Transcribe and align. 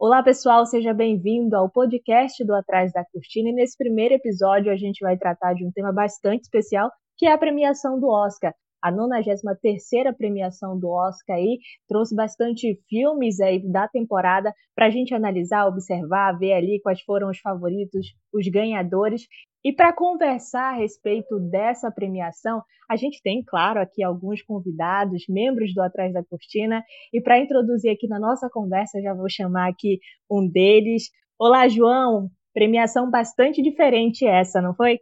Olá, 0.00 0.22
pessoal, 0.22 0.64
seja 0.64 0.94
bem-vindo 0.94 1.56
ao 1.56 1.68
podcast 1.68 2.44
do 2.44 2.54
Atrás 2.54 2.92
da 2.92 3.04
Cortina. 3.04 3.48
E 3.48 3.52
nesse 3.52 3.76
primeiro 3.76 4.14
episódio, 4.14 4.70
a 4.70 4.76
gente 4.76 5.00
vai 5.00 5.18
tratar 5.18 5.54
de 5.54 5.66
um 5.66 5.72
tema 5.72 5.92
bastante 5.92 6.42
especial, 6.42 6.88
que 7.16 7.26
é 7.26 7.32
a 7.32 7.36
premiação 7.36 7.98
do 7.98 8.06
Oscar. 8.08 8.54
A 8.80 8.92
93ª 8.92 10.16
premiação 10.16 10.78
do 10.78 10.88
Oscar 10.88 11.34
aí 11.36 11.58
trouxe 11.88 12.14
bastante 12.14 12.80
filmes 12.88 13.40
aí 13.40 13.60
da 13.72 13.88
temporada 13.88 14.54
para 14.72 14.86
a 14.86 14.90
gente 14.90 15.12
analisar, 15.12 15.66
observar, 15.66 16.38
ver 16.38 16.52
ali 16.52 16.80
quais 16.80 17.02
foram 17.02 17.28
os 17.28 17.40
favoritos, 17.40 18.06
os 18.32 18.46
ganhadores. 18.46 19.22
E 19.64 19.72
para 19.72 19.92
conversar 19.92 20.72
a 20.74 20.76
respeito 20.76 21.38
dessa 21.40 21.90
premiação, 21.90 22.62
a 22.88 22.96
gente 22.96 23.20
tem, 23.22 23.42
claro, 23.44 23.80
aqui 23.80 24.02
alguns 24.02 24.40
convidados, 24.42 25.24
membros 25.28 25.74
do 25.74 25.82
Atrás 25.82 26.12
da 26.12 26.24
Cortina. 26.24 26.82
E 27.12 27.20
para 27.20 27.38
introduzir 27.38 27.90
aqui 27.90 28.06
na 28.06 28.20
nossa 28.20 28.48
conversa, 28.48 29.02
já 29.02 29.12
vou 29.12 29.28
chamar 29.28 29.68
aqui 29.68 29.98
um 30.30 30.48
deles. 30.48 31.10
Olá, 31.38 31.68
João! 31.68 32.30
Premiação 32.54 33.10
bastante 33.10 33.60
diferente 33.60 34.26
essa, 34.26 34.60
não 34.60 34.74
foi? 34.74 34.98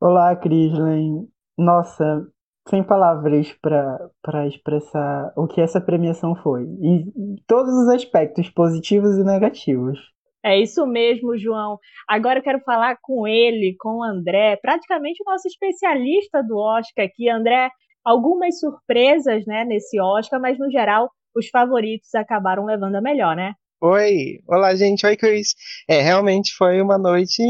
Olá, 0.00 0.36
Crislin. 0.36 1.26
Nossa, 1.58 2.26
sem 2.68 2.84
palavras 2.84 3.52
para 3.62 4.46
expressar 4.46 5.32
o 5.36 5.46
que 5.46 5.60
essa 5.60 5.80
premiação 5.80 6.34
foi, 6.36 6.64
em 6.64 7.36
todos 7.46 7.72
os 7.72 7.88
aspectos, 7.88 8.50
positivos 8.50 9.16
e 9.16 9.24
negativos. 9.24 9.98
É 10.46 10.60
isso 10.60 10.86
mesmo, 10.86 11.36
João. 11.36 11.76
Agora 12.08 12.38
eu 12.38 12.42
quero 12.42 12.60
falar 12.60 12.96
com 13.02 13.26
ele, 13.26 13.74
com 13.80 13.98
o 13.98 14.02
André, 14.04 14.56
praticamente 14.62 15.20
o 15.20 15.28
nosso 15.28 15.48
especialista 15.48 16.40
do 16.40 16.56
Oscar 16.56 17.04
aqui. 17.04 17.28
André, 17.28 17.68
algumas 18.04 18.60
surpresas 18.60 19.44
né, 19.44 19.64
nesse 19.64 20.00
Oscar, 20.00 20.40
mas 20.40 20.56
no 20.56 20.70
geral 20.70 21.10
os 21.34 21.48
favoritos 21.48 22.14
acabaram 22.14 22.64
levando 22.64 22.94
a 22.94 23.00
melhor, 23.00 23.34
né? 23.34 23.54
Oi, 23.80 24.38
olá 24.46 24.72
gente, 24.76 25.04
oi 25.04 25.16
Cris. 25.16 25.56
É, 25.88 26.00
realmente 26.00 26.54
foi 26.54 26.80
uma 26.80 26.96
noite 26.96 27.42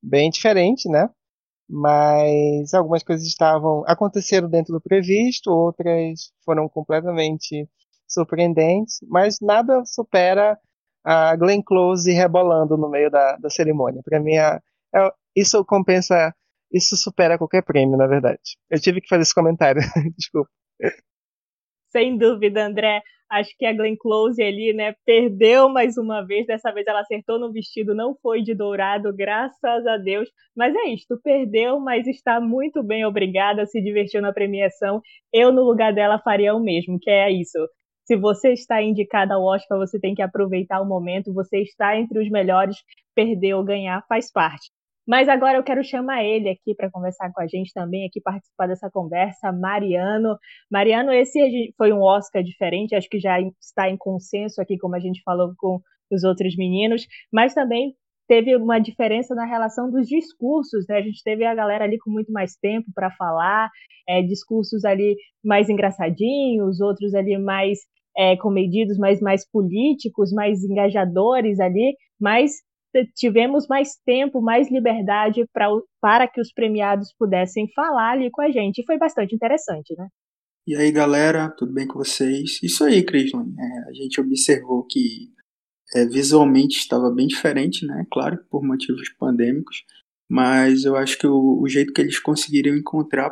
bem 0.00 0.30
diferente, 0.30 0.88
né? 0.88 1.08
mas 1.74 2.74
algumas 2.74 3.02
coisas 3.02 3.26
estavam 3.26 3.82
aconteceram 3.86 4.48
dentro 4.48 4.74
do 4.74 4.80
previsto, 4.80 5.50
outras 5.50 6.30
foram 6.44 6.68
completamente 6.68 7.66
surpreendentes, 8.06 8.98
mas 9.08 9.38
nada 9.40 9.82
supera 9.86 10.58
a 11.04 11.34
Glenn 11.36 11.62
Close 11.62 12.10
rebolando 12.12 12.76
no 12.76 12.88
meio 12.88 13.10
da, 13.10 13.36
da 13.36 13.50
cerimônia. 13.50 14.02
Para 14.04 14.20
mim, 14.20 14.34
é, 14.34 14.58
é, 14.94 15.10
isso 15.34 15.64
compensa, 15.64 16.34
isso 16.72 16.96
supera 16.96 17.38
qualquer 17.38 17.62
prêmio, 17.62 17.96
na 17.96 18.06
verdade. 18.06 18.56
Eu 18.70 18.80
tive 18.80 19.00
que 19.00 19.08
fazer 19.08 19.22
esse 19.22 19.34
comentário, 19.34 19.80
desculpa. 20.16 20.50
Sem 21.90 22.16
dúvida, 22.16 22.64
André. 22.64 23.02
Acho 23.30 23.50
que 23.56 23.64
a 23.64 23.72
Glenn 23.72 23.96
Close 23.96 24.42
ali, 24.42 24.74
né, 24.74 24.94
perdeu 25.06 25.66
mais 25.66 25.96
uma 25.96 26.24
vez. 26.24 26.46
Dessa 26.46 26.70
vez 26.70 26.86
ela 26.86 27.00
acertou 27.00 27.38
no 27.38 27.50
vestido, 27.50 27.94
não 27.94 28.14
foi 28.22 28.42
de 28.42 28.54
dourado, 28.54 29.14
graças 29.14 29.86
a 29.86 29.96
Deus. 29.96 30.28
Mas 30.54 30.74
é 30.74 30.88
isso, 30.88 31.18
perdeu, 31.22 31.80
mas 31.80 32.06
está 32.06 32.38
muito 32.40 32.82
bem, 32.82 33.06
obrigada, 33.06 33.64
se 33.64 33.80
divertiu 33.80 34.20
na 34.20 34.34
premiação. 34.34 35.00
Eu, 35.32 35.50
no 35.50 35.62
lugar 35.62 35.94
dela, 35.94 36.18
faria 36.18 36.54
o 36.54 36.60
mesmo, 36.60 36.98
que 37.00 37.10
é 37.10 37.30
isso. 37.30 37.58
Se 38.04 38.16
você 38.16 38.52
está 38.52 38.82
indicada 38.82 39.34
ao 39.34 39.44
Oscar, 39.44 39.78
você 39.78 39.98
tem 39.98 40.14
que 40.14 40.22
aproveitar 40.22 40.80
o 40.80 40.86
momento. 40.86 41.32
Você 41.34 41.62
está 41.62 41.96
entre 41.96 42.18
os 42.20 42.28
melhores, 42.30 42.76
perder 43.14 43.54
ou 43.54 43.64
ganhar 43.64 44.04
faz 44.08 44.30
parte. 44.30 44.70
Mas 45.06 45.28
agora 45.28 45.58
eu 45.58 45.64
quero 45.64 45.82
chamar 45.82 46.22
ele 46.22 46.48
aqui 46.48 46.74
para 46.76 46.90
conversar 46.90 47.32
com 47.32 47.42
a 47.42 47.46
gente 47.46 47.72
também, 47.72 48.06
aqui 48.06 48.20
participar 48.20 48.68
dessa 48.68 48.88
conversa, 48.90 49.50
Mariano. 49.50 50.38
Mariano, 50.70 51.12
esse 51.12 51.74
foi 51.76 51.92
um 51.92 52.00
Oscar 52.02 52.42
diferente, 52.42 52.94
acho 52.94 53.08
que 53.08 53.18
já 53.18 53.40
está 53.60 53.90
em 53.90 53.96
consenso 53.96 54.60
aqui, 54.60 54.78
como 54.78 54.94
a 54.94 55.00
gente 55.00 55.20
falou 55.24 55.52
com 55.58 55.80
os 56.10 56.22
outros 56.22 56.56
meninos, 56.56 57.06
mas 57.32 57.54
também 57.54 57.96
teve 58.32 58.56
uma 58.56 58.78
diferença 58.78 59.34
na 59.34 59.44
relação 59.44 59.90
dos 59.90 60.08
discursos, 60.08 60.86
né? 60.88 60.96
A 60.96 61.02
gente 61.02 61.22
teve 61.22 61.44
a 61.44 61.54
galera 61.54 61.84
ali 61.84 61.98
com 61.98 62.10
muito 62.10 62.32
mais 62.32 62.56
tempo 62.56 62.90
para 62.94 63.10
falar, 63.10 63.68
é, 64.08 64.22
discursos 64.22 64.86
ali 64.86 65.16
mais 65.44 65.68
engraçadinhos, 65.68 66.80
outros 66.80 67.14
ali 67.14 67.36
mais 67.36 67.80
é, 68.16 68.34
comedidos, 68.38 68.96
mas 68.96 69.20
mais 69.20 69.46
políticos, 69.46 70.32
mais 70.32 70.64
engajadores 70.64 71.60
ali, 71.60 71.94
mas 72.18 72.52
tivemos 73.14 73.66
mais 73.68 73.96
tempo, 74.02 74.40
mais 74.40 74.70
liberdade 74.70 75.46
pra, 75.52 75.68
para 76.00 76.26
que 76.26 76.40
os 76.40 76.50
premiados 76.54 77.12
pudessem 77.18 77.68
falar 77.74 78.12
ali 78.12 78.30
com 78.30 78.40
a 78.40 78.50
gente. 78.50 78.78
E 78.78 78.86
foi 78.86 78.96
bastante 78.96 79.34
interessante, 79.34 79.94
né? 79.94 80.08
E 80.66 80.74
aí, 80.74 80.90
galera, 80.90 81.50
tudo 81.50 81.74
bem 81.74 81.86
com 81.86 81.98
vocês? 81.98 82.62
Isso 82.62 82.82
aí, 82.82 83.02
Crislin. 83.04 83.54
É, 83.58 83.90
a 83.90 83.92
gente 83.92 84.18
observou 84.18 84.86
que 84.88 85.28
é, 85.94 86.06
visualmente 86.06 86.78
estava 86.78 87.10
bem 87.10 87.26
diferente, 87.26 87.86
né? 87.86 88.06
Claro, 88.10 88.38
por 88.50 88.62
motivos 88.62 89.08
pandêmicos. 89.18 89.84
Mas 90.28 90.84
eu 90.84 90.96
acho 90.96 91.18
que 91.18 91.26
o, 91.26 91.60
o 91.60 91.68
jeito 91.68 91.92
que 91.92 92.00
eles 92.00 92.18
conseguiram 92.18 92.74
encontrar 92.74 93.30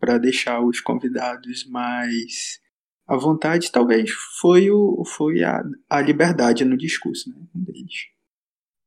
para 0.00 0.18
deixar 0.18 0.62
os 0.62 0.80
convidados 0.80 1.68
mais 1.68 2.58
à 3.06 3.16
vontade, 3.16 3.70
talvez 3.70 4.10
foi, 4.40 4.70
o, 4.70 5.02
foi 5.04 5.42
a, 5.42 5.62
a 5.90 6.00
liberdade 6.00 6.64
no 6.64 6.76
discurso 6.76 7.30
né, 7.30 7.36
deles. 7.54 8.06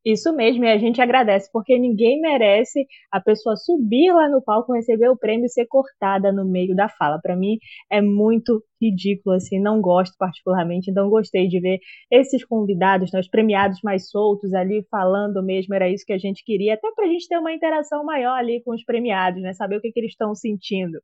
Isso 0.05 0.35
mesmo, 0.35 0.65
e 0.65 0.67
a 0.71 0.77
gente 0.79 0.99
agradece, 0.99 1.47
porque 1.53 1.77
ninguém 1.77 2.19
merece 2.19 2.87
a 3.11 3.21
pessoa 3.21 3.55
subir 3.55 4.11
lá 4.11 4.27
no 4.29 4.41
palco, 4.41 4.73
receber 4.73 5.09
o 5.09 5.17
prêmio 5.17 5.45
e 5.45 5.49
ser 5.49 5.67
cortada 5.67 6.31
no 6.31 6.43
meio 6.43 6.75
da 6.75 6.89
fala. 6.89 7.19
Para 7.21 7.35
mim 7.35 7.57
é 7.89 8.01
muito 8.01 8.63
ridículo, 8.81 9.35
assim, 9.35 9.59
não 9.59 9.79
gosto 9.79 10.15
particularmente, 10.17 10.89
então 10.89 11.07
gostei 11.07 11.47
de 11.47 11.59
ver 11.59 11.79
esses 12.09 12.43
convidados, 12.43 13.11
né, 13.11 13.19
os 13.19 13.29
premiados 13.29 13.79
mais 13.83 14.09
soltos 14.09 14.51
ali, 14.55 14.83
falando 14.89 15.43
mesmo, 15.43 15.75
era 15.75 15.87
isso 15.87 16.03
que 16.05 16.13
a 16.13 16.17
gente 16.17 16.43
queria, 16.43 16.73
até 16.73 16.91
para 16.95 17.05
a 17.05 17.07
gente 17.07 17.27
ter 17.27 17.37
uma 17.37 17.53
interação 17.53 18.03
maior 18.03 18.33
ali 18.39 18.59
com 18.63 18.73
os 18.73 18.83
premiados, 18.83 19.39
né, 19.39 19.53
saber 19.53 19.77
o 19.77 19.81
que, 19.81 19.91
que 19.91 19.99
eles 19.99 20.11
estão 20.13 20.33
sentindo. 20.33 20.99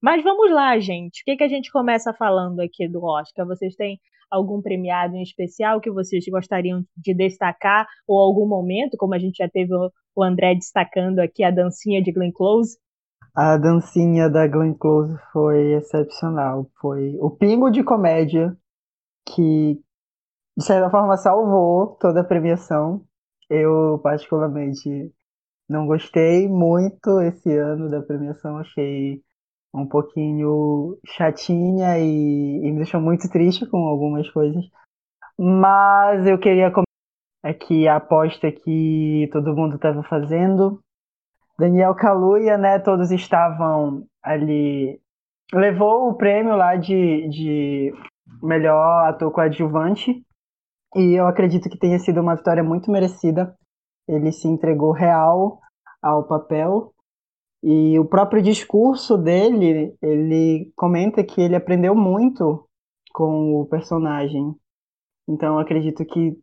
Mas 0.00 0.22
vamos 0.22 0.50
lá, 0.52 0.78
gente, 0.78 1.22
o 1.22 1.24
que, 1.24 1.36
que 1.36 1.44
a 1.44 1.48
gente 1.48 1.72
começa 1.72 2.14
falando 2.14 2.60
aqui 2.60 2.88
do 2.88 3.02
Oscar? 3.02 3.44
Vocês 3.46 3.74
têm 3.74 3.98
algum 4.30 4.62
premiado 4.62 5.16
em 5.16 5.22
especial 5.22 5.80
que 5.80 5.90
vocês 5.90 6.24
gostariam 6.30 6.84
de 6.96 7.14
destacar 7.14 7.86
ou 8.06 8.20
algum 8.20 8.46
momento, 8.46 8.96
como 8.96 9.14
a 9.14 9.18
gente 9.18 9.38
já 9.38 9.48
teve 9.48 9.72
o 9.74 10.22
André 10.22 10.54
destacando 10.54 11.18
aqui 11.18 11.42
a 11.42 11.50
dancinha 11.50 12.00
de 12.00 12.12
Glenn 12.12 12.30
Close? 12.32 12.78
A 13.34 13.56
dancinha 13.56 14.28
da 14.28 14.46
Glenn 14.46 14.74
Close 14.74 15.16
foi 15.32 15.72
excepcional, 15.72 16.70
foi 16.80 17.16
o 17.20 17.30
pingo 17.30 17.70
de 17.70 17.82
comédia 17.82 18.56
que 19.26 19.80
de 20.56 20.64
certa 20.64 20.90
forma 20.90 21.16
salvou 21.16 21.96
toda 22.00 22.20
a 22.20 22.24
premiação. 22.24 23.04
Eu 23.50 23.98
particularmente 24.02 25.12
não 25.68 25.86
gostei 25.86 26.48
muito 26.48 27.20
esse 27.20 27.56
ano 27.56 27.90
da 27.90 28.02
premiação, 28.02 28.58
achei 28.58 29.22
um 29.74 29.86
pouquinho 29.86 30.98
chatinha 31.06 31.98
e, 31.98 32.58
e 32.64 32.70
me 32.70 32.76
deixou 32.76 33.00
muito 33.00 33.28
triste 33.30 33.66
com 33.66 33.86
algumas 33.86 34.28
coisas. 34.30 34.64
Mas 35.38 36.26
eu 36.26 36.38
queria 36.38 36.70
comentar 36.70 36.84
aqui 37.44 37.86
a 37.86 37.96
aposta 37.96 38.50
que 38.50 39.28
todo 39.32 39.54
mundo 39.54 39.76
estava 39.76 40.02
fazendo. 40.02 40.80
Daniel 41.58 41.94
Kaluuya, 41.94 42.56
né? 42.56 42.78
Todos 42.78 43.10
estavam 43.10 44.04
ali. 44.22 45.00
Levou 45.52 46.10
o 46.10 46.14
prêmio 46.14 46.56
lá 46.56 46.76
de, 46.76 47.28
de 47.28 47.92
melhor 48.42 49.08
ator 49.08 49.30
coadjuvante. 49.32 50.22
E 50.94 51.18
eu 51.18 51.26
acredito 51.26 51.68
que 51.68 51.78
tenha 51.78 51.98
sido 51.98 52.20
uma 52.20 52.36
vitória 52.36 52.62
muito 52.62 52.90
merecida. 52.90 53.54
Ele 54.08 54.32
se 54.32 54.48
entregou 54.48 54.92
real 54.92 55.60
ao 56.02 56.26
papel. 56.26 56.92
E 57.62 57.98
o 57.98 58.04
próprio 58.04 58.40
discurso 58.40 59.18
dele, 59.18 59.96
ele 60.00 60.72
comenta 60.76 61.24
que 61.24 61.40
ele 61.40 61.56
aprendeu 61.56 61.94
muito 61.94 62.68
com 63.12 63.60
o 63.60 63.66
personagem. 63.66 64.54
Então, 65.28 65.58
acredito 65.58 66.04
que 66.04 66.38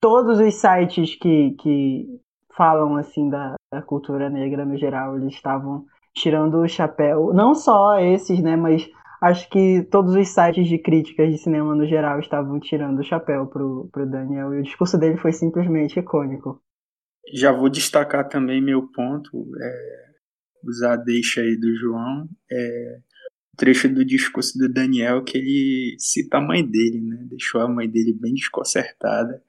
todos 0.00 0.38
os 0.38 0.54
sites 0.54 1.16
que, 1.16 1.52
que 1.60 2.06
falam 2.56 2.96
assim 2.96 3.28
da, 3.28 3.54
da 3.72 3.82
cultura 3.82 4.30
negra 4.30 4.64
no 4.64 4.76
geral, 4.76 5.16
eles 5.16 5.34
estavam 5.34 5.84
tirando 6.14 6.58
o 6.58 6.68
chapéu. 6.68 7.32
Não 7.32 7.54
só 7.54 7.98
esses, 7.98 8.40
né, 8.40 8.54
mas 8.54 8.88
acho 9.20 9.50
que 9.50 9.82
todos 9.90 10.14
os 10.14 10.28
sites 10.28 10.68
de 10.68 10.78
críticas 10.78 11.30
de 11.30 11.38
cinema 11.38 11.74
no 11.74 11.86
geral 11.86 12.20
estavam 12.20 12.60
tirando 12.60 13.00
o 13.00 13.04
chapéu 13.04 13.46
pro, 13.46 13.88
pro 13.92 14.08
Daniel. 14.08 14.54
E 14.54 14.60
o 14.60 14.62
discurso 14.62 14.96
dele 14.96 15.16
foi 15.16 15.32
simplesmente 15.32 15.98
icônico. 15.98 16.62
Já 17.34 17.52
vou 17.52 17.68
destacar 17.68 18.28
também 18.28 18.62
meu 18.62 18.88
ponto. 18.88 19.30
É 19.60 20.09
usar 20.64 20.94
a 20.94 20.96
deixa 20.96 21.40
aí 21.40 21.56
do 21.56 21.74
João, 21.76 22.28
é 22.50 22.98
o 23.52 23.56
trecho 23.56 23.88
do 23.88 24.04
discurso 24.04 24.58
do 24.58 24.72
Daniel 24.72 25.22
que 25.24 25.38
ele 25.38 25.96
cita 25.98 26.38
a 26.38 26.40
mãe 26.40 26.64
dele, 26.64 27.00
né? 27.00 27.26
Deixou 27.28 27.60
a 27.60 27.68
mãe 27.68 27.88
dele 27.88 28.12
bem 28.12 28.34
desconcertada. 28.34 29.42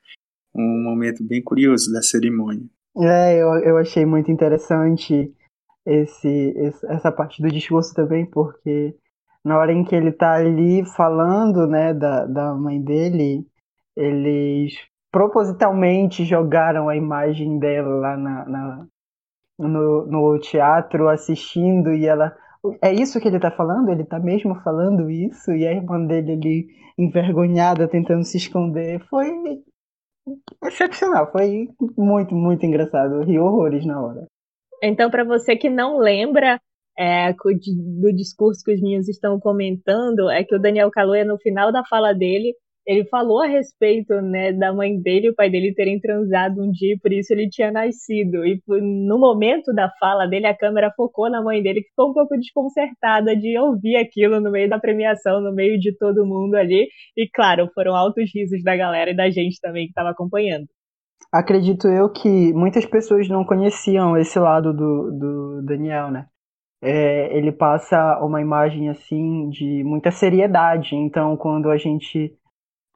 Um 0.53 0.83
momento 0.83 1.23
bem 1.23 1.41
curioso 1.41 1.91
da 1.93 2.01
cerimônia. 2.01 2.65
É, 2.97 3.41
eu, 3.41 3.47
eu 3.59 3.77
achei 3.77 4.05
muito 4.05 4.29
interessante 4.29 5.33
esse, 5.85 6.53
essa 6.89 7.11
parte 7.11 7.41
do 7.41 7.49
discurso 7.49 7.93
também, 7.93 8.25
porque 8.25 8.95
na 9.43 9.57
hora 9.57 9.71
em 9.71 9.83
que 9.83 9.95
ele 9.95 10.11
tá 10.11 10.33
ali 10.33 10.85
falando, 10.85 11.65
né, 11.67 11.93
da, 11.93 12.25
da 12.25 12.53
mãe 12.53 12.81
dele, 12.81 13.45
eles 13.95 14.75
propositalmente 15.11 16.23
jogaram 16.23 16.87
a 16.87 16.95
imagem 16.95 17.59
dela 17.59 17.95
lá 17.95 18.17
na, 18.17 18.45
na 18.45 18.87
no, 19.67 20.05
no 20.07 20.39
teatro 20.39 21.07
assistindo 21.07 21.93
e 21.93 22.05
ela 22.05 22.35
é 22.81 22.93
isso 22.93 23.19
que 23.19 23.27
ele 23.27 23.39
tá 23.39 23.51
falando? 23.51 23.89
Ele 23.89 24.03
tá 24.03 24.19
mesmo 24.19 24.55
falando 24.61 25.09
isso? 25.09 25.51
E 25.51 25.65
a 25.65 25.73
irmã 25.73 26.05
dele 26.05 26.33
ali 26.33 26.67
envergonhada 26.97 27.87
tentando 27.87 28.23
se 28.23 28.37
esconder 28.37 28.99
foi 29.09 29.29
excepcional, 30.63 31.31
foi 31.31 31.67
muito, 31.97 32.35
muito 32.35 32.65
engraçado. 32.65 33.15
Eu 33.15 33.23
ri 33.23 33.39
horrores 33.39 33.85
na 33.85 34.01
hora. 34.01 34.27
Então, 34.83 35.09
para 35.09 35.23
você 35.23 35.55
que 35.55 35.69
não 35.69 35.97
lembra 35.97 36.59
é, 36.97 37.33
do 37.33 38.13
discurso 38.13 38.63
que 38.63 38.73
os 38.73 38.81
meninos 38.81 39.07
estão 39.07 39.39
comentando, 39.39 40.29
é 40.29 40.43
que 40.43 40.55
o 40.55 40.59
Daniel 40.59 40.91
Kaluuya, 40.91 41.25
no 41.25 41.37
final 41.39 41.71
da 41.71 41.83
fala 41.85 42.13
dele, 42.13 42.55
ele 42.85 43.05
falou 43.05 43.41
a 43.43 43.47
respeito 43.47 44.13
né, 44.21 44.51
da 44.51 44.73
mãe 44.73 44.99
dele 44.99 45.27
e 45.27 45.29
o 45.29 45.35
pai 45.35 45.49
dele 45.49 45.73
terem 45.73 45.99
transado 45.99 46.61
um 46.61 46.71
dia, 46.71 46.97
por 47.01 47.13
isso 47.13 47.31
ele 47.31 47.47
tinha 47.47 47.71
nascido. 47.71 48.45
E 48.45 48.59
no 48.67 49.19
momento 49.19 49.73
da 49.73 49.89
fala 49.99 50.25
dele, 50.25 50.47
a 50.47 50.57
câmera 50.57 50.91
focou 50.95 51.29
na 51.29 51.43
mãe 51.43 51.61
dele, 51.61 51.81
que 51.81 51.89
ficou 51.89 52.09
um 52.09 52.13
pouco 52.13 52.35
desconcertada 52.35 53.35
de 53.35 53.57
ouvir 53.57 53.97
aquilo 53.97 54.39
no 54.39 54.51
meio 54.51 54.69
da 54.69 54.79
premiação, 54.79 55.41
no 55.41 55.53
meio 55.53 55.79
de 55.79 55.95
todo 55.97 56.25
mundo 56.25 56.55
ali. 56.55 56.87
E 57.15 57.29
claro, 57.31 57.69
foram 57.73 57.95
altos 57.95 58.31
risos 58.33 58.63
da 58.63 58.75
galera 58.75 59.11
e 59.11 59.15
da 59.15 59.29
gente 59.29 59.59
também 59.61 59.85
que 59.85 59.91
estava 59.91 60.09
acompanhando. 60.09 60.65
Acredito 61.31 61.87
eu 61.87 62.09
que 62.11 62.51
muitas 62.53 62.85
pessoas 62.85 63.29
não 63.29 63.45
conheciam 63.45 64.17
esse 64.17 64.37
lado 64.39 64.73
do, 64.73 65.11
do 65.11 65.61
Daniel, 65.63 66.11
né? 66.11 66.25
É, 66.83 67.37
ele 67.37 67.51
passa 67.51 68.19
uma 68.21 68.41
imagem 68.41 68.89
assim 68.89 69.49
de 69.49 69.83
muita 69.83 70.09
seriedade. 70.09 70.95
Então, 70.95 71.37
quando 71.37 71.69
a 71.69 71.77
gente 71.77 72.35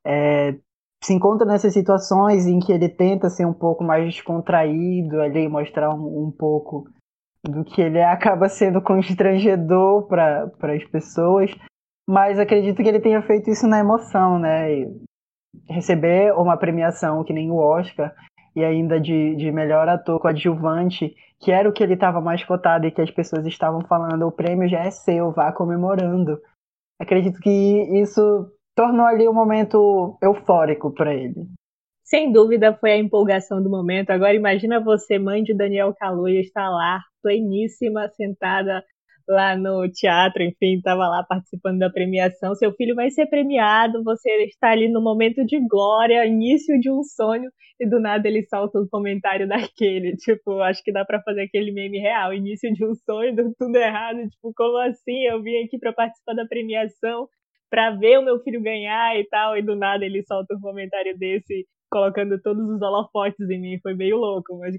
é, 0.05 0.55
se 1.03 1.13
encontra 1.13 1.45
nessas 1.45 1.73
situações 1.73 2.45
em 2.45 2.59
que 2.59 2.71
ele 2.71 2.89
tenta 2.89 3.29
ser 3.29 3.45
um 3.45 3.53
pouco 3.53 3.83
mais 3.83 4.05
descontraído 4.05 5.21
ali, 5.21 5.47
mostrar 5.47 5.93
um, 5.93 6.25
um 6.25 6.31
pouco 6.31 6.87
do 7.43 7.63
que 7.63 7.81
ele 7.81 8.01
acaba 8.03 8.49
sendo 8.49 8.81
constrangedor 8.81 10.07
para 10.07 10.73
as 10.73 10.83
pessoas, 10.85 11.51
mas 12.07 12.39
acredito 12.39 12.81
que 12.81 12.89
ele 12.89 12.99
tenha 12.99 13.21
feito 13.21 13.49
isso 13.49 13.67
na 13.67 13.79
emoção, 13.79 14.39
né? 14.39 14.71
E 14.71 15.05
receber 15.69 16.33
uma 16.33 16.57
premiação 16.57 17.23
que 17.23 17.33
nem 17.33 17.49
o 17.49 17.55
Oscar 17.55 18.13
e 18.55 18.63
ainda 18.63 18.99
de, 18.99 19.35
de 19.35 19.51
melhor 19.51 19.87
ator 19.87 20.19
coadjuvante, 20.19 21.13
que 21.39 21.51
era 21.51 21.67
o 21.67 21.73
que 21.73 21.83
ele 21.83 21.93
estava 21.93 22.21
mais 22.21 22.43
cotado 22.43 22.85
e 22.85 22.91
que 22.91 23.01
as 23.01 23.11
pessoas 23.11 23.45
estavam 23.45 23.81
falando, 23.81 24.25
o 24.25 24.31
prêmio 24.31 24.69
já 24.69 24.79
é 24.79 24.91
seu, 24.91 25.31
vá 25.31 25.51
comemorando. 25.51 26.39
Acredito 26.99 27.39
que 27.39 27.49
isso 28.01 28.49
tornou 28.75 29.05
ali 29.05 29.27
um 29.27 29.33
momento 29.33 30.17
eufórico 30.21 30.93
para 30.93 31.13
ele. 31.13 31.47
Sem 32.03 32.31
dúvida 32.31 32.75
foi 32.75 32.91
a 32.91 32.97
empolgação 32.97 33.63
do 33.63 33.69
momento. 33.69 34.11
Agora 34.11 34.35
imagina 34.35 34.79
você, 34.79 35.17
mãe 35.17 35.41
de 35.41 35.55
Daniel 35.55 35.93
Kaluuya, 35.95 36.39
estar 36.39 36.69
lá, 36.69 37.01
pleníssima, 37.23 38.07
sentada 38.09 38.83
lá 39.27 39.57
no 39.57 39.89
teatro, 39.89 40.43
enfim, 40.43 40.77
estava 40.77 41.07
lá 41.07 41.23
participando 41.23 41.79
da 41.79 41.89
premiação. 41.89 42.53
Seu 42.53 42.71
filho 42.73 42.93
vai 42.93 43.09
ser 43.09 43.25
premiado, 43.25 44.03
você 44.03 44.29
está 44.43 44.69
ali 44.69 44.87
no 44.87 45.01
momento 45.01 45.43
de 45.43 45.59
glória, 45.67 46.25
início 46.27 46.79
de 46.79 46.91
um 46.91 47.01
sonho, 47.03 47.49
e 47.79 47.89
do 47.89 47.99
nada 47.99 48.27
ele 48.27 48.45
solta 48.47 48.79
um 48.79 48.87
comentário 48.87 49.47
daquele. 49.49 50.15
Tipo, 50.17 50.59
acho 50.61 50.83
que 50.83 50.91
dá 50.91 51.03
para 51.03 51.21
fazer 51.23 51.41
aquele 51.41 51.71
meme 51.71 51.97
real: 51.97 52.33
início 52.33 52.71
de 52.73 52.85
um 52.85 52.93
sonho, 52.93 53.35
deu 53.35 53.51
tudo 53.57 53.75
errado. 53.75 54.17
Tipo, 54.29 54.53
como 54.55 54.77
assim? 54.77 55.23
Eu 55.23 55.41
vim 55.41 55.63
aqui 55.63 55.79
para 55.79 55.91
participar 55.91 56.35
da 56.35 56.45
premiação 56.45 57.27
para 57.69 57.91
ver 57.91 58.19
o 58.19 58.23
meu 58.23 58.39
filho 58.39 58.61
ganhar 58.61 59.17
e 59.17 59.27
tal, 59.27 59.57
e 59.57 59.61
do 59.61 59.75
nada 59.75 60.05
ele 60.05 60.23
solta 60.23 60.55
um 60.55 60.59
comentário 60.59 61.17
desse, 61.17 61.65
colocando 61.89 62.39
todos 62.41 62.67
os 62.69 62.81
holofotes 62.81 63.49
em 63.49 63.59
mim, 63.59 63.79
foi 63.81 63.93
meio 63.95 64.17
louco, 64.17 64.57
mas, 64.59 64.75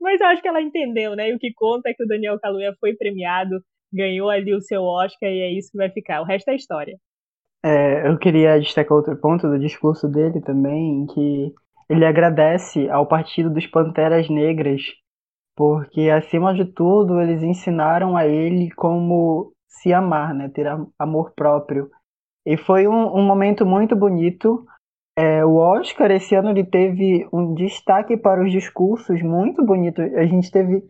mas 0.00 0.20
eu 0.20 0.26
acho 0.28 0.42
que 0.42 0.48
ela 0.48 0.62
entendeu, 0.62 1.14
né? 1.14 1.30
E 1.30 1.34
o 1.34 1.38
que 1.38 1.52
conta 1.54 1.90
é 1.90 1.94
que 1.94 2.04
o 2.04 2.06
Daniel 2.06 2.38
Kaluuya 2.40 2.74
foi 2.80 2.94
premiado, 2.94 3.60
ganhou 3.92 4.28
ali 4.30 4.54
o 4.54 4.60
seu 4.60 4.82
Oscar 4.82 5.30
e 5.30 5.40
é 5.40 5.52
isso 5.52 5.70
que 5.70 5.78
vai 5.78 5.90
ficar. 5.90 6.20
O 6.20 6.24
resto 6.24 6.48
é 6.48 6.56
história. 6.56 6.96
É, 7.64 8.08
eu 8.08 8.18
queria 8.18 8.58
destacar 8.58 8.96
outro 8.96 9.16
ponto 9.18 9.48
do 9.48 9.58
discurso 9.58 10.06
dele 10.06 10.40
também, 10.42 11.06
que 11.06 11.52
ele 11.88 12.04
agradece 12.04 12.90
ao 12.90 13.06
Partido 13.06 13.48
dos 13.48 13.66
Panteras 13.66 14.28
Negras, 14.28 14.82
porque 15.56 16.10
acima 16.10 16.52
de 16.52 16.66
tudo 16.66 17.20
eles 17.20 17.42
ensinaram 17.42 18.16
a 18.16 18.26
ele 18.26 18.70
como 18.72 19.52
se 19.66 19.92
amar, 19.92 20.34
né, 20.34 20.50
ter 20.50 20.66
amor 20.98 21.32
próprio. 21.34 21.88
E 22.46 22.56
foi 22.56 22.86
um, 22.86 23.16
um 23.16 23.22
momento 23.22 23.64
muito 23.64 23.96
bonito. 23.96 24.66
É, 25.16 25.44
o 25.44 25.56
Oscar 25.56 26.10
esse 26.10 26.34
ano 26.34 26.50
ele 26.50 26.64
teve 26.64 27.26
um 27.32 27.54
destaque 27.54 28.16
para 28.16 28.42
os 28.42 28.52
discursos 28.52 29.22
muito 29.22 29.64
bonito. 29.64 30.02
A 30.02 30.26
gente 30.26 30.50
teve 30.50 30.84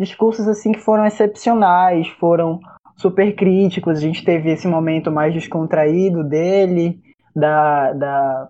discursos 0.00 0.48
assim 0.48 0.72
que 0.72 0.78
foram 0.78 1.04
excepcionais, 1.04 2.08
foram 2.08 2.60
super 2.96 3.34
críticos. 3.34 3.98
A 3.98 4.00
gente 4.00 4.24
teve 4.24 4.50
esse 4.50 4.66
momento 4.66 5.10
mais 5.10 5.34
descontraído 5.34 6.24
dele, 6.24 7.00
da, 7.34 7.92
da 7.92 8.48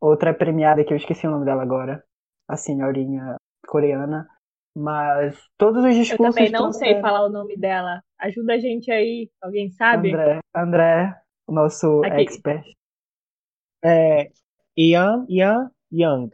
outra 0.00 0.32
premiada 0.32 0.84
que 0.84 0.92
eu 0.92 0.96
esqueci 0.96 1.26
o 1.26 1.30
nome 1.30 1.44
dela 1.44 1.62
agora, 1.62 2.04
a 2.46 2.56
senhorinha 2.56 3.34
coreana. 3.66 4.28
Mas 4.76 5.36
todos 5.56 5.84
os 5.84 5.94
discursos. 5.94 6.36
Eu 6.36 6.44
também 6.44 6.52
não 6.52 6.72
sei 6.72 7.00
falar 7.00 7.26
o 7.26 7.30
nome 7.30 7.56
dela. 7.56 8.00
Ajuda 8.16 8.54
a 8.54 8.58
gente 8.58 8.92
aí, 8.92 9.28
alguém 9.42 9.70
sabe? 9.70 10.10
André, 10.10 10.38
André 10.54 11.27
o 11.48 11.52
nosso 11.52 12.02
Aqui. 12.04 12.22
expert. 12.22 12.64
É 13.82 14.30
Ian 14.76 15.24
Ian 15.28 15.70
Young. 15.90 16.30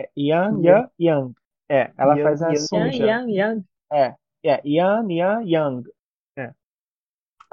É 0.00 0.08
Ian 0.16 0.60
Ian 0.60 0.90
Young. 0.98 1.34
É, 1.70 1.92
ela 1.96 2.14
Young, 2.14 2.22
faz 2.22 2.42
a 2.42 2.56
Sunja. 2.56 3.04
Ian 3.04 3.26
Young. 3.28 3.64
É, 3.92 4.14
é 4.44 4.60
Ian 4.64 5.06
Ian 5.10 5.42
Young. 5.44 5.82
É. 6.36 6.52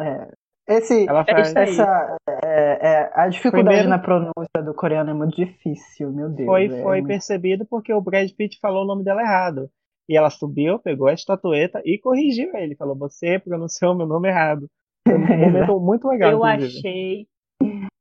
é. 0.02 0.32
Esse, 0.68 1.08
ela 1.10 1.26
faz... 1.26 1.56
essa, 1.56 2.18
é, 2.44 2.88
é, 2.88 3.12
a 3.14 3.28
dificuldade 3.28 3.66
Primeiro, 3.66 3.90
na 3.90 3.98
pronúncia 3.98 4.64
do 4.64 4.74
coreano 4.76 5.10
é 5.10 5.14
muito 5.16 5.36
difícil, 5.36 6.12
meu 6.12 6.30
Deus. 6.30 6.46
Foi, 6.46 6.66
é, 6.66 6.84
foi 6.84 7.04
percebido 7.04 7.66
porque 7.66 7.92
o 7.92 8.00
Brad 8.00 8.30
Pitt 8.32 8.60
falou 8.60 8.84
o 8.84 8.88
nome 8.88 9.04
dela 9.04 9.22
errado. 9.22 9.70
E 10.08 10.16
ela 10.16 10.30
subiu, 10.30 10.80
pegou 10.80 11.08
a 11.08 11.14
estatueta 11.14 11.82
e 11.84 11.98
corrigiu 11.98 12.56
ele. 12.56 12.76
Falou: 12.76 12.96
Você 12.96 13.40
pronunciou 13.40 13.96
meu 13.96 14.06
nome 14.08 14.30
errado. 14.30 14.70
Um 15.10 15.18
momento 15.18 15.80
muito 15.80 16.08
legal. 16.08 16.32
Eu 16.32 16.46
inclusive. 16.46 16.78
achei 16.78 17.28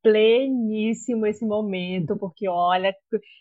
pleníssimo 0.02 1.26
esse 1.26 1.44
momento, 1.44 2.16
porque 2.16 2.48
olha, 2.48 2.94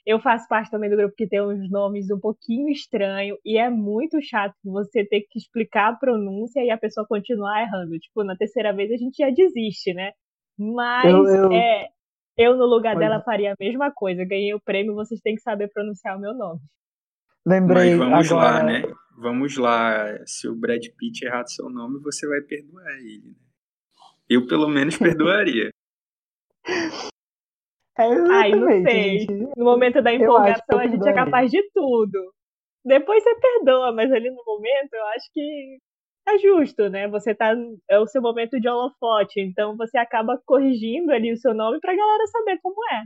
eu 0.06 0.20
faço 0.20 0.48
parte 0.48 0.72
também 0.72 0.90
do 0.90 0.98
grupo 0.98 1.16
que 1.16 1.28
tem 1.28 1.42
uns 1.42 1.70
nomes 1.70 2.10
um 2.10 2.20
pouquinho 2.20 2.70
estranhos 2.70 3.38
e 3.46 3.58
é 3.58 3.70
muito 3.70 4.20
chato 4.22 4.54
você 4.66 5.06
ter 5.06 5.22
que 5.30 5.38
explicar 5.38 5.94
a 5.94 5.96
pronúncia 5.96 6.62
e 6.64 6.70
a 6.70 6.78
pessoa 6.78 7.08
continuar 7.08 7.62
errando. 7.62 7.98
Tipo, 8.00 8.24
na 8.24 8.36
terceira 8.36 8.74
vez 8.74 8.92
a 8.92 8.98
gente 8.98 9.18
já 9.18 9.30
desiste, 9.30 9.94
né? 9.94 10.12
Mas 10.58 11.06
eu, 11.06 11.26
eu... 11.26 11.52
é, 11.54 11.88
eu 12.38 12.58
no 12.58 12.66
lugar 12.66 12.96
Foi. 12.96 13.04
dela 13.04 13.22
faria 13.22 13.52
a 13.54 13.56
mesma 13.60 13.92
coisa. 13.92 14.26
Ganhei 14.26 14.54
o 14.54 14.62
prêmio, 14.62 14.96
vocês 14.96 15.22
têm 15.22 15.36
que 15.36 15.42
saber 15.42 15.70
pronunciar 15.72 16.18
o 16.18 16.22
meu 16.22 16.34
nome. 16.34 16.60
Lembrei 17.46 17.96
Mas 17.96 17.98
vamos 17.98 18.32
agora... 18.32 18.52
lá, 18.52 18.64
né? 18.64 18.82
Vamos 19.18 19.58
lá. 19.58 20.06
Se 20.26 20.48
o 20.48 20.56
Brad 20.56 20.86
Pitt 20.98 21.26
errar 21.26 21.46
seu 21.46 21.70
nome, 21.70 22.00
você 22.02 22.28
vai 22.28 22.42
perdoar 22.42 22.92
ele, 23.00 23.30
né? 23.30 23.47
Eu, 24.30 24.46
pelo 24.48 24.68
menos, 24.68 24.98
perdoaria. 24.98 25.72
É 28.00 28.04
Ai, 28.32 28.52
não 28.52 28.68
sei. 28.84 29.20
Gente. 29.20 29.34
No 29.58 29.66
momento 29.66 30.02
da 30.02 30.14
empolgação, 30.14 30.80
a 30.80 30.88
gente 30.88 31.08
é 31.08 31.14
capaz 31.14 31.50
de 31.50 31.62
tudo. 31.74 32.34
Depois 32.86 33.24
você 33.24 33.36
perdoa, 33.36 33.92
mas 33.92 34.12
ali 34.12 34.30
no 34.30 34.44
momento, 34.46 34.94
eu 34.94 35.06
acho 35.08 35.26
que 35.34 35.78
é 36.30 36.38
justo, 36.38 36.90
né? 36.90 37.08
Você 37.08 37.34
tá. 37.34 37.56
É 37.90 38.00
o 38.00 38.06
seu 38.08 38.22
momento 38.22 38.60
de 38.60 38.70
holofote, 38.70 39.40
então 39.40 39.76
você 39.76 39.98
acaba 39.98 40.40
corrigindo 40.46 41.12
ali 41.12 41.34
o 41.34 41.38
seu 41.38 41.54
nome 41.54 41.80
pra 41.80 41.96
galera 41.96 42.28
saber 42.28 42.60
como 42.62 42.76
é. 42.94 43.04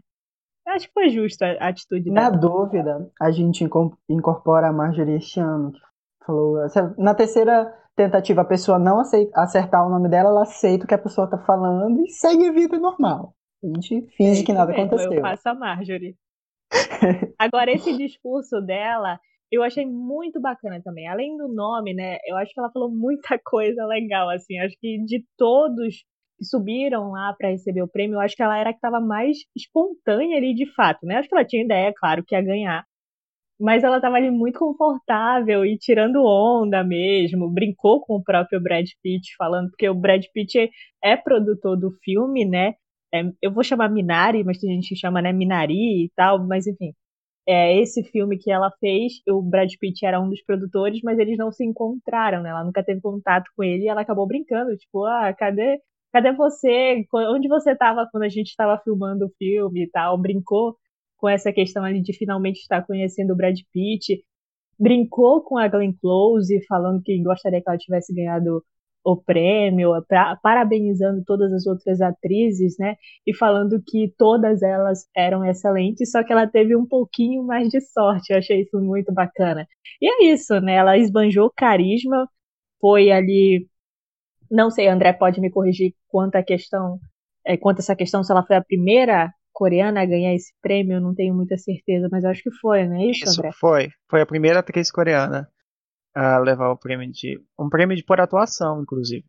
Eu 0.68 0.74
acho 0.74 0.88
que 0.88 0.94
foi 0.94 1.10
justa 1.10 1.58
a 1.60 1.70
atitude 1.70 2.12
Na 2.12 2.30
dela. 2.30 2.42
dúvida, 2.42 3.10
a 3.20 3.32
gente 3.32 3.68
incorpora 4.10 4.68
a 4.68 4.74
Marjorie 4.74 5.16
este 5.16 5.40
ano, 5.40 5.72
que 5.72 6.26
falou. 6.26 6.58
Na 6.98 7.16
terceira 7.16 7.74
tentativa 7.96 8.42
a 8.42 8.46
pessoa 8.46 8.80
não 8.80 9.00
aceita, 9.00 9.40
acertar 9.42 9.86
o 9.86 9.90
nome 9.90 10.10
dela, 10.10 10.30
ela 10.30 10.44
aceita 10.44 10.86
o 10.86 10.88
que 10.88 10.94
a 10.94 11.00
pessoa 11.00 11.30
tá 11.30 11.38
falando 11.38 12.02
e 12.06 12.10
segue 12.10 12.48
a 12.48 12.52
vida 12.52 12.80
normal. 12.80 13.34
A 13.64 13.68
gente 13.68 14.08
finge 14.16 14.42
é 14.42 14.46
que 14.46 14.54
nada 14.54 14.72
mesmo, 14.72 14.86
aconteceu. 14.86 15.14
Eu 15.14 15.22
faço 15.22 15.50
a 15.50 15.54
Marjorie. 15.54 16.16
Agora, 17.38 17.72
esse 17.72 17.96
discurso 17.96 18.60
dela, 18.62 19.20
eu 19.52 19.62
achei 19.62 19.86
muito 19.86 20.40
bacana 20.40 20.82
também. 20.84 21.08
Além 21.08 21.38
do 21.38 21.48
nome, 21.48 21.94
né? 21.94 22.18
Eu 22.26 22.38
acho 22.38 22.54
que 22.54 22.60
ela 22.60 22.72
falou 22.72 22.90
muita 22.90 23.38
coisa 23.44 23.86
legal, 23.86 24.30
assim. 24.30 24.58
Acho 24.60 24.76
que 24.80 25.04
de 25.06 25.24
todos 25.38 26.04
que 26.40 26.46
subiram 26.46 27.12
lá 27.12 27.36
para 27.38 27.50
receber 27.50 27.84
o 27.84 27.88
prêmio, 27.88 28.16
eu 28.16 28.22
acho 28.22 28.36
que 28.36 28.42
ela 28.42 28.58
era 28.58 28.72
a 28.72 28.74
que 28.74 28.78
estava 28.78 29.00
mais 29.00 29.38
espontânea 29.56 30.38
ali 30.38 30.56
de 30.56 30.66
fato, 30.74 31.06
né? 31.06 31.18
Acho 31.18 31.30
que 31.30 31.36
ela 31.36 31.46
tinha 31.46 31.64
ideia, 31.64 31.94
claro, 31.96 32.24
que 32.26 32.34
ia 32.34 32.42
ganhar 32.42 32.84
mas 33.62 33.84
ela 33.84 33.98
estava 33.98 34.18
ali 34.18 34.32
muito 34.32 34.60
confortável 34.60 35.66
e 35.66 35.78
tirando 35.78 36.24
onda 36.26 36.84
mesmo, 36.84 37.50
brincou 37.50 38.02
com 38.02 38.16
o 38.16 38.24
próprio 38.24 38.62
Brad 38.62 38.88
Pitt, 39.04 39.36
falando 39.38 39.70
porque 39.70 39.90
o 39.90 39.96
Brad 39.96 40.24
Pitt 40.34 40.70
é, 41.04 41.16
produtor 41.16 41.78
do 41.78 41.92
filme, 42.04 42.46
né? 42.46 42.74
é, 43.14 43.24
eu 43.42 43.52
vou 43.54 43.64
chamar 43.64 43.90
Minari, 43.90 44.44
mas 44.44 44.60
tem 44.60 44.74
gente 44.76 44.90
que 44.90 44.96
chama 44.96 45.22
né, 45.22 45.34
Minari 45.34 46.06
e 46.06 46.12
tal, 46.16 46.46
mas 46.48 46.66
enfim. 46.68 46.94
É, 47.48 47.78
esse 47.80 48.04
filme 48.04 48.38
que 48.38 48.52
ela 48.52 48.72
fez, 48.80 49.14
o 49.30 49.42
Brad 49.42 49.72
Pitt 49.80 50.06
era 50.06 50.22
um 50.22 50.30
dos 50.30 50.42
produtores, 50.44 51.02
mas 51.04 51.20
eles 51.20 51.38
não 51.38 51.52
se 51.52 51.66
encontraram, 51.66 52.42
né? 52.44 52.52
Ela 52.52 52.64
nunca 52.64 52.84
teve 52.84 53.02
contato 53.02 53.50
com 53.56 53.64
ele 53.64 53.86
e 53.86 53.88
ela 53.90 54.02
acabou 54.02 54.28
brincando, 54.28 54.76
tipo, 54.78 55.06
ah, 55.06 55.34
cadê, 55.38 55.80
cadê 56.14 56.32
você? 56.34 57.06
Onde 57.14 57.48
você 57.48 57.72
estava 57.74 58.08
quando 58.12 58.24
a 58.24 58.30
gente 58.30 58.50
estava 58.50 58.80
filmando 58.84 59.26
o 59.26 59.32
filme 59.38 59.84
e 59.84 59.90
tal? 59.90 60.18
Brincou 60.20 60.78
com 61.22 61.30
essa 61.30 61.54
questão 61.54 61.86
ali 61.86 62.02
de 62.02 62.14
finalmente 62.14 62.62
estar 62.62 62.86
conhecendo 62.86 63.34
o 63.34 63.36
Brad 63.36 63.58
Pitt. 63.72 64.24
Brincou 64.78 65.44
com 65.44 65.58
a 65.58 65.68
Glenn 65.68 65.94
Close, 66.02 66.66
falando 66.68 67.04
que 67.04 67.22
gostaria 67.22 67.62
que 67.62 67.70
ela 67.70 67.78
tivesse 67.78 68.14
ganhado 68.14 68.64
o 69.04 69.18
prêmio, 69.18 69.92
pra, 70.08 70.36
parabenizando 70.38 71.24
todas 71.26 71.52
as 71.54 71.66
outras 71.68 72.02
atrizes, 72.02 72.76
né? 72.80 72.96
E 73.26 73.36
falando 73.36 73.82
que 73.86 74.14
todas 74.18 74.62
elas 74.64 75.08
eram 75.16 75.46
excelentes, 75.46 76.12
só 76.12 76.24
que 76.24 76.32
ela 76.32 76.48
teve 76.48 76.76
um 76.76 76.86
pouquinho 76.86 77.44
mais 77.44 77.70
de 77.70 77.82
sorte. 77.82 78.32
Eu 78.34 78.40
achei 78.40 78.62
isso 78.62 78.80
muito 78.80 79.14
bacana. 79.14 79.68
E 80.02 80.08
é 80.08 80.34
isso, 80.34 80.60
né? 80.62 80.76
Ela 80.76 80.98
esbanjou 80.98 81.52
carisma, 81.56 82.28
foi 82.80 83.12
ali. 83.12 83.68
Não 84.50 84.70
sei, 84.72 84.88
André 84.88 85.14
pode 85.14 85.40
me 85.42 85.52
corrigir 85.52 85.96
quanto 86.08 86.36
a 86.36 86.44
questão, 86.44 87.00
é, 87.46 87.58
quanto 87.58 87.80
essa 87.80 87.96
questão, 87.96 88.24
se 88.24 88.32
ela 88.32 88.46
foi 88.46 88.56
a 88.58 88.64
primeira 88.64 89.32
coreana 89.54 90.02
a 90.02 90.06
ganhar 90.06 90.34
esse 90.34 90.54
prêmio, 90.62 90.96
eu 90.98 91.02
não 91.02 91.16
tenho 91.16 91.34
muita 91.34 91.58
certeza, 91.58 92.08
mas 92.12 92.26
acho 92.26 92.44
que 92.44 92.52
foi, 92.52 92.88
não 92.88 92.96
é 93.02 93.06
isso, 93.08 93.26
Isso, 93.26 93.30
André? 93.30 93.52
foi. 93.52 93.90
Foi 94.10 94.22
a 94.22 94.26
primeira 94.26 94.60
atriz 94.60 94.92
coreana 94.92 95.50
a 96.14 96.38
levar 96.40 96.70
o 96.72 96.78
prêmio 96.78 97.10
de. 97.12 97.40
Um 97.60 97.70
prêmio 97.70 97.96
de 97.96 98.04
por 98.04 98.20
atuação, 98.20 98.82
inclusive. 98.82 99.26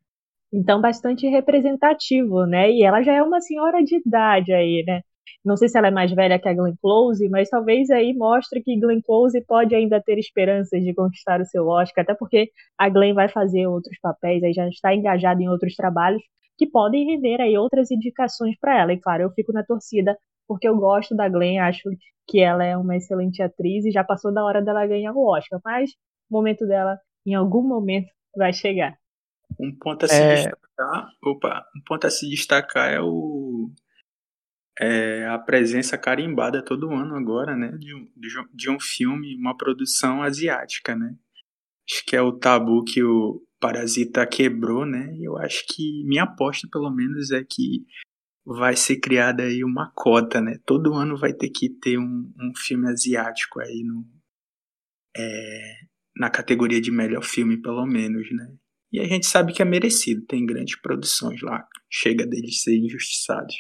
Então, 0.53 0.81
bastante 0.81 1.27
representativo, 1.29 2.45
né? 2.47 2.71
E 2.71 2.85
ela 2.85 3.03
já 3.03 3.15
é 3.15 3.23
uma 3.23 3.41
senhora 3.41 3.83
de 3.83 3.97
idade 3.97 4.53
aí, 4.53 4.85
né? 4.87 5.03
Não 5.45 5.57
sei 5.57 5.69
se 5.69 5.79
ela 5.79 5.89
é 5.89 5.91
mais 5.91 6.13
velha 6.13 6.39
que 6.39 6.49
a 6.49 6.55
Glenn 6.55 6.75
Close, 6.81 7.29
mas 7.29 7.49
talvez 7.49 7.91
aí 7.91 8.13
mostre 8.15 8.63
que 8.63 8.79
Glenn 8.79 9.01
Close 9.03 9.41
pode 9.47 9.75
ainda 9.75 10.01
ter 10.01 10.19
esperanças 10.19 10.83
de 10.83 10.95
conquistar 10.95 11.41
o 11.41 11.45
seu 11.47 11.67
Oscar, 11.67 12.05
até 12.05 12.15
porque 12.15 12.51
a 12.79 12.89
Glenn 12.89 13.15
vai 13.15 13.29
fazer 13.29 13.67
outros 13.67 13.99
papéis, 14.01 14.43
aí 14.43 14.53
já 14.53 14.69
está 14.69 14.95
engajada 14.95 15.43
em 15.43 15.49
outros 15.49 15.75
trabalhos 15.75 16.23
que 16.63 16.71
podem 16.71 17.05
render 17.05 17.41
aí 17.41 17.59
outras 17.59 17.91
indicações 17.91 18.57
para 18.61 18.79
ela. 18.79 18.93
E 18.93 19.01
claro, 19.01 19.25
eu 19.25 19.31
fico 19.33 19.53
na 19.53 19.65
torcida 19.65 20.17
porque 20.47 20.69
eu 20.69 20.77
gosto 20.77 21.15
da 21.17 21.29
Glenn, 21.29 21.59
acho 21.59 21.89
que 22.29 22.41
ela 22.41 22.65
é 22.65 22.77
uma 22.77 22.97
excelente 22.97 23.43
atriz 23.43 23.85
e 23.85 23.91
já 23.91 24.05
passou 24.05 24.33
da 24.33 24.45
hora 24.45 24.63
dela 24.63 24.87
ganhar 24.87 25.13
o 25.13 25.27
Oscar, 25.27 25.61
mas 25.65 25.91
o 26.31 26.35
momento 26.37 26.65
dela 26.67 26.97
em 27.27 27.35
algum 27.35 27.67
momento 27.67 28.09
vai 28.37 28.53
chegar. 28.53 28.97
Um 29.59 29.77
ponto 29.77 30.05
a 30.05 30.09
se 30.09 30.23
É. 30.23 30.35
destacar, 30.35 31.09
opa, 31.25 31.65
um 31.77 31.81
ponto 31.85 32.07
a 32.07 32.11
se 32.11 32.29
destacar 32.29 32.93
é 32.93 33.01
o 33.01 33.71
é 34.81 35.27
a 35.27 35.39
presença 35.39 35.99
carimbada 35.99 36.65
todo 36.65 36.91
ano 36.93 37.15
agora, 37.17 37.55
né, 37.57 37.73
de 37.79 37.95
um, 37.95 38.09
de 38.17 38.41
um- 38.41 38.49
de 38.55 38.71
um 38.71 38.81
filme, 38.81 39.37
uma 39.37 39.57
produção 39.57 40.23
asiática, 40.23 40.97
né? 40.97 41.15
Acho 41.91 42.05
que 42.07 42.17
é 42.17 42.23
o 42.23 42.33
tabu 42.33 42.83
que 42.85 43.03
o 43.03 43.43
Parasita 43.63 44.27
quebrou, 44.27 44.85
né? 44.85 45.17
Eu 45.21 45.39
acho 45.39 45.65
que 45.69 46.03
minha 46.05 46.25
aposta, 46.25 46.67
pelo 46.69 46.91
menos, 46.91 47.31
é 47.31 47.45
que 47.49 47.87
vai 48.45 48.75
ser 48.75 48.99
criada 48.99 49.45
aí 49.45 49.63
uma 49.63 49.93
cota, 49.95 50.41
né? 50.41 50.59
Todo 50.67 50.95
ano 50.95 51.17
vai 51.17 51.33
ter 51.33 51.49
que 51.49 51.71
ter 51.71 51.97
um, 51.97 52.33
um 52.37 52.53
filme 52.57 52.89
asiático 52.89 53.61
aí 53.61 53.85
no 53.85 54.05
é, 55.17 55.75
na 56.17 56.29
categoria 56.29 56.81
de 56.81 56.91
melhor 56.91 57.23
filme, 57.23 57.63
pelo 57.63 57.87
menos, 57.87 58.27
né? 58.33 58.53
E 58.93 58.99
a 58.99 59.05
gente 59.05 59.27
sabe 59.27 59.53
que 59.53 59.63
é 59.63 59.65
merecido, 59.65 60.27
tem 60.27 60.45
grandes 60.45 60.79
produções 60.81 61.41
lá, 61.41 61.65
chega 61.89 62.27
deles 62.27 62.63
ser 62.63 62.77
injustiçados. 62.77 63.55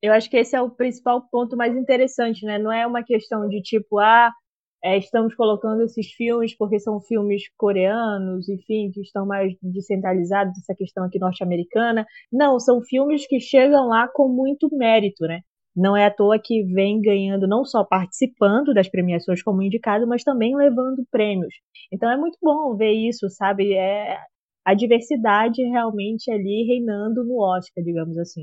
Eu 0.00 0.12
acho 0.12 0.30
que 0.30 0.36
esse 0.36 0.54
é 0.54 0.62
o 0.62 0.70
principal 0.70 1.28
ponto 1.28 1.56
mais 1.56 1.76
interessante, 1.76 2.46
né? 2.46 2.56
Não 2.56 2.72
é 2.72 2.86
uma 2.86 3.02
questão 3.02 3.48
de 3.48 3.60
tipo, 3.60 3.98
ah, 3.98 4.32
é, 4.82 4.96
estamos 4.98 5.34
colocando 5.34 5.82
esses 5.82 6.06
filmes 6.12 6.56
porque 6.56 6.78
são 6.78 7.00
filmes 7.00 7.42
coreanos, 7.56 8.48
enfim, 8.48 8.90
que 8.92 9.00
estão 9.00 9.26
mais 9.26 9.54
descentralizados, 9.62 10.56
essa 10.58 10.74
questão 10.74 11.04
aqui 11.04 11.18
norte-americana. 11.18 12.06
Não, 12.32 12.58
são 12.60 12.80
filmes 12.82 13.26
que 13.26 13.40
chegam 13.40 13.88
lá 13.88 14.08
com 14.08 14.28
muito 14.28 14.68
mérito, 14.76 15.24
né? 15.26 15.40
Não 15.74 15.96
é 15.96 16.06
à 16.06 16.10
toa 16.10 16.40
que 16.42 16.64
vem 16.64 17.00
ganhando, 17.00 17.46
não 17.46 17.64
só 17.64 17.84
participando 17.84 18.74
das 18.74 18.88
premiações 18.88 19.42
como 19.42 19.62
indicado, 19.62 20.06
mas 20.06 20.24
também 20.24 20.56
levando 20.56 21.06
prêmios. 21.10 21.54
Então 21.92 22.10
é 22.10 22.16
muito 22.16 22.38
bom 22.42 22.76
ver 22.76 22.92
isso, 22.92 23.28
sabe? 23.30 23.74
É 23.74 24.18
a 24.64 24.74
diversidade 24.74 25.62
realmente 25.62 26.30
ali 26.30 26.66
reinando 26.66 27.24
no 27.24 27.40
Oscar, 27.40 27.82
digamos 27.82 28.18
assim. 28.18 28.42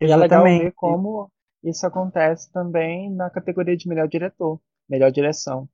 E 0.00 0.06
é 0.06 0.16
legal 0.16 0.44
ver 0.44 0.72
como 0.72 1.30
isso 1.62 1.86
acontece 1.86 2.50
também 2.52 3.10
na 3.10 3.30
categoria 3.30 3.76
de 3.76 3.88
melhor 3.88 4.08
diretor, 4.08 4.58
melhor 4.90 5.10
direção, 5.12 5.68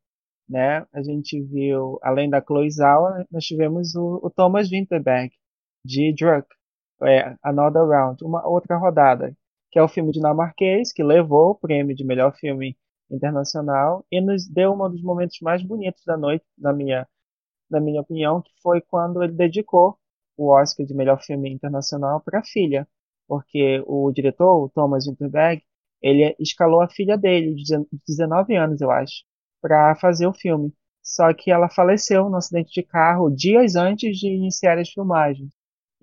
né? 0.48 0.86
A 0.92 1.02
gente 1.02 1.40
viu, 1.42 1.98
além 2.02 2.30
da 2.30 2.42
Chloe 2.42 2.70
Zhao, 2.70 3.24
nós 3.30 3.44
tivemos 3.44 3.94
o, 3.96 4.20
o 4.22 4.30
Thomas 4.30 4.68
Vinterberg, 4.70 5.32
de 5.84 6.14
Druk, 6.14 6.46
é, 7.02 7.36
Another 7.42 7.86
Round, 7.86 8.24
uma 8.24 8.46
outra 8.46 8.76
rodada, 8.76 9.36
que 9.70 9.78
é 9.78 9.82
o 9.82 9.88
filme 9.88 10.12
dinamarquês, 10.12 10.92
que 10.92 11.02
levou 11.02 11.50
o 11.50 11.54
prêmio 11.54 11.94
de 11.96 12.04
melhor 12.04 12.34
filme 12.36 12.76
internacional 13.10 14.04
e 14.10 14.20
nos 14.20 14.48
deu 14.48 14.72
um 14.72 14.90
dos 14.90 15.02
momentos 15.02 15.38
mais 15.40 15.62
bonitos 15.62 16.02
da 16.04 16.16
noite, 16.16 16.44
na 16.58 16.72
minha, 16.72 17.08
na 17.70 17.80
minha 17.80 18.00
opinião, 18.00 18.42
que 18.42 18.52
foi 18.62 18.80
quando 18.80 19.22
ele 19.22 19.32
dedicou 19.32 19.98
o 20.36 20.50
Oscar 20.50 20.86
de 20.86 20.94
melhor 20.94 21.22
filme 21.22 21.50
internacional 21.50 22.20
para 22.20 22.40
a 22.40 22.44
filha 22.44 22.86
porque 23.26 23.82
o 23.86 24.10
diretor, 24.12 24.64
o 24.64 24.68
Thomas 24.68 25.06
Winterberg, 25.06 25.62
ele 26.02 26.34
escalou 26.38 26.80
a 26.82 26.88
filha 26.88 27.16
dele, 27.16 27.54
de 27.54 27.76
19 28.06 28.56
anos, 28.56 28.80
eu 28.80 28.90
acho, 28.90 29.24
para 29.60 29.94
fazer 29.96 30.26
o 30.26 30.34
filme. 30.34 30.72
Só 31.02 31.32
que 31.34 31.50
ela 31.50 31.68
faleceu 31.68 32.28
num 32.28 32.36
acidente 32.36 32.72
de 32.72 32.82
carro 32.82 33.30
dias 33.30 33.76
antes 33.76 34.18
de 34.18 34.28
iniciar 34.28 34.78
as 34.78 34.90
filmagens. 34.90 35.50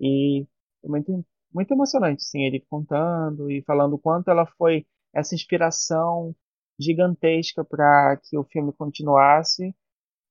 E 0.00 0.46
foi 0.80 0.90
muito, 0.90 1.26
muito 1.52 1.72
emocionante, 1.72 2.22
assim, 2.22 2.42
ele 2.44 2.64
contando 2.70 3.50
e 3.50 3.62
falando 3.62 3.94
o 3.94 3.98
quanto 3.98 4.30
ela 4.30 4.46
foi 4.58 4.86
essa 5.14 5.34
inspiração 5.34 6.34
gigantesca 6.78 7.64
para 7.64 8.18
que 8.24 8.36
o 8.38 8.44
filme 8.44 8.72
continuasse. 8.72 9.74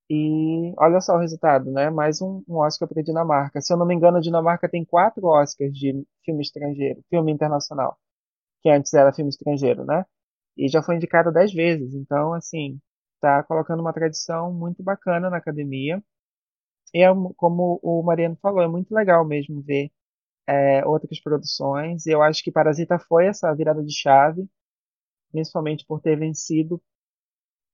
E 0.10 0.74
olha 0.78 1.02
só 1.02 1.16
o 1.16 1.20
resultado, 1.20 1.72
né? 1.72 1.90
Mais 1.90 2.22
um, 2.22 2.44
um 2.48 2.58
Oscar 2.58 2.88
para 2.88 3.02
a 3.02 3.04
Dinamarca. 3.04 3.62
Se 3.62 3.74
eu 3.74 3.78
não 3.78 3.86
me 3.86 3.96
engano, 3.96 4.18
a 4.18 4.22
Dinamarca 4.22 4.70
tem 4.70 4.86
quatro 4.86 5.26
Oscars 5.28 5.74
de 5.74 6.06
filme 6.26 6.42
estrangeiro, 6.42 7.02
filme 7.10 7.32
internacional, 7.32 7.98
que 8.64 8.70
antes 8.70 8.94
era 8.94 9.14
filme 9.14 9.30
estrangeiro, 9.30 9.86
né? 9.86 10.06
E 10.58 10.70
já 10.70 10.84
foi 10.84 10.96
indicado 10.98 11.32
dez 11.32 11.54
vezes. 11.54 11.94
Então, 11.96 12.34
assim, 12.34 12.80
tá 13.22 13.44
colocando 13.44 13.82
uma 13.82 13.94
tradição 13.94 14.54
muito 14.54 14.84
bacana 14.84 15.30
na 15.30 15.38
academia. 15.38 16.04
E 16.94 17.04
é, 17.04 17.10
como 17.38 17.80
o 17.84 18.04
Mariano 18.04 18.38
falou, 18.42 18.62
é 18.64 18.68
muito 18.68 18.94
legal 18.94 19.26
mesmo 19.26 19.62
ver 19.62 19.92
é, 20.48 20.86
outras 20.86 21.22
produções. 21.22 22.08
Eu 22.08 22.22
acho 22.24 22.44
que 22.44 22.52
Parasita 22.52 23.00
foi 23.00 23.28
essa 23.28 23.54
virada 23.56 23.84
de 23.84 23.94
chave, 23.94 24.48
principalmente 25.32 25.86
por 25.88 26.02
ter 26.02 26.18
vencido 26.18 26.82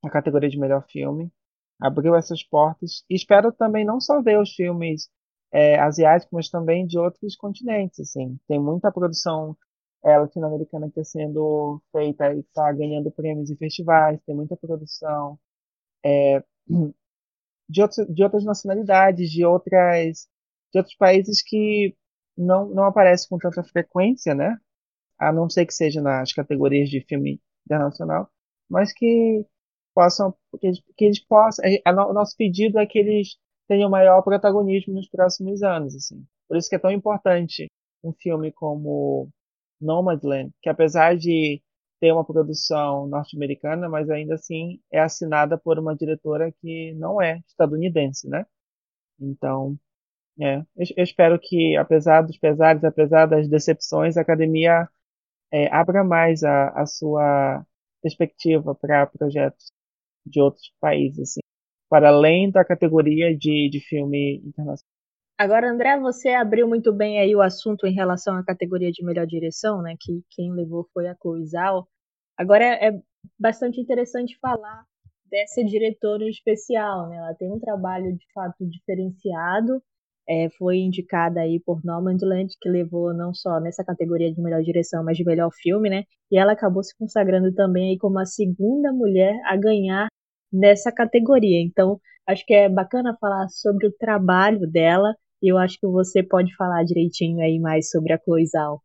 a 0.03 0.10
categoria 0.10 0.50
de 0.50 0.60
melhor 0.60 0.86
filme 0.89 1.31
abriu 1.79 2.15
essas 2.15 2.43
portas. 2.43 3.03
E 3.10 3.15
espero 3.15 3.51
também 3.51 3.86
não 3.86 4.00
só 4.01 4.22
ver 4.22 4.39
os 4.39 4.53
filmes 4.53 5.10
é, 5.51 5.79
asiáticos, 5.79 6.31
mas 6.34 6.50
também 6.50 6.86
de 6.86 7.00
outros 7.00 7.36
continentes. 7.36 8.00
Assim. 8.00 8.38
Tem 8.48 8.60
muita 8.60 8.91
produção 8.91 9.58
é, 10.03 10.18
latino-americana 10.18 10.89
que 10.89 11.00
está 11.00 11.20
sendo 11.20 11.82
feita 11.91 12.34
e 12.34 12.39
está 12.39 12.72
ganhando 12.72 13.12
prêmios 13.12 13.50
em 13.50 13.56
festivais. 13.56 14.20
Tem 14.25 14.36
muita 14.36 14.56
produção 14.58 15.39
é, 16.03 16.44
de, 17.70 17.82
outros, 17.82 18.08
de 18.08 18.24
outras 18.24 18.44
nacionalidades, 18.46 19.29
de 19.29 19.46
outras 19.46 20.27
de 20.72 20.79
outros 20.79 20.96
países 20.96 21.41
que 21.41 21.96
não, 22.38 22.70
não 22.70 22.84
aparecem 22.86 23.27
com 23.29 23.38
tanta 23.38 23.63
frequência, 23.63 24.34
né? 24.34 24.58
A 25.18 25.34
não 25.34 25.50
ser 25.50 25.65
que 25.65 25.74
seja 25.74 26.01
nas 26.01 26.32
categorias 26.32 26.89
de 26.89 27.01
filme 27.01 27.41
internacional, 27.65 28.29
mas 28.70 28.94
que 28.94 29.46
possam, 29.94 30.34
que 30.60 30.68
eles, 30.68 30.82
que 30.96 31.06
eles 31.06 31.20
possam, 31.20 31.65
a, 31.86 31.89
a, 31.89 32.08
o 32.08 32.13
nosso 32.13 32.36
pedido 32.38 32.79
é 32.79 32.86
que 32.86 33.00
eles 33.00 33.38
tenham 33.68 33.89
maior 33.89 34.22
protagonismo 34.22 34.94
nos 34.94 35.10
próximos 35.10 35.62
anos, 35.63 35.96
assim. 35.96 36.25
Por 36.48 36.58
isso 36.58 36.70
que 36.70 36.75
é 36.75 36.79
tão 36.79 36.91
importante 36.91 37.68
um 38.03 38.13
filme 38.13 38.51
como 38.51 39.29
Nomadland, 39.81 40.51
que 40.62 40.69
apesar 40.69 41.17
de 41.17 41.62
ter 42.00 42.12
uma 42.13 42.25
produção 42.25 43.07
norte-americana, 43.07 43.89
mas 43.89 44.09
ainda 44.09 44.36
assim 44.36 44.79
é 44.91 45.00
assinada 45.00 45.57
por 45.57 45.77
uma 45.79 45.95
diretora 45.95 46.51
que 46.62 46.93
não 46.95 47.21
é 47.21 47.41
estadunidense, 47.48 48.27
né? 48.29 48.45
Então, 49.19 49.77
é, 50.41 50.59
eu, 50.98 51.03
espero 51.03 51.39
que, 51.41 51.75
apesar 51.77 52.21
dos 52.24 52.38
pesares, 52.38 52.83
apesar 52.83 53.25
das 53.27 53.48
decepções, 53.50 54.17
a 54.17 54.21
academia 54.21 54.89
é, 55.51 55.67
abra 55.74 56.03
mais 56.03 56.43
a, 56.43 56.69
a 56.71 56.86
sua 56.86 57.65
perspectiva 58.01 58.75
para 58.75 59.07
projetos 59.07 59.71
de 60.25 60.41
outros 60.41 60.74
países, 60.81 61.19
assim, 61.31 61.41
para 61.89 62.09
além 62.09 62.51
da 62.51 62.65
categoria 62.65 63.36
de, 63.38 63.69
de 63.71 63.79
filme 63.81 64.38
internacional. 64.45 64.99
Agora, 65.39 65.72
André, 65.72 65.98
você 65.98 66.31
abriu 66.31 66.67
muito 66.67 66.91
bem 66.91 67.17
aí 67.17 67.34
o 67.34 67.41
assunto 67.41 67.88
em 67.88 67.93
relação 67.93 68.36
à 68.36 68.43
categoria 68.43 68.91
de 68.91 69.05
melhor 69.05 69.25
direção, 69.25 69.81
né? 69.81 69.96
Que 69.98 70.22
quem 70.31 70.51
levou 70.51 70.86
foi 70.93 71.08
a 71.08 71.15
Zhao. 71.46 71.88
Agora 72.38 72.65
é, 72.65 72.89
é 72.89 73.01
bastante 73.39 73.79
interessante 73.79 74.38
falar 74.41 74.84
dessa 75.31 75.63
diretora 75.63 76.27
especial, 76.27 77.08
né? 77.08 77.15
Ela 77.15 77.34
tem 77.36 77.50
um 77.50 77.58
trabalho 77.58 78.17
de 78.17 78.25
fato 78.34 78.67
diferenciado. 78.67 79.81
É, 80.27 80.50
foi 80.58 80.79
indicada 80.79 81.39
aí 81.39 81.58
por 81.65 81.86
Nomadland, 81.86 82.53
que 82.60 82.67
levou 82.67 83.13
não 83.13 83.34
só 83.34 83.62
nessa 83.62 83.81
categoria 83.81 84.34
de 84.34 84.41
melhor 84.41 84.62
direção, 84.62 85.05
mas 85.05 85.15
de 85.15 85.24
melhor 85.24 85.51
filme, 85.53 85.89
né? 85.89 86.03
E 86.29 86.38
ela 86.38 86.51
acabou 86.51 86.84
se 86.84 86.93
consagrando 86.98 87.53
também 87.53 87.91
aí 87.91 87.98
como 87.98 88.19
a 88.19 88.25
segunda 88.25 88.91
mulher 88.91 89.39
a 89.46 89.55
ganhar 89.55 90.10
nessa 90.51 90.91
categoria. 90.91 91.63
Então, 91.63 91.98
acho 92.27 92.46
que 92.46 92.53
é 92.53 92.67
bacana 92.67 93.15
falar 93.22 93.48
sobre 93.48 93.88
o 93.88 93.93
trabalho 93.93 94.69
dela 94.69 95.15
eu 95.48 95.58
acho 95.58 95.79
que 95.79 95.88
você 95.88 96.22
pode 96.22 96.55
falar 96.55 96.84
direitinho 96.84 97.39
aí 97.41 97.60
mais 97.60 97.89
sobre 97.89 98.13
a 98.13 98.19
Chloe 98.19 98.46
Zhao. 98.46 98.81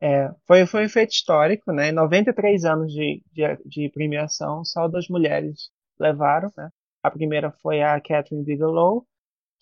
É, 0.00 0.30
foi, 0.46 0.66
foi 0.66 0.84
um 0.84 0.88
feito 0.88 1.12
histórico, 1.12 1.72
né? 1.72 1.90
93 1.90 2.64
anos 2.64 2.92
de, 2.92 3.22
de, 3.32 3.56
de 3.64 3.90
premiação, 3.90 4.64
só 4.64 4.86
duas 4.86 5.08
mulheres 5.08 5.70
levaram, 5.98 6.52
né? 6.56 6.68
A 7.02 7.10
primeira 7.10 7.50
foi 7.62 7.82
a 7.82 8.00
Catherine 8.00 8.44
Bigelow, 8.44 9.06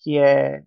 que 0.01 0.17
é 0.17 0.63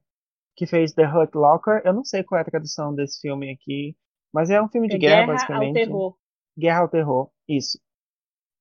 que 0.54 0.66
fez 0.66 0.92
The 0.92 1.06
Hurt 1.06 1.34
Locker. 1.34 1.82
Eu 1.84 1.92
não 1.92 2.04
sei 2.04 2.22
qual 2.24 2.38
é 2.38 2.42
a 2.42 2.46
tradução 2.46 2.94
desse 2.94 3.20
filme 3.20 3.50
aqui, 3.52 3.94
mas 4.32 4.50
é 4.50 4.60
um 4.60 4.68
filme 4.68 4.88
de 4.88 4.96
é 4.96 4.98
guerra, 4.98 5.16
guerra 5.16 5.32
basicamente. 5.32 5.74
Guerra 5.74 5.84
ao 5.84 5.88
terror. 5.88 6.16
Guerra 6.58 6.80
ao 6.80 6.88
terror, 6.88 7.30
isso. 7.46 7.78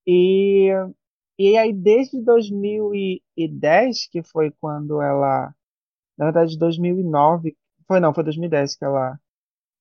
E 0.05 0.69
e 1.37 1.57
aí 1.57 1.73
desde 1.73 2.21
2010, 2.23 4.07
que 4.09 4.23
foi 4.23 4.51
quando 4.59 5.01
ela 5.01 5.53
na 6.17 6.25
verdade 6.25 6.57
2009, 6.57 7.55
foi 7.87 7.99
não, 7.99 8.13
foi 8.13 8.23
2010 8.23 8.75
que 8.75 8.85
ela 8.85 9.19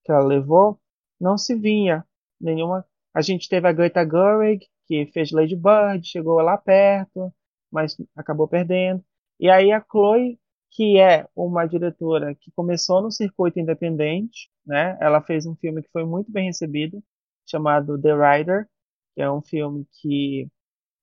que 0.04 0.12
ela 0.12 0.24
levou, 0.24 0.78
não 1.20 1.38
se 1.38 1.54
vinha 1.54 2.04
nenhuma. 2.40 2.84
A 3.14 3.22
gente 3.22 3.48
teve 3.48 3.66
a 3.66 3.72
Greta 3.72 4.04
Gerwig, 4.04 4.66
que 4.86 5.06
fez 5.06 5.30
Lady 5.32 5.56
Bird, 5.56 6.06
chegou 6.06 6.40
lá 6.40 6.58
perto, 6.58 7.32
mas 7.72 7.96
acabou 8.14 8.46
perdendo. 8.48 9.02
E 9.40 9.48
aí 9.50 9.72
a 9.72 9.80
Chloe, 9.80 10.38
que 10.70 10.98
é 10.98 11.26
uma 11.34 11.66
diretora 11.66 12.34
que 12.34 12.50
começou 12.52 13.02
no 13.02 13.10
circuito 13.10 13.58
independente, 13.58 14.50
né? 14.66 14.98
Ela 15.00 15.22
fez 15.22 15.46
um 15.46 15.54
filme 15.56 15.82
que 15.82 15.90
foi 15.90 16.04
muito 16.04 16.30
bem 16.30 16.46
recebido, 16.46 17.02
chamado 17.46 18.00
The 18.00 18.12
Rider, 18.12 18.68
que 19.14 19.22
é 19.22 19.30
um 19.30 19.42
filme 19.42 19.86
que, 20.00 20.48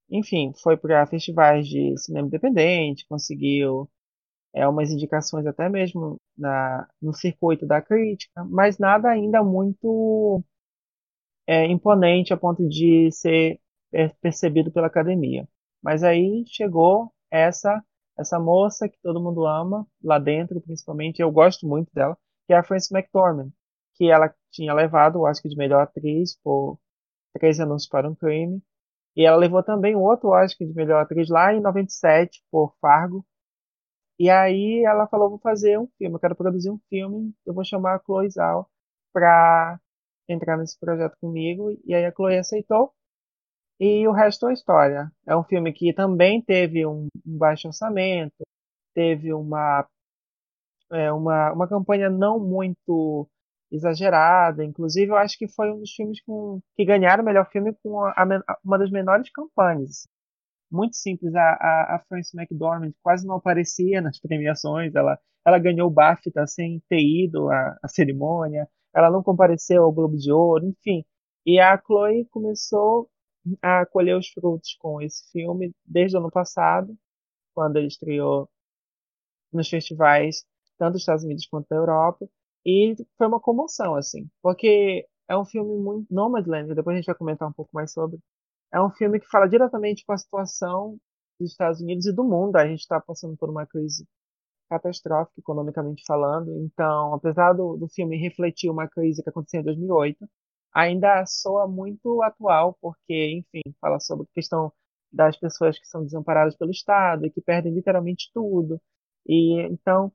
enfim, 0.09 0.53
foi 0.61 0.77
para 0.77 1.05
festivais 1.07 1.67
de 1.67 1.97
cinema 1.97 2.27
independente, 2.27 3.07
conseguiu 3.07 3.89
é, 4.53 4.67
umas 4.67 4.91
indicações 4.91 5.46
até 5.46 5.70
mesmo 5.70 6.20
na, 6.38 6.88
no 7.01 7.13
circuito 7.13 7.65
da 7.65 7.81
crítica, 7.81 8.43
mas 8.46 8.77
nada 8.77 9.10
ainda 9.10 9.43
muito 9.43 10.43
é, 11.48 11.65
imponente 11.67 12.34
a 12.34 12.38
ponto 12.38 12.67
de 12.67 13.12
ser 13.12 13.60
percebido 14.22 14.72
pela 14.72 14.88
academia. 14.88 15.48
Mas 15.81 16.03
aí 16.03 16.43
chegou 16.48 17.12
essa 17.29 17.84
essa 18.17 18.39
moça 18.39 18.88
que 18.88 18.98
todo 19.01 19.22
mundo 19.22 19.46
ama 19.46 19.88
lá 20.03 20.20
dentro, 20.20 20.62
principalmente, 20.62 21.22
eu 21.22 21.31
gosto 21.31 21.67
muito 21.67 21.91
dela, 21.93 22.17
que 22.46 22.53
é 22.53 22.58
a 22.58 22.63
Frances 22.63 22.91
McDormand, 22.91 23.50
que 23.96 24.10
ela 24.10 24.34
tinha 24.51 24.74
levado 24.74 25.17
o 25.17 25.24
Oscar 25.24 25.50
de 25.50 25.58
melhor 25.58 25.81
atriz 25.81 26.38
por 26.43 26.77
Três 27.34 27.60
Anúncios 27.60 27.89
para 27.89 28.10
um 28.10 28.15
Crime, 28.15 28.62
e 29.15 29.25
ela 29.25 29.38
levou 29.38 29.63
também 29.63 29.96
outro 29.96 30.29
Oscar 30.29 30.67
de 30.67 30.74
melhor 30.74 31.01
atriz 31.01 31.29
lá 31.29 31.53
em 31.53 31.62
97 31.62 32.43
por 32.51 32.75
Fargo, 32.79 33.25
e 34.21 34.29
aí 34.29 34.83
ela 34.85 35.07
falou, 35.07 35.31
vou 35.31 35.39
fazer 35.39 35.79
um 35.79 35.87
filme, 35.97 36.15
eu 36.15 36.19
quero 36.19 36.35
produzir 36.35 36.69
um 36.69 36.77
filme, 36.89 37.33
eu 37.43 37.55
vou 37.55 37.65
chamar 37.65 37.95
a 37.95 37.99
Chloe 37.99 38.29
Zhao 38.29 38.69
para 39.11 39.79
entrar 40.29 40.57
nesse 40.57 40.79
projeto 40.79 41.17
comigo. 41.19 41.71
E 41.83 41.95
aí 41.95 42.05
a 42.05 42.11
Chloe 42.11 42.37
aceitou. 42.37 42.93
E 43.79 44.07
o 44.07 44.11
resto 44.11 44.47
é 44.47 44.53
história. 44.53 45.11
É 45.27 45.35
um 45.35 45.43
filme 45.43 45.73
que 45.73 45.91
também 45.91 46.39
teve 46.39 46.85
um, 46.85 47.07
um 47.25 47.37
baixo 47.37 47.67
orçamento, 47.67 48.43
teve 48.93 49.33
uma, 49.33 49.87
é, 50.91 51.11
uma, 51.11 51.51
uma 51.53 51.67
campanha 51.67 52.07
não 52.07 52.39
muito 52.39 53.27
exagerada. 53.72 54.63
Inclusive, 54.63 55.11
eu 55.11 55.17
acho 55.17 55.35
que 55.35 55.48
foi 55.48 55.72
um 55.72 55.79
dos 55.79 55.93
filmes 55.93 56.22
com, 56.24 56.59
que 56.75 56.85
ganharam 56.85 57.24
o 57.24 57.25
melhor 57.25 57.50
filme 57.50 57.74
com 57.83 58.01
a, 58.01 58.11
a, 58.11 58.57
uma 58.63 58.77
das 58.77 58.91
menores 58.91 59.31
campanhas 59.31 60.07
muito 60.72 60.96
simples. 60.96 61.34
A, 61.36 61.42
a, 61.42 61.96
a 61.96 62.00
Frances 62.07 62.34
McDormand 62.34 62.94
quase 63.01 63.25
não 63.27 63.36
aparecia 63.36 64.01
nas 64.01 64.20
premiações. 64.20 64.96
Ela, 64.96 65.20
ela 65.46 65.60
ganhou 65.60 65.88
o 65.88 65.92
BAFTA 65.94 66.46
sem 66.48 66.81
ter 66.90 67.01
ido 67.01 67.50
à, 67.50 67.77
à 67.84 67.88
cerimônia. 67.88 68.68
Ela 68.94 69.10
não 69.12 69.24
compareceu 69.24 69.84
ao 69.84 69.92
Globo 69.92 70.18
de 70.18 70.31
Ouro, 70.31 70.66
enfim. 70.68 71.05
E 71.46 71.60
a 71.60 71.77
Chloe 71.77 72.25
começou 72.31 73.10
a 73.62 73.86
colher 73.86 74.18
os 74.18 74.27
frutos 74.29 74.75
com 74.79 75.01
esse 75.01 75.31
filme 75.31 75.74
desde 75.86 76.16
o 76.18 76.20
ano 76.20 76.31
passado, 76.31 76.96
quando 77.53 77.77
ele 77.77 77.88
estreou 77.88 78.50
nos 79.51 79.70
festivais 79.70 80.46
tanto 80.77 80.94
dos 80.94 81.01
Estados 81.01 81.24
Unidos 81.24 81.46
quanto 81.48 81.68
da 81.70 81.75
Europa. 81.75 82.27
E 82.66 82.96
foi 83.18 83.27
uma 83.27 83.40
comoção, 83.40 83.96
assim, 83.96 84.29
porque 84.42 85.07
é 85.27 85.38
um 85.38 85.46
filme 85.46 85.77
muito. 85.77 86.07
Nomadland, 86.14 86.74
depois 86.75 86.96
a 86.96 86.98
gente 86.98 87.05
vai 87.05 87.16
comentar 87.16 87.48
um 87.48 87.53
pouco 87.53 87.72
mais 87.74 87.92
sobre 87.92 88.20
é 88.74 88.81
um 88.81 88.90
filme 88.92 89.20
que 89.20 89.27
fala 89.27 89.48
diretamente 89.48 90.05
com 90.05 90.14
a 90.14 90.18
situação 90.18 90.98
dos 91.40 91.51
Estados 91.51 91.81
Unidos 91.81 92.05
e 92.05 92.14
do 92.14 92.24
mundo. 92.24 92.55
A 92.57 92.68
gente 92.68 92.81
está 92.81 93.00
passando 93.01 93.36
por 93.38 93.50
uma 93.50 93.66
crise 93.66 94.05
catastrófica, 94.70 95.40
economicamente 95.40 96.03
falando. 96.07 96.57
Então, 96.60 97.14
apesar 97.14 97.53
do, 97.53 97.77
do 97.77 97.88
filme 97.90 98.18
refletir 98.18 98.70
uma 98.70 98.88
crise 98.88 99.24
que 99.24 99.29
aconteceu 99.29 99.62
em 99.62 99.66
2008, 99.66 100.27
ainda 100.74 101.25
soa 101.25 101.68
muito 101.68 102.22
atual, 102.24 102.77
porque, 102.81 103.34
enfim, 103.40 103.62
fala 103.81 104.00
sobre 104.00 104.25
a 104.25 104.34
questão 104.34 104.72
das 105.12 105.38
pessoas 105.38 105.77
que 105.77 105.86
são 105.88 106.03
desamparadas 106.03 106.55
pelo 106.55 106.72
Estado 106.72 107.25
e 107.25 107.31
que 107.31 107.42
perdem 107.42 107.74
literalmente 107.74 108.31
tudo. 108.34 108.81
E 109.27 109.62
então 109.72 110.12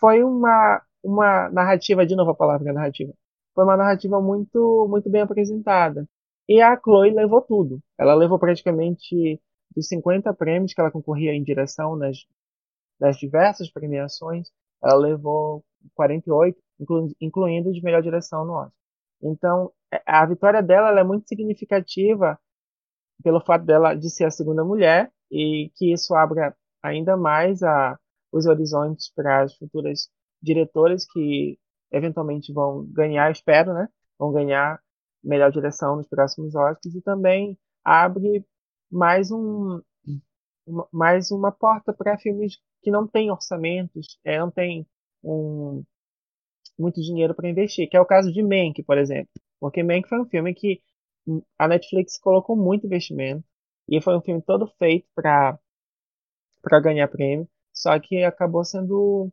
foi 0.00 0.22
uma 0.24 0.82
uma 1.02 1.50
narrativa, 1.50 2.06
de 2.06 2.16
novo 2.16 2.30
a 2.30 2.34
palavra 2.36 2.72
narrativa, 2.72 3.12
foi 3.54 3.64
uma 3.64 3.76
narrativa 3.76 4.20
muito 4.20 4.86
muito 4.88 5.10
bem 5.10 5.22
apresentada. 5.22 6.06
E 6.48 6.60
a 6.60 6.78
Chloe 6.78 7.10
levou 7.10 7.42
tudo. 7.42 7.80
Ela 7.98 8.14
levou 8.14 8.38
praticamente 8.38 9.40
dos 9.74 9.88
50 9.88 10.32
prêmios 10.34 10.72
que 10.72 10.80
ela 10.80 10.90
concorria 10.90 11.32
em 11.32 11.42
direção 11.42 11.96
nas, 11.96 12.18
diversas 13.18 13.70
premiações, 13.70 14.48
ela 14.82 14.96
levou 14.96 15.64
48, 15.94 16.58
inclu, 16.80 17.08
incluindo 17.20 17.72
de 17.72 17.82
melhor 17.82 18.02
direção 18.02 18.44
no 18.44 18.52
Oscar. 18.52 18.72
Então, 19.22 19.72
é, 19.92 20.02
a 20.06 20.24
vitória 20.26 20.62
dela 20.62 20.98
é 20.98 21.04
muito 21.04 21.26
significativa 21.26 22.38
pelo 23.22 23.40
fato 23.40 23.64
dela 23.64 23.94
de 23.94 24.10
ser 24.10 24.24
a 24.24 24.30
segunda 24.30 24.64
mulher 24.64 25.10
e 25.30 25.70
que 25.76 25.92
isso 25.92 26.14
abra 26.14 26.56
ainda 26.82 27.16
mais 27.16 27.62
a, 27.62 27.98
os 28.30 28.46
horizontes 28.46 29.10
para 29.14 29.42
as 29.42 29.56
futuras 29.56 30.08
diretoras 30.42 31.06
que 31.06 31.58
eventualmente 31.90 32.52
vão 32.52 32.84
ganhar, 32.86 33.30
espero, 33.30 33.72
né? 33.72 33.88
Vão 34.18 34.32
ganhar 34.32 34.80
melhor 35.24 35.50
direção 35.50 35.96
nos 35.96 36.08
próximos 36.08 36.54
Oscars 36.54 36.94
e 36.94 37.00
também 37.02 37.58
abre 37.84 38.44
mais 38.90 39.30
um 39.30 39.80
uma, 40.66 40.88
mais 40.92 41.30
uma 41.30 41.52
porta 41.52 41.92
para 41.92 42.18
filmes 42.18 42.58
que 42.82 42.90
não 42.90 43.06
têm 43.06 43.30
orçamentos, 43.30 44.18
é, 44.24 44.38
não 44.38 44.50
tem 44.50 44.86
um, 45.22 45.84
muito 46.78 47.00
dinheiro 47.00 47.34
para 47.34 47.48
investir, 47.48 47.88
que 47.88 47.96
é 47.96 48.00
o 48.00 48.06
caso 48.06 48.32
de 48.32 48.42
Mank, 48.42 48.82
por 48.84 48.98
exemplo. 48.98 49.30
Porque 49.60 49.82
Mank 49.82 50.08
foi 50.08 50.20
um 50.20 50.26
filme 50.26 50.54
que 50.54 50.80
a 51.58 51.68
Netflix 51.68 52.18
colocou 52.18 52.56
muito 52.56 52.86
investimento 52.86 53.44
e 53.88 54.00
foi 54.00 54.16
um 54.16 54.20
filme 54.20 54.42
todo 54.42 54.66
feito 54.78 55.08
para 55.14 55.58
para 56.62 56.80
ganhar 56.80 57.08
prêmio, 57.08 57.46
só 57.74 57.98
que 58.00 58.22
acabou 58.24 58.64
sendo 58.64 59.30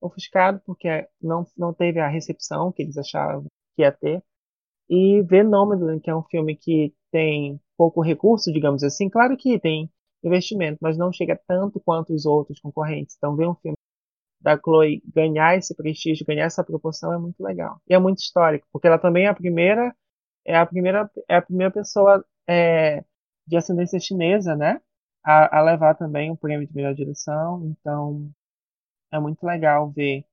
ofuscado 0.00 0.60
porque 0.66 1.08
não 1.20 1.46
não 1.56 1.72
teve 1.72 2.00
a 2.00 2.08
recepção 2.08 2.72
que 2.72 2.82
eles 2.82 2.96
achavam 2.98 3.46
que 3.76 3.82
ia 3.82 3.92
ter. 3.92 4.22
E 4.92 5.22
ver 5.22 5.42
Nomadland, 5.44 6.02
que 6.02 6.10
é 6.10 6.14
um 6.16 6.22
filme 6.24 6.54
que 6.56 6.94
tem 7.10 7.58
pouco 7.78 8.02
recurso, 8.02 8.52
digamos 8.52 8.82
assim, 8.84 9.08
claro 9.08 9.36
que 9.38 9.58
tem 9.58 9.90
investimento, 10.22 10.78
mas 10.82 10.98
não 10.98 11.10
chega 11.12 11.40
tanto 11.48 11.80
quanto 11.80 12.12
os 12.14 12.26
outros 12.26 12.60
concorrentes. 12.60 13.16
Então, 13.16 13.34
ver 13.34 13.48
um 13.48 13.54
filme 13.54 13.76
da 14.40 14.58
Chloe 14.58 15.02
ganhar 15.14 15.56
esse 15.56 15.74
prestígio, 15.76 16.26
ganhar 16.26 16.44
essa 16.46 16.64
proporção 16.64 17.12
é 17.12 17.18
muito 17.18 17.40
legal. 17.42 17.80
E 17.88 17.94
é 17.94 17.98
muito 17.98 18.18
histórico, 18.20 18.66
porque 18.72 18.86
ela 18.86 18.98
também 18.98 19.26
é 19.26 19.28
a 19.28 19.34
primeira, 19.34 19.94
é 20.46 20.56
a 20.56 20.66
primeira, 20.66 21.10
é 21.28 21.36
a 21.36 21.42
primeira 21.42 21.72
pessoa 21.72 22.24
é, 22.48 23.04
de 23.46 23.56
ascendência 23.56 24.00
chinesa, 24.00 24.56
né, 24.56 24.80
a, 25.24 25.58
a 25.60 25.62
levar 25.62 25.94
também 25.96 26.30
o 26.30 26.36
prêmio 26.36 26.66
de 26.66 26.74
melhor 26.74 26.94
direção. 26.94 27.64
Então, 27.66 28.30
é 29.12 29.20
muito 29.20 29.44
legal 29.44 29.90
ver 29.90 30.24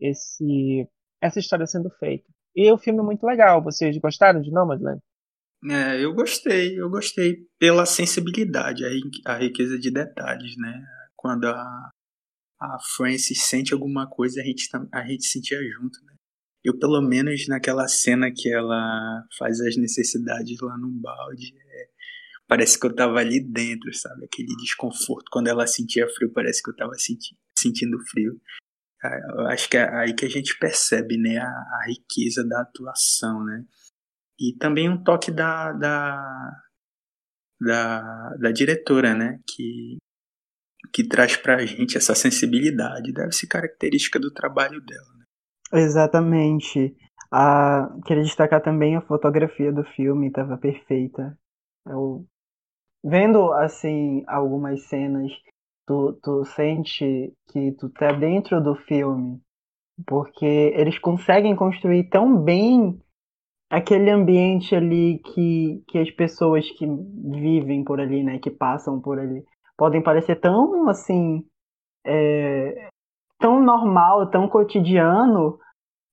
esse 0.00 0.88
essa 1.20 1.38
história 1.40 1.66
sendo 1.66 1.90
feita. 1.90 2.33
E 2.54 2.70
o 2.70 2.78
filme 2.78 3.00
é 3.00 3.02
muito 3.02 3.24
legal. 3.24 3.62
Vocês 3.62 3.96
gostaram 3.98 4.40
de 4.40 4.50
Nomadland? 4.50 5.00
É, 5.70 6.04
eu 6.04 6.12
gostei, 6.12 6.78
eu 6.78 6.90
gostei 6.90 7.46
pela 7.58 7.86
sensibilidade, 7.86 8.84
a, 9.24 9.38
riqueza 9.38 9.78
de 9.78 9.90
detalhes, 9.90 10.56
né? 10.58 10.84
Quando 11.16 11.46
a, 11.46 11.90
a 12.60 12.78
Frances 12.94 13.42
sente 13.44 13.72
alguma 13.72 14.06
coisa, 14.06 14.42
a 14.42 14.44
gente, 14.44 14.68
a 14.92 15.06
gente 15.06 15.24
sentia 15.26 15.58
junto, 15.72 16.04
né? 16.04 16.14
Eu, 16.62 16.78
pelo 16.78 17.00
menos, 17.00 17.46
naquela 17.48 17.88
cena 17.88 18.30
que 18.34 18.52
ela 18.52 19.24
faz 19.38 19.60
as 19.60 19.76
necessidades 19.76 20.58
lá 20.60 20.76
no 20.76 20.90
balde, 20.90 21.54
é, 21.56 21.88
parece 22.46 22.78
que 22.78 22.86
eu 22.86 22.94
tava 22.94 23.18
ali 23.18 23.40
dentro, 23.40 23.92
sabe? 23.94 24.24
Aquele 24.24 24.54
desconforto. 24.56 25.30
Quando 25.30 25.48
ela 25.48 25.66
sentia 25.66 26.06
frio, 26.08 26.32
parece 26.32 26.62
que 26.62 26.70
eu 26.70 26.76
tava 26.76 26.94
senti 26.94 27.36
sentindo 27.56 27.98
frio. 28.10 28.38
Eu 29.36 29.46
acho 29.48 29.68
que 29.68 29.76
é 29.76 29.88
aí 29.94 30.14
que 30.14 30.24
a 30.24 30.28
gente 30.28 30.58
percebe, 30.58 31.16
né? 31.18 31.38
A, 31.38 31.48
a 31.48 31.84
riqueza 31.86 32.46
da 32.46 32.62
atuação, 32.62 33.44
né? 33.44 33.64
E 34.38 34.56
também 34.58 34.88
um 34.88 35.02
toque 35.02 35.30
da, 35.30 35.72
da, 35.72 36.60
da, 37.60 38.36
da 38.40 38.50
diretora, 38.50 39.14
né? 39.14 39.40
Que, 39.46 39.98
que 40.92 41.06
traz 41.06 41.36
pra 41.36 41.64
gente 41.64 41.96
essa 41.96 42.14
sensibilidade. 42.14 43.12
Deve 43.12 43.32
ser 43.32 43.46
característica 43.46 44.18
do 44.18 44.32
trabalho 44.32 44.80
dela. 44.84 45.14
Exatamente. 45.72 46.96
Ah, 47.32 47.88
queria 48.06 48.22
destacar 48.22 48.62
também 48.62 48.96
a 48.96 49.02
fotografia 49.02 49.72
do 49.72 49.84
filme, 49.84 50.28
estava 50.28 50.56
perfeita. 50.56 51.36
Eu, 51.86 52.24
vendo 53.04 53.52
assim 53.52 54.24
algumas 54.26 54.86
cenas, 54.86 55.32
tu, 55.86 56.18
tu 56.22 56.44
sente 56.44 57.32
que 57.48 57.72
tu 57.72 57.88
tá 57.90 58.12
dentro 58.12 58.62
do 58.62 58.74
filme, 58.74 59.40
porque 60.06 60.72
eles 60.76 60.98
conseguem 60.98 61.54
construir 61.54 62.08
tão 62.08 62.36
bem 62.36 63.00
aquele 63.70 64.10
ambiente 64.10 64.74
ali 64.74 65.18
que, 65.18 65.82
que 65.88 65.98
as 65.98 66.10
pessoas 66.10 66.70
que 66.72 66.86
vivem 66.86 67.82
por 67.82 68.00
ali, 68.00 68.22
né, 68.22 68.38
que 68.38 68.50
passam 68.50 69.00
por 69.00 69.18
ali, 69.18 69.44
podem 69.76 70.02
parecer 70.02 70.36
tão 70.36 70.88
assim 70.88 71.44
é, 72.06 72.88
tão 73.38 73.62
normal, 73.62 74.30
tão 74.30 74.48
cotidiano, 74.48 75.58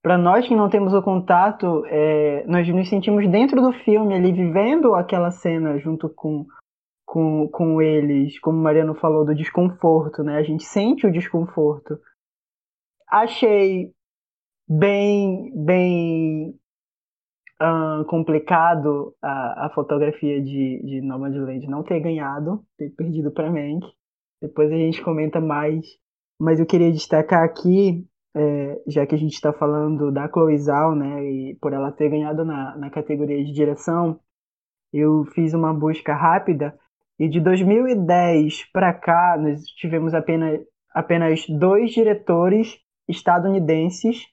para 0.02 0.18
nós 0.18 0.46
que 0.46 0.56
não 0.56 0.68
temos 0.68 0.92
o 0.92 1.02
contato, 1.02 1.84
é, 1.86 2.44
nós 2.46 2.68
nos 2.68 2.88
sentimos 2.88 3.28
dentro 3.30 3.62
do 3.62 3.72
filme, 3.72 4.14
ali 4.14 4.32
vivendo 4.32 4.94
aquela 4.94 5.30
cena 5.30 5.78
junto 5.78 6.08
com, 6.08 6.44
com, 7.12 7.46
com 7.48 7.82
eles, 7.82 8.38
como 8.40 8.58
o 8.58 8.62
Mariano 8.62 8.94
falou, 8.94 9.22
do 9.22 9.34
desconforto, 9.34 10.22
né? 10.22 10.38
A 10.38 10.42
gente 10.42 10.64
sente 10.64 11.06
o 11.06 11.12
desconforto. 11.12 11.98
Achei 13.06 13.92
bem, 14.66 15.52
bem 15.54 16.58
uh, 17.60 18.02
complicado 18.06 19.14
a, 19.20 19.66
a 19.66 19.70
fotografia 19.74 20.42
de, 20.42 20.82
de 20.86 21.02
Nomadland 21.02 21.66
não 21.66 21.82
ter 21.82 22.00
ganhado, 22.00 22.64
ter 22.78 22.88
perdido 22.96 23.30
para 23.30 23.52
Mank. 23.52 23.86
Depois 24.40 24.72
a 24.72 24.76
gente 24.76 25.04
comenta 25.04 25.38
mais. 25.38 25.84
Mas 26.40 26.60
eu 26.60 26.64
queria 26.64 26.90
destacar 26.90 27.44
aqui 27.44 28.08
é, 28.34 28.82
já 28.86 29.06
que 29.06 29.14
a 29.14 29.18
gente 29.18 29.34
está 29.34 29.52
falando 29.52 30.10
da 30.10 30.26
Chloe 30.30 30.56
Zhao, 30.56 30.94
né, 30.94 31.22
e 31.22 31.58
por 31.60 31.74
ela 31.74 31.92
ter 31.92 32.08
ganhado 32.08 32.42
na, 32.42 32.74
na 32.74 32.88
categoria 32.88 33.44
de 33.44 33.52
direção, 33.52 34.18
eu 34.90 35.26
fiz 35.34 35.52
uma 35.52 35.74
busca 35.74 36.14
rápida 36.14 36.74
e 37.22 37.28
de 37.28 37.38
2010 37.40 38.64
para 38.72 38.92
cá 38.92 39.36
nós 39.38 39.64
tivemos 39.76 40.12
apenas, 40.12 40.60
apenas 40.92 41.46
dois 41.48 41.92
diretores 41.92 42.80
estadunidenses 43.08 44.26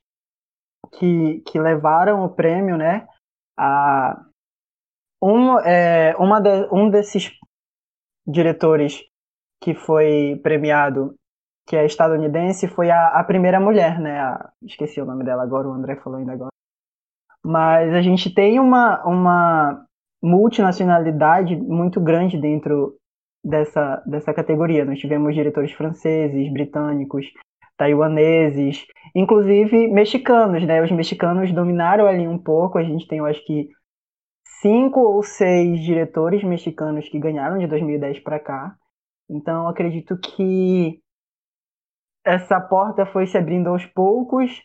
que, 0.97 1.41
que 1.41 1.60
levaram 1.60 2.25
o 2.25 2.34
prêmio, 2.34 2.78
né, 2.78 3.08
a 3.56 4.25
um, 5.21 5.60
é, 5.60 6.15
uma 6.17 6.39
de, 6.39 6.67
um 6.71 6.89
desses 6.89 7.32
diretores 8.25 9.04
que 9.62 9.75
foi 9.75 10.39
premiado 10.41 11.13
que 11.67 11.75
é 11.75 11.86
estadunidense, 11.86 12.67
foi 12.67 12.89
a, 12.89 13.10
a 13.10 13.23
primeira 13.23 13.60
mulher, 13.60 13.99
né? 13.99 14.19
A, 14.19 14.52
esqueci 14.63 14.99
o 14.99 15.06
nome 15.06 15.23
dela 15.23 15.43
agora, 15.43 15.67
o 15.67 15.73
André 15.73 15.97
falou 15.97 16.17
ainda 16.17 16.34
agora. 16.34 16.49
Mas 17.45 17.93
a 17.93 18.02
gente 18.02 18.34
tem 18.34 18.60
uma, 18.60 19.06
uma 19.06 19.86
multinacionalidade 20.21 21.55
muito 21.55 21.99
grande 22.01 22.38
dentro 22.38 22.95
dessa, 23.43 24.03
dessa 24.05 24.34
categoria. 24.34 24.86
Nós 24.86 24.99
tivemos 24.99 25.34
diretores 25.34 25.71
franceses, 25.71 26.51
britânicos, 26.51 27.25
taiwaneses, 27.77 28.86
inclusive 29.15 29.88
mexicanos, 29.88 30.65
né? 30.65 30.82
Os 30.84 30.91
mexicanos 30.91 31.51
dominaram 31.53 32.05
ali 32.05 32.27
um 32.27 32.38
pouco. 32.38 32.77
A 32.77 32.84
gente 32.84 33.08
tem, 33.08 33.19
eu 33.19 33.25
acho 33.25 33.43
que, 33.45 33.69
cinco 34.62 34.99
ou 34.99 35.23
seis 35.23 35.79
diretores 35.82 36.43
mexicanos 36.43 37.08
que 37.08 37.19
ganharam 37.19 37.58
de 37.58 37.67
2010 37.67 38.19
para 38.19 38.39
cá. 38.39 38.75
Então, 39.29 39.67
acredito 39.67 40.17
que 40.17 40.99
essa 42.25 42.60
porta 42.60 43.05
foi 43.05 43.25
se 43.25 43.38
abrindo 43.38 43.69
aos 43.69 43.86
poucos. 43.86 44.62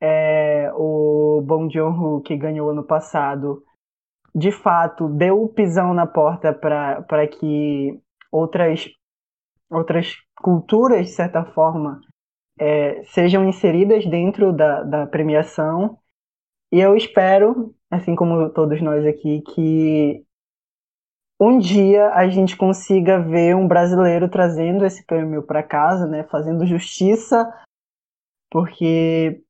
É, 0.00 0.70
o 0.74 1.42
Bong 1.44 1.72
Joon-ho, 1.72 2.22
que 2.22 2.36
ganhou 2.36 2.70
ano 2.70 2.84
passado, 2.84 3.62
de 4.38 4.52
fato 4.52 5.08
deu 5.08 5.42
o 5.42 5.48
pisão 5.48 5.92
na 5.92 6.06
porta 6.06 6.52
para 6.52 7.26
que 7.26 8.00
outras, 8.30 8.88
outras 9.68 10.14
culturas, 10.36 11.06
de 11.06 11.12
certa 11.12 11.44
forma, 11.44 12.00
é, 12.58 13.02
sejam 13.04 13.48
inseridas 13.48 14.06
dentro 14.06 14.52
da, 14.52 14.82
da 14.82 15.06
premiação. 15.06 15.98
E 16.72 16.80
eu 16.80 16.96
espero, 16.96 17.74
assim 17.90 18.14
como 18.14 18.50
todos 18.50 18.80
nós 18.80 19.04
aqui, 19.04 19.40
que 19.42 20.24
um 21.40 21.58
dia 21.58 22.10
a 22.10 22.28
gente 22.28 22.56
consiga 22.56 23.20
ver 23.20 23.54
um 23.54 23.66
brasileiro 23.66 24.28
trazendo 24.28 24.84
esse 24.84 25.04
prêmio 25.04 25.42
para 25.42 25.62
casa, 25.62 26.06
né, 26.06 26.24
fazendo 26.24 26.66
justiça, 26.66 27.48
porque 28.50 29.42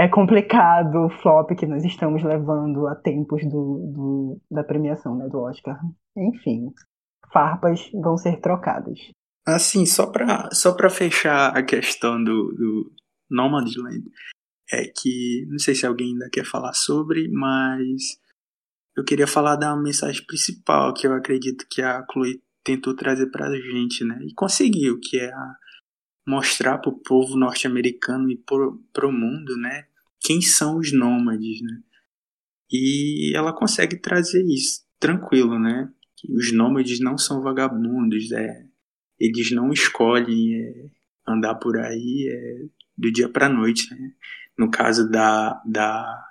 é 0.00 0.08
complicado 0.08 1.04
o 1.04 1.10
flop 1.10 1.50
que 1.50 1.66
nós 1.66 1.84
estamos 1.84 2.24
levando 2.24 2.86
a 2.86 2.94
tempos 2.94 3.42
do, 3.44 3.92
do, 3.94 4.40
da 4.50 4.64
premiação 4.64 5.14
né, 5.14 5.28
do 5.28 5.40
Oscar. 5.40 5.78
Enfim, 6.16 6.72
farpas 7.30 7.90
vão 7.92 8.16
ser 8.16 8.40
trocadas. 8.40 8.98
Assim, 9.46 9.84
só 9.84 10.10
para 10.10 10.48
só 10.52 10.74
fechar 10.88 11.54
a 11.54 11.62
questão 11.62 12.16
do, 12.24 12.48
do 12.54 12.92
Nomadland, 13.30 14.02
é 14.72 14.84
que 14.84 15.44
não 15.50 15.58
sei 15.58 15.74
se 15.74 15.84
alguém 15.84 16.12
ainda 16.12 16.30
quer 16.32 16.46
falar 16.46 16.72
sobre, 16.72 17.28
mas 17.30 18.18
eu 18.96 19.04
queria 19.04 19.26
falar 19.26 19.56
da 19.56 19.76
mensagem 19.76 20.24
principal 20.24 20.94
que 20.94 21.06
eu 21.06 21.12
acredito 21.12 21.66
que 21.70 21.82
a 21.82 22.02
Chloe 22.10 22.42
tentou 22.64 22.96
trazer 22.96 23.30
para 23.30 23.48
a 23.48 23.54
gente, 23.54 24.02
né? 24.02 24.18
E 24.22 24.32
conseguiu, 24.32 24.98
que 24.98 25.18
é 25.18 25.30
mostrar 26.26 26.78
para 26.78 26.90
o 26.90 26.98
povo 27.02 27.36
norte-americano 27.36 28.30
e 28.30 28.36
para 28.38 29.06
o 29.06 29.12
mundo, 29.12 29.56
né? 29.58 29.89
Quem 30.20 30.40
são 30.40 30.78
os 30.78 30.92
nômades, 30.92 31.62
né? 31.62 31.80
E 32.70 33.32
ela 33.34 33.52
consegue 33.52 33.96
trazer 33.96 34.44
isso 34.44 34.82
tranquilo, 34.98 35.58
né? 35.58 35.90
Que 36.16 36.32
os 36.32 36.52
nômades 36.52 37.00
não 37.00 37.16
são 37.16 37.42
vagabundos, 37.42 38.30
é, 38.32 38.66
eles 39.18 39.50
não 39.50 39.72
escolhem 39.72 40.54
é, 40.54 40.90
andar 41.26 41.54
por 41.56 41.78
aí 41.78 42.28
é, 42.30 42.68
do 42.96 43.10
dia 43.10 43.28
para 43.28 43.48
noite, 43.48 43.90
né? 43.90 44.12
No 44.58 44.70
caso 44.70 45.10
da, 45.10 45.60
da 45.66 46.30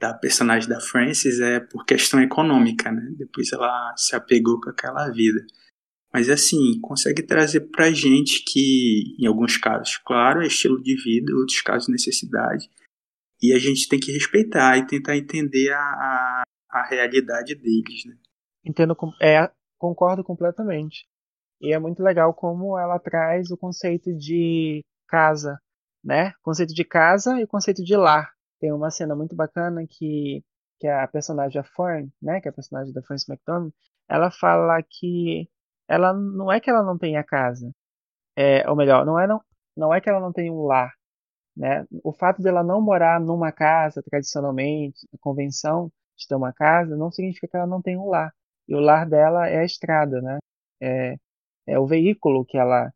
da 0.00 0.14
personagem 0.14 0.66
da 0.66 0.80
Frances 0.80 1.40
é 1.40 1.60
por 1.60 1.84
questão 1.84 2.22
econômica, 2.22 2.90
né? 2.90 3.12
Depois 3.18 3.52
ela 3.52 3.94
se 3.96 4.16
apegou 4.16 4.58
com 4.58 4.70
aquela 4.70 5.10
vida. 5.10 5.44
Mas 6.12 6.30
assim, 6.30 6.80
consegue 6.80 7.22
trazer 7.22 7.60
pra 7.70 7.92
gente 7.92 8.42
que, 8.44 9.14
em 9.18 9.26
alguns 9.26 9.58
casos, 9.58 9.98
claro, 9.98 10.42
é 10.42 10.46
estilo 10.46 10.82
de 10.82 10.96
vida, 10.96 11.30
em 11.30 11.34
outros 11.34 11.60
casos, 11.60 11.88
necessidade. 11.88 12.68
E 13.42 13.52
a 13.54 13.58
gente 13.58 13.88
tem 13.88 13.98
que 13.98 14.12
respeitar 14.12 14.76
e 14.76 14.86
tentar 14.86 15.16
entender 15.16 15.72
a, 15.72 15.78
a, 15.78 16.42
a 16.70 16.86
realidade 16.88 17.54
deles, 17.54 18.04
né? 18.06 18.16
Entendo, 18.64 18.96
é, 19.20 19.50
concordo 19.78 20.22
completamente. 20.22 21.06
E 21.60 21.72
é 21.72 21.78
muito 21.78 22.02
legal 22.02 22.34
como 22.34 22.78
ela 22.78 22.98
traz 22.98 23.50
o 23.50 23.56
conceito 23.56 24.14
de 24.16 24.84
casa, 25.08 25.58
né? 26.04 26.32
Conceito 26.42 26.74
de 26.74 26.84
casa 26.84 27.40
e 27.40 27.46
conceito 27.46 27.82
de 27.82 27.96
lar 27.96 28.30
tem 28.60 28.72
uma 28.72 28.90
cena 28.90 29.16
muito 29.16 29.34
bacana 29.34 29.84
que, 29.88 30.44
que 30.78 30.86
a 30.86 31.08
personagem 31.08 31.60
a 31.60 31.64
Fern, 31.64 32.12
né, 32.22 32.40
que 32.40 32.48
é 32.48 32.50
a 32.50 32.54
personagem 32.54 32.92
da 32.92 33.02
Frances 33.02 33.28
McDormand, 33.28 33.72
ela 34.08 34.30
fala 34.30 34.80
que 34.82 35.48
ela 35.88 36.12
não 36.12 36.52
é 36.52 36.60
que 36.60 36.70
ela 36.70 36.84
não 36.84 36.98
tenha 36.98 37.24
casa, 37.24 37.72
é, 38.36 38.68
ou 38.68 38.76
melhor, 38.76 39.04
não 39.04 39.18
é 39.18 39.26
não, 39.26 39.40
não 39.76 39.94
é 39.94 40.00
que 40.00 40.08
ela 40.08 40.20
não 40.20 40.32
tenha 40.32 40.52
um 40.52 40.66
lar, 40.66 40.92
né? 41.60 41.86
O 42.02 42.10
fato 42.10 42.40
dela 42.40 42.64
não 42.64 42.80
morar 42.80 43.20
numa 43.20 43.52
casa 43.52 44.02
tradicionalmente, 44.02 45.06
a 45.12 45.18
convenção 45.20 45.92
de 46.16 46.26
ter 46.26 46.34
uma 46.34 46.54
casa, 46.54 46.96
não 46.96 47.12
significa 47.12 47.46
que 47.46 47.54
ela 47.54 47.66
não 47.66 47.82
tem 47.82 47.98
um 47.98 48.08
lar. 48.08 48.32
E 48.66 48.74
o 48.74 48.80
lar 48.80 49.06
dela 49.06 49.46
é 49.46 49.58
a 49.58 49.64
estrada, 49.64 50.22
né? 50.22 50.38
É, 50.80 51.16
é 51.66 51.78
o 51.78 51.86
veículo 51.86 52.46
que 52.46 52.56
ela, 52.56 52.90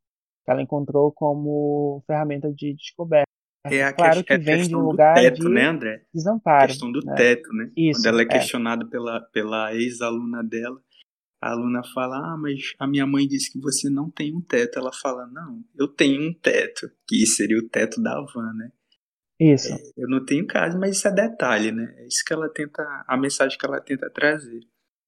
que 0.44 0.50
ela 0.50 0.62
encontrou 0.62 1.12
como 1.12 2.03
ferramenta 2.07 2.50
de 2.50 2.72
descoberta. 2.72 3.29
É 3.66 3.85
a, 3.85 3.92
claro 3.92 4.24
que, 4.24 4.35
que 4.35 4.38
vem 4.38 4.66
de 4.66 4.74
um 4.74 4.81
lugar 4.81 5.14
teto, 5.14 5.42
de 5.42 5.48
né, 5.50 5.66
André? 5.66 6.03
desamparo. 6.14 6.64
A 6.64 6.68
questão 6.68 6.90
do 6.90 7.05
né? 7.05 7.14
teto, 7.14 7.53
né? 7.53 7.70
Isso, 7.77 8.00
Quando 8.00 8.14
ela 8.14 8.22
é, 8.22 8.24
é. 8.24 8.29
questionada 8.29 8.87
pela, 8.87 9.20
pela 9.31 9.74
ex-aluna 9.74 10.42
dela, 10.42 10.81
a 11.44 11.50
aluna 11.50 11.83
fala: 11.92 12.16
Ah, 12.16 12.37
mas 12.38 12.72
a 12.78 12.87
minha 12.87 13.07
mãe 13.07 13.26
disse 13.26 13.52
que 13.52 13.61
você 13.61 13.90
não 13.90 14.11
tem 14.11 14.35
um 14.35 14.40
teto. 14.40 14.78
Ela 14.78 14.90
fala: 14.92 15.26
Não, 15.26 15.62
eu 15.76 15.87
tenho 15.87 16.30
um 16.30 16.33
teto, 16.33 16.90
que 17.07 17.26
seria 17.26 17.59
o 17.59 17.68
teto 17.68 18.02
da 18.02 18.18
van, 18.35 18.54
né? 18.54 18.72
Isso. 19.38 19.74
É, 19.74 19.78
eu 19.96 20.09
não 20.09 20.24
tenho 20.24 20.46
casa, 20.46 20.78
mas 20.78 20.96
isso 20.96 21.07
é 21.07 21.12
detalhe, 21.12 21.70
né? 21.70 21.94
É 21.98 22.07
isso 22.07 22.24
que 22.24 22.33
ela 22.33 22.48
tenta, 22.48 22.83
a 23.07 23.16
mensagem 23.16 23.59
que 23.59 23.66
ela 23.66 23.80
tenta 23.80 24.09
trazer. 24.09 24.61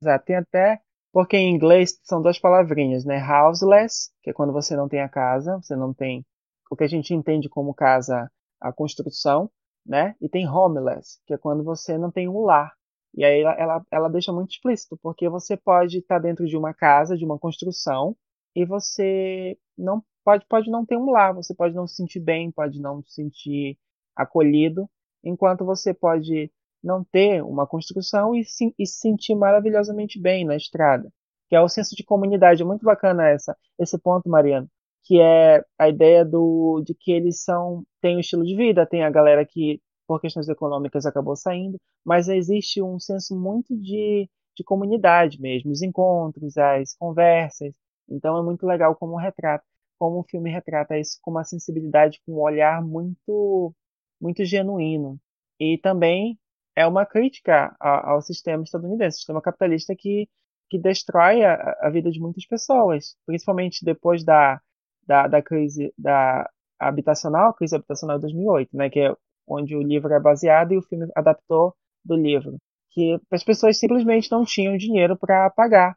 Exato, 0.03 0.25
tem 0.27 0.37
até, 0.37 0.81
porque 1.11 1.39
em 1.39 1.55
inglês 1.55 1.99
são 2.03 2.21
duas 2.21 2.39
palavrinhas, 2.39 3.07
né? 3.07 3.19
Houseless, 3.19 4.11
que 4.23 4.29
é 4.29 4.33
quando 4.35 4.53
você 4.53 4.77
não 4.77 4.89
tem 4.89 5.01
a 5.01 5.09
casa, 5.09 5.57
você 5.63 5.75
não 5.75 5.95
tem 5.95 6.23
o 6.71 6.77
que 6.77 6.85
a 6.85 6.89
gente 6.89 7.15
entende 7.15 7.49
como 7.49 7.73
casa, 7.73 8.31
a 8.61 8.73
construção, 8.73 9.51
né? 9.87 10.15
E 10.21 10.29
tem 10.29 10.47
homeless, 10.47 11.19
que 11.27 11.33
é 11.33 11.39
quando 11.39 11.65
você 11.65 11.97
não 11.97 12.11
tem 12.11 12.29
um 12.29 12.43
lar. 12.43 12.75
E 13.17 13.25
aí 13.25 13.41
ela, 13.41 13.53
ela, 13.55 13.87
ela 13.91 14.09
deixa 14.09 14.33
muito 14.33 14.51
explícito, 14.51 14.99
porque 15.03 15.29
você 15.29 15.57
pode 15.57 15.99
estar 15.99 16.19
dentro 16.19 16.47
de 16.47 16.57
uma 16.57 16.75
casa, 16.75 17.17
de 17.17 17.25
uma 17.25 17.39
construção, 17.39 18.17
e 18.55 18.65
você 18.65 19.59
não 19.77 20.03
pode, 20.25 20.45
pode 20.47 20.71
não 20.71 20.85
ter 20.85 20.97
um 20.97 21.11
lar, 21.11 21.35
você 21.35 21.55
pode 21.55 21.75
não 21.75 21.87
se 21.87 21.97
sentir 21.97 22.21
bem, 22.21 22.51
pode 22.51 22.81
não 22.81 23.03
se 23.03 23.15
sentir 23.15 23.79
acolhido, 24.15 24.89
enquanto 25.25 25.65
você 25.65 25.95
pode 25.95 26.51
não 26.83 27.05
ter 27.05 27.43
uma 27.43 27.67
construção 27.67 28.35
e 28.35 28.45
se, 28.45 28.75
e 28.79 28.87
se 28.87 28.99
sentir 29.01 29.35
maravilhosamente 29.35 30.21
bem 30.21 30.45
na 30.45 30.57
estrada, 30.57 31.11
que 31.49 31.57
é 31.57 31.61
o 31.61 31.69
senso 31.69 31.97
de 31.97 32.05
comunidade. 32.05 32.63
É 32.63 32.65
muito 32.65 32.85
bacana 32.85 33.29
essa, 33.29 33.57
esse 33.79 33.99
ponto, 33.99 34.29
Mariano, 34.29 34.69
que 35.05 35.21
é 35.21 35.65
a 35.79 35.89
ideia 35.89 36.25
do, 36.25 36.83
de 36.85 36.95
que 36.95 37.13
eles 37.13 37.43
são 37.43 37.85
têm 38.01 38.17
um 38.17 38.21
estilo 38.21 38.45
de 38.45 38.57
vida, 38.57 38.87
tem 38.87 39.05
a 39.05 39.11
galera 39.11 39.45
que 39.45 39.81
por 40.07 40.21
questões 40.21 40.49
econômicas 40.49 41.07
acabou 41.07 41.37
saindo, 41.37 41.79
mas 42.05 42.29
existe 42.29 42.83
um 42.83 42.99
senso 42.99 43.39
muito 43.39 43.77
de, 43.77 44.29
de 44.57 44.65
comunidade 44.65 45.41
mesmo, 45.41 45.71
os 45.73 45.83
encontros, 45.83 46.57
as 46.57 46.95
conversas. 46.97 47.75
Então 48.09 48.39
é 48.39 48.43
muito 48.43 48.67
legal 48.67 48.95
como 48.97 49.17
retrata, 49.17 49.65
como 49.99 50.21
o 50.21 50.25
filme 50.25 50.51
retrata 50.51 50.99
isso 50.99 51.19
com 51.23 51.31
uma 51.31 51.45
sensibilidade, 51.45 52.21
com 52.25 52.35
um 52.35 52.41
olhar 52.41 52.83
muito 52.83 53.75
muito 54.21 54.45
genuíno. 54.45 55.19
E 55.61 55.79
também 55.79 56.39
é 56.75 56.87
uma 56.87 57.07
crítica 57.07 57.75
ao, 57.81 58.23
sistema 58.23 58.63
estadunidense, 58.63 59.19
sistema 59.19 59.43
capitalista 59.43 59.95
que 59.97 60.29
que 60.69 60.79
destrói 60.79 61.45
a, 61.45 61.77
a, 61.81 61.91
vida 61.91 62.11
de 62.11 62.21
muitas 62.21 62.45
pessoas, 62.47 63.17
principalmente 63.25 63.85
depois 63.85 64.25
da, 64.25 64.61
da, 65.07 65.29
da 65.29 65.43
crise 65.43 65.93
da 65.97 66.51
habitacional, 66.79 67.55
crise 67.55 67.77
habitacional 67.77 68.17
de 68.19 68.23
2008, 68.23 68.77
né, 68.77 68.91
que 68.91 69.01
é 69.01 69.15
onde 69.47 69.77
o 69.77 69.83
livro 69.83 70.13
é 70.13 70.21
baseado 70.21 70.73
e 70.73 70.79
o 70.79 70.83
filme 70.83 71.07
adaptou 71.15 71.75
do 72.05 72.17
livro, 72.17 72.57
que 72.91 73.19
as 73.31 73.45
pessoas 73.45 73.79
simplesmente 73.79 74.31
não 74.31 74.45
tinham 74.45 74.77
dinheiro 74.77 75.17
para 75.17 75.51
pagar, 75.51 75.97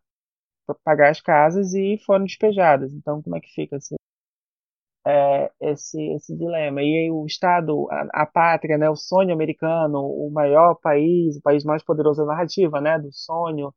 pagar 0.84 1.10
as 1.10 1.22
casas 1.22 1.74
e 1.74 1.98
foram 2.06 2.26
despejadas. 2.26 2.92
Então, 2.94 3.22
como 3.22 3.36
é 3.38 3.40
que 3.40 3.54
fica 3.54 3.78
assim? 3.78 3.96
É, 5.06 5.52
esse, 5.62 6.02
esse 6.14 6.36
dilema. 6.38 6.82
E 6.84 6.86
aí 6.86 7.12
o 7.12 7.26
Estado, 7.26 7.88
a, 7.90 8.24
a, 8.24 8.26
pátria, 8.26 8.78
né, 8.78 8.90
o 8.90 8.96
sonho 8.96 9.34
americano, 9.34 10.00
o 10.02 10.30
maior 10.32 10.76
país, 10.76 11.38
o 11.38 11.42
país 11.42 11.64
mais 11.64 11.84
poderoso 11.84 12.22
da 12.22 12.28
narrativa, 12.28 12.82
né, 12.82 13.00
do 13.00 13.12
sonho 13.12 13.74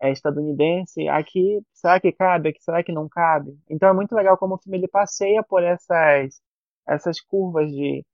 é, 0.00 0.10
estadunidense, 0.12 1.08
aqui 1.08 1.60
será 1.72 2.00
que 2.00 2.12
cabe, 2.12 2.50
aqui 2.50 2.62
será 2.62 2.82
que 2.84 2.92
não 2.92 3.08
cabe? 3.08 3.58
Então 3.68 3.88
é 3.88 3.92
muito 3.92 4.14
legal 4.14 4.36
como 4.38 4.54
o 4.54 4.58
filme 4.58 4.78
ele 4.78 4.88
passeia 4.88 5.42
por 5.42 5.62
essas 5.62 6.40
essas 6.88 7.20
curvas 7.20 7.70
de 7.70 8.04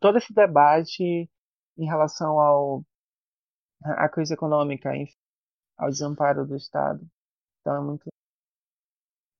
todo 0.00 0.18
esse 0.18 0.32
debate 0.32 1.28
em 1.78 1.86
relação 1.86 2.38
ao 2.38 2.84
à 3.84 4.08
crise 4.08 4.34
econômica, 4.34 4.96
enfim, 4.96 5.16
ao 5.76 5.90
desamparo 5.90 6.46
do 6.46 6.56
Estado. 6.56 7.00
Então 7.60 7.76
é 7.76 7.80
muito 7.80 8.12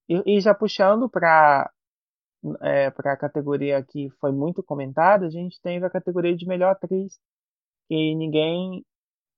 e, 0.09 0.37
e 0.38 0.40
já 0.40 0.55
puxando 0.55 1.09
para 1.09 1.71
é, 2.61 2.90
para 2.90 3.12
a 3.12 3.16
categoria 3.16 3.83
que 3.85 4.11
foi 4.21 4.33
muito 4.33 4.62
comentada, 4.62 5.27
a 5.27 5.31
gente 5.31 5.61
teve 5.62 5.87
a 5.87 5.90
categoria 5.90 6.37
de 6.37 6.47
melhor 6.47 6.73
atriz, 6.73 7.18
que 7.88 8.14
ninguém 8.16 8.85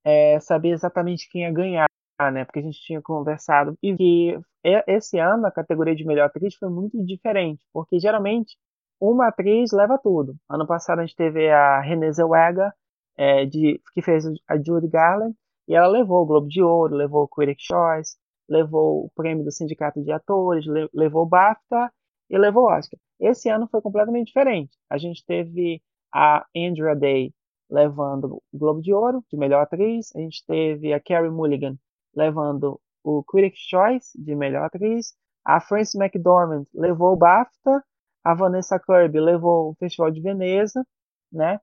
é, 0.04 0.40
sabia 0.40 0.74
exatamente 0.74 1.28
quem 1.30 1.42
ia 1.42 1.52
ganhar, 1.52 1.88
né? 2.33 2.44
Porque 2.44 2.61
a 2.61 2.62
gente 2.62 2.80
tinha 2.83 3.02
conversado 3.02 3.76
e 3.83 3.96
que 3.96 4.40
esse 4.87 5.18
ano 5.18 5.46
a 5.46 5.52
categoria 5.52 5.94
de 5.94 6.04
melhor 6.07 6.26
atriz 6.26 6.54
foi 6.57 6.70
muito 6.70 7.04
diferente, 7.04 7.64
porque 7.72 7.98
geralmente 8.00 8.57
uma 9.00 9.28
atriz 9.28 9.72
leva 9.72 9.98
tudo. 9.98 10.37
Ano 10.48 10.66
passado 10.66 11.00
a 11.00 11.07
gente 11.07 11.16
teve 11.16 11.50
a 11.50 11.80
Renée 11.80 12.12
Zellweger, 12.12 12.72
é, 13.16 13.44
de, 13.46 13.80
que 13.92 14.02
fez 14.02 14.24
a 14.48 14.57
Judy 14.57 14.88
Garland, 14.88 15.35
e 15.68 15.74
ela 15.74 15.88
levou 15.88 16.22
o 16.22 16.26
Globo 16.26 16.48
de 16.48 16.62
Ouro, 16.62 16.94
levou 16.94 17.24
o 17.24 17.28
Critics' 17.28 17.64
Choice, 17.64 18.16
levou 18.48 19.07
o 19.07 19.11
prêmio 19.14 19.44
do 19.44 19.52
Sindicato 19.52 20.02
de 20.02 20.12
Atores, 20.12 20.66
le, 20.66 20.88
levou 20.92 21.22
o 21.22 21.26
BAFTA 21.26 21.92
e 22.30 22.38
levou 22.38 22.64
o 22.64 22.72
Oscar. 22.72 22.98
Esse 23.20 23.48
ano 23.48 23.68
foi 23.70 23.80
completamente 23.80 24.28
diferente. 24.28 24.76
A 24.90 24.98
gente 24.98 25.24
teve 25.24 25.83
a 26.12 26.44
Andrea 26.57 26.94
Day 26.94 27.33
levando 27.70 28.42
o 28.52 28.59
Globo 28.59 28.83
de 28.83 28.92
Ouro 28.92 29.24
de 29.30 29.37
melhor 29.37 29.62
atriz, 29.62 30.14
a 30.14 30.20
gente 30.20 30.44
teve 30.46 30.92
a 30.92 31.00
Carey 31.00 31.30
Mulligan 31.30 31.76
levando 32.14 32.80
o 33.02 33.22
Critics' 33.24 33.66
Choice 33.68 34.11
de 34.22 34.35
melhor 34.35 34.64
atriz, 34.64 35.14
a 35.44 35.61
Frances 35.61 35.94
McDormand 35.94 36.64
levou 36.72 37.12
o 37.12 37.16
BAFTA 37.16 37.83
a 38.24 38.34
Vanessa 38.34 38.78
Kirby 38.80 39.20
levou 39.20 39.70
o 39.70 39.74
Festival 39.74 40.10
de 40.10 40.20
Veneza, 40.20 40.84
né? 41.30 41.60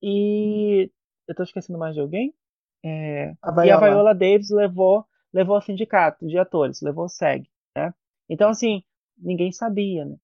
E 0.00 0.90
eu 1.26 1.34
tô 1.34 1.42
esquecendo 1.42 1.78
mais 1.78 1.94
de 1.94 2.00
alguém? 2.00 2.32
É... 2.84 3.34
A 3.42 3.66
e 3.66 3.70
a 3.70 3.78
Viola 3.78 4.14
Davis 4.14 4.50
levou 4.50 5.04
levou 5.32 5.56
o 5.56 5.60
sindicato 5.60 6.24
de 6.26 6.38
atores, 6.38 6.80
levou 6.80 7.06
o 7.06 7.08
SEG, 7.08 7.48
né? 7.76 7.92
Então 8.28 8.50
assim, 8.50 8.82
ninguém 9.18 9.50
sabia, 9.50 10.04
né? 10.04 10.16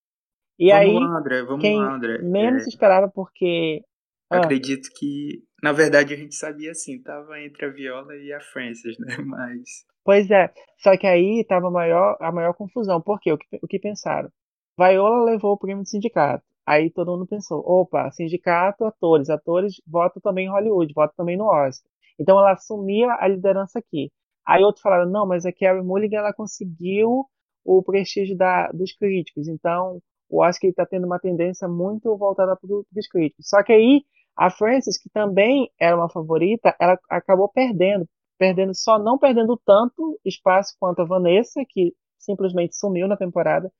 E 0.58 0.70
vamos 0.70 0.86
aí, 0.86 0.94
lá, 0.94 1.18
André, 1.18 1.42
vamos 1.42 1.60
quem 1.60 1.78
lá, 1.78 1.94
André. 1.94 2.18
menos 2.22 2.64
é... 2.64 2.68
esperava 2.68 3.08
porque 3.08 3.82
ah. 4.30 4.38
acredito 4.38 4.90
que 4.96 5.42
na 5.62 5.72
verdade 5.72 6.14
a 6.14 6.16
gente 6.16 6.34
sabia 6.34 6.70
assim, 6.70 7.02
tava 7.02 7.40
entre 7.40 7.64
a 7.64 7.70
Viola 7.70 8.14
e 8.16 8.32
a 8.32 8.40
Frances, 8.40 8.96
né? 8.98 9.16
Mas 9.26 9.84
Pois 10.04 10.30
é, 10.30 10.52
só 10.78 10.96
que 10.96 11.06
aí 11.06 11.44
tava 11.44 11.68
a 11.68 11.70
maior, 11.70 12.16
a 12.20 12.32
maior 12.32 12.54
confusão. 12.54 13.00
Por 13.00 13.20
quê? 13.20 13.32
O 13.32 13.38
que, 13.38 13.46
o 13.62 13.66
que 13.66 13.78
pensaram? 13.78 14.30
Viola 14.78 15.24
levou 15.24 15.52
o 15.52 15.58
prêmio 15.58 15.82
do 15.82 15.88
sindicato. 15.88 16.44
Aí 16.66 16.90
todo 16.90 17.10
mundo 17.12 17.26
pensou, 17.26 17.62
opa, 17.66 18.10
sindicato, 18.10 18.84
atores, 18.84 19.28
atores 19.30 19.80
votam 19.86 20.20
também 20.22 20.46
em 20.46 20.50
Hollywood, 20.50 20.92
votam 20.94 21.14
também 21.16 21.36
no 21.36 21.46
Oscar. 21.46 21.90
Então 22.18 22.38
ela 22.38 22.52
assumia 22.52 23.16
a 23.18 23.26
liderança 23.26 23.78
aqui. 23.78 24.12
Aí 24.46 24.62
outros 24.62 24.82
falaram, 24.82 25.10
não, 25.10 25.26
mas 25.26 25.44
a 25.46 25.52
Carrie 25.52 25.82
Mulligan 25.82 26.18
ela 26.18 26.32
conseguiu 26.32 27.26
o 27.64 27.82
prestígio 27.82 28.36
da, 28.36 28.68
dos 28.72 28.92
críticos. 28.92 29.48
Então 29.48 30.00
o 30.28 30.42
Oscar 30.42 30.70
está 30.70 30.86
tendo 30.86 31.06
uma 31.06 31.18
tendência 31.18 31.66
muito 31.68 32.16
voltada 32.16 32.56
para 32.56 32.70
os 32.70 33.08
críticos. 33.08 33.48
Só 33.48 33.62
que 33.62 33.72
aí 33.72 34.04
a 34.36 34.50
Frances, 34.50 34.96
que 34.96 35.10
também 35.10 35.70
era 35.78 35.96
uma 35.96 36.08
favorita, 36.08 36.74
ela 36.80 36.98
acabou 37.08 37.48
perdendo, 37.48 38.08
perdendo 38.38 38.74
só 38.74 38.98
não 38.98 39.18
perdendo 39.18 39.60
tanto 39.66 40.18
espaço 40.24 40.74
quanto 40.78 41.02
a 41.02 41.04
Vanessa, 41.04 41.62
que 41.68 41.94
simplesmente 42.18 42.76
sumiu 42.76 43.08
na 43.08 43.16
temporada, 43.16 43.70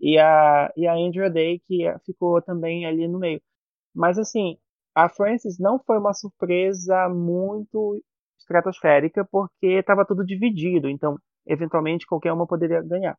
e 0.00 0.18
a, 0.18 0.72
e 0.76 0.86
a 0.86 0.94
Andrea 0.94 1.30
Day, 1.30 1.60
que 1.66 1.84
ficou 2.06 2.40
também 2.42 2.86
ali 2.86 3.06
no 3.08 3.18
meio. 3.18 3.40
Mas, 3.94 4.18
assim, 4.18 4.56
a 4.94 5.08
Frances 5.08 5.58
não 5.58 5.78
foi 5.78 5.98
uma 5.98 6.14
surpresa 6.14 7.08
muito 7.08 8.02
estratosférica, 8.38 9.24
porque 9.30 9.66
estava 9.66 10.04
tudo 10.06 10.24
dividido, 10.24 10.88
então, 10.88 11.16
eventualmente, 11.46 12.06
qualquer 12.06 12.32
uma 12.32 12.46
poderia 12.46 12.82
ganhar. 12.82 13.16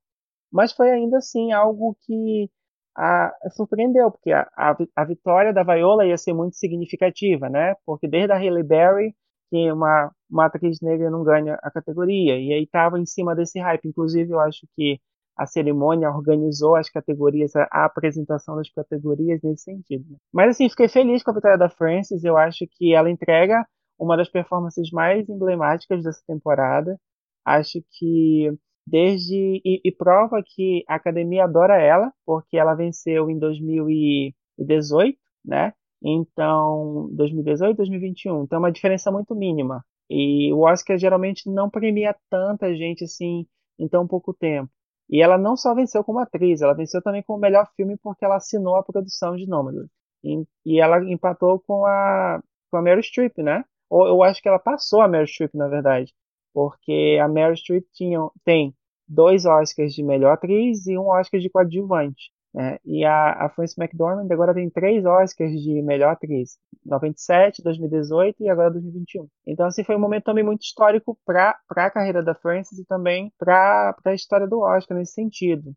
Mas 0.52 0.74
foi 0.74 0.92
ainda 0.92 1.18
assim 1.18 1.52
algo 1.54 1.96
que 2.02 2.50
a, 2.96 3.34
surpreendeu, 3.52 4.12
porque 4.12 4.32
a, 4.32 4.50
a, 4.56 4.76
a, 4.96 5.06
vitória 5.06 5.54
da 5.54 5.64
Viola 5.64 6.06
ia 6.06 6.18
ser 6.18 6.34
muito 6.34 6.58
significativa, 6.58 7.50
né? 7.50 7.76
Porque 7.86 8.08
desde 8.08 8.34
a 8.34 8.38
Halle 8.38 8.64
Berry, 8.64 9.16
que 9.50 9.72
uma, 9.72 10.12
uma 10.30 10.46
atriz 10.48 10.80
negra 10.82 11.10
não 11.10 11.24
ganha 11.24 11.56
a 11.62 11.72
categoria, 11.72 12.38
e 12.40 12.54
aí 12.54 12.64
estava 12.64 13.00
em 13.00 13.06
cima 13.06 13.36
desse 13.36 13.60
hype. 13.60 13.88
Inclusive, 13.88 14.32
eu 14.32 14.40
acho 14.40 14.68
que 14.76 15.00
a 15.42 15.48
cerimônia 15.48 16.08
organizou 16.10 16.76
as 16.76 16.88
categorias, 16.88 17.56
a, 17.56 17.86
apresentação 17.86 18.56
das 18.56 18.70
categorias 18.70 19.42
nesse 19.42 19.64
sentido. 19.64 20.06
Né? 20.12 20.18
Mas 20.32 20.52
assim, 20.52 20.70
fiquei 20.70 20.88
feliz 20.88 21.24
com 21.24 21.32
a 21.32 21.34
vitória 21.34 21.58
da 21.58 21.68
Frances, 21.68 22.24
eu 22.24 22.38
acho 22.38 22.68
que 22.70 22.94
ela 22.94 23.10
entrega 23.10 23.66
uma 24.00 24.16
das 24.16 24.30
performances 24.30 24.92
mais 24.92 25.28
emblemáticas 25.28 26.04
dessa 26.04 26.22
temporada. 26.28 26.96
Acho 27.44 27.80
que 27.92 28.54
desde 28.86 29.62
e, 29.66 29.82
e, 29.84 29.92
prova 29.92 30.44
que 30.46 30.84
a 30.88 30.96
academia 30.96 31.46
adora 31.46 31.82
ela, 31.82 32.12
porque 32.24 32.58
ela 32.58 32.76
venceu 32.76 33.28
em 33.30 33.40
2018, 33.40 35.18
né? 35.44 35.74
Então, 36.04 37.10
2018, 37.14 37.78
2021. 37.78 38.44
Então, 38.44 38.58
é 38.58 38.60
uma 38.60 38.72
diferença 38.72 39.12
muito 39.12 39.36
mínima. 39.36 39.84
E 40.10 40.54
o 40.54 40.62
Oscar 40.62 40.98
geralmente 41.00 41.50
não 41.50 41.70
premia 41.70 42.16
tanta 42.30 42.76
gente 42.76 43.04
assim 43.06 43.48
em 43.80 43.88
tão 43.88 44.08
pouco 44.08 44.34
tempo. 44.34 44.70
E 45.12 45.22
ela 45.22 45.38
não 45.38 45.58
só 45.58 45.76
venceu 45.76 46.04
como 46.04 46.20
atriz, 46.20 46.62
ela 46.62 46.74
venceu 46.74 47.02
também 47.02 47.24
como 47.24 47.40
melhor 47.40 47.70
filme 47.76 47.98
porque 47.98 48.26
ela 48.26 48.38
assinou 48.38 48.76
a 48.78 48.84
produção 48.84 49.36
de 49.36 49.48
Nomadland. 49.48 49.90
E, 50.24 50.44
e 50.66 50.80
ela 50.80 51.04
empatou 51.12 51.60
com 51.60 51.86
a, 51.86 52.42
com 52.72 52.78
a 52.78 52.82
Meryl 52.82 53.04
Streep, 53.04 53.38
né? 53.40 53.66
Ou 53.90 54.08
eu 54.08 54.24
acho 54.24 54.42
que 54.42 54.48
ela 54.48 54.60
passou 54.60 55.02
a 55.02 55.08
Meryl 55.08 55.28
Streep, 55.28 55.54
na 55.56 55.68
verdade. 55.68 56.14
porque 56.54 57.20
a 57.22 57.28
Meryl 57.28 57.56
Streep 57.56 57.86
tinha, 57.94 58.20
tem 58.46 58.76
dois 59.08 59.46
Oscars 59.46 59.94
de 59.94 60.04
melhor 60.04 60.34
atriz 60.34 60.88
e 60.88 60.98
um 60.98 61.08
Oscar 61.10 61.40
de 61.40 61.50
coadjuvante. 61.50 62.32
Né? 62.54 62.78
E 62.86 63.06
a, 63.06 63.46
a 63.46 63.50
Frances 63.50 63.78
McDormand 63.78 64.28
agora 64.32 64.54
tem 64.54 64.70
três 64.70 65.06
Oscars 65.06 65.52
de 65.62 65.82
melhor 65.82 66.12
atriz: 66.12 66.58
97, 66.86 67.64
2018 67.64 68.44
e 68.44 68.50
agora 68.50 68.72
2021. 68.72 69.28
Então, 69.48 69.68
assim, 69.68 69.84
foi 69.84 69.96
um 69.96 70.00
momento 70.00 70.26
também 70.26 70.44
muito 70.44 70.64
histórico 70.64 71.18
para 71.26 71.58
a 71.70 71.90
carreira 71.92 72.22
da 72.22 72.36
Frances 72.36 72.78
e 72.78 72.86
também 72.86 73.32
para 73.38 73.96
a 74.06 74.14
história 74.14 74.48
do 74.48 74.60
Oscar 74.60 74.98
nesse 74.98 75.14
sentido. 75.14 75.74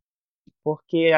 Porque 0.64 1.12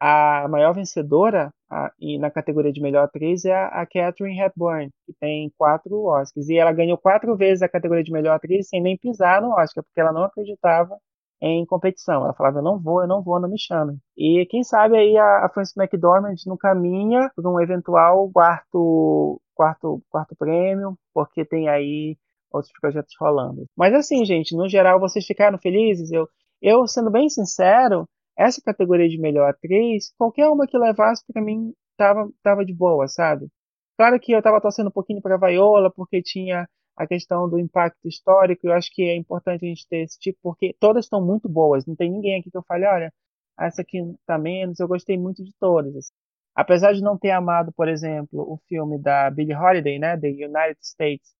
a, 0.00 0.44
a 0.44 0.48
maior 0.48 0.74
vencedora 0.74 1.52
a, 1.70 1.92
e 2.00 2.18
na 2.18 2.30
categoria 2.30 2.72
de 2.72 2.80
melhor 2.80 3.04
atriz 3.04 3.44
é 3.44 3.54
a, 3.54 3.68
a 3.68 3.86
Catherine 3.86 4.40
Hepburn, 4.40 4.90
que 5.06 5.12
tem 5.20 5.52
quatro 5.56 6.04
Oscars. 6.06 6.48
E 6.48 6.56
ela 6.58 6.72
ganhou 6.72 6.98
quatro 6.98 7.36
vezes 7.36 7.62
a 7.62 7.68
categoria 7.68 8.04
de 8.04 8.12
melhor 8.12 8.34
atriz 8.34 8.68
sem 8.68 8.82
nem 8.82 8.96
pisar 8.98 9.40
no 9.42 9.50
Oscar, 9.52 9.84
porque 9.84 10.00
ela 10.00 10.12
não 10.12 10.24
acreditava 10.24 10.98
em 11.40 11.64
competição. 11.66 12.24
Ela 12.24 12.34
falava, 12.34 12.58
eu 12.58 12.62
não 12.62 12.78
vou, 12.78 13.02
eu 13.02 13.08
não 13.08 13.22
vou, 13.22 13.40
não 13.40 13.48
me 13.48 13.58
chamem. 13.58 13.98
E 14.16 14.46
quem 14.50 14.62
sabe 14.62 14.96
aí 14.96 15.16
a, 15.16 15.46
a 15.46 15.48
Frances 15.48 15.76
McDormand 15.76 16.36
não 16.46 16.56
caminha 16.56 17.30
para 17.34 17.50
um 17.50 17.60
eventual 17.60 18.30
quarto, 18.32 19.40
quarto, 19.54 20.02
quarto 20.10 20.36
prêmio, 20.36 20.96
porque 21.14 21.44
tem 21.44 21.68
aí 21.68 22.16
outros 22.50 22.72
projetos 22.80 23.14
rolando. 23.20 23.66
Mas 23.76 23.94
assim, 23.94 24.24
gente, 24.24 24.56
no 24.56 24.68
geral 24.68 25.00
vocês 25.00 25.26
ficaram 25.26 25.58
felizes? 25.58 26.10
Eu, 26.10 26.28
eu 26.62 26.86
sendo 26.86 27.10
bem 27.10 27.28
sincero, 27.28 28.08
essa 28.36 28.60
categoria 28.62 29.08
de 29.08 29.18
melhor 29.18 29.48
atriz, 29.48 30.12
qualquer 30.18 30.48
uma 30.48 30.66
que 30.66 30.78
levasse 30.78 31.24
para 31.26 31.42
mim 31.42 31.72
tava, 31.96 32.28
tava 32.42 32.64
de 32.64 32.74
boa, 32.74 33.08
sabe? 33.08 33.48
Claro 33.96 34.20
que 34.20 34.32
eu 34.32 34.42
tava 34.42 34.60
torcendo 34.60 34.88
um 34.88 34.92
pouquinho 34.92 35.22
para 35.22 35.38
Viola, 35.38 35.90
porque 35.90 36.22
tinha 36.22 36.68
a 36.96 37.06
questão 37.06 37.48
do 37.48 37.58
impacto 37.58 38.08
histórico, 38.08 38.66
eu 38.66 38.72
acho 38.72 38.90
que 38.92 39.02
é 39.02 39.16
importante 39.16 39.64
a 39.64 39.68
gente 39.68 39.86
ter 39.88 39.98
esse 40.04 40.18
tipo, 40.18 40.38
porque 40.42 40.74
todas 40.80 41.04
estão 41.04 41.24
muito 41.24 41.48
boas, 41.48 41.84
não 41.86 41.94
tem 41.94 42.10
ninguém 42.10 42.40
aqui 42.40 42.50
que 42.50 42.56
eu 42.56 42.64
fale, 42.66 42.86
olha, 42.86 43.12
essa 43.58 43.82
aqui 43.82 43.98
tá 44.26 44.38
menos, 44.38 44.80
eu 44.80 44.88
gostei 44.88 45.18
muito 45.18 45.44
de 45.44 45.52
todas. 45.58 45.94
Assim. 45.96 46.12
Apesar 46.54 46.92
de 46.92 47.02
não 47.02 47.18
ter 47.18 47.30
amado, 47.30 47.72
por 47.72 47.88
exemplo, 47.88 48.40
o 48.40 48.58
filme 48.68 48.98
da 48.98 49.30
Billie 49.30 49.54
Holiday, 49.54 49.98
né, 49.98 50.16
The 50.16 50.28
United 50.28 50.78
States 50.80 51.34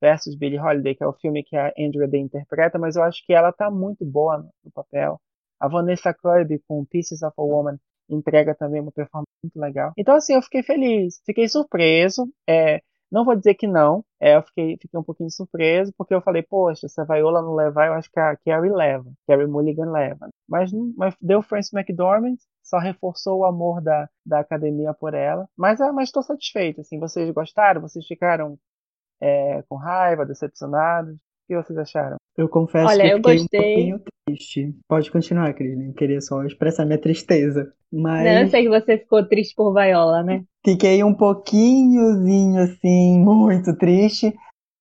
versus 0.00 0.36
Billie 0.36 0.60
Holiday, 0.60 0.94
que 0.94 1.02
é 1.02 1.06
o 1.06 1.12
filme 1.12 1.42
que 1.42 1.56
a 1.56 1.72
Andrea 1.78 2.08
Day 2.08 2.20
interpreta, 2.20 2.78
mas 2.78 2.96
eu 2.96 3.02
acho 3.02 3.24
que 3.24 3.32
ela 3.32 3.52
tá 3.52 3.70
muito 3.70 4.04
boa 4.04 4.38
no 4.64 4.70
papel. 4.72 5.20
A 5.60 5.68
Vanessa 5.68 6.14
Kirby 6.14 6.62
com 6.68 6.84
Pieces 6.84 7.22
of 7.22 7.34
a 7.36 7.42
Woman 7.42 7.78
entrega 8.08 8.54
também 8.54 8.80
uma 8.80 8.92
performance 8.92 9.28
muito 9.42 9.58
legal. 9.58 9.92
Então, 9.96 10.14
assim, 10.14 10.34
eu 10.34 10.42
fiquei 10.42 10.62
feliz, 10.62 11.20
fiquei 11.26 11.48
surpreso. 11.48 12.30
É, 12.48 12.80
não 13.10 13.24
vou 13.24 13.34
dizer 13.36 13.54
que 13.54 13.66
não, 13.66 14.04
é, 14.20 14.36
eu 14.36 14.42
fiquei, 14.42 14.76
fiquei 14.80 14.98
um 15.00 15.02
pouquinho 15.02 15.30
surpreso, 15.30 15.92
porque 15.96 16.14
eu 16.14 16.20
falei, 16.20 16.42
poxa, 16.42 16.88
se 16.88 17.00
a 17.00 17.04
Viola 17.04 17.42
não 17.42 17.54
levar, 17.54 17.86
eu 17.86 17.94
acho 17.94 18.10
que 18.10 18.20
a 18.20 18.36
Carrie 18.36 18.70
leva, 18.70 19.10
Carrie 19.26 19.46
Mulligan 19.46 19.90
leva. 19.90 20.28
Mas, 20.48 20.70
mas 20.96 21.14
deu 21.20 21.42
Frances 21.42 21.72
McDormand, 21.72 22.36
só 22.62 22.78
reforçou 22.78 23.38
o 23.40 23.44
amor 23.44 23.80
da, 23.80 24.08
da 24.24 24.40
academia 24.40 24.92
por 24.94 25.14
ela. 25.14 25.48
Mas 25.56 25.80
é, 25.80 25.88
estou 26.02 26.22
satisfeito, 26.22 26.80
assim, 26.82 26.98
vocês 26.98 27.30
gostaram? 27.30 27.80
Vocês 27.80 28.06
ficaram 28.06 28.58
é, 29.20 29.62
com 29.68 29.76
raiva, 29.76 30.26
decepcionados? 30.26 31.16
O 31.48 31.56
que 31.56 31.56
vocês 31.56 31.78
acharam? 31.78 32.16
Eu 32.36 32.46
confesso 32.46 32.90
Olha, 32.92 33.04
que 33.04 33.10
eu 33.10 33.16
fiquei 33.16 33.36
gostei. 33.38 33.60
um 33.60 33.74
pouquinho 33.74 34.00
triste. 34.26 34.74
Pode 34.86 35.10
continuar, 35.10 35.54
Cris, 35.54 35.80
eu 35.80 35.94
queria 35.94 36.20
só 36.20 36.44
expressar 36.44 36.84
minha 36.84 37.00
tristeza. 37.00 37.72
Mas... 37.90 38.24
Não, 38.26 38.42
eu 38.42 38.48
sei 38.48 38.62
que 38.64 38.68
você 38.68 38.98
ficou 38.98 39.26
triste 39.26 39.54
por 39.54 39.72
Viola, 39.72 40.22
né? 40.22 40.44
Fiquei 40.62 41.02
um 41.02 41.14
pouquinhozinho, 41.14 42.60
assim, 42.60 43.18
muito 43.18 43.74
triste. 43.78 44.34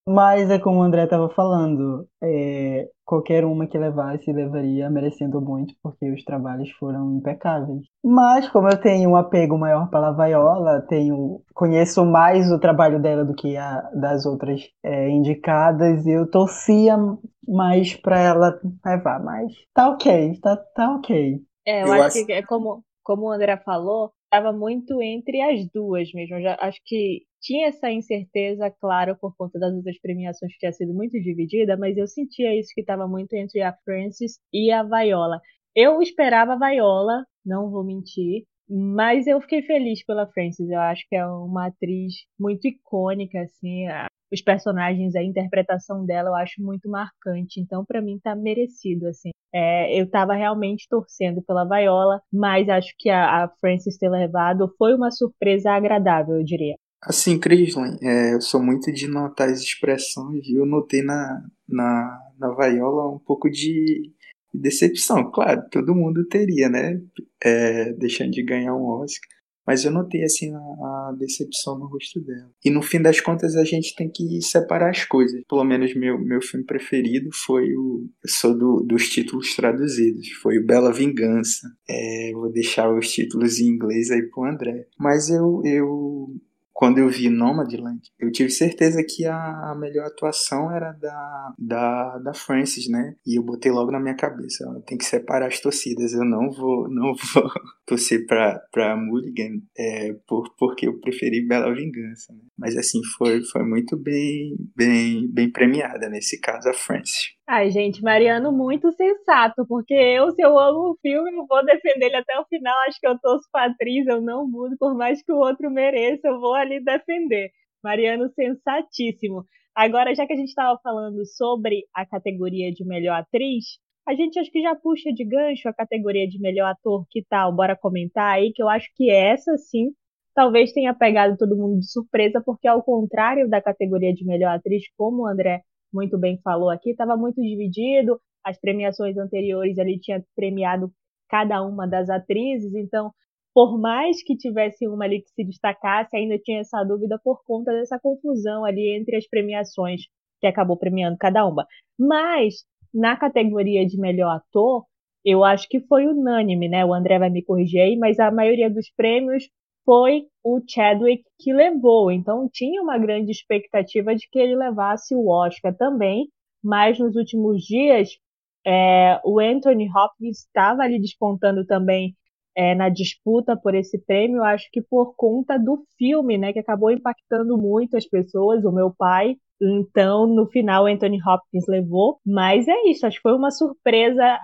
Mas 0.07 0.49
é 0.49 0.57
como 0.57 0.79
o 0.79 0.83
André 0.83 1.03
estava 1.03 1.29
falando, 1.29 2.07
é, 2.23 2.87
qualquer 3.03 3.43
uma 3.43 3.67
que 3.67 3.77
levasse 3.77 4.31
levaria 4.31 4.89
merecendo 4.89 5.41
muito, 5.41 5.73
porque 5.83 6.09
os 6.09 6.23
trabalhos 6.23 6.71
foram 6.79 7.17
impecáveis. 7.17 7.81
Mas 8.01 8.47
como 8.49 8.69
eu 8.69 8.79
tenho 8.79 9.09
um 9.09 9.15
apego 9.17 9.57
maior 9.57 9.89
pela 9.89 10.13
Viola, 10.13 10.81
tenho 10.87 11.41
conheço 11.53 12.05
mais 12.05 12.49
o 12.49 12.57
trabalho 12.59 13.01
dela 13.01 13.25
do 13.25 13.35
que 13.35 13.57
a 13.57 13.81
das 13.93 14.25
outras 14.25 14.61
é, 14.81 15.09
indicadas, 15.09 16.07
eu 16.07 16.29
torcia 16.29 16.97
mais 17.45 17.93
para 17.93 18.19
ela 18.19 18.59
levar. 18.85 19.21
Mas 19.21 19.51
tá 19.73 19.89
ok, 19.89 20.39
tá, 20.41 20.55
tá 20.73 20.95
ok. 20.95 21.41
É, 21.65 21.83
eu, 21.83 21.87
eu 21.87 21.93
acho, 21.93 22.17
acho 22.19 22.25
que 22.25 22.31
é 22.31 22.41
como 22.43 22.81
como 23.07 23.27
o 23.27 23.31
André 23.31 23.55
falou, 23.63 24.11
estava 24.25 24.51
muito 24.51 25.01
entre 25.01 25.39
as 25.41 25.65
duas 25.71 26.11
mesmo. 26.11 26.41
Já 26.41 26.57
acho 26.59 26.77
que 26.85 27.21
tinha 27.41 27.69
essa 27.69 27.89
incerteza, 27.89 28.69
claro, 28.81 29.17
por 29.17 29.33
conta 29.37 29.57
das 29.57 29.73
outras 29.73 29.97
premiações 30.01 30.51
que 30.51 30.59
tinha 30.59 30.73
sido 30.73 30.93
muito 30.93 31.13
dividida, 31.13 31.77
mas 31.77 31.95
eu 31.95 32.05
sentia 32.05 32.53
isso 32.59 32.69
que 32.75 32.81
estava 32.81 33.07
muito 33.07 33.33
entre 33.33 33.61
a 33.61 33.73
Frances 33.85 34.33
e 34.51 34.69
a 34.71 34.83
Viola. 34.83 35.39
Eu 35.73 36.01
esperava 36.01 36.55
a 36.55 36.69
Viola, 36.69 37.23
não 37.45 37.71
vou 37.71 37.85
mentir, 37.85 38.43
mas 38.69 39.27
eu 39.27 39.39
fiquei 39.41 39.61
feliz 39.63 40.03
pela 40.05 40.27
Frances. 40.27 40.69
Eu 40.69 40.79
acho 40.79 41.05
que 41.09 41.15
é 41.15 41.25
uma 41.25 41.67
atriz 41.67 42.13
muito 42.39 42.67
icônica, 42.67 43.41
assim 43.41 43.87
os 44.31 44.41
personagens, 44.41 45.15
a 45.15 45.23
interpretação 45.23 46.05
dela 46.05 46.29
eu 46.29 46.35
acho 46.35 46.61
muito 46.61 46.89
marcante. 46.89 47.59
Então, 47.59 47.85
para 47.85 48.01
mim, 48.01 48.19
tá 48.21 48.35
merecido, 48.35 49.07
assim. 49.07 49.29
É, 49.53 49.99
eu 49.99 50.09
tava 50.09 50.33
realmente 50.33 50.87
torcendo 50.89 51.41
pela 51.41 51.65
Viola, 51.65 52.21
mas 52.31 52.67
acho 52.67 52.93
que 52.97 53.09
a, 53.09 53.43
a 53.43 53.49
Frances 53.59 53.97
ter 53.97 54.09
levado 54.09 54.71
foi 54.77 54.93
uma 54.93 55.11
surpresa 55.11 55.71
agradável, 55.71 56.35
eu 56.35 56.43
diria. 56.43 56.75
Assim, 57.01 57.39
Crislin, 57.39 57.97
é, 58.01 58.33
eu 58.33 58.41
sou 58.41 58.61
muito 58.61 58.91
de 58.91 59.07
notar 59.07 59.49
as 59.49 59.61
expressões, 59.61 60.45
e 60.47 60.55
eu 60.55 60.65
notei 60.65 61.01
na, 61.01 61.41
na, 61.67 62.19
na 62.37 62.53
Viola 62.55 63.07
um 63.09 63.19
pouco 63.19 63.49
de 63.49 64.11
decepção. 64.53 65.31
Claro, 65.31 65.61
todo 65.71 65.95
mundo 65.95 66.25
teria, 66.27 66.69
né? 66.69 66.99
É, 67.43 67.93
deixando 67.93 68.31
de 68.31 68.43
ganhar 68.43 68.75
um 68.75 68.85
Oscar. 68.85 69.37
Mas 69.67 69.83
eu 69.83 69.91
notei 69.91 70.23
assim 70.23 70.53
a, 70.53 70.57
a, 70.57 71.15
decepção 71.19 71.77
no 71.77 71.87
rosto 71.87 72.21
dela. 72.21 72.49
E 72.63 72.69
no 72.69 72.81
fim 72.81 73.01
das 73.01 73.19
contas 73.19 73.53
a 73.57 73.65
gente 73.65 73.93
tem 73.95 74.09
que 74.09 74.41
separar 74.41 74.91
as 74.91 75.03
coisas. 75.03 75.43
Pelo 75.49 75.65
menos 75.65 75.93
meu, 75.93 76.17
meu 76.17 76.41
filme 76.41 76.65
preferido 76.65 77.29
foi 77.33 77.75
o. 77.75 78.07
Sou 78.25 78.57
do, 78.57 78.81
dos 78.87 79.09
títulos 79.09 79.53
traduzidos. 79.57 80.29
Foi 80.41 80.57
o 80.57 80.65
Bela 80.65 80.93
Vingança. 80.93 81.67
É, 81.89 82.31
vou 82.33 82.49
deixar 82.49 82.89
os 82.89 83.11
títulos 83.11 83.59
em 83.59 83.67
inglês 83.67 84.09
aí 84.09 84.23
pro 84.29 84.45
André. 84.45 84.87
Mas 84.97 85.29
eu, 85.29 85.61
eu 85.65 86.33
quando 86.77 86.99
eu 86.99 87.09
vi 87.09 87.27
Nomadland, 87.27 87.99
eu 88.19 88.31
tive 88.31 88.51
certeza 88.51 89.03
que 89.03 89.25
a, 89.25 89.73
melhor 89.75 90.05
atuação 90.05 90.71
era 90.71 90.91
da, 90.91 91.53
da, 91.57 92.19
da 92.19 92.33
Frances, 92.35 92.87
né? 92.87 93.15
E 93.25 93.39
eu 93.39 93.41
botei 93.41 93.71
logo 93.71 93.91
na 93.91 93.99
minha 93.99 94.15
cabeça, 94.15 94.63
tem 94.85 94.95
que 94.95 95.03
separar 95.03 95.47
as 95.47 95.59
torcidas, 95.59 96.13
eu 96.13 96.23
não 96.23 96.51
vou 96.51 96.87
não 96.93 97.15
vou 97.33 97.51
torcer 97.83 98.27
pra, 98.27 98.59
pra 98.71 98.95
Mulligan 98.95 99.59
é, 99.75 100.13
por, 100.27 100.53
porque 100.55 100.87
eu 100.87 100.99
preferi 100.99 101.47
Bela 101.47 101.73
Vingança, 101.73 102.31
né? 102.31 102.41
Mas 102.55 102.77
assim, 102.77 103.01
foi, 103.17 103.41
foi 103.43 103.63
muito 103.63 103.97
bem, 103.97 104.55
bem, 104.75 105.27
bem 105.31 105.51
premiada 105.51 106.07
nesse 106.09 106.39
caso 106.39 106.69
a 106.69 106.73
Frances. 106.75 107.37
Ai, 107.49 107.69
gente, 107.71 108.03
Mariano 108.03 108.51
muito 108.51 108.91
sensato, 108.91 109.65
porque 109.69 109.93
eu, 109.93 110.29
se 110.31 110.41
eu 110.41 110.59
amo 110.59 110.91
o 110.91 110.97
filme, 111.01 111.31
eu 111.31 111.45
vou 111.47 111.65
defender 111.65 112.07
ele 112.07 112.17
até 112.17 112.37
o 112.37 112.45
final. 112.45 112.75
Acho 112.85 112.99
que 112.99 113.07
eu 113.07 113.17
torço 113.19 113.47
pra 113.49 113.67
atriz, 113.67 114.05
eu 114.05 114.19
não 114.19 114.45
mudo, 114.45 114.75
por 114.77 114.93
mais 114.93 115.23
que 115.23 115.31
o 115.31 115.37
outro 115.37 115.71
mereça, 115.71 116.27
eu 116.27 116.41
vou 116.41 116.53
ali 116.53 116.66
defender. 116.83 117.49
Mariano 117.83 118.29
sensatíssimo. 118.33 119.45
Agora, 119.75 120.13
já 120.15 120.25
que 120.25 120.33
a 120.33 120.35
gente 120.35 120.49
estava 120.49 120.79
falando 120.81 121.25
sobre 121.25 121.83
a 121.93 122.05
categoria 122.05 122.71
de 122.71 122.85
melhor 122.85 123.19
atriz, 123.19 123.65
a 124.07 124.15
gente 124.15 124.39
acho 124.39 124.51
que 124.51 124.61
já 124.61 124.75
puxa 124.75 125.11
de 125.13 125.25
gancho 125.25 125.67
a 125.69 125.73
categoria 125.73 126.27
de 126.27 126.39
melhor 126.39 126.71
ator, 126.71 127.05
que 127.09 127.23
tal? 127.29 127.53
Bora 127.55 127.75
comentar 127.75 128.35
aí, 128.35 128.51
que 128.53 128.63
eu 128.63 128.69
acho 128.69 128.89
que 128.95 129.11
essa 129.11 129.57
sim 129.57 129.91
talvez 130.33 130.71
tenha 130.71 130.93
pegado 130.93 131.35
todo 131.35 131.57
mundo 131.57 131.79
de 131.79 131.91
surpresa, 131.91 132.41
porque 132.45 132.67
ao 132.67 132.83
contrário 132.83 133.49
da 133.49 133.61
categoria 133.61 134.13
de 134.13 134.23
melhor 134.23 134.55
atriz, 134.55 134.83
como 134.95 135.23
o 135.23 135.27
André 135.27 135.61
muito 135.91 136.17
bem 136.17 136.39
falou 136.43 136.69
aqui, 136.69 136.91
estava 136.91 137.17
muito 137.17 137.41
dividido. 137.41 138.19
As 138.43 138.59
premiações 138.59 139.17
anteriores 139.17 139.77
ali 139.79 139.99
tinha 139.99 140.23
premiado 140.35 140.91
cada 141.27 141.61
uma 141.63 141.87
das 141.87 142.09
atrizes, 142.09 142.73
então, 142.75 143.11
por 143.57 143.75
mais 143.79 144.21
que 144.21 144.37
tivesse 144.37 144.87
uma 144.87 145.05
ali 145.05 145.19
que 145.19 145.31
se 145.31 145.43
destacasse, 145.43 146.15
ainda 146.15 146.37
tinha 146.37 146.59
essa 146.59 146.83
dúvida 146.83 147.19
por 147.23 147.43
conta 147.43 147.71
dessa 147.71 147.99
confusão 147.99 148.63
ali 148.63 148.95
entre 148.95 149.15
as 149.15 149.27
premiações 149.27 150.01
que 150.39 150.45
acabou 150.45 150.77
premiando 150.77 151.17
cada 151.17 151.43
uma. 151.43 151.65
Mas 151.97 152.63
na 152.93 153.17
categoria 153.17 153.83
de 153.83 153.99
melhor 153.99 154.29
ator, 154.29 154.85
eu 155.25 155.43
acho 155.43 155.67
que 155.67 155.79
foi 155.79 156.05
unânime, 156.05 156.69
né? 156.69 156.85
O 156.85 156.93
André 156.93 157.17
vai 157.17 157.31
me 157.31 157.43
corrigir 157.43 157.81
aí, 157.81 157.97
mas 157.97 158.19
a 158.19 158.29
maioria 158.29 158.69
dos 158.69 158.91
prêmios 158.95 159.49
foi 159.83 160.27
o 160.43 160.61
Chadwick 160.69 161.23
que 161.39 161.51
levou. 161.51 162.11
Então 162.11 162.47
tinha 162.53 162.79
uma 162.79 162.99
grande 162.99 163.31
expectativa 163.31 164.13
de 164.13 164.29
que 164.29 164.37
ele 164.37 164.55
levasse 164.55 165.15
o 165.15 165.29
Oscar 165.29 165.75
também, 165.75 166.27
mas 166.63 166.99
nos 166.99 167.15
últimos 167.15 167.63
dias 167.63 168.19
é, 168.63 169.19
o 169.25 169.39
Anthony 169.39 169.89
Hopkins 169.89 170.45
estava 170.45 170.83
ali 170.83 171.01
despontando 171.01 171.65
também 171.65 172.15
é, 172.57 172.73
na 172.73 172.89
disputa 172.89 173.55
por 173.55 173.75
esse 173.75 173.99
prêmio, 174.03 174.43
acho 174.43 174.67
que 174.71 174.81
por 174.81 175.13
conta 175.15 175.59
do 175.59 175.85
filme, 175.97 176.37
né, 176.39 176.51
que 176.51 176.59
acabou 176.59 176.89
impactando 176.91 177.55
muito 177.57 177.95
as 177.95 178.05
pessoas. 178.05 178.65
O 178.65 178.71
meu 178.71 178.91
pai 178.97 179.35
Então, 179.61 180.27
no 180.27 180.45
final, 180.47 180.85
Anthony 180.85 181.19
Hopkins 181.25 181.65
levou, 181.67 182.19
mas 182.25 182.67
é 182.67 182.89
isso, 182.89 183.05
acho 183.07 183.17
que 183.17 183.23
foi 183.23 183.33
uma 183.33 183.49
surpresa 183.51 184.39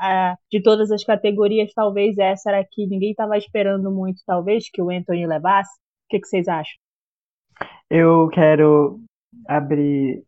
de 0.51 0.61
todas 0.61 0.91
as 0.91 1.03
categorias. 1.03 1.71
Talvez 1.73 2.17
essa 2.17 2.49
era 2.49 2.63
que 2.69 2.87
ninguém 2.87 3.11
estava 3.11 3.37
esperando 3.37 3.91
muito, 3.91 4.21
talvez, 4.25 4.69
que 4.71 4.81
o 4.81 4.89
Anthony 4.89 5.27
levasse. 5.27 5.71
O 6.05 6.09
que, 6.09 6.19
que 6.19 6.27
vocês 6.27 6.47
acham? 6.47 6.73
Eu 7.89 8.27
quero 8.29 8.99
abrir 9.47 10.23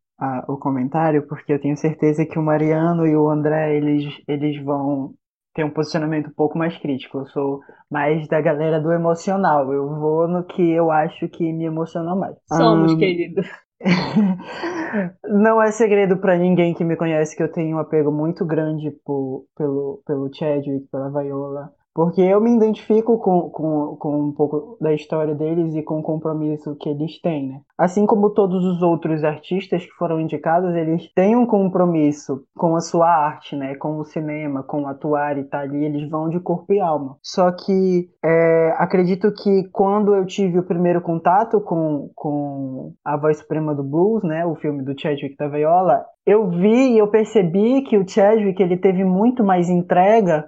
o 0.48 0.58
comentário 0.58 1.28
porque 1.28 1.52
eu 1.52 1.60
tenho 1.60 1.76
certeza 1.76 2.26
que 2.26 2.40
o 2.40 2.44
Mariano 2.44 3.06
e 3.06 3.16
o 3.16 3.30
André 3.30 3.76
eles, 3.76 4.22
eles 4.28 4.64
vão 4.64 5.14
ter 5.56 5.64
um 5.64 5.72
posicionamento 5.72 6.28
um 6.28 6.34
pouco 6.34 6.58
mais 6.58 6.78
crítico. 6.78 7.20
Eu 7.20 7.26
sou 7.28 7.62
mais 7.90 8.28
da 8.28 8.42
galera 8.42 8.80
do 8.80 8.92
emocional. 8.92 9.72
Eu 9.74 9.88
vou 9.96 10.28
no 10.28 10.44
que 10.44 10.62
eu 10.62 10.92
acho 10.92 11.28
que 11.30 11.52
me 11.52 11.66
emocionou 11.66 12.16
mais. 12.16 12.36
Somos, 12.52 12.94
um... 12.94 12.98
querido. 12.98 13.42
Não 15.24 15.62
é 15.62 15.72
segredo 15.72 16.18
para 16.18 16.38
ninguém 16.38 16.74
que 16.74 16.84
me 16.84 16.98
conhece 16.98 17.36
que 17.36 17.42
eu 17.42 17.52
tenho 17.52 17.78
um 17.78 17.80
apego 17.80 18.12
muito 18.12 18.46
grande 18.46 18.92
por, 19.06 19.46
pelo, 19.58 20.02
pelo 20.06 20.30
Chadwick, 20.34 20.88
pela 20.92 21.10
Viola. 21.10 21.72
Porque 21.96 22.20
eu 22.20 22.42
me 22.42 22.54
identifico 22.54 23.18
com, 23.18 23.50
com, 23.50 23.96
com 23.96 24.20
um 24.26 24.32
pouco 24.34 24.78
da 24.82 24.94
história 24.94 25.34
deles 25.34 25.74
e 25.76 25.82
com 25.82 26.00
o 26.00 26.04
compromisso 26.04 26.76
que 26.76 26.90
eles 26.90 27.22
têm, 27.22 27.48
né? 27.48 27.62
Assim 27.78 28.06
como 28.06 28.32
todos 28.32 28.66
os 28.66 28.82
outros 28.82 29.24
artistas 29.24 29.86
que 29.86 29.92
foram 29.94 30.20
indicados, 30.20 30.76
eles 30.76 31.10
têm 31.14 31.38
um 31.38 31.46
compromisso 31.46 32.44
com 32.54 32.76
a 32.76 32.82
sua 32.82 33.08
arte, 33.08 33.56
né? 33.56 33.76
Com 33.76 33.98
o 33.98 34.04
cinema, 34.04 34.62
com 34.62 34.86
atuar 34.86 35.38
e 35.38 35.46
tal, 35.46 35.62
ali, 35.62 35.86
eles 35.86 36.10
vão 36.10 36.28
de 36.28 36.38
corpo 36.42 36.74
e 36.74 36.82
alma. 36.82 37.16
Só 37.24 37.50
que 37.54 38.10
é, 38.22 38.74
acredito 38.78 39.32
que 39.32 39.64
quando 39.72 40.14
eu 40.14 40.26
tive 40.26 40.60
o 40.60 40.66
primeiro 40.66 41.00
contato 41.00 41.62
com, 41.62 42.10
com 42.14 42.94
A 43.06 43.16
Voz 43.16 43.38
Suprema 43.38 43.74
do 43.74 43.84
Blues, 43.84 44.22
né? 44.22 44.46
O 44.46 44.56
filme 44.56 44.84
do 44.84 45.00
Chadwick 45.00 45.38
da 45.38 45.48
Viola, 45.48 46.04
eu 46.26 46.50
vi 46.50 46.92
e 46.92 46.98
eu 46.98 47.08
percebi 47.08 47.84
que 47.84 47.98
o 47.98 48.06
Chadwick 48.06 48.62
ele 48.62 48.76
teve 48.76 49.06
muito 49.06 49.46
mais 49.46 49.70
entrega 49.70 50.46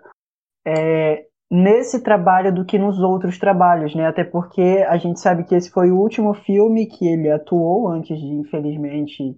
é, 0.68 1.27
nesse 1.50 2.02
trabalho 2.02 2.54
do 2.54 2.66
que 2.66 2.78
nos 2.78 3.00
outros 3.00 3.38
trabalhos, 3.38 3.96
né? 3.96 4.08
Até 4.08 4.24
porque 4.24 4.86
a 4.88 4.98
gente 4.98 5.20
sabe 5.20 5.44
que 5.44 5.56
esse 5.56 5.72
foi 5.72 5.92
o 5.92 5.98
último 5.98 6.34
filme 6.34 6.86
que 6.86 7.08
ele 7.08 7.32
atuou 7.32 7.88
antes 7.88 8.20
de, 8.20 8.28
infelizmente, 8.28 9.38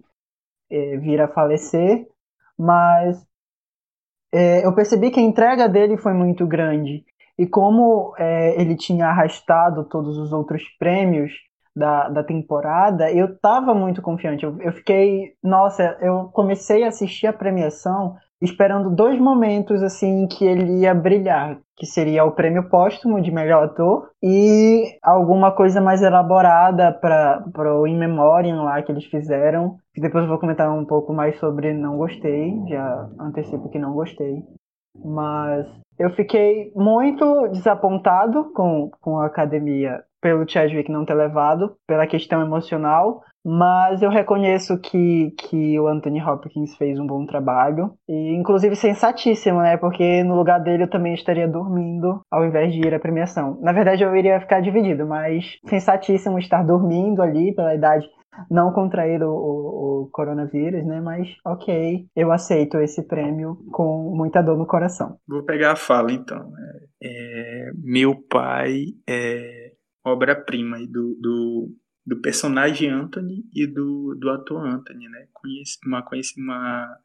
é, 0.70 0.97
vir 0.97 1.22
a 1.22 1.28
falecer. 1.28 2.07
Mas 2.57 3.26
é, 4.34 4.66
eu 4.66 4.74
percebi 4.74 5.12
que 5.12 5.20
a 5.20 5.24
entrega 5.24 5.70
dele 5.70 5.97
foi 5.97 6.14
muito 6.14 6.45
grande. 6.47 7.05
E 7.38 7.47
como 7.47 8.14
é, 8.18 8.60
ele 8.60 8.76
tinha 8.76 9.07
arrastado 9.07 9.86
todos 9.86 10.18
os 10.18 10.34
outros 10.34 10.64
prêmios 10.78 11.32
da, 11.76 12.10
da 12.10 12.24
temporada, 12.24 13.12
eu 13.12 13.28
estava 13.28 13.74
muito 13.74 14.01
confiante. 14.01 14.43
Eu, 14.43 14.60
eu 14.62 14.74
fiquei, 14.74 15.34
nossa, 15.41 15.97
eu 16.01 16.30
comecei 16.34 16.84
a 16.84 16.89
assistir 16.89 17.28
a 17.28 17.34
premiação 17.34 18.18
esperando 18.42 18.90
dois 18.90 19.20
momentos 19.20 19.84
assim 19.84 20.28
que 20.28 20.46
ele 20.46 20.82
ia 20.82 20.94
brilhar, 20.94 21.60
que 21.76 21.86
seria 21.86 22.24
o 22.24 22.32
prêmio 22.32 22.70
póstumo 22.70 23.22
de 23.22 23.32
melhor 23.32 23.64
ator 23.64 24.10
e 24.24 24.98
alguma 25.04 25.52
coisa 25.52 25.82
mais 25.82 26.02
elaborada 26.02 26.92
para 26.94 27.80
o 27.80 27.88
In 27.88 27.98
Memoriam 27.98 28.64
lá 28.64 28.82
que 28.82 28.92
eles 28.92 29.06
fizeram. 29.06 29.78
Que 29.94 30.02
depois 30.02 30.24
eu 30.24 30.30
vou 30.30 30.40
comentar 30.40 30.70
um 30.72 30.86
pouco 30.86 31.14
mais 31.14 31.38
sobre 31.40 31.74
não 31.74 31.98
gostei, 31.98 32.54
já 32.68 33.10
antecipo 33.20 33.70
que 33.70 33.80
não 33.80 33.94
gostei. 33.94 34.44
Mas 35.04 35.68
eu 35.98 36.10
fiquei 36.12 36.72
muito 36.76 37.50
desapontado 37.50 38.52
com, 38.54 38.90
com 39.02 39.20
a 39.20 39.26
academia 39.26 40.04
pelo 40.22 40.48
Chadwick 40.48 40.92
não 40.92 41.06
ter 41.06 41.14
levado, 41.14 41.76
pela 41.88 42.08
questão 42.08 42.42
emocional, 42.42 43.22
mas 43.46 44.02
eu 44.02 44.10
reconheço 44.10 44.78
que, 44.80 45.32
que 45.38 45.80
o 45.80 45.88
Anthony 45.88 46.22
Hopkins 46.22 46.76
fez 46.76 47.00
um 47.00 47.08
bom 47.08 47.26
trabalho, 47.26 47.94
e 48.08 48.34
inclusive 48.36 48.76
sensatíssimo, 48.76 49.60
né? 49.60 49.78
Porque 49.78 50.24
no 50.24 50.36
lugar 50.36 50.60
dele 50.60 50.84
eu 50.84 50.90
também 50.90 51.14
estaria 51.14 51.48
dormindo 51.48 52.22
ao 52.32 52.46
invés 52.46 52.74
de 52.74 52.80
ir 52.80 52.94
à 52.94 53.00
premiação. 53.00 53.60
Na 53.62 53.72
verdade 53.72 54.04
eu 54.04 54.16
iria 54.16 54.40
ficar 54.40 54.62
dividido, 54.62 55.06
mas 55.08 55.58
sensatíssimo 55.68 56.38
estar 56.40 56.64
dormindo 56.64 57.22
ali 57.22 57.54
pela 57.54 57.74
idade 57.74 58.08
não 58.50 58.72
contrair 58.72 59.22
o, 59.24 59.32
o, 59.32 60.04
o, 60.04 60.10
coronavírus, 60.12 60.86
né? 60.86 61.02
Mas 61.02 61.28
ok, 61.46 62.06
eu 62.16 62.32
aceito 62.32 62.78
esse 62.78 63.06
prêmio 63.08 63.58
com 63.72 64.14
muita 64.16 64.42
dor 64.42 64.58
no 64.58 64.68
coração. 64.68 65.18
Vou 65.28 65.44
pegar 65.44 65.74
a 65.74 65.76
fala 65.76 66.12
então. 66.12 66.52
É, 67.02 67.68
é, 67.68 67.72
meu 67.84 68.16
pai 68.30 68.86
é 69.10 69.72
obra-prima 70.06 70.78
do, 70.80 71.18
do, 71.20 71.70
do, 72.10 72.22
personagem 72.22 72.89
Anthony 72.89 73.45
e 73.53 73.68
do, 73.68 74.16
do 74.16 74.30
ator 74.30 74.66
Anthony, 74.66 75.07
né? 75.10 75.28
Uma, 75.86 76.03
uma 76.38 76.97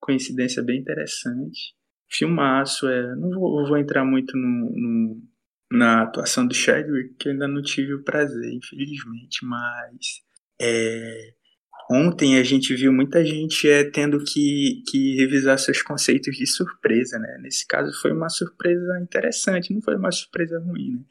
coincidência 0.00 0.62
bem 0.62 0.80
interessante. 0.80 1.74
Filmaço, 2.08 2.88
é, 2.88 3.14
não 3.16 3.30
vou, 3.30 3.66
vou 3.66 3.78
entrar 3.78 4.04
muito 4.04 4.36
no, 4.36 4.70
no, 4.74 5.22
na 5.72 6.02
atuação 6.02 6.46
do 6.46 6.54
Chadwick, 6.54 7.14
que 7.14 7.28
ainda 7.28 7.46
não 7.46 7.62
tive 7.62 7.94
o 7.94 8.02
prazer, 8.02 8.52
infelizmente, 8.52 9.44
mas 9.44 10.22
é, 10.60 11.34
ontem 11.90 12.38
a 12.38 12.42
gente 12.42 12.74
viu 12.74 12.92
muita 12.92 13.24
gente 13.24 13.68
é, 13.68 13.88
tendo 13.88 14.22
que, 14.24 14.82
que 14.88 15.16
revisar 15.16 15.58
seus 15.58 15.82
conceitos 15.82 16.36
de 16.36 16.46
surpresa, 16.46 17.18
né? 17.18 17.38
Nesse 17.40 17.66
caso 17.66 17.92
foi 18.00 18.12
uma 18.12 18.28
surpresa 18.28 19.00
interessante, 19.00 19.72
não 19.72 19.80
foi 19.80 19.96
uma 19.96 20.10
surpresa 20.10 20.58
ruim, 20.60 20.94
né? 20.94 21.04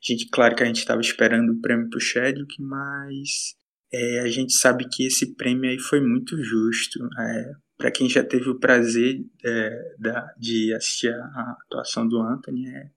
Gente, 0.00 0.28
claro 0.30 0.54
que 0.54 0.62
a 0.62 0.66
gente 0.66 0.78
estava 0.78 1.00
esperando 1.00 1.52
o 1.52 1.60
prêmio 1.60 1.90
pro 1.90 2.00
Chadwick, 2.00 2.60
mas 2.62 3.56
é, 3.92 4.20
a 4.20 4.28
gente 4.28 4.52
sabe 4.52 4.88
que 4.88 5.06
esse 5.06 5.34
prêmio 5.34 5.70
aí 5.70 5.78
foi 5.78 6.00
muito 6.00 6.42
justo. 6.42 6.98
É, 7.18 7.52
para 7.76 7.90
quem 7.90 8.08
já 8.08 8.24
teve 8.24 8.48
o 8.48 8.58
prazer 8.58 9.24
é, 9.44 9.94
da, 9.98 10.34
de 10.38 10.72
assistir 10.74 11.12
a 11.12 11.56
atuação 11.64 12.06
do 12.06 12.20
Anthony, 12.20 12.68
é, 12.68 12.90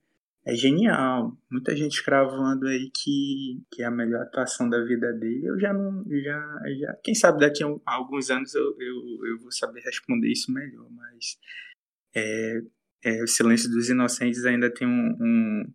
é 0.45 0.55
genial. 0.55 1.37
Muita 1.49 1.75
gente 1.75 2.03
cravando 2.03 2.67
aí 2.67 2.89
que, 2.91 3.61
que 3.71 3.83
é 3.83 3.85
a 3.85 3.91
melhor 3.91 4.21
atuação 4.23 4.69
da 4.69 4.83
vida 4.83 5.13
dele. 5.13 5.45
Eu 5.45 5.59
já 5.59 5.71
não. 5.71 6.03
Já, 6.09 6.61
já, 6.79 6.93
quem 7.03 7.13
sabe 7.13 7.39
daqui 7.39 7.63
a 7.63 7.67
alguns 7.85 8.29
anos 8.29 8.53
eu, 8.55 8.75
eu, 8.79 9.25
eu 9.27 9.39
vou 9.39 9.51
saber 9.51 9.81
responder 9.81 10.31
isso 10.31 10.51
melhor, 10.51 10.87
mas 10.91 11.37
é, 12.15 12.61
é, 13.03 13.23
o 13.23 13.27
Silêncio 13.27 13.69
dos 13.69 13.89
Inocentes 13.89 14.45
ainda 14.45 14.69
tem 14.71 14.87
um, 14.87 15.17
um, 15.19 15.73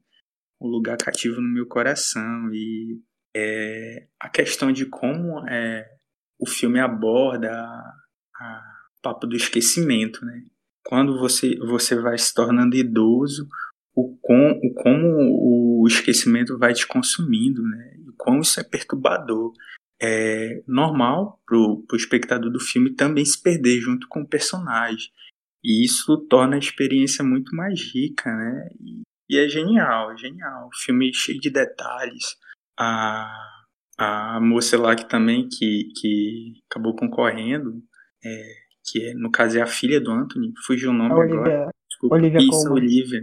um 0.60 0.68
lugar 0.68 0.96
cativo 0.96 1.40
no 1.40 1.48
meu 1.48 1.66
coração. 1.66 2.50
E 2.52 3.00
é, 3.34 4.08
a 4.20 4.28
questão 4.28 4.72
de 4.72 4.86
como 4.86 5.46
é, 5.48 5.86
o 6.38 6.48
filme 6.48 6.80
aborda 6.80 7.52
a, 7.52 8.76
papo 9.02 9.26
do 9.26 9.36
esquecimento, 9.36 10.24
né? 10.24 10.42
Quando 10.84 11.18
você, 11.18 11.56
você 11.58 11.94
vai 12.00 12.16
se 12.18 12.32
tornando 12.32 12.76
idoso, 12.76 13.48
o, 13.94 14.16
com, 14.20 14.50
o 14.62 14.74
como 14.74 15.82
o 15.82 15.86
esquecimento 15.86 16.58
vai 16.58 16.72
te 16.74 16.86
consumindo, 16.86 17.62
né? 17.62 17.96
E 17.98 18.12
como 18.16 18.40
isso 18.40 18.60
é 18.60 18.64
perturbador. 18.64 19.52
É 20.00 20.62
normal 20.66 21.40
pro, 21.46 21.82
pro 21.86 21.96
espectador 21.96 22.52
do 22.52 22.60
filme 22.60 22.94
também 22.94 23.24
se 23.24 23.40
perder 23.40 23.80
junto 23.80 24.06
com 24.08 24.20
o 24.20 24.28
personagem. 24.28 25.10
E 25.64 25.84
isso 25.84 26.16
torna 26.28 26.56
a 26.56 26.58
experiência 26.58 27.24
muito 27.24 27.54
mais 27.56 27.80
rica, 27.92 28.30
né? 28.34 28.68
E, 28.80 29.02
e 29.28 29.38
é 29.38 29.48
genial, 29.48 30.12
é 30.12 30.16
genial. 30.16 30.68
Filme 30.84 31.12
cheio 31.12 31.40
de 31.40 31.50
detalhes. 31.50 32.36
A, 32.78 33.28
a 33.98 34.40
moça 34.40 34.78
lá 34.78 34.94
que 34.94 35.08
também 35.08 35.48
que, 35.48 35.88
que 36.00 36.54
acabou 36.70 36.94
concorrendo, 36.94 37.82
é, 38.24 38.42
que 38.84 39.10
é, 39.10 39.14
no 39.14 39.30
caso 39.30 39.58
é 39.58 39.62
a 39.62 39.66
filha 39.66 40.00
do 40.00 40.10
Anthony, 40.10 40.52
fugiu 40.66 40.90
o 40.90 40.94
nome 40.94 41.14
Olivia, 41.14 41.40
agora. 41.40 41.70
Desculpa, 41.88 42.16
Olivia 42.16 42.38
isso, 42.40 42.72
Olivia 42.72 43.20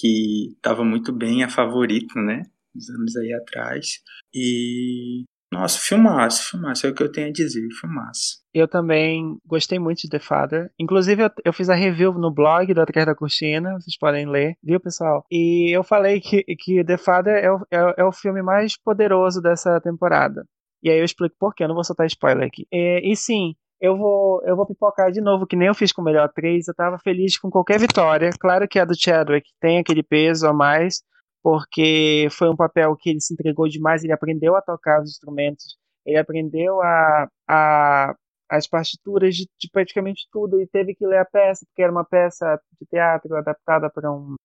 que 0.00 0.52
estava 0.54 0.84
muito 0.84 1.12
bem, 1.12 1.42
a 1.42 1.48
favorita, 1.48 2.20
né? 2.20 2.42
Uns 2.74 2.88
anos 2.90 3.16
aí 3.16 3.32
atrás. 3.32 4.00
E. 4.32 5.24
Nossa, 5.50 5.78
filmaço, 5.78 6.50
filmaço, 6.50 6.86
é 6.86 6.90
o 6.90 6.94
que 6.94 7.02
eu 7.02 7.10
tenho 7.10 7.28
a 7.28 7.32
dizer, 7.32 7.66
filmaço. 7.80 8.38
Eu 8.52 8.68
também 8.68 9.38
gostei 9.46 9.78
muito 9.78 10.02
de 10.02 10.08
The 10.08 10.18
Father. 10.18 10.70
Inclusive, 10.78 11.22
eu, 11.22 11.30
eu 11.46 11.52
fiz 11.52 11.70
a 11.70 11.74
review 11.74 12.12
no 12.12 12.32
blog 12.32 12.72
do 12.74 12.80
Atrás 12.80 13.06
da 13.06 13.14
Cortina, 13.14 13.72
vocês 13.74 13.96
podem 13.96 14.28
ler, 14.28 14.56
viu, 14.62 14.78
pessoal? 14.78 15.24
E 15.30 15.74
eu 15.74 15.82
falei 15.82 16.20
que, 16.20 16.42
que 16.58 16.84
The 16.84 16.98
Father 16.98 17.42
é 17.42 17.50
o, 17.50 17.60
é, 17.70 17.94
é 18.02 18.04
o 18.04 18.12
filme 18.12 18.42
mais 18.42 18.76
poderoso 18.76 19.40
dessa 19.40 19.80
temporada. 19.80 20.44
E 20.82 20.90
aí 20.90 20.98
eu 20.98 21.04
explico 21.04 21.34
por 21.38 21.54
quê, 21.54 21.64
eu 21.64 21.68
não 21.68 21.74
vou 21.74 21.84
soltar 21.84 22.06
spoiler 22.06 22.46
aqui. 22.46 22.66
E, 22.70 23.12
e 23.12 23.16
sim, 23.16 23.54
eu 23.80 23.96
vou, 23.96 24.42
eu 24.44 24.56
vou 24.56 24.66
pipocar 24.66 25.10
de 25.10 25.20
novo, 25.20 25.46
que 25.46 25.56
nem 25.56 25.68
eu 25.68 25.74
fiz 25.74 25.92
com 25.92 26.02
o 26.02 26.04
melhor 26.04 26.24
atriz. 26.24 26.68
Eu 26.68 26.74
tava 26.74 26.98
feliz 26.98 27.38
com 27.38 27.50
qualquer 27.50 27.78
vitória. 27.78 28.30
Claro 28.38 28.66
que 28.68 28.78
a 28.78 28.84
do 28.84 28.98
Chadwick 28.98 29.48
tem 29.60 29.78
aquele 29.78 30.02
peso 30.02 30.46
a 30.46 30.52
mais, 30.52 31.02
porque 31.48 32.28
foi 32.30 32.50
um 32.50 32.56
papel 32.56 32.94
que 32.94 33.08
ele 33.08 33.20
se 33.22 33.32
entregou 33.32 33.66
demais. 33.66 34.04
Ele 34.04 34.12
aprendeu 34.12 34.54
a 34.54 34.60
tocar 34.60 35.00
os 35.02 35.10
instrumentos, 35.10 35.78
ele 36.04 36.18
aprendeu 36.18 36.82
a, 36.82 37.26
a 37.48 38.14
as 38.50 38.66
partituras 38.66 39.34
de, 39.36 39.46
de 39.58 39.70
praticamente 39.70 40.26
tudo 40.32 40.60
e 40.60 40.66
teve 40.66 40.94
que 40.94 41.06
ler 41.06 41.18
a 41.18 41.24
peça, 41.24 41.66
porque 41.66 41.82
era 41.82 41.92
uma 41.92 42.04
peça 42.04 42.58
de 42.80 42.86
teatro 42.86 43.34
adaptada 43.36 43.90
para 43.90 44.10
um 44.12 44.36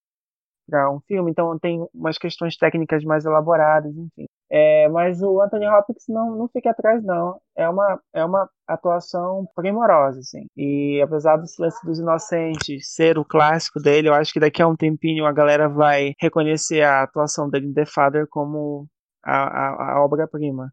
um 0.92 1.00
filme, 1.06 1.30
então 1.30 1.58
tem 1.58 1.86
umas 1.92 2.16
questões 2.18 2.56
técnicas 2.56 3.04
mais 3.04 3.26
elaboradas, 3.26 3.94
enfim. 3.94 4.26
É, 4.56 4.88
mas 4.88 5.20
o 5.20 5.42
Anthony 5.42 5.66
Hopkins 5.66 6.04
não, 6.08 6.36
não 6.36 6.48
fica 6.48 6.70
atrás, 6.70 7.02
não. 7.02 7.40
É 7.56 7.68
uma, 7.68 8.00
é 8.14 8.24
uma 8.24 8.48
atuação 8.68 9.44
primorosa, 9.52 10.20
assim. 10.20 10.46
E 10.56 11.00
apesar 11.02 11.38
do 11.38 11.46
Silêncio 11.48 11.84
dos 11.84 11.98
Inocentes 11.98 12.94
ser 12.94 13.18
o 13.18 13.24
clássico 13.24 13.80
dele, 13.80 14.08
eu 14.08 14.14
acho 14.14 14.32
que 14.32 14.38
daqui 14.38 14.62
a 14.62 14.68
um 14.68 14.76
tempinho 14.76 15.26
a 15.26 15.32
galera 15.32 15.68
vai 15.68 16.12
reconhecer 16.20 16.82
a 16.82 17.02
atuação 17.02 17.50
dele 17.50 17.66
em 17.66 17.74
The 17.74 17.84
Father 17.84 18.28
como 18.30 18.86
a, 19.24 19.32
a, 19.32 19.94
a 19.94 20.04
obra-prima 20.04 20.70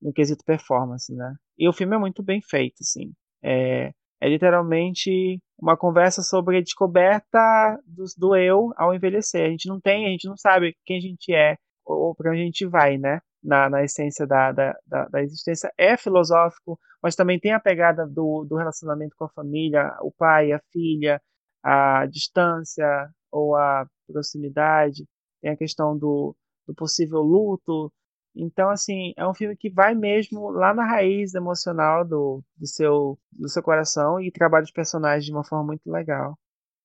no 0.00 0.14
quesito 0.14 0.42
performance, 0.42 1.14
né? 1.14 1.34
E 1.58 1.68
o 1.68 1.74
filme 1.74 1.94
é 1.94 1.98
muito 1.98 2.22
bem 2.22 2.40
feito, 2.40 2.76
assim. 2.80 3.12
É, 3.44 3.90
é 4.18 4.28
literalmente 4.30 5.38
uma 5.60 5.76
conversa 5.76 6.22
sobre 6.22 6.56
a 6.56 6.62
descoberta 6.62 7.78
do, 7.86 8.04
do 8.16 8.34
eu 8.34 8.72
ao 8.78 8.94
envelhecer. 8.94 9.44
A 9.44 9.50
gente 9.50 9.68
não 9.68 9.78
tem, 9.78 10.06
a 10.06 10.08
gente 10.08 10.26
não 10.26 10.38
sabe 10.38 10.74
quem 10.86 10.96
a 10.96 11.00
gente 11.00 11.34
é 11.34 11.56
ou 11.90 12.14
para 12.14 12.30
onde 12.30 12.40
a 12.42 12.44
gente 12.44 12.66
vai, 12.66 12.98
né? 12.98 13.20
Na, 13.42 13.70
na 13.70 13.82
essência 13.82 14.26
da, 14.26 14.52
da, 14.52 14.78
da, 14.86 15.08
da, 15.08 15.22
existência. 15.22 15.72
É 15.78 15.96
filosófico, 15.96 16.78
mas 17.02 17.16
também 17.16 17.40
tem 17.40 17.52
a 17.52 17.60
pegada 17.60 18.06
do, 18.06 18.44
do 18.44 18.56
relacionamento 18.56 19.16
com 19.16 19.24
a 19.24 19.30
família, 19.30 19.96
o 20.02 20.12
pai, 20.12 20.52
a 20.52 20.60
filha, 20.70 21.20
a 21.62 22.06
distância 22.06 23.08
ou 23.30 23.56
a 23.56 23.86
proximidade. 24.06 25.06
Tem 25.40 25.50
a 25.50 25.56
questão 25.56 25.96
do, 25.96 26.36
do 26.66 26.74
possível 26.74 27.20
luto. 27.20 27.90
Então, 28.34 28.70
assim, 28.70 29.12
é 29.16 29.26
um 29.26 29.34
filme 29.34 29.56
que 29.56 29.70
vai 29.70 29.94
mesmo 29.94 30.50
lá 30.50 30.74
na 30.74 30.84
raiz 30.84 31.34
emocional 31.34 32.04
do, 32.04 32.42
do, 32.56 32.66
seu, 32.66 33.18
do 33.32 33.48
seu 33.48 33.62
coração 33.62 34.20
e 34.20 34.30
trabalha 34.30 34.64
os 34.64 34.70
personagens 34.70 35.24
de 35.24 35.32
uma 35.32 35.44
forma 35.44 35.64
muito 35.66 35.90
legal. 35.90 36.38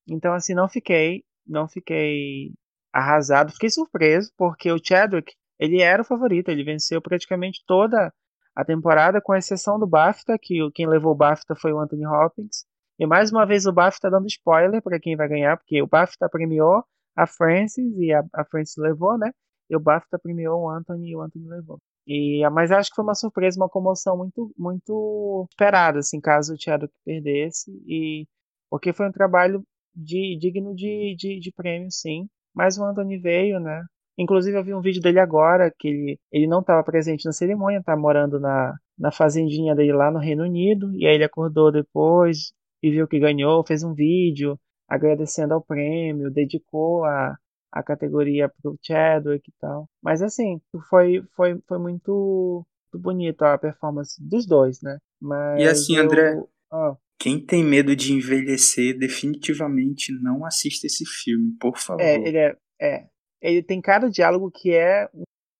Então, 0.07 0.33
assim, 0.33 0.53
não 0.53 0.67
fiquei, 0.67 1.23
não 1.45 1.67
fiquei 1.67 2.53
arrasado, 2.95 3.51
fiquei 3.51 3.69
surpreso, 3.69 4.31
porque 4.37 4.71
o 4.71 4.79
Chadwick, 4.81 5.33
ele 5.59 5.81
era 5.81 6.01
o 6.01 6.05
favorito, 6.05 6.47
ele 6.49 6.63
venceu 6.63 7.01
praticamente 7.01 7.61
toda 7.67 8.13
a 8.55 8.63
temporada, 8.63 9.19
com 9.21 9.35
exceção 9.35 9.77
do 9.77 9.85
BAFTA, 9.85 10.37
que 10.41 10.59
quem 10.73 10.87
levou 10.87 11.11
o 11.11 11.15
BAFTA 11.15 11.55
foi 11.55 11.73
o 11.73 11.79
Anthony 11.79 12.07
Hopkins. 12.07 12.65
E 12.97 13.05
mais 13.05 13.31
uma 13.31 13.45
vez 13.45 13.65
o 13.65 13.73
BAFTA 13.73 14.09
dando 14.09 14.27
spoiler 14.27 14.81
para 14.81 14.97
quem 14.97 15.17
vai 15.17 15.27
ganhar, 15.27 15.57
porque 15.57 15.81
o 15.81 15.87
BAFTA 15.87 16.29
premiou 16.29 16.85
a 17.17 17.27
Frances 17.27 17.85
e 17.97 18.13
a, 18.13 18.23
a 18.33 18.45
Frances 18.45 18.77
levou, 18.77 19.17
né? 19.17 19.31
E 19.69 19.75
o 19.75 19.79
BAFTA 19.79 20.17
premiou 20.17 20.63
o 20.63 20.69
Anthony 20.69 21.09
e 21.09 21.15
o 21.17 21.21
Anthony 21.21 21.47
levou. 21.49 21.77
E, 22.07 22.47
mas 22.51 22.71
acho 22.71 22.91
que 22.91 22.95
foi 22.95 23.03
uma 23.03 23.15
surpresa, 23.15 23.59
uma 23.59 23.67
comoção 23.67 24.15
muito, 24.17 24.53
muito 24.57 25.45
esperada, 25.49 25.99
assim, 25.99 26.21
caso 26.21 26.53
o 26.53 26.57
Chadwick 26.57 26.93
perdesse. 27.03 27.71
E, 27.85 28.25
porque 28.69 28.93
foi 28.93 29.09
um 29.09 29.11
trabalho 29.11 29.63
de, 29.93 30.37
digno 30.39 30.73
de, 30.73 31.15
de, 31.17 31.39
de 31.39 31.51
prêmio, 31.51 31.91
sim. 31.91 32.29
Mas 32.55 32.77
o 32.77 32.83
Anthony 32.83 33.17
veio, 33.17 33.59
né? 33.59 33.83
Inclusive 34.17 34.57
eu 34.57 34.63
vi 34.63 34.73
um 34.73 34.81
vídeo 34.81 35.01
dele 35.01 35.19
agora, 35.19 35.71
que 35.77 35.87
ele, 35.87 36.19
ele 36.31 36.47
não 36.47 36.61
estava 36.61 36.83
presente 36.83 37.25
na 37.25 37.33
cerimônia, 37.33 37.83
tá 37.83 37.95
morando 37.97 38.39
na, 38.39 38.73
na 38.97 39.11
fazendinha 39.11 39.75
dele 39.75 39.91
lá 39.91 40.09
no 40.09 40.19
Reino 40.19 40.43
Unido. 40.43 40.93
E 40.95 41.05
aí 41.05 41.15
ele 41.15 41.23
acordou 41.25 41.71
depois 41.71 42.53
e 42.81 42.89
viu 42.89 43.07
que 43.07 43.19
ganhou, 43.19 43.65
fez 43.65 43.83
um 43.83 43.93
vídeo 43.93 44.57
agradecendo 44.87 45.53
ao 45.53 45.61
prêmio, 45.61 46.31
dedicou 46.31 47.03
a, 47.03 47.35
a 47.71 47.83
categoria 47.83 48.49
pro 48.61 48.77
Chadwick 48.81 49.49
e 49.49 49.53
tal. 49.59 49.89
Mas 50.01 50.21
assim, 50.21 50.61
foi, 50.89 51.21
foi, 51.35 51.59
foi 51.67 51.77
muito, 51.77 52.65
muito 52.95 53.03
bonito 53.03 53.41
a 53.41 53.57
performance 53.57 54.15
dos 54.23 54.45
dois, 54.45 54.81
né? 54.81 54.97
Mas 55.19 55.61
e 55.61 55.67
assim, 55.67 55.97
eu... 55.97 56.03
André, 56.03 56.41
oh. 56.71 56.95
Quem 57.25 57.43
tem 57.43 57.63
medo 57.63 57.95
de 57.95 58.13
envelhecer, 58.13 58.95
definitivamente 58.99 60.13
não 60.21 60.45
assista 60.45 60.85
esse 60.85 61.03
filme, 61.07 61.57
por 61.59 61.75
favor. 61.75 61.99
É, 61.99 62.13
ele 62.13 62.37
é, 62.37 62.55
é. 62.79 63.09
Ele 63.41 63.63
tem 63.63 63.81
cada 63.81 64.11
diálogo 64.11 64.51
que 64.51 64.71
é 64.71 65.09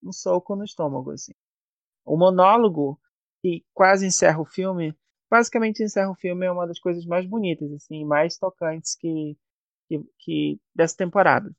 um 0.04 0.12
soco 0.12 0.56
no 0.56 0.64
estômago, 0.64 1.10
assim. 1.10 1.32
O 2.06 2.16
monólogo 2.16 3.00
que 3.42 3.66
quase 3.74 4.06
encerra 4.06 4.40
o 4.40 4.46
filme, 4.46 4.96
basicamente 5.28 5.82
encerra 5.82 6.12
o 6.12 6.16
filme 6.16 6.46
é 6.46 6.52
uma 6.52 6.68
das 6.68 6.80
coisas 6.80 7.04
mais 7.04 7.26
bonitas, 7.26 7.72
assim, 7.72 8.06
mais 8.06 8.38
tocantes 8.38 8.96
que, 8.96 9.36
que, 9.88 10.04
que 10.20 10.60
dessa 10.76 10.96
temporada. 10.96 11.52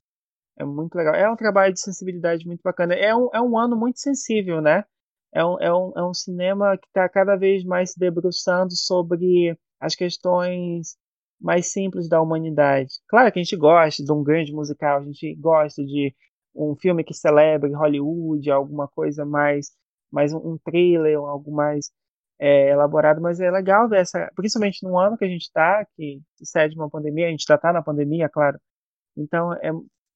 É 0.57 0.63
muito 0.63 0.95
legal. 0.95 1.15
É 1.15 1.29
um 1.29 1.35
trabalho 1.35 1.73
de 1.73 1.81
sensibilidade 1.81 2.47
muito 2.47 2.61
bacana. 2.63 2.93
É 2.93 3.13
um, 3.13 3.27
é 3.33 3.41
um 3.41 3.57
ano 3.59 3.75
muito 3.75 3.99
sensível, 3.99 4.61
né? 4.61 4.85
É 5.33 5.43
um, 5.43 5.59
é 5.59 5.73
um, 5.73 5.91
é 5.97 6.05
um 6.05 6.13
cinema 6.13 6.77
que 6.77 6.87
está 6.87 7.09
cada 7.09 7.35
vez 7.35 7.65
mais 7.65 7.91
se 7.91 7.99
debruçando 7.99 8.73
sobre 8.73 9.59
as 9.79 9.95
questões 9.95 10.97
mais 11.39 11.71
simples 11.71 12.09
da 12.09 12.21
humanidade. 12.21 12.93
Claro 13.07 13.31
que 13.31 13.39
a 13.39 13.43
gente 13.43 13.55
gosta 13.55 14.03
de 14.03 14.11
um 14.11 14.23
grande 14.23 14.53
musical, 14.53 14.99
a 14.99 15.03
gente 15.03 15.35
gosta 15.35 15.83
de 15.83 16.13
um 16.55 16.75
filme 16.75 17.03
que 17.03 17.13
celebre 17.13 17.71
Hollywood, 17.73 18.49
alguma 18.49 18.87
coisa 18.87 19.23
mais, 19.25 19.71
mais 20.11 20.33
um 20.33 20.57
thriller, 20.63 21.17
algo 21.17 21.51
mais 21.51 21.91
é, 22.39 22.69
elaborado, 22.71 23.21
mas 23.21 23.39
é 23.39 23.49
legal 23.51 23.87
ver 23.87 24.01
essa, 24.01 24.31
principalmente 24.35 24.83
no 24.83 24.97
ano 24.97 25.17
que 25.17 25.25
a 25.25 25.27
gente 25.29 25.43
está, 25.43 25.85
que 25.95 26.21
sucede 26.37 26.75
uma 26.75 26.89
pandemia, 26.89 27.27
a 27.27 27.31
gente 27.31 27.45
já 27.47 27.55
está 27.55 27.71
na 27.71 27.83
pandemia, 27.83 28.29
claro. 28.29 28.59
Então 29.15 29.53
é, 29.53 29.71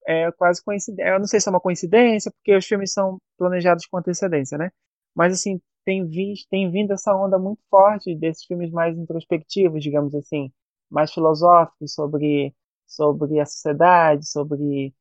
é 0.07 0.31
quase 0.31 0.63
coincidência. 0.63 1.11
Eu 1.11 1.19
não 1.19 1.27
sei 1.27 1.39
se 1.39 1.47
é 1.49 1.51
uma 1.51 1.59
coincidência, 1.59 2.31
porque 2.31 2.55
os 2.55 2.65
filmes 2.65 2.93
são 2.93 3.17
planejados 3.37 3.85
com 3.85 3.97
antecedência, 3.97 4.57
né? 4.57 4.71
Mas 5.15 5.33
assim, 5.33 5.59
tem, 5.85 6.05
visto, 6.07 6.47
tem 6.49 6.69
vindo 6.71 6.93
essa 6.93 7.15
onda 7.15 7.37
muito 7.39 7.61
forte 7.69 8.15
desses 8.15 8.45
filmes 8.45 8.71
mais 8.71 8.97
introspectivos, 8.97 9.83
digamos 9.83 10.13
assim, 10.15 10.51
mais 10.89 11.13
filosóficos 11.13 11.93
sobre, 11.93 12.53
sobre 12.87 13.39
a 13.39 13.45
sociedade, 13.45 14.27
sobre, 14.29 14.93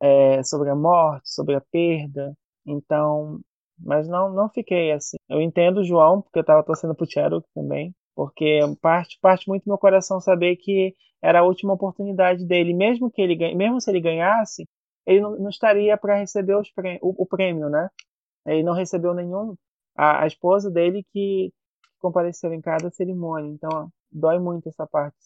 é, 0.00 0.42
sobre 0.42 0.70
a 0.70 0.76
morte, 0.76 1.30
sobre 1.30 1.54
a 1.54 1.60
perda. 1.60 2.34
Então, 2.66 3.40
mas 3.78 4.08
não, 4.08 4.32
não 4.32 4.48
fiquei 4.48 4.92
assim. 4.92 5.16
Eu 5.28 5.40
entendo 5.40 5.78
o 5.78 5.84
João, 5.84 6.22
porque 6.22 6.38
eu 6.38 6.42
estava 6.42 6.62
torcendo 6.64 6.94
pro 6.94 7.10
Cherokee 7.10 7.48
também, 7.54 7.94
porque 8.14 8.60
parte, 8.80 9.18
parte 9.20 9.48
muito 9.48 9.64
do 9.64 9.68
meu 9.68 9.78
coração 9.78 10.20
saber 10.20 10.56
que 10.56 10.94
era 11.22 11.40
a 11.40 11.44
última 11.44 11.74
oportunidade 11.74 12.44
dele. 12.46 12.74
Mesmo 12.74 13.10
que 13.10 13.22
ele 13.22 13.54
mesmo 13.54 13.80
se 13.80 13.90
ele 13.90 14.00
ganhasse, 14.00 14.68
ele 15.06 15.20
não, 15.20 15.38
não 15.38 15.48
estaria 15.50 15.96
para 15.96 16.16
receber 16.16 16.56
os 16.56 16.68
o, 17.00 17.22
o, 17.22 17.26
prêmio, 17.26 17.68
né? 17.68 17.88
Ele 18.46 18.62
não 18.62 18.74
recebeu 18.74 19.14
nenhum. 19.14 19.54
A, 19.98 20.24
a 20.24 20.28
esposa 20.28 20.70
dele 20.70 21.04
que 21.12 21.52
compareceu 22.00 22.52
em 22.54 22.60
cada 22.62 22.90
cerimônia. 22.90 23.50
Então, 23.52 23.70
ó, 23.72 23.88
dói 24.12 24.38
muito 24.38 24.68
essa 24.70 24.86
parte. 24.86 25.16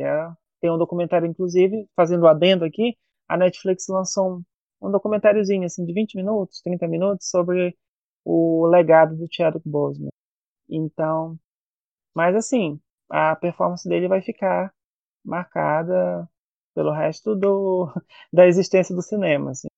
É, 0.00 0.30
tem 0.60 0.70
um 0.70 0.78
documentário, 0.78 1.26
inclusive, 1.28 1.88
fazendo 1.96 2.26
adendo 2.28 2.64
aqui, 2.64 2.96
a 3.28 3.36
Netflix 3.36 3.86
lançou 3.88 4.38
um, 4.38 4.88
um 4.88 4.90
documentáriozinho 4.90 5.64
assim, 5.64 5.84
de 5.84 5.92
20 5.92 6.16
minutos, 6.16 6.60
30 6.62 6.88
minutos, 6.88 7.28
sobre 7.28 7.76
o 8.24 8.66
legado 8.66 9.16
do 9.16 9.26
Chadwick 9.30 9.68
Boseman. 9.68 10.10
Então, 10.70 11.38
mas 12.14 12.34
assim, 12.36 12.80
a 13.10 13.36
performance 13.36 13.88
dele 13.88 14.08
vai 14.08 14.22
ficar 14.22 14.72
marcada 15.24 16.28
pelo 16.74 16.92
resto 16.92 17.34
do, 17.36 17.88
da 18.32 18.46
existência 18.46 18.94
do 18.94 19.02
cinema, 19.02 19.52
assim. 19.52 19.68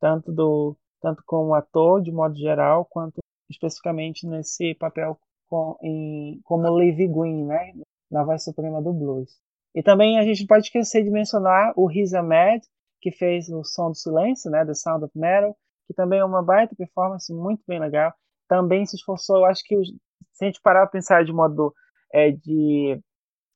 tanto 0.00 0.32
do 0.32 0.76
tanto 1.02 1.22
como 1.26 1.54
ator 1.54 2.02
de 2.02 2.12
modo 2.12 2.36
geral, 2.36 2.84
quanto 2.86 3.20
especificamente 3.48 4.26
nesse 4.26 4.74
papel 4.74 5.18
com, 5.48 5.76
em, 5.82 6.40
como 6.44 6.68
Levi 6.74 7.06
Green, 7.06 7.44
né, 7.44 7.72
na 8.10 8.24
voz 8.24 8.44
suprema 8.44 8.82
do 8.82 8.92
blues. 8.92 9.30
E 9.74 9.82
também 9.82 10.18
a 10.18 10.24
gente 10.24 10.46
pode 10.46 10.66
esquecer 10.66 11.04
de 11.04 11.10
mencionar 11.10 11.72
o 11.76 11.86
Riz 11.86 12.14
Ahmed, 12.14 12.66
que 13.00 13.10
fez 13.10 13.48
o 13.48 13.62
Som 13.62 13.90
do 13.90 13.96
Silêncio, 13.96 14.50
né, 14.50 14.64
The 14.64 14.74
Sound 14.74 15.04
of 15.04 15.18
Metal, 15.18 15.56
que 15.86 15.94
também 15.94 16.18
é 16.18 16.24
uma 16.24 16.42
baita 16.42 16.74
performance 16.74 17.32
muito 17.32 17.62
bem 17.66 17.78
legal. 17.78 18.12
Também 18.48 18.84
se 18.86 18.96
esforçou, 18.96 19.38
eu 19.38 19.44
acho 19.44 19.62
que 19.64 19.76
os, 19.76 19.88
se 20.32 20.44
a 20.44 20.46
gente 20.46 20.60
parar 20.60 20.80
para 20.80 20.92
pensar 20.92 21.24
de 21.24 21.32
modo 21.32 21.72
é, 22.12 22.30
de 22.30 23.00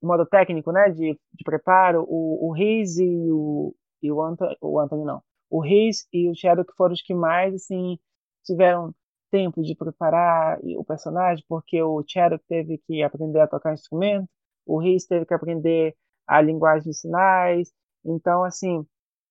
modo 0.02 0.26
técnico, 0.26 0.72
né, 0.72 0.90
de, 0.90 1.18
de 1.32 1.44
preparo, 1.44 2.04
o, 2.08 2.48
o 2.48 2.52
Riz 2.52 2.98
e 2.98 3.30
o, 3.30 3.74
e 4.02 4.10
o, 4.10 4.22
Anthony, 4.22 4.56
o 4.60 4.78
Anthony 4.80 5.04
não, 5.04 5.22
o 5.50 5.60
Riz 5.60 6.06
e 6.12 6.28
o 6.28 6.34
Shadow 6.34 6.64
foram 6.76 6.94
os 6.94 7.02
que 7.02 7.14
mais, 7.14 7.54
assim, 7.54 7.98
tiveram 8.44 8.94
tempo 9.30 9.62
de 9.62 9.74
preparar 9.74 10.58
o 10.76 10.84
personagem, 10.84 11.44
porque 11.48 11.82
o 11.82 12.02
Shadow 12.06 12.38
teve 12.48 12.78
que 12.86 13.02
aprender 13.02 13.40
a 13.40 13.46
tocar 13.46 13.74
instrumento, 13.74 14.28
o 14.66 14.78
Riz 14.78 15.06
teve 15.06 15.26
que 15.26 15.34
aprender 15.34 15.94
a 16.26 16.40
linguagem 16.40 16.90
de 16.90 16.96
sinais, 16.96 17.72
então, 18.04 18.44
assim, 18.44 18.84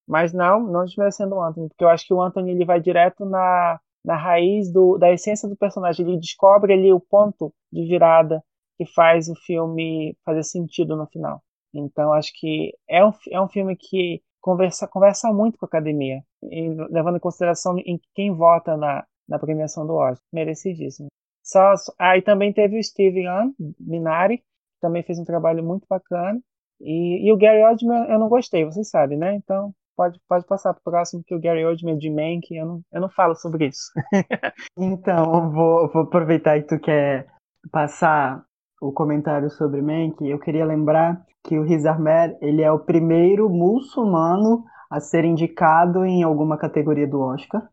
mas 0.07 0.33
não, 0.33 0.61
não 0.61 0.85
desmerecendo 0.85 1.35
o 1.35 1.43
Anthony, 1.43 1.69
porque 1.69 1.83
eu 1.83 1.89
acho 1.89 2.05
que 2.05 2.13
o 2.13 2.21
Anthony 2.21 2.51
ele 2.51 2.65
vai 2.65 2.79
direto 2.79 3.25
na, 3.25 3.79
na 4.03 4.15
raiz 4.15 4.71
do, 4.71 4.97
da 4.97 5.11
essência 5.11 5.47
do 5.47 5.55
personagem, 5.55 6.05
ele 6.07 6.19
descobre 6.19 6.73
ali 6.73 6.91
o 6.91 6.99
ponto 6.99 7.53
de 7.71 7.85
virada 7.85 8.43
que 8.77 8.85
faz 8.85 9.27
o 9.29 9.35
filme 9.35 10.17
fazer 10.25 10.43
sentido 10.43 10.95
no 10.95 11.05
final. 11.07 11.43
Então, 11.73 12.13
acho 12.13 12.31
que 12.33 12.73
é 12.87 13.05
um, 13.05 13.11
é 13.31 13.41
um 13.41 13.47
filme 13.47 13.75
que 13.75 14.21
conversa, 14.41 14.87
conversa 14.87 15.31
muito 15.31 15.57
com 15.57 15.65
a 15.65 15.67
academia, 15.67 16.23
e, 16.43 16.69
levando 16.89 17.17
em 17.17 17.19
consideração 17.19 17.77
em 17.79 17.99
quem 18.15 18.33
vota 18.33 18.75
na, 18.77 19.05
na 19.29 19.39
premiação 19.39 19.85
do 19.85 19.93
Oscar. 19.93 20.25
Merecidíssimo. 20.33 21.07
Só, 21.43 21.73
aí 21.97 22.19
ah, 22.19 22.23
também 22.23 22.53
teve 22.53 22.77
o 22.77 22.83
Steven 22.83 23.23
Yeun, 23.23 23.53
Minari, 23.79 24.39
que 24.39 24.43
também 24.81 25.03
fez 25.03 25.17
um 25.19 25.23
trabalho 25.23 25.63
muito 25.63 25.85
bacana. 25.89 26.39
E, 26.81 27.27
e 27.27 27.33
o 27.33 27.37
Gary 27.37 27.63
Oldman 27.63 28.09
eu 28.09 28.19
não 28.19 28.29
gostei, 28.29 28.63
vocês 28.65 28.89
sabem, 28.89 29.17
né? 29.17 29.35
Então, 29.35 29.73
pode, 29.95 30.19
pode 30.29 30.45
passar 30.45 30.73
pro 30.73 30.83
próximo, 30.83 31.23
que 31.25 31.35
o 31.35 31.39
Gary 31.39 31.65
Oldman 31.65 31.97
de 31.97 32.09
Mank, 32.09 32.55
eu 32.55 32.65
não, 32.65 32.81
eu 32.91 33.01
não 33.01 33.09
falo 33.09 33.35
sobre 33.35 33.67
isso. 33.67 33.91
então, 34.77 35.51
vou, 35.51 35.89
vou 35.89 36.03
aproveitar 36.03 36.59
que 36.61 36.67
tu 36.67 36.79
quer 36.79 37.27
passar 37.71 38.43
o 38.81 38.91
comentário 38.91 39.49
sobre 39.49 39.81
Mank. 39.81 40.21
Eu 40.21 40.39
queria 40.39 40.65
lembrar 40.65 41.25
que 41.43 41.57
o 41.57 41.63
Riz 41.63 41.85
Ahmed, 41.85 42.37
ele 42.41 42.61
é 42.61 42.71
o 42.71 42.79
primeiro 42.79 43.49
muçulmano 43.49 44.63
a 44.89 44.99
ser 44.99 45.25
indicado 45.25 46.05
em 46.05 46.23
alguma 46.23 46.57
categoria 46.57 47.07
do 47.07 47.21
Oscar. 47.21 47.67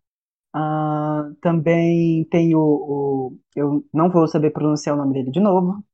Uh, 0.56 1.34
também 1.42 2.24
tem 2.30 2.54
o, 2.54 2.60
o, 2.60 3.38
Eu 3.54 3.84
não 3.92 4.08
vou 4.08 4.26
saber 4.26 4.50
pronunciar 4.50 4.94
o 4.96 4.98
nome 4.98 5.12
dele 5.12 5.30
de 5.30 5.40
novo. 5.40 5.84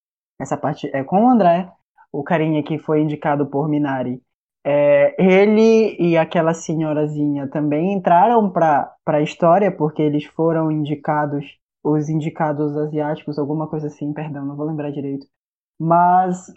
Essa 0.41 0.57
parte 0.57 0.89
é 0.95 1.03
com 1.03 1.25
o 1.25 1.29
André. 1.29 1.69
O 2.13 2.23
carinha 2.23 2.63
que 2.63 2.79
foi 2.79 3.01
indicado 3.01 3.47
por 3.47 3.69
Minari. 3.69 4.23
É, 4.65 5.17
ele 5.19 5.97
e 5.99 6.17
aquela 6.17 6.55
senhorazinha 6.55 7.49
também 7.49 7.93
entraram 7.93 8.49
para 8.49 8.95
a 9.07 9.21
história 9.21 9.73
porque 9.73 10.01
eles 10.01 10.25
foram 10.25 10.71
indicados, 10.71 11.59
os 11.83 12.09
indicados 12.09 12.77
asiáticos, 12.77 13.39
alguma 13.39 13.67
coisa 13.67 13.89
assim, 13.89 14.13
perdão, 14.13 14.45
não 14.45 14.55
vou 14.55 14.67
lembrar 14.67 14.93
direito. 14.93 15.27
Mas 15.81 16.53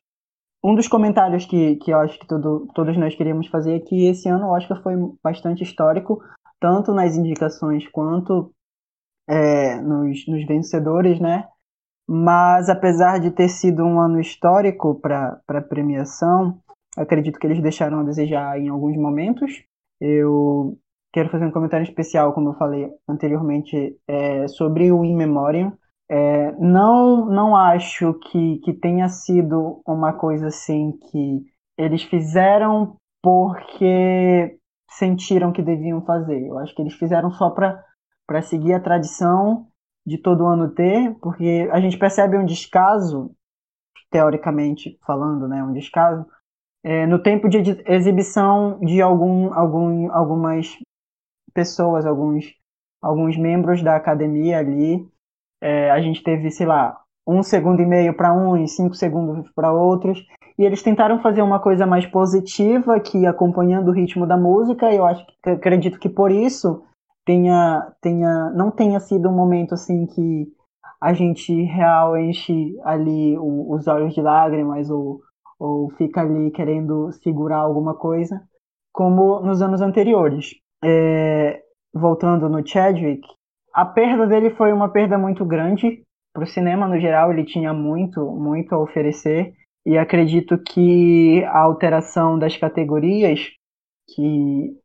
um 0.64 0.76
dos 0.76 0.88
comentários 0.88 1.46
que, 1.46 1.78
que 1.78 1.92
eu 1.92 1.98
acho 1.98 2.20
que 2.20 2.28
todo, 2.28 2.68
todos 2.76 2.96
nós 2.98 3.16
queríamos 3.16 3.48
fazer 3.48 3.78
é 3.78 3.80
que 3.80 4.06
esse 4.06 4.30
ano 4.30 4.48
o 4.48 4.52
Oscar 4.56 4.82
foi 4.84 4.94
bastante 5.24 5.64
histórico, 5.64 6.22
tanto 6.60 6.94
nas 6.94 7.16
indicações 7.16 7.88
quanto 7.90 8.52
é, 9.28 9.80
nos, 9.82 10.28
nos 10.28 10.46
vencedores, 10.46 11.20
né? 11.20 11.48
Mas 12.08 12.70
apesar 12.70 13.20
de 13.20 13.32
ter 13.32 13.50
sido 13.50 13.84
um 13.84 14.00
ano 14.00 14.20
histórico 14.20 15.00
para 15.00 15.42
a 15.48 15.62
premiação, 15.62 16.60
acredito 16.96 17.40
que 17.40 17.48
eles 17.48 17.62
deixaram 17.62 18.00
a 18.00 18.04
desejar 18.04 18.60
em 18.60 18.70
alguns 18.70 18.96
momentos. 18.96 19.64
Eu 20.00 20.78
quero 21.12 21.30
fazer 21.30 21.46
um 21.46 21.52
comentário 21.52 21.84
especial, 21.84 22.34
como 22.34 22.50
eu 22.50 22.54
falei 22.54 22.90
anteriormente, 23.08 23.98
é, 24.08 24.48
sobre 24.48 24.92
o 24.92 25.04
In 25.04 25.16
Memoriam. 25.16 25.74
É, 26.08 26.52
não, 26.60 27.26
não 27.26 27.56
acho 27.56 28.14
que, 28.16 28.60
que 28.60 28.74
tenha 28.74 29.10
sido 29.10 29.82
uma 29.88 30.14
coisa 30.14 30.48
assim 30.48 30.92
que 31.10 31.42
eles 31.78 32.04
fizeram 32.04 32.96
porque 33.24 34.60
sentiram 34.98 35.52
que 35.52 35.62
deviam 35.62 36.02
fazer. 36.06 36.46
Eu 36.48 36.58
acho 36.60 36.74
que 36.76 36.82
eles 36.82 36.94
fizeram 36.94 37.32
só 37.32 37.50
para 37.50 38.42
seguir 38.42 38.74
a 38.74 38.80
tradição 38.80 39.68
de 40.06 40.18
todo 40.18 40.46
ano 40.46 40.70
ter, 40.70 41.16
porque 41.20 41.68
a 41.72 41.80
gente 41.80 41.98
percebe 41.98 42.38
um 42.38 42.46
descaso, 42.46 43.32
teoricamente 44.12 44.98
falando, 45.06 45.48
né, 45.48 45.64
um 45.64 45.74
descaso, 45.74 46.26
é, 46.84 47.08
no 47.08 47.22
tempo 47.22 47.50
de 47.50 47.58
exibição 47.88 48.80
de 48.80 49.02
algum, 49.02 49.52
algum, 49.54 50.12
algumas 50.12 50.78
pessoas, 51.52 52.06
alguns, 52.06 52.46
alguns 53.02 53.36
membros 53.38 53.82
da 53.82 53.96
academia 53.96 54.60
ali. 54.60 55.04
É, 55.60 55.90
a 55.90 56.00
gente 56.00 56.22
teve, 56.22 56.52
sei 56.52 56.68
lá, 56.68 57.02
um 57.28 57.42
segundo 57.42 57.82
e 57.82 57.86
meio 57.86 58.16
para 58.16 58.32
um 58.32 58.56
e 58.56 58.68
cinco 58.68 58.94
segundos 58.94 59.50
para 59.54 59.74
outros. 59.74 60.24
E 60.58 60.64
eles 60.64 60.82
tentaram 60.82 61.22
fazer 61.22 61.42
uma 61.42 61.60
coisa 61.60 61.86
mais 61.86 62.06
positiva, 62.06 63.00
que 63.00 63.26
acompanhando 63.26 63.90
o 63.90 63.94
ritmo 63.94 64.26
da 64.26 64.38
música. 64.38 64.94
Eu 64.94 65.06
acho 65.06 65.26
que 65.26 65.50
acredito 65.50 66.00
que 66.00 66.08
por 66.08 66.32
isso 66.32 66.84
tenha, 67.26 67.92
tenha, 68.02 68.52
não 68.52 68.72
tenha 68.72 69.00
sido 69.00 69.30
um 69.30 69.34
momento 69.34 69.74
assim 69.74 70.06
que 70.06 70.48
a 71.02 71.14
gente 71.14 71.54
real 71.64 72.18
enche 72.18 72.80
ali 72.84 73.38
o, 73.38 73.74
os 73.74 73.88
olhos 73.88 74.14
de 74.14 74.22
lágrimas 74.22 74.90
ou, 74.90 75.20
ou 75.60 75.90
fica 75.92 76.22
ali 76.22 76.52
querendo 76.52 77.12
segurar 77.12 77.58
alguma 77.58 77.94
coisa, 77.94 78.42
como 78.94 79.42
nos 79.42 79.62
anos 79.62 79.82
anteriores. 79.82 80.56
É, 80.84 81.62
voltando 81.94 82.48
no 82.48 82.66
Chadwick, 82.66 83.28
a 83.74 83.86
perda 83.86 84.26
dele 84.26 84.52
foi 84.52 84.72
uma 84.72 84.90
perda 84.90 85.18
muito 85.18 85.44
grande 85.44 86.02
para 86.34 86.44
o 86.44 86.48
cinema 86.48 86.88
no 86.88 86.98
geral. 86.98 87.32
Ele 87.32 87.44
tinha 87.44 87.74
muito, 87.74 88.26
muito 88.32 88.74
a 88.74 88.80
oferecer 88.80 89.54
e 89.86 89.98
acredito 89.98 90.58
que 90.58 91.44
a 91.46 91.60
alteração 91.60 92.40
das 92.40 92.58
categorias 92.58 93.52
que 94.14 94.80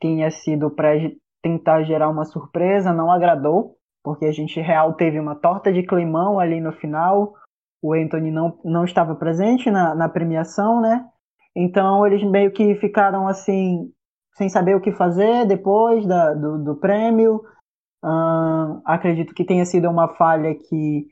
tinha 0.00 0.30
sido 0.30 0.70
para 0.70 0.94
tentar 1.42 1.82
gerar 1.82 2.08
uma 2.08 2.24
surpresa, 2.24 2.92
não 2.92 3.10
agradou, 3.10 3.76
porque 4.02 4.24
a 4.24 4.32
gente 4.32 4.60
real 4.60 4.94
teve 4.94 5.20
uma 5.20 5.34
torta 5.34 5.72
de 5.72 5.82
climão 5.82 6.38
ali 6.38 6.60
no 6.60 6.72
final. 6.72 7.34
O 7.82 7.92
Anthony 7.92 8.30
não, 8.30 8.58
não 8.64 8.84
estava 8.84 9.14
presente 9.14 9.70
na, 9.70 9.94
na 9.94 10.08
premiação, 10.08 10.80
né? 10.80 11.06
Então 11.54 12.06
eles 12.06 12.22
meio 12.24 12.52
que 12.52 12.74
ficaram 12.76 13.28
assim, 13.28 13.92
sem 14.34 14.48
saber 14.48 14.76
o 14.76 14.80
que 14.80 14.92
fazer 14.92 15.46
depois 15.46 16.06
da, 16.06 16.32
do, 16.34 16.58
do 16.64 16.76
prêmio. 16.76 17.42
Hum, 18.04 18.80
acredito 18.84 19.34
que 19.34 19.44
tenha 19.44 19.64
sido 19.64 19.88
uma 19.90 20.14
falha 20.14 20.54
que 20.54 21.06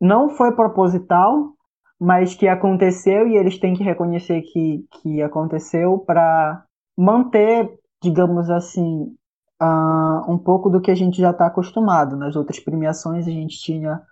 não 0.00 0.30
foi 0.30 0.54
proposital, 0.54 1.54
mas 2.02 2.34
que 2.34 2.48
aconteceu 2.48 3.28
e 3.28 3.36
eles 3.36 3.60
têm 3.60 3.74
que 3.74 3.84
reconhecer 3.84 4.42
que, 4.42 4.84
que 4.90 5.22
aconteceu 5.22 5.98
para 5.98 6.64
manter, 6.98 7.78
digamos 8.02 8.50
assim, 8.50 9.14
uh, 9.62 10.28
um 10.28 10.36
pouco 10.36 10.68
do 10.68 10.80
que 10.80 10.90
a 10.90 10.96
gente 10.96 11.20
já 11.20 11.30
está 11.30 11.46
acostumado. 11.46 12.16
Nas 12.16 12.34
outras 12.34 12.58
premiações 12.58 13.28
a 13.28 13.30
gente 13.30 13.56
tinha 13.56 14.02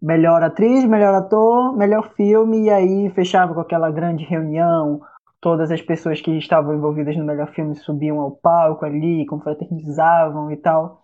melhor 0.00 0.42
atriz, 0.42 0.84
melhor 0.84 1.14
ator, 1.14 1.74
melhor 1.74 2.12
filme, 2.14 2.64
e 2.64 2.70
aí 2.70 3.10
fechava 3.14 3.54
com 3.54 3.60
aquela 3.60 3.90
grande 3.90 4.24
reunião, 4.24 5.00
todas 5.40 5.70
as 5.70 5.80
pessoas 5.80 6.20
que 6.20 6.36
estavam 6.36 6.74
envolvidas 6.74 7.16
no 7.16 7.24
melhor 7.24 7.50
filme 7.54 7.74
subiam 7.76 8.20
ao 8.20 8.32
palco 8.32 8.84
ali, 8.84 9.24
confraternizavam 9.24 10.50
e 10.50 10.56
tal. 10.58 11.02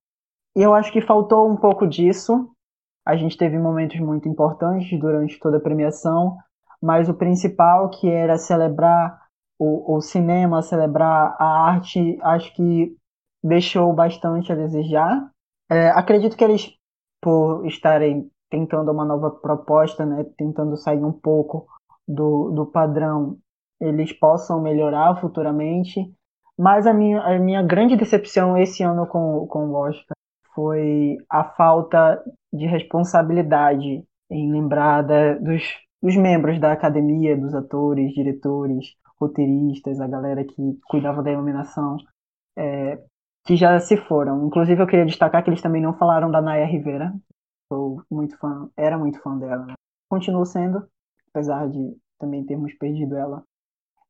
E 0.55 0.61
eu 0.61 0.75
acho 0.75 0.93
que 0.93 1.01
faltou 1.01 1.51
um 1.51 1.57
pouco 1.57 1.87
disso. 1.87 2.51
A 3.09 3.17
gente 3.17 3.39
teve 3.39 3.59
momentos 3.59 3.99
muito 4.01 4.29
importantes 4.29 5.01
durante 5.01 5.41
toda 5.41 5.57
a 5.57 5.61
premiação, 5.61 6.37
mas 6.79 7.09
o 7.09 7.15
principal, 7.15 7.89
que 7.89 8.07
era 8.07 8.37
celebrar 8.37 9.19
o, 9.59 9.97
o 9.97 10.01
cinema, 10.03 10.61
celebrar 10.61 11.35
a 11.39 11.71
arte, 11.71 12.19
acho 12.21 12.55
que 12.55 12.95
deixou 13.43 13.91
bastante 13.95 14.53
a 14.53 14.55
desejar. 14.55 15.31
É, 15.71 15.89
acredito 15.89 16.37
que 16.37 16.45
eles, 16.45 16.71
por 17.19 17.67
estarem 17.67 18.31
tentando 18.51 18.93
uma 18.93 19.07
nova 19.07 19.31
proposta, 19.31 20.05
né, 20.05 20.27
tentando 20.37 20.77
sair 20.77 21.03
um 21.03 21.13
pouco 21.13 21.67
do, 22.07 22.51
do 22.51 22.67
padrão, 22.67 23.39
eles 23.81 24.13
possam 24.13 24.61
melhorar 24.61 25.19
futuramente. 25.19 26.13
Mas 26.59 26.87
a 26.87 26.93
minha, 26.93 27.23
a 27.23 27.39
minha 27.39 27.63
grande 27.63 27.97
decepção 27.97 28.55
esse 28.55 28.83
ano 28.83 29.07
com, 29.07 29.47
com 29.47 29.71
o 29.71 29.75
Oscar 29.77 30.15
foi 30.55 31.17
a 31.31 31.43
falta 31.43 32.23
de 32.53 32.67
responsabilidade 32.67 34.05
em 34.31 34.53
lembrar 34.53 35.03
da, 35.03 35.35
dos, 35.35 35.63
dos 36.03 36.17
membros 36.17 36.61
da 36.61 36.73
academia, 36.73 37.37
dos 37.37 37.55
atores, 37.55 38.13
diretores, 38.13 38.95
roteiristas, 39.21 40.01
a 40.01 40.07
galera 40.07 40.45
que 40.45 40.79
cuidava 40.89 41.23
da 41.23 41.33
iluminação. 41.33 41.97
É, 42.57 42.99
que 43.45 43.57
já 43.57 43.79
se 43.81 43.97
foram. 43.97 44.47
Inclusive, 44.47 44.83
eu 44.83 44.87
queria 44.87 45.07
destacar 45.07 45.43
que 45.43 45.49
eles 45.49 45.63
também 45.63 45.81
não 45.81 45.95
falaram 45.95 46.31
da 46.31 46.43
Naya 46.43 46.67
Rivera. 46.67 47.15
Sou 47.73 48.03
muito 48.11 48.37
fã, 48.39 48.69
era 48.77 48.99
muito 48.99 49.21
fã 49.23 49.39
dela. 49.39 49.65
Né? 49.65 49.75
Continuo 50.11 50.45
sendo, 50.45 50.87
apesar 51.31 51.67
de 51.69 51.97
também 52.19 52.45
termos 52.45 52.75
perdido 52.75 53.17
ela 53.17 53.43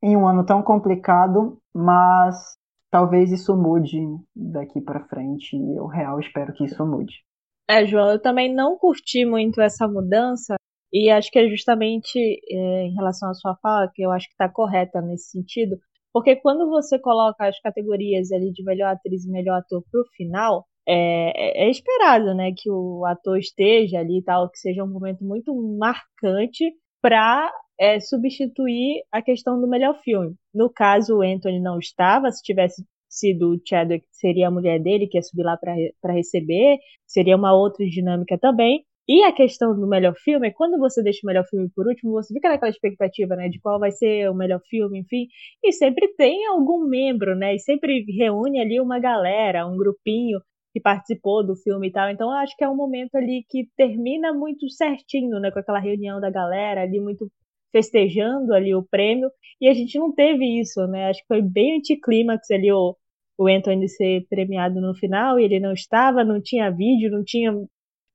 em 0.03 0.17
um 0.17 0.27
ano 0.27 0.45
tão 0.45 0.63
complicado, 0.63 1.59
mas 1.73 2.57
talvez 2.91 3.31
isso 3.31 3.57
mude 3.57 4.01
daqui 4.35 4.81
para 4.81 5.07
frente. 5.07 5.57
Eu 5.57 5.87
real 5.87 6.19
espero 6.19 6.53
que 6.53 6.65
isso 6.65 6.85
mude. 6.85 7.25
É, 7.71 7.87
João, 7.87 8.13
eu 8.13 8.21
também 8.21 8.53
não 8.53 8.79
curti 8.79 9.27
muito 9.27 9.61
essa 9.61 9.87
mudança 9.87 10.57
e 10.93 11.11
acho 11.11 11.31
que 11.31 11.39
é 11.39 11.49
justamente 11.49 12.19
é, 12.19 12.83
em 12.85 12.95
relação 12.95 13.29
à 13.29 13.35
sua 13.35 13.55
fala 13.57 13.91
que 13.95 14.03
eu 14.03 14.11
acho 14.11 14.27
que 14.27 14.33
está 14.33 14.49
correta 14.49 15.03
nesse 15.03 15.31
sentido, 15.31 15.77
porque 16.13 16.37
quando 16.37 16.69
você 16.71 16.99
coloca 16.99 17.47
as 17.47 17.61
categorias 17.61 18.33
ali 18.33 18.51
de 18.53 18.65
melhor 18.65 18.89
atriz 18.95 19.25
e 19.27 19.31
melhor 19.31 19.59
ator 19.59 19.83
pro 19.91 20.03
final, 20.17 20.65
é, 20.89 21.65
é, 21.65 21.67
é 21.67 21.71
esperado, 21.71 22.35
né, 22.35 22.53
que 22.57 22.71
o 22.71 23.05
ator 23.05 23.39
esteja 23.39 23.99
ali 23.99 24.19
e 24.19 24.23
tal, 24.25 24.49
que 24.51 24.59
seja 24.59 24.83
um 24.83 24.89
momento 24.91 25.23
muito 25.23 25.55
marcante 25.79 26.65
para 27.03 27.53
é, 27.79 28.01
substituir 28.01 29.03
a 29.13 29.21
questão 29.21 29.61
do 29.61 29.69
melhor 29.69 30.01
filme. 30.03 30.35
No 30.55 30.71
caso, 30.73 31.19
o 31.19 31.23
Anthony 31.23 31.61
não 31.61 31.79
estava, 31.79 32.31
se 32.33 32.43
tivesse 32.43 32.83
sido 33.09 33.55
o 33.55 33.61
Chadwick, 33.67 34.07
seria 34.13 34.49
a 34.49 34.51
mulher 34.51 34.81
dele 34.81 35.07
que 35.07 35.19
ia 35.19 35.23
subir 35.23 35.43
lá 35.43 35.57
para 35.57 36.13
receber, 36.13 36.79
seria 37.07 37.37
uma 37.37 37.55
outra 37.55 37.85
dinâmica 37.87 38.39
também. 38.39 38.85
E 39.11 39.23
a 39.25 39.33
questão 39.33 39.75
do 39.75 39.89
melhor 39.89 40.15
filme 40.23 40.49
é 40.49 40.51
quando 40.51 40.79
você 40.79 41.03
deixa 41.03 41.21
o 41.25 41.27
melhor 41.27 41.45
filme 41.49 41.71
por 41.75 41.87
último, 41.87 42.13
você 42.13 42.35
fica 42.35 42.51
naquela 42.51 42.71
expectativa, 42.71 43.35
né, 43.37 43.49
de 43.49 43.59
qual 43.59 43.79
vai 43.79 43.91
ser 43.91 44.31
o 44.31 44.35
melhor 44.35 44.61
filme, 44.69 44.99
enfim, 45.01 45.27
e 45.65 45.73
sempre 45.73 46.09
tem 46.15 46.47
algum 46.47 46.87
membro, 46.87 47.35
né, 47.35 47.55
e 47.55 47.59
sempre 47.59 48.05
reúne 48.19 48.61
ali 48.61 48.79
uma 48.79 49.01
galera, 49.01 49.67
um 49.67 49.79
grupinho 49.79 50.41
que 50.75 50.81
participou 50.81 51.43
do 51.47 51.57
filme 51.57 51.89
e 51.89 51.93
tal. 51.93 52.11
Então 52.11 52.31
acho 52.31 52.55
que 52.55 52.63
é 52.63 52.69
um 52.69 52.77
momento 52.77 53.15
ali 53.15 53.45
que 53.49 53.67
termina 53.79 54.35
muito 54.35 54.69
certinho, 54.69 55.41
né, 55.41 55.51
com 55.51 55.59
aquela 55.59 55.79
reunião 55.81 56.21
da 56.21 56.31
galera 56.31 56.83
ali 56.83 57.01
muito 57.01 57.31
festejando 57.73 58.55
ali 58.55 58.75
o 58.75 58.83
prêmio, 58.83 59.31
e 59.61 59.69
a 59.69 59.75
gente 59.75 59.99
não 59.99 60.13
teve 60.15 60.61
isso, 60.61 60.87
né? 60.87 61.09
Acho 61.11 61.21
que 61.21 61.27
foi 61.29 61.43
bem 61.43 61.79
anticlímax 61.79 62.51
ali 62.51 62.73
o, 62.73 62.97
o 63.39 63.47
Anthony 63.49 63.89
ser 63.89 64.27
premiado 64.29 64.81
no 64.81 64.95
final, 64.95 65.39
e 65.39 65.45
ele 65.45 65.61
não 65.61 65.73
estava, 65.73 66.25
não 66.25 66.41
tinha 66.43 66.71
vídeo, 66.71 67.11
não 67.11 67.25
tinha 67.25 67.53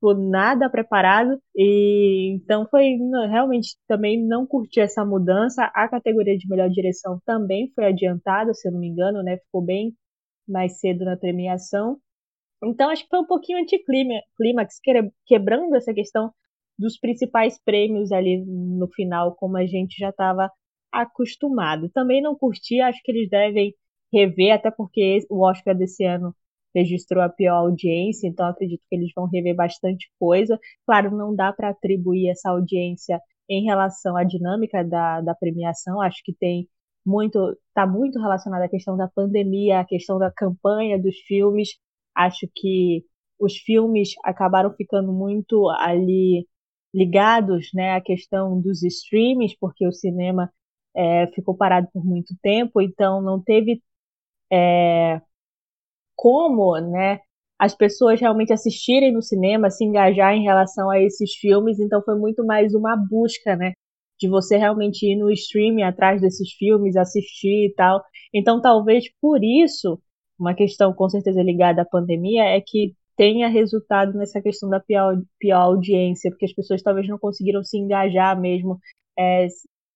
tipo, 0.03 0.13
nada 0.13 0.69
preparado, 0.69 1.39
e 1.55 2.33
então 2.35 2.67
foi 2.69 2.97
realmente 3.29 3.77
também 3.87 4.21
não 4.25 4.45
curti 4.45 4.79
essa 4.81 5.05
mudança. 5.05 5.63
A 5.73 5.87
categoria 5.87 6.37
de 6.37 6.47
melhor 6.49 6.69
direção 6.69 7.19
também 7.25 7.71
foi 7.73 7.85
adiantada, 7.87 8.53
se 8.53 8.67
eu 8.67 8.73
não 8.73 8.79
me 8.79 8.87
engano, 8.89 9.23
né? 9.23 9.37
Ficou 9.37 9.61
bem 9.61 9.93
mais 10.47 10.79
cedo 10.79 11.05
na 11.05 11.17
premiação. 11.17 11.97
Então 12.63 12.89
acho 12.89 13.03
que 13.03 13.09
foi 13.09 13.19
um 13.19 13.25
pouquinho 13.25 13.59
anticlímax, 13.59 14.79
quebrando 15.25 15.75
essa 15.75 15.93
questão 15.93 16.31
dos 16.77 16.97
principais 16.97 17.59
prêmios 17.63 18.11
ali 18.11 18.43
no 18.45 18.87
final, 18.89 19.35
como 19.35 19.57
a 19.57 19.65
gente 19.65 19.97
já 19.97 20.09
estava 20.09 20.51
acostumado. 20.91 21.89
Também 21.89 22.21
não 22.21 22.35
curti, 22.35 22.79
acho 22.81 23.01
que 23.03 23.11
eles 23.11 23.29
devem 23.29 23.73
rever, 24.13 24.53
até 24.53 24.71
porque 24.71 25.19
o 25.29 25.43
Oscar 25.45 25.75
desse 25.75 26.03
ano 26.05 26.35
registrou 26.75 27.23
a 27.23 27.29
pior 27.29 27.55
audiência, 27.57 28.27
então 28.27 28.45
acredito 28.47 28.81
que 28.89 28.95
eles 28.95 29.11
vão 29.15 29.27
rever 29.27 29.55
bastante 29.55 30.11
coisa. 30.19 30.59
Claro, 30.85 31.15
não 31.15 31.35
dá 31.35 31.53
para 31.53 31.69
atribuir 31.69 32.29
essa 32.29 32.49
audiência 32.49 33.19
em 33.49 33.63
relação 33.65 34.15
à 34.17 34.23
dinâmica 34.23 34.83
da, 34.83 35.21
da 35.21 35.35
premiação, 35.35 36.01
acho 36.01 36.21
que 36.23 36.33
tem 36.33 36.67
muito, 37.05 37.57
está 37.67 37.85
muito 37.85 38.19
relacionada 38.19 38.65
à 38.65 38.69
questão 38.69 38.95
da 38.97 39.07
pandemia, 39.07 39.79
à 39.79 39.85
questão 39.85 40.17
da 40.17 40.31
campanha 40.31 40.99
dos 41.01 41.17
filmes. 41.27 41.69
Acho 42.15 42.47
que 42.55 43.05
os 43.39 43.57
filmes 43.57 44.13
acabaram 44.23 44.73
ficando 44.73 45.11
muito 45.11 45.69
ali 45.71 46.47
ligados 46.93 47.69
né, 47.73 47.93
à 47.93 48.01
questão 48.01 48.59
dos 48.61 48.83
streams, 48.83 49.57
porque 49.59 49.87
o 49.87 49.91
cinema 49.91 50.51
é, 50.95 51.27
ficou 51.27 51.55
parado 51.55 51.87
por 51.91 52.05
muito 52.05 52.35
tempo, 52.41 52.81
então 52.81 53.21
não 53.21 53.41
teve 53.41 53.81
é, 54.51 55.21
como 56.15 56.79
né, 56.79 57.19
as 57.59 57.75
pessoas 57.75 58.19
realmente 58.19 58.53
assistirem 58.53 59.13
no 59.13 59.21
cinema, 59.21 59.69
se 59.69 59.85
engajar 59.85 60.33
em 60.35 60.43
relação 60.43 60.89
a 60.89 60.99
esses 60.99 61.33
filmes, 61.35 61.79
então 61.79 62.03
foi 62.03 62.15
muito 62.19 62.45
mais 62.45 62.73
uma 62.73 62.95
busca, 62.95 63.55
né? 63.55 63.73
De 64.19 64.29
você 64.29 64.57
realmente 64.57 65.05
ir 65.05 65.15
no 65.17 65.31
streaming 65.31 65.83
atrás 65.83 66.21
desses 66.21 66.51
filmes, 66.53 66.95
assistir 66.95 67.67
e 67.67 67.73
tal. 67.75 68.03
Então, 68.33 68.61
talvez 68.61 69.05
por 69.21 69.43
isso, 69.43 69.99
uma 70.39 70.53
questão 70.53 70.93
com 70.93 71.09
certeza 71.09 71.41
ligada 71.41 71.81
à 71.81 71.85
pandemia 71.85 72.43
é 72.43 72.61
que 72.61 72.93
tenha 73.15 73.47
resultado 73.47 74.17
nessa 74.17 74.41
questão 74.41 74.69
da 74.69 74.79
pior, 74.79 75.15
pior 75.39 75.61
audiência, 75.61 76.31
porque 76.31 76.45
as 76.45 76.53
pessoas 76.53 76.81
talvez 76.81 77.07
não 77.07 77.17
conseguiram 77.17 77.63
se 77.63 77.77
engajar 77.77 78.39
mesmo, 78.39 78.79
é, 79.17 79.47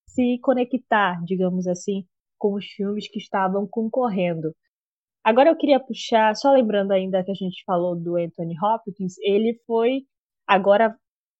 se 0.07 0.39
conectar, 0.39 1.24
digamos 1.26 1.68
assim, 1.68 2.05
com 2.38 2.53
os 2.53 2.65
filmes 2.65 3.09
que 3.09 3.20
estavam 3.20 3.68
concorrendo. 3.68 4.53
Agora 5.24 5.49
eu 5.49 5.57
queria 5.57 5.80
puxar, 5.80 6.36
só 6.36 6.51
lembrando 6.53 6.91
ainda 6.91 7.24
que 7.24 7.32
a 7.32 7.36
gente 7.36 7.63
falou 7.65 7.95
do 7.95 8.15
Anthony 8.15 8.55
Hopkins, 8.63 9.15
ele 9.20 9.59
foi, 9.65 10.03
agora 10.47 10.95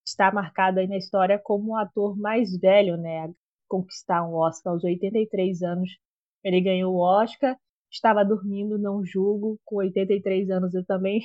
está 0.06 0.32
marcado 0.32 0.80
aí 0.80 0.86
na 0.86 0.96
história 0.96 1.40
como 1.42 1.72
o 1.72 1.76
ator 1.76 2.16
mais 2.18 2.56
velho, 2.58 2.96
né, 2.96 3.26
a 3.26 3.28
conquistar 3.68 4.26
um 4.26 4.34
Oscar 4.34 4.72
aos 4.72 4.84
83 4.84 5.62
anos. 5.62 5.90
Ele 6.44 6.60
ganhou 6.60 6.94
o 6.94 7.00
Oscar, 7.00 7.56
estava 7.90 8.24
dormindo, 8.24 8.78
não 8.78 9.04
julgo, 9.04 9.58
com 9.64 9.76
83 9.76 10.50
anos 10.50 10.74
eu 10.74 10.84
também 10.84 11.20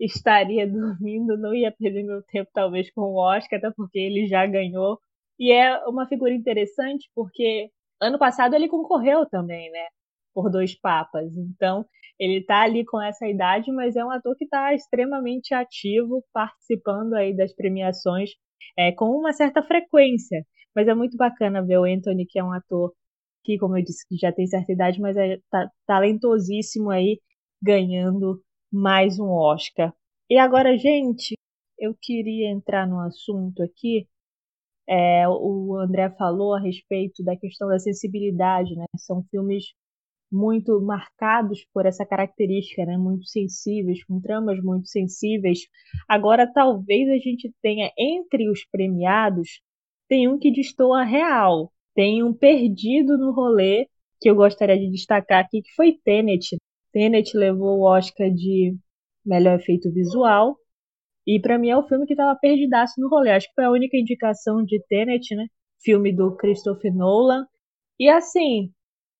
estaria 0.00 0.66
dormindo, 0.70 1.36
não 1.36 1.54
ia 1.54 1.72
perder 1.72 2.02
meu 2.04 2.22
tempo 2.24 2.50
talvez 2.54 2.90
com 2.92 3.02
o 3.02 3.16
Oscar, 3.16 3.58
até 3.58 3.70
porque 3.70 3.98
ele 3.98 4.26
já 4.26 4.46
ganhou. 4.46 4.98
E 5.38 5.52
é 5.52 5.78
uma 5.86 6.06
figura 6.06 6.34
interessante 6.34 7.10
porque 7.14 7.70
ano 8.00 8.18
passado 8.18 8.54
ele 8.54 8.68
concorreu 8.68 9.26
também, 9.26 9.70
né? 9.70 9.86
Por 10.34 10.50
dois 10.50 10.78
papas. 10.78 11.36
Então, 11.36 11.84
ele 12.18 12.44
tá 12.44 12.62
ali 12.62 12.84
com 12.84 13.00
essa 13.00 13.26
idade, 13.26 13.72
mas 13.72 13.96
é 13.96 14.04
um 14.04 14.10
ator 14.10 14.36
que 14.36 14.44
está 14.44 14.74
extremamente 14.74 15.54
ativo, 15.54 16.24
participando 16.32 17.14
aí 17.14 17.34
das 17.34 17.54
premiações 17.54 18.30
é, 18.78 18.92
com 18.92 19.06
uma 19.10 19.32
certa 19.32 19.62
frequência. 19.62 20.44
Mas 20.74 20.88
é 20.88 20.94
muito 20.94 21.16
bacana 21.16 21.64
ver 21.64 21.78
o 21.78 21.84
Anthony, 21.84 22.26
que 22.26 22.38
é 22.38 22.44
um 22.44 22.52
ator 22.52 22.92
que, 23.44 23.58
como 23.58 23.76
eu 23.78 23.82
disse, 23.84 24.04
já 24.20 24.32
tem 24.32 24.46
certa 24.46 24.72
idade, 24.72 25.00
mas 25.00 25.16
é 25.16 25.38
tá, 25.50 25.68
talentosíssimo 25.86 26.90
aí, 26.90 27.20
ganhando 27.62 28.42
mais 28.72 29.18
um 29.18 29.28
Oscar. 29.30 29.94
E 30.28 30.38
agora, 30.38 30.76
gente, 30.78 31.36
eu 31.78 31.94
queria 32.00 32.50
entrar 32.50 32.86
no 32.86 33.00
assunto 33.00 33.62
aqui. 33.62 34.06
É, 34.88 35.28
o 35.28 35.76
André 35.76 36.10
falou 36.10 36.54
a 36.54 36.60
respeito 36.60 37.22
da 37.24 37.36
questão 37.36 37.68
da 37.68 37.78
sensibilidade, 37.78 38.74
né? 38.76 38.84
São 38.96 39.24
filmes 39.30 39.64
muito 40.32 40.80
marcados 40.80 41.64
por 41.72 41.86
essa 41.86 42.06
característica, 42.06 42.84
né? 42.86 42.96
Muito 42.98 43.26
sensíveis, 43.26 44.04
com 44.04 44.20
tramas 44.20 44.62
muito 44.62 44.88
sensíveis. 44.88 45.60
Agora, 46.08 46.50
talvez 46.52 47.08
a 47.10 47.18
gente 47.18 47.52
tenha 47.62 47.90
entre 47.98 48.50
os 48.50 48.64
premiados 48.70 49.60
tem 50.10 50.26
um 50.28 50.36
que 50.38 50.50
destoa 50.50 51.04
real, 51.04 51.72
tem 51.94 52.22
um 52.24 52.34
perdido 52.34 53.16
no 53.16 53.30
rolê 53.32 53.86
que 54.20 54.28
eu 54.28 54.34
gostaria 54.34 54.76
de 54.76 54.90
destacar 54.90 55.44
aqui, 55.44 55.62
que 55.62 55.72
foi 55.74 55.96
Tenet. 56.04 56.56
Tenet 56.92 57.36
levou 57.36 57.78
o 57.78 57.82
Oscar 57.82 58.30
de 58.30 58.76
melhor 59.24 59.58
efeito 59.58 59.90
visual. 59.92 60.56
E 61.26 61.40
para 61.40 61.58
mim 61.58 61.70
é 61.70 61.76
o 61.76 61.86
filme 61.86 62.06
que 62.06 62.16
tava 62.16 62.38
perdidaço 62.38 63.00
no 63.00 63.08
rolê. 63.08 63.30
Acho 63.30 63.46
que 63.48 63.54
foi 63.54 63.64
a 63.64 63.70
única 63.70 63.96
indicação 63.96 64.64
de 64.64 64.82
Tenet, 64.88 65.34
né? 65.34 65.46
Filme 65.82 66.12
do 66.12 66.36
Christopher 66.36 66.94
Nolan. 66.94 67.46
E 67.98 68.08
assim, 68.08 68.70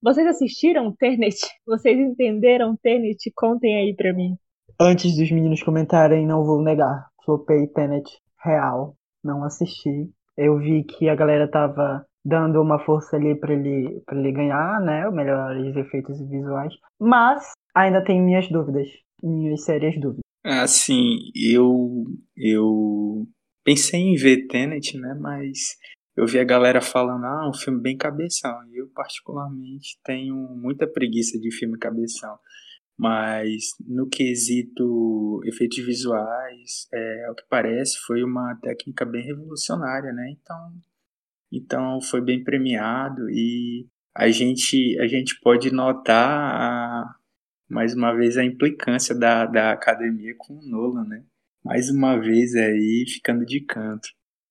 vocês 0.02 0.26
assistiram 0.26 0.94
Tenet? 0.96 1.36
Vocês 1.66 1.98
entenderam 1.98 2.76
Tenet? 2.82 3.30
Contem 3.36 3.76
aí 3.76 3.94
pra 3.94 4.12
mim. 4.14 4.34
Antes 4.80 5.16
dos 5.16 5.30
meninos 5.30 5.62
comentarem, 5.62 6.26
não 6.26 6.42
vou 6.42 6.62
negar. 6.62 7.06
Flopei 7.24 7.66
Tenet 7.68 8.10
real. 8.42 8.96
Não 9.22 9.44
assisti. 9.44 10.10
Eu 10.36 10.58
vi 10.58 10.84
que 10.84 11.08
a 11.08 11.14
galera 11.14 11.46
tava 11.46 12.06
dando 12.24 12.60
uma 12.60 12.78
força 12.78 13.16
ali 13.16 13.38
para 13.38 13.52
ele, 13.52 14.02
pra 14.06 14.18
ele 14.18 14.32
ganhar, 14.32 14.80
né? 14.80 15.08
Melhores 15.10 15.76
efeitos 15.76 16.18
visuais. 16.28 16.72
Mas 16.98 17.52
ainda 17.74 18.02
tenho 18.02 18.24
minhas 18.24 18.48
dúvidas, 18.48 18.88
minhas 19.22 19.64
sérias 19.64 19.98
dúvidas. 20.00 20.22
Assim, 20.44 21.18
eu 21.34 22.04
eu 22.36 23.26
pensei 23.64 24.00
em 24.00 24.14
ver 24.14 24.46
Tenet, 24.46 24.98
né? 24.98 25.14
Mas 25.20 25.76
eu 26.16 26.26
vi 26.26 26.38
a 26.38 26.44
galera 26.44 26.80
falando, 26.80 27.24
ah, 27.24 27.48
um 27.48 27.54
filme 27.54 27.80
bem 27.80 27.96
cabeção. 27.96 28.58
E 28.70 28.76
eu, 28.76 28.88
particularmente, 28.88 29.98
tenho 30.04 30.34
muita 30.56 30.86
preguiça 30.86 31.38
de 31.38 31.50
filme 31.50 31.78
cabeção. 31.78 32.38
Mas 32.98 33.70
no 33.86 34.06
quesito 34.06 35.40
efeitos 35.46 35.78
visuais, 35.78 36.86
é, 36.92 37.24
ao 37.26 37.34
que 37.34 37.44
parece, 37.48 37.96
foi 38.06 38.22
uma 38.22 38.54
técnica 38.56 39.06
bem 39.06 39.24
revolucionária, 39.24 40.12
né? 40.12 40.30
Então, 40.32 40.72
então 41.50 42.00
foi 42.02 42.20
bem 42.20 42.44
premiado 42.44 43.30
e 43.30 43.86
a 44.14 44.28
gente, 44.30 44.98
a 45.00 45.06
gente 45.06 45.40
pode 45.40 45.72
notar 45.72 46.54
a, 46.54 47.14
mais 47.70 47.94
uma 47.94 48.12
vez 48.12 48.36
a 48.36 48.44
implicância 48.44 49.14
da, 49.14 49.46
da 49.46 49.70
academia 49.70 50.34
com 50.36 50.54
o 50.54 50.62
Nolan, 50.62 51.04
né? 51.04 51.22
Mais 51.64 51.88
uma 51.88 52.18
vez 52.18 52.54
aí 52.56 53.04
ficando 53.06 53.46
de 53.46 53.60
canto. 53.64 54.08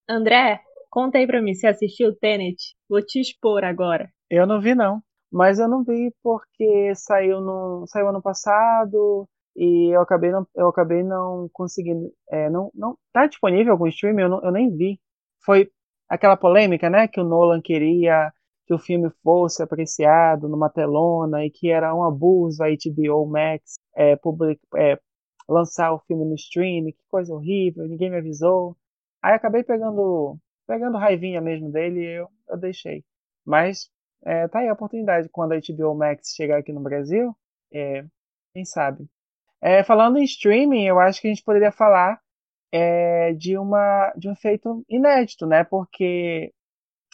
André, 0.08 0.62
conta 0.90 1.18
aí 1.18 1.28
pra 1.28 1.42
mim, 1.42 1.54
você 1.54 1.68
assistiu 1.68 2.16
Tenet? 2.16 2.76
Vou 2.88 3.02
te 3.06 3.20
expor 3.20 3.64
agora. 3.64 4.10
Eu 4.30 4.48
não 4.48 4.62
vi 4.62 4.74
não, 4.74 5.02
mas 5.32 5.60
eu 5.60 5.68
não 5.68 5.84
vi 5.84 6.14
porque 6.24 6.94
saiu 6.96 7.42
no 7.42 7.86
saiu 7.88 8.08
ano 8.08 8.22
passado 8.22 9.28
e 9.56 9.94
eu 9.94 10.02
acabei 10.02 10.32
não 10.32 10.48
eu 10.56 10.70
acabei 10.70 11.04
não 11.04 11.50
conseguindo 11.52 12.12
é, 12.32 12.50
não 12.50 12.72
não 12.74 12.96
tá 13.12 13.26
disponível 13.26 13.74
algum 13.74 13.88
stream 13.88 14.20
eu, 14.20 14.30
não, 14.30 14.44
eu 14.44 14.52
nem 14.52 14.76
vi. 14.76 15.00
Foi 15.44 15.70
aquela 16.08 16.38
polêmica, 16.38 16.90
né, 16.90 17.08
que 17.08 17.20
o 17.20 17.24
Nolan 17.24 17.62
queria 17.62 18.32
que 18.70 18.74
o 18.76 18.78
filme 18.78 19.10
fosse 19.24 19.64
apreciado 19.64 20.48
numa 20.48 20.70
telona 20.70 21.44
e 21.44 21.50
que 21.50 21.72
era 21.72 21.94
um 21.96 22.04
abuso 22.04 22.64
a 22.64 22.68
HBO 22.68 23.26
Max 23.26 23.80
é, 23.96 24.16
public, 24.16 24.62
é, 24.78 25.00
lançar 25.50 25.92
o 25.92 25.98
filme 26.02 26.24
no 26.24 26.36
stream, 26.36 26.86
que 26.86 27.04
coisa 27.10 27.34
horrível, 27.34 27.88
ninguém 27.88 28.12
me 28.12 28.18
avisou. 28.18 28.78
Aí 29.24 29.34
acabei 29.34 29.64
pegando 29.64 30.38
pegando 30.68 31.00
raivinha 31.00 31.42
mesmo 31.42 31.72
dele 31.72 32.00
e 32.00 32.20
eu, 32.20 32.30
eu 32.48 32.58
deixei. 32.58 33.04
Mas 33.44 33.90
é, 34.24 34.48
tá 34.48 34.60
aí 34.60 34.68
a 34.68 34.74
oportunidade 34.74 35.28
quando 35.30 35.54
a 35.54 35.60
HBO 35.60 35.96
Max 35.96 36.36
chegar 36.36 36.60
aqui 36.60 36.72
no 36.72 36.80
Brasil, 36.82 37.36
é, 37.74 38.06
quem 38.54 38.64
sabe. 38.66 39.08
É, 39.60 39.84
falando 39.84 40.20
em 40.20 40.24
streaming, 40.26 40.86
eu 40.86 41.00
acho 41.00 41.20
que 41.20 41.28
a 41.28 41.32
gente 41.32 41.44
poderia 41.44 41.72
falar 41.72 42.22
é, 42.72 43.34
de 43.34 43.58
uma 43.58 44.14
de 44.16 44.30
um 44.30 44.36
feito 44.36 44.86
inédito, 44.88 45.48
né? 45.48 45.64
Porque 45.64 46.54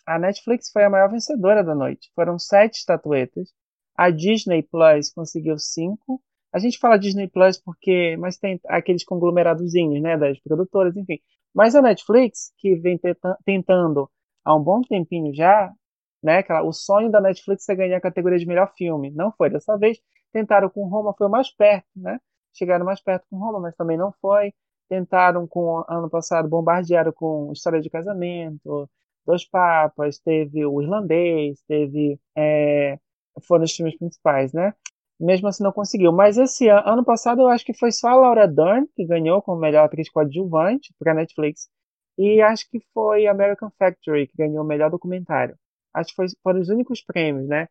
a 0.06 0.20
Netflix 0.20 0.70
foi 0.72 0.84
a 0.84 0.90
maior 0.90 1.10
vencedora 1.10 1.64
da 1.64 1.76
noite. 1.76 2.12
Foram 2.16 2.38
sete 2.38 2.80
estatuetas. 2.80 3.54
A 3.96 4.10
Disney 4.10 4.64
Plus 4.64 5.12
conseguiu 5.12 5.58
cinco. 5.58 6.22
A 6.54 6.60
gente 6.60 6.78
fala 6.80 6.98
Disney 6.98 7.28
Plus 7.28 7.58
porque, 7.58 8.16
mas 8.18 8.38
tem 8.38 8.60
aqueles 8.68 9.04
conglomeradozinhos, 9.04 10.02
né, 10.02 10.18
das 10.18 10.40
produtoras, 10.40 10.96
enfim. 10.96 11.20
Mas 11.54 11.76
a 11.76 11.82
Netflix, 11.82 12.54
que 12.58 12.76
vem 12.76 13.00
tentando 13.46 14.10
há 14.44 14.56
um 14.56 14.62
bom 14.62 14.82
tempinho 14.82 15.34
já, 15.34 15.74
né? 16.22 16.40
Aquela, 16.40 16.64
o 16.64 16.74
sonho 16.74 17.10
da 17.10 17.22
Netflix 17.22 17.68
é 17.70 17.76
ganhar 17.76 17.98
a 17.98 18.02
categoria 18.02 18.38
de 18.40 18.46
melhor 18.46 18.74
filme. 18.76 19.12
Não 19.12 19.32
foi 19.32 19.50
dessa 19.50 19.78
vez. 19.78 20.00
Tentaram 20.34 20.70
com 20.70 20.88
Roma, 20.88 21.14
foi 21.18 21.30
mais 21.30 21.50
perto, 21.54 21.88
né? 21.96 22.20
Chegaram 22.54 22.86
mais 22.86 23.02
perto 23.02 23.26
com 23.30 23.38
Roma, 23.38 23.60
mas 23.60 23.76
também 23.76 23.98
não 23.98 24.12
foi. 24.22 24.54
Tentaram 24.90 25.48
com 25.48 25.84
ano 25.88 26.10
passado, 26.10 26.48
bombardearam 26.50 27.12
com 27.14 27.52
História 27.54 27.82
de 27.82 27.90
Casamento, 27.90 28.90
Dois 29.26 29.46
Papas, 29.48 30.20
teve 30.20 30.66
o 30.66 30.82
Irlandês, 30.82 31.62
teve 31.68 32.20
é, 32.38 33.00
foram 33.48 33.64
os 33.66 33.74
filmes 33.74 33.98
principais, 33.98 34.54
né? 34.54 34.74
Mesmo 35.20 35.48
assim 35.48 35.64
não 35.64 35.72
conseguiu. 35.72 36.12
Mas 36.12 36.38
esse 36.38 36.68
ano, 36.68 36.88
ano 36.88 37.06
passado 37.06 37.42
eu 37.42 37.48
acho 37.48 37.66
que 37.66 37.74
foi 37.74 37.92
só 37.92 38.10
a 38.10 38.16
Laura 38.16 38.48
Dern 38.48 38.88
que 38.96 39.06
ganhou 39.06 39.42
como 39.42 39.60
melhor 39.60 39.86
atriz 39.86 40.10
coadjuvante 40.10 40.94
para 41.00 41.14
Netflix. 41.14 41.70
E 42.18 42.42
acho 42.42 42.70
que 42.70 42.80
foi 42.94 43.28
American 43.28 43.70
Factory 43.78 44.28
que 44.28 44.38
ganhou 44.38 44.64
o 44.64 44.68
melhor 44.68 44.90
documentário. 44.90 45.58
Acho 45.94 46.10
que 46.10 46.16
foi, 46.16 46.28
foram 46.44 46.60
os 46.62 46.70
únicos 46.70 47.02
prêmios, 47.02 47.48
né? 47.48 47.68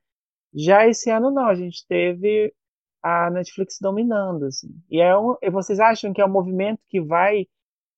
Já 0.55 0.87
esse 0.89 1.11
ano 1.11 1.31
não, 1.31 1.47
a 1.47 1.55
gente 1.55 1.87
teve 1.87 2.53
a 3.03 3.31
Netflix 3.31 3.79
dominando, 3.81 4.47
assim. 4.47 4.69
E 4.91 5.01
é 5.01 5.17
um, 5.17 5.37
vocês 5.53 5.81
acham 5.81 6.13
que 6.13 6.21
é 6.21 6.27
um 6.27 6.31
movimento 6.31 6.81
que 6.89 7.01
vai 7.01 7.47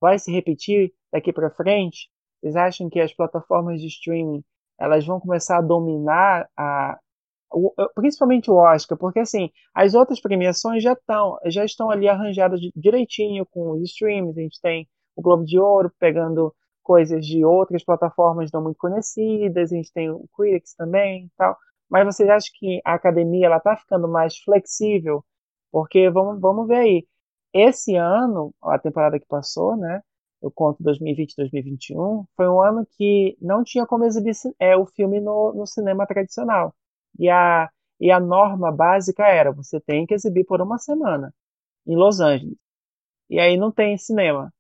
vai 0.00 0.18
se 0.18 0.30
repetir 0.32 0.92
daqui 1.12 1.32
para 1.32 1.50
frente? 1.50 2.11
Vocês 2.47 2.55
acham 2.55 2.88
que 2.88 3.01
as 3.01 3.12
plataformas 3.12 3.80
de 3.80 3.88
streaming 3.88 4.44
elas 4.78 5.05
vão 5.05 5.18
começar 5.18 5.59
a 5.59 5.62
dominar 5.62 6.49
a, 6.57 6.97
principalmente 7.94 8.49
o 8.51 8.55
Oscar, 8.55 8.97
porque 8.97 9.18
assim, 9.18 9.51
as 9.74 9.94
outras 9.94 10.20
premiações 10.20 10.80
já 10.80 10.92
estão, 10.92 11.38
já 11.47 11.64
estão 11.64 11.90
ali 11.90 12.09
arranjadas 12.09 12.61
direitinho 12.76 13.44
com 13.47 13.72
os 13.72 13.82
streams, 13.82 14.38
a 14.38 14.42
gente 14.42 14.61
tem 14.61 14.88
o 15.16 15.22
Globo 15.22 15.44
de 15.44 15.59
Ouro 15.59 15.90
pegando 15.99 16.55
coisas 16.84 17.26
de 17.26 17.44
outras 17.44 17.84
plataformas 17.84 18.53
não 18.53 18.62
muito 18.62 18.76
conhecidas, 18.78 19.72
a 19.72 19.74
gente 19.76 19.92
tem 19.92 20.09
o 20.09 20.24
Critics 20.36 20.74
também, 20.74 21.28
tal. 21.36 21.57
Mas 21.90 22.05
vocês 22.05 22.28
acham 22.28 22.51
que 22.55 22.80
a 22.84 22.94
academia 22.94 23.47
ela 23.47 23.57
está 23.57 23.76
ficando 23.76 24.07
mais 24.07 24.38
flexível? 24.38 25.24
Porque 25.72 26.09
vamos, 26.11 26.40
vamos 26.40 26.68
ver 26.68 26.76
aí. 26.76 27.07
Esse 27.53 27.97
ano, 27.97 28.55
a 28.62 28.78
temporada 28.78 29.18
que 29.18 29.26
passou, 29.26 29.76
né? 29.76 30.01
Eu 30.47 30.53
conto 30.53 30.82
2020-2021, 30.84 32.24
foi 32.36 32.49
um 32.49 32.61
ano 32.62 32.86
que 32.86 33.36
não 33.40 33.64
tinha 33.64 33.84
como 33.84 34.05
exibir 34.05 34.32
é, 34.61 34.76
o 34.76 34.86
filme 34.86 35.20
no, 35.20 35.53
no 35.53 35.66
cinema 35.66 36.07
tradicional. 36.07 36.72
E 37.18 37.28
a, 37.28 37.68
e 38.01 38.12
a 38.12 38.20
norma 38.20 38.70
básica 38.70 39.26
era: 39.26 39.53
você 39.53 39.80
tem 39.80 40.07
que 40.07 40.14
exibir 40.14 40.44
por 40.47 40.61
uma 40.62 40.78
semana 40.78 41.34
em 41.86 41.97
Los 41.97 42.20
Angeles. 42.20 42.57
E 43.30 43.40
aí 43.40 43.57
não 43.57 43.72
tem 43.72 43.99
cinema. 43.99 44.53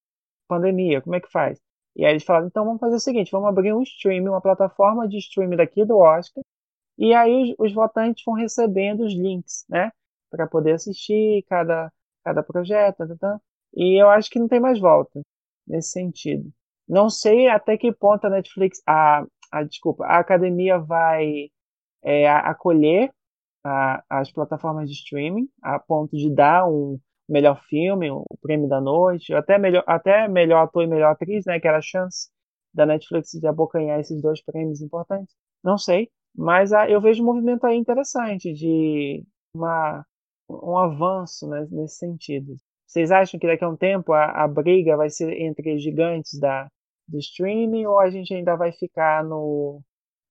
Pandemia, 0.48 1.02
como 1.02 1.16
é 1.16 1.20
que 1.20 1.30
faz? 1.30 1.60
E 1.96 2.04
aí 2.04 2.12
eles 2.12 2.24
falaram: 2.24 2.48
então 2.48 2.64
vamos 2.64 2.80
fazer 2.80 2.96
o 2.96 3.00
seguinte: 3.00 3.30
vamos 3.30 3.48
abrir 3.48 3.72
um 3.72 3.82
streaming, 3.82 4.28
uma 4.28 4.40
plataforma 4.40 5.08
de 5.08 5.18
streaming 5.18 5.56
daqui 5.56 5.84
do 5.84 5.98
Oscar. 5.98 6.42
E 6.98 7.14
aí 7.14 7.54
os, 7.58 7.70
os 7.70 7.74
votantes 7.74 8.24
vão 8.24 8.34
recebendo 8.34 9.04
os 9.04 9.12
links, 9.14 9.64
né? 9.68 9.92
Para 10.30 10.48
poder 10.48 10.72
assistir 10.72 11.44
cada, 11.48 11.92
cada 12.24 12.42
projeto. 12.42 13.06
Tá, 13.08 13.16
tá. 13.16 13.40
E 13.74 14.00
eu 14.02 14.10
acho 14.10 14.30
que 14.30 14.38
não 14.40 14.48
tem 14.48 14.60
mais 14.60 14.80
volta 14.80 15.22
nesse 15.66 15.90
sentido. 15.90 16.50
Não 16.88 17.10
sei 17.10 17.48
até 17.48 17.76
que 17.76 17.92
ponto 17.92 18.26
a 18.26 18.30
Netflix, 18.30 18.80
a, 18.86 19.24
a 19.50 19.62
desculpa, 19.62 20.04
a 20.06 20.18
academia 20.18 20.78
vai 20.78 21.50
é, 22.02 22.28
acolher 22.28 23.12
a, 23.64 24.04
as 24.08 24.30
plataformas 24.30 24.88
de 24.88 24.94
streaming 24.94 25.48
a 25.62 25.78
ponto 25.78 26.16
de 26.16 26.30
dar 26.32 26.68
um 26.68 26.98
melhor 27.28 27.60
filme, 27.68 28.10
o 28.10 28.24
prêmio 28.40 28.68
da 28.68 28.80
noite, 28.80 29.34
até 29.34 29.58
melhor, 29.58 29.82
até 29.86 30.28
melhor 30.28 30.62
ator 30.64 30.84
e 30.84 30.86
melhor 30.86 31.10
atriz, 31.10 31.44
né, 31.44 31.58
que 31.58 31.66
era 31.66 31.78
a 31.78 31.82
chance 31.82 32.30
da 32.72 32.86
Netflix 32.86 33.30
de 33.32 33.46
abocanhar 33.46 33.98
esses 33.98 34.20
dois 34.22 34.42
prêmios 34.42 34.80
importantes. 34.80 35.34
Não 35.62 35.76
sei, 35.76 36.08
mas 36.34 36.72
a, 36.72 36.88
eu 36.88 37.00
vejo 37.00 37.22
um 37.22 37.26
movimento 37.26 37.66
aí 37.66 37.76
interessante 37.76 38.52
de 38.52 39.24
uma, 39.54 40.04
um 40.48 40.76
avanço 40.76 41.48
né, 41.48 41.66
nesse 41.70 41.96
sentido. 41.96 42.54
Vocês 42.96 43.12
acham 43.12 43.38
que 43.38 43.46
daqui 43.46 43.62
a 43.62 43.68
um 43.68 43.76
tempo 43.76 44.14
a, 44.14 44.44
a 44.44 44.48
briga 44.48 44.96
vai 44.96 45.10
ser 45.10 45.30
entre 45.38 45.78
gigantes 45.78 46.40
da, 46.40 46.66
do 47.06 47.18
streaming 47.18 47.84
ou 47.84 48.00
a 48.00 48.08
gente 48.08 48.32
ainda 48.32 48.56
vai 48.56 48.72
ficar 48.72 49.22
no, 49.22 49.82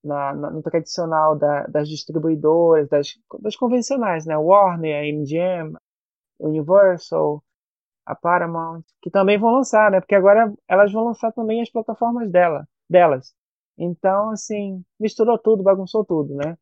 na, 0.04 0.34
na, 0.34 0.50
no 0.50 0.64
tradicional 0.64 1.38
da, 1.38 1.68
das 1.68 1.88
distribuidoras, 1.88 2.90
das, 2.90 3.10
das 3.40 3.56
convencionais, 3.56 4.26
né? 4.26 4.36
Warner, 4.36 4.96
a 4.96 5.04
MGM, 5.04 5.78
Universal, 6.40 7.44
a 8.04 8.16
Paramount, 8.16 8.84
que 9.00 9.12
também 9.12 9.38
vão 9.38 9.54
lançar, 9.54 9.92
né? 9.92 10.00
Porque 10.00 10.16
agora 10.16 10.52
elas 10.68 10.92
vão 10.92 11.06
lançar 11.06 11.32
também 11.34 11.62
as 11.62 11.70
plataformas 11.70 12.32
dela, 12.32 12.68
delas. 12.90 13.32
Então, 13.78 14.32
assim, 14.32 14.84
misturou 15.00 15.38
tudo, 15.38 15.62
bagunçou 15.62 16.04
tudo, 16.04 16.34
né? 16.34 16.58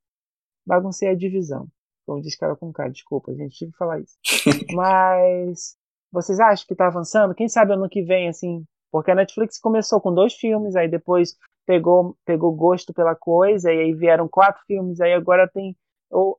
Baguncei 0.66 1.08
a 1.08 1.16
divisão. 1.16 1.66
Como 2.06 2.22
diz 2.22 2.36
cara 2.36 2.58
com 2.58 2.74
K, 2.74 2.90
desculpa, 2.90 3.34
gente, 3.34 3.56
tive 3.56 3.72
que 3.72 3.78
falar 3.78 4.02
isso. 4.02 4.18
Mas 4.76 5.82
vocês 6.14 6.40
acham 6.40 6.66
que 6.68 6.76
tá 6.76 6.88
avançando? 6.88 7.34
Quem 7.34 7.50
sabe 7.50 7.74
ano 7.74 7.90
que 7.90 8.04
vem, 8.04 8.30
assim, 8.30 8.64
porque 8.92 9.10
a 9.10 9.16
Netflix 9.16 9.60
começou 9.60 10.00
com 10.00 10.14
dois 10.14 10.36
filmes, 10.36 10.76
aí 10.76 10.88
depois 10.88 11.36
pegou, 11.66 12.16
pegou 12.24 12.54
gosto 12.54 12.94
pela 12.94 13.16
coisa, 13.16 13.74
e 13.74 13.80
aí 13.80 13.94
vieram 13.94 14.28
quatro 14.28 14.62
filmes, 14.68 15.02
aí 15.02 15.14
agora 15.14 15.50
tem. 15.52 15.76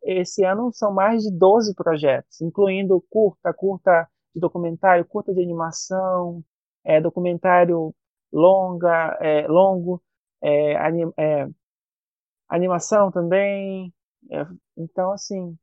Esse 0.05 0.45
ano 0.45 0.70
são 0.72 0.93
mais 0.93 1.25
de 1.25 1.37
12 1.37 1.75
projetos, 1.75 2.41
incluindo 2.41 3.05
curta, 3.11 3.53
curta 3.53 4.09
de 4.33 4.41
documentário, 4.41 5.05
curta 5.05 5.35
de 5.35 5.43
animação, 5.43 6.45
é, 6.85 7.01
documentário 7.01 7.93
longa, 8.33 9.18
é, 9.20 9.49
longo, 9.49 10.01
é, 10.41 10.77
anim, 10.77 11.12
é, 11.18 11.49
animação 12.49 13.11
também. 13.11 13.93
É, 14.31 14.47
então, 14.77 15.11
assim, 15.12 15.57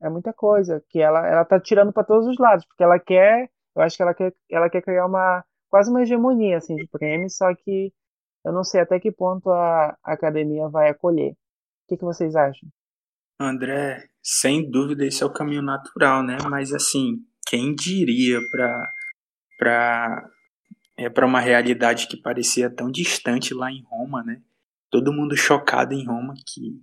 é 0.00 0.08
muita 0.08 0.32
coisa 0.32 0.82
que 0.88 1.00
ela 1.00 1.26
ela 1.26 1.44
tá 1.44 1.60
tirando 1.60 1.92
para 1.92 2.04
todos 2.04 2.26
os 2.28 2.38
lados, 2.38 2.64
porque 2.66 2.82
ela 2.84 2.98
quer, 3.00 3.50
eu 3.76 3.82
acho 3.82 3.96
que 3.96 4.02
ela 4.02 4.14
quer 4.14 4.34
ela 4.50 4.70
quer 4.70 4.82
criar 4.82 5.06
uma 5.06 5.44
quase 5.68 5.90
uma 5.90 6.02
hegemonia 6.02 6.56
assim 6.56 6.74
de 6.74 6.86
prêmios, 6.88 7.36
só 7.36 7.54
que 7.54 7.92
eu 8.44 8.52
não 8.52 8.64
sei 8.64 8.80
até 8.80 8.98
que 8.98 9.12
ponto 9.12 9.50
a 9.50 9.96
academia 10.02 10.68
vai 10.68 10.88
acolher. 10.88 11.32
O 11.32 11.88
que, 11.88 11.96
que 11.96 12.04
vocês 12.04 12.34
acham? 12.34 12.68
André, 13.38 14.08
sem 14.22 14.70
dúvida 14.70 15.04
esse 15.04 15.22
é 15.22 15.26
o 15.26 15.32
caminho 15.32 15.62
natural, 15.62 16.22
né? 16.22 16.38
Mas 16.48 16.72
assim, 16.72 17.18
quem 17.46 17.74
diria 17.74 18.40
para 18.50 18.92
para 19.58 20.30
é 20.98 21.10
para 21.10 21.26
uma 21.26 21.40
realidade 21.40 22.08
que 22.08 22.16
parecia 22.16 22.70
tão 22.70 22.90
distante 22.90 23.52
lá 23.52 23.70
em 23.70 23.82
Roma, 23.82 24.22
né? 24.24 24.40
Todo 24.90 25.12
mundo 25.12 25.36
chocado 25.36 25.92
em 25.92 26.06
Roma 26.06 26.34
que 26.34 26.80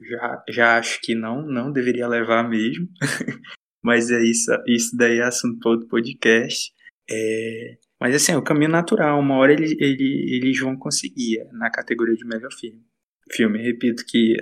já, 0.00 0.44
já 0.48 0.78
acho 0.78 1.00
que 1.00 1.14
não 1.14 1.42
não 1.42 1.72
deveria 1.72 2.06
levar 2.06 2.48
mesmo. 2.48 2.86
Mas 3.86 4.10
é 4.10 4.20
isso, 4.20 4.50
isso 4.66 4.96
daí 4.96 5.20
é 5.20 5.22
assunto 5.22 5.60
para 5.60 5.70
outro 5.70 5.86
podcast. 5.86 6.72
É, 7.08 7.78
mas 8.00 8.16
assim, 8.16 8.32
é 8.32 8.36
o 8.36 8.42
caminho 8.42 8.72
natural. 8.72 9.20
Uma 9.20 9.36
hora 9.36 9.52
ele, 9.52 9.76
ele, 9.78 10.34
eles 10.34 10.58
vão 10.58 10.76
conseguir 10.76 11.38
é, 11.38 11.52
na 11.52 11.70
categoria 11.70 12.16
de 12.16 12.26
melhor 12.26 12.52
filme. 12.52 12.82
Filme, 13.30 13.62
repito 13.62 14.04
que 14.04 14.36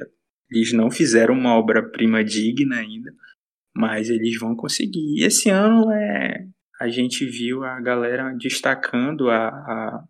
eles 0.51 0.73
não 0.73 0.91
fizeram 0.91 1.35
uma 1.35 1.59
obra-prima 1.59 2.25
digna 2.25 2.77
ainda, 2.77 3.13
mas 3.77 4.09
eles 4.09 4.39
vão 4.39 4.57
conseguir. 4.57 5.21
E 5.21 5.27
esse 5.27 5.51
ano 5.51 5.93
é, 5.93 6.47
a 6.81 6.89
gente 6.89 7.27
viu 7.27 7.65
a 7.65 7.79
galera 7.83 8.35
destacando 8.41 9.29
a, 9.29 9.49
a, 9.49 10.05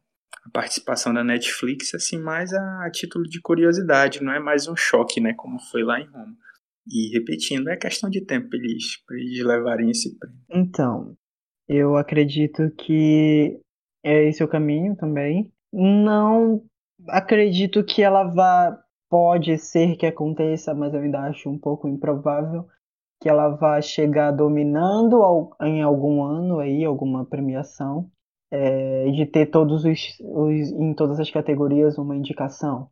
a 0.45 0.51
participação 0.53 1.13
da 1.13 1.25
Netflix 1.25 1.93
assim 1.93 2.21
mais 2.21 2.53
a, 2.53 2.87
a, 2.87 2.91
título 2.93 3.25
de 3.25 3.41
curiosidade, 3.41 4.23
não 4.23 4.33
é 4.33 4.39
mais 4.39 4.69
um 4.69 4.77
choque, 4.77 5.21
né, 5.21 5.35
como 5.35 5.59
foi 5.59 5.83
lá 5.83 6.01
em 6.01 6.07
Roma. 6.07 6.37
E 6.87 7.13
repetindo, 7.15 7.69
é 7.69 7.77
questão 7.77 8.11
de 8.11 8.25
tempo 8.25 8.49
eles, 8.53 8.99
eles 9.11 9.45
levarem 9.45 9.91
esse 9.91 10.19
prêmio. 10.19 10.39
Então, 10.51 11.17
eu 11.69 11.97
acredito 11.97 12.71
que 12.77 13.59
é 14.05 14.29
esse 14.29 14.45
o 14.45 14.49
caminho 14.49 14.95
também. 14.97 15.51
Não 15.73 16.63
acredito 17.09 17.85
que 17.85 18.03
ela 18.03 18.25
vá. 18.25 18.81
Pode 19.11 19.59
ser 19.59 19.97
que 19.97 20.07
aconteça, 20.07 20.75
mas 20.75 20.93
eu 20.93 21.01
ainda 21.01 21.21
acho 21.21 21.49
um 21.49 21.59
pouco 21.59 21.87
improvável 21.87 22.67
que 23.21 23.29
ela 23.29 23.49
vá 23.49 23.81
chegar 23.81 24.33
dominando 24.33 25.23
em 25.63 25.83
algum 25.83 26.23
ano 26.23 26.59
aí, 26.59 26.85
alguma 26.85 27.25
premiação, 27.25 28.11
é, 28.51 29.09
de 29.11 29.25
ter 29.25 29.47
todos 29.47 29.85
os, 29.85 30.19
os, 30.21 30.73
em 30.73 30.93
todas 30.95 31.21
as 31.21 31.31
categorias 31.31 31.97
uma 31.97 32.17
indicação. 32.17 32.89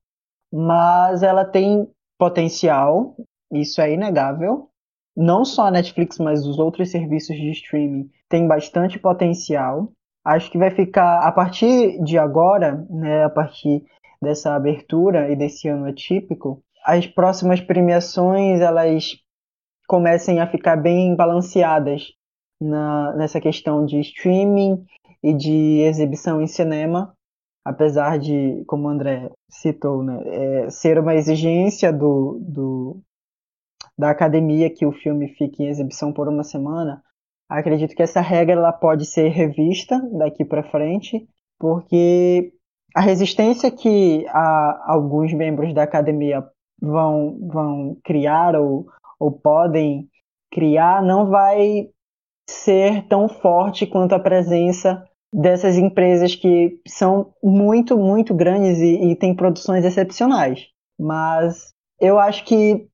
Mas 0.53 1.23
ela 1.23 1.45
tem 1.45 1.89
potencial, 2.19 3.17
isso 3.53 3.81
é 3.81 3.93
inegável, 3.93 4.69
não 5.17 5.45
só 5.45 5.67
a 5.67 5.71
Netflix, 5.71 6.19
mas 6.19 6.47
os 6.47 6.59
outros 6.59 6.91
serviços 6.91 7.37
de 7.37 7.51
streaming 7.51 8.11
têm 8.29 8.49
bastante 8.49 8.99
potencial. 8.99 9.93
Acho 10.25 10.51
que 10.51 10.59
vai 10.59 10.71
ficar 10.71 11.21
a 11.21 11.31
partir 11.31 12.03
de 12.03 12.17
agora, 12.17 12.87
né, 12.89 13.25
a 13.25 13.31
partir 13.31 13.85
dessa 14.21 14.55
abertura 14.55 15.31
e 15.31 15.37
desse 15.37 15.69
ano 15.69 15.87
atípico, 15.87 16.63
as 16.85 17.07
próximas 17.07 17.61
premiações 17.61 18.61
elas 18.61 19.17
comecem 19.87 20.41
a 20.41 20.47
ficar 20.47 20.77
bem 20.77 21.15
balanceadas 21.15 22.13
na, 22.61 23.15
nessa 23.17 23.41
questão 23.41 23.85
de 23.85 24.01
streaming 24.01 24.85
e 25.23 25.35
de 25.35 25.81
exibição 25.81 26.41
em 26.41 26.47
cinema, 26.47 27.15
apesar 27.65 28.19
de, 28.19 28.65
como 28.67 28.87
o 28.87 28.89
André 28.89 29.31
citou, 29.49 30.03
né, 30.03 30.23
é, 30.25 30.71
ser 30.71 30.99
uma 30.99 31.15
exigência 31.15 31.93
do, 31.93 32.39
do, 32.41 33.01
da 33.99 34.11
academia 34.11 34.71
que 34.71 34.87
o 34.87 34.93
filme 34.93 35.29
fique 35.37 35.63
em 35.63 35.69
exibição 35.69 36.13
por 36.13 36.29
uma 36.29 36.43
semana, 36.43 37.03
acredito 37.49 37.95
que 37.95 38.03
essa 38.03 38.21
regra 38.21 38.55
ela 38.55 38.73
pode 38.73 39.07
ser 39.07 39.29
revista 39.29 40.01
daqui 40.19 40.45
para 40.45 40.71
frente, 40.71 41.27
porque 41.59 42.53
a 42.95 43.01
resistência 43.01 43.71
que 43.71 44.27
a, 44.29 44.93
alguns 44.93 45.33
membros 45.33 45.73
da 45.75 45.83
academia 45.83 46.45
vão, 46.81 47.39
vão 47.49 47.97
criar 48.05 48.57
ou, 48.57 48.87
ou 49.19 49.31
podem 49.31 50.09
criar 50.51 51.03
não 51.03 51.29
vai 51.29 51.89
ser 52.49 53.07
tão 53.09 53.29
forte 53.29 53.87
quanto 53.87 54.15
a 54.15 54.21
presença 54.21 55.03
dessas 55.33 55.79
empresas 55.79 56.35
que 56.35 56.79
são 56.87 57.33
muito, 57.43 57.97
muito 57.97 58.35
grandes 58.35 58.79
e, 58.79 59.13
e 59.13 59.17
têm 59.17 59.35
produções 59.35 59.85
excepcionais. 59.85 60.67
Mas 60.99 61.73
eu 61.99 62.19
acho 62.19 62.45
que 62.45 62.87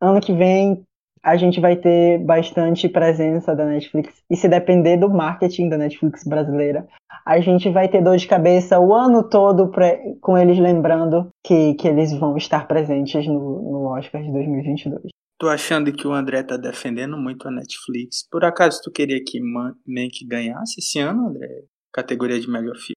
ano 0.00 0.20
que 0.20 0.32
vem 0.32 0.84
a 1.22 1.36
gente 1.36 1.60
vai 1.60 1.76
ter 1.76 2.18
bastante 2.24 2.88
presença 2.88 3.54
da 3.54 3.64
Netflix. 3.66 4.22
E 4.30 4.36
se 4.36 4.48
depender 4.48 4.96
do 4.96 5.10
marketing 5.10 5.68
da 5.68 5.76
Netflix 5.76 6.24
brasileira, 6.24 6.86
a 7.26 7.40
gente 7.40 7.68
vai 7.70 7.88
ter 7.88 8.02
dor 8.02 8.16
de 8.16 8.26
cabeça 8.26 8.78
o 8.78 8.94
ano 8.94 9.28
todo 9.28 9.68
pra, 9.70 9.96
com 10.20 10.38
eles 10.38 10.58
lembrando 10.58 11.28
que, 11.44 11.74
que 11.74 11.88
eles 11.88 12.12
vão 12.18 12.36
estar 12.36 12.66
presentes 12.66 13.26
no, 13.26 13.34
no 13.34 13.84
Oscar 13.96 14.22
de 14.22 14.32
2022. 14.32 15.08
Tô 15.38 15.48
achando 15.48 15.92
que 15.92 16.06
o 16.06 16.12
André 16.12 16.42
tá 16.42 16.56
defendendo 16.56 17.16
muito 17.16 17.46
a 17.46 17.50
Netflix. 17.50 18.26
Por 18.30 18.44
acaso 18.44 18.80
tu 18.82 18.90
queria 18.90 19.22
que 19.24 19.40
Mank 19.40 20.26
ganhasse 20.26 20.80
esse 20.80 20.98
ano, 20.98 21.28
André? 21.28 21.64
Categoria 21.92 22.40
de 22.40 22.50
melhor 22.50 22.74
filme. 22.76 22.94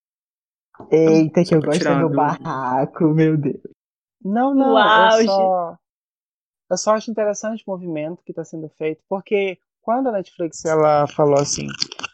Eita, 0.91 1.43
que 1.43 1.53
eu 1.53 1.61
gosto 1.61 1.83
do 1.83 2.09
barraco, 2.09 3.03
meu 3.13 3.37
Deus. 3.37 3.61
Não, 4.23 4.55
não, 4.55 4.73
Uau, 4.73 5.19
eu 5.19 5.25
só, 5.25 5.77
eu 6.71 6.77
só 6.77 6.91
acho 6.91 7.11
interessante 7.11 7.63
o 7.67 7.71
movimento 7.71 8.23
que 8.23 8.31
está 8.31 8.45
sendo 8.45 8.69
feito, 8.69 9.03
porque 9.09 9.59
quando 9.81 10.07
a 10.07 10.13
Netflix 10.13 10.63
ela 10.63 11.05
falou 11.05 11.37
assim, 11.37 11.67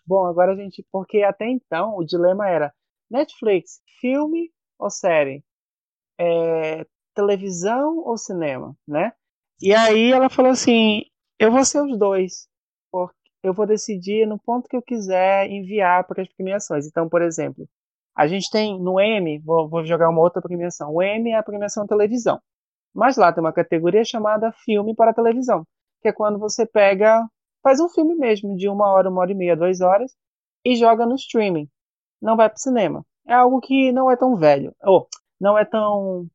bom, 0.05 0.25
agora 0.25 0.53
a 0.53 0.55
gente, 0.55 0.83
porque 0.91 1.21
até 1.21 1.47
então 1.47 1.95
o 1.95 2.03
dilema 2.03 2.49
era 2.49 2.73
Netflix, 3.09 3.81
filme 4.01 4.51
ou 4.79 4.89
série, 4.89 5.43
é, 6.19 6.87
televisão 7.13 7.99
ou 7.99 8.17
cinema, 8.17 8.75
né? 8.87 9.13
E 9.61 9.75
aí 9.75 10.11
ela 10.11 10.27
falou 10.27 10.51
assim, 10.51 11.03
eu 11.37 11.51
vou 11.51 11.63
ser 11.63 11.83
os 11.83 11.95
dois, 11.95 12.47
porque 12.91 13.13
eu 13.43 13.53
vou 13.53 13.67
decidir 13.67 14.25
no 14.25 14.39
ponto 14.39 14.67
que 14.67 14.75
eu 14.75 14.81
quiser 14.81 15.51
enviar 15.51 16.07
para 16.07 16.23
as 16.23 16.29
premiações. 16.29 16.87
Então, 16.87 17.07
por 17.07 17.21
exemplo, 17.21 17.69
a 18.15 18.25
gente 18.25 18.49
tem 18.49 18.79
no 18.81 18.99
M, 18.99 19.37
vou, 19.37 19.69
vou 19.69 19.85
jogar 19.85 20.09
uma 20.09 20.21
outra 20.21 20.41
premiação. 20.41 20.95
O 20.95 21.03
M 21.03 21.29
é 21.29 21.37
a 21.37 21.43
premiação 21.43 21.85
televisão. 21.85 22.41
Mas 22.97 23.15
lá 23.15 23.31
tem 23.31 23.43
uma 23.43 23.53
categoria 23.53 24.03
chamada 24.03 24.51
filme 24.65 24.95
para 24.95 25.13
televisão, 25.13 25.63
que 26.01 26.07
é 26.07 26.11
quando 26.11 26.39
você 26.39 26.65
pega, 26.65 27.23
faz 27.61 27.79
um 27.79 27.87
filme 27.87 28.15
mesmo, 28.15 28.57
de 28.57 28.67
uma 28.67 28.91
hora, 28.91 29.07
uma 29.07 29.21
hora 29.21 29.31
e 29.31 29.35
meia, 29.35 29.55
duas 29.55 29.81
horas, 29.81 30.11
e 30.65 30.75
joga 30.75 31.05
no 31.05 31.13
streaming. 31.13 31.69
Não 32.19 32.35
vai 32.35 32.49
para 32.49 32.57
o 32.57 32.59
cinema. 32.59 33.05
É 33.27 33.35
algo 33.35 33.61
que 33.61 33.91
não 33.91 34.09
é 34.09 34.15
tão 34.17 34.35
velho, 34.35 34.75
ou 34.81 35.07
não 35.39 35.55
é 35.55 35.63
tão 35.63 36.27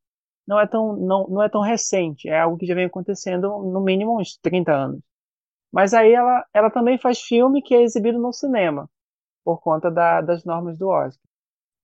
não 0.47 0.57
é 0.59 0.65
tão 0.65 0.95
não, 0.95 1.27
não 1.27 1.43
é 1.43 1.49
tão 1.49 1.61
recente, 1.61 2.29
é 2.29 2.39
algo 2.39 2.57
que 2.57 2.65
já 2.65 2.75
vem 2.75 2.85
acontecendo 2.85 3.49
no 3.63 3.81
mínimo 3.81 4.17
uns 4.17 4.37
30 4.37 4.73
anos. 4.73 5.01
Mas 5.71 5.93
aí 5.93 6.13
ela, 6.13 6.45
ela 6.53 6.69
também 6.71 6.97
faz 6.97 7.19
filme 7.19 7.61
que 7.61 7.75
é 7.75 7.81
exibido 7.81 8.19
no 8.19 8.31
cinema, 8.31 8.89
por 9.43 9.59
conta 9.61 9.91
da, 9.91 10.21
das 10.21 10.45
normas 10.45 10.77
do 10.77 10.87
Oscar. 10.87 11.21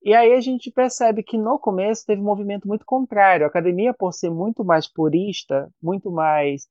E 0.01 0.13
aí 0.13 0.33
a 0.33 0.41
gente 0.41 0.71
percebe 0.71 1.23
que 1.23 1.37
no 1.37 1.59
começo 1.59 2.05
teve 2.05 2.21
um 2.21 2.25
movimento 2.25 2.67
muito 2.67 2.85
contrário. 2.85 3.45
A 3.45 3.49
academia, 3.49 3.93
por 3.93 4.13
ser 4.13 4.29
muito 4.29 4.63
mais 4.63 4.87
purista, 4.87 5.69
muito 5.81 6.09
mais 6.11 6.67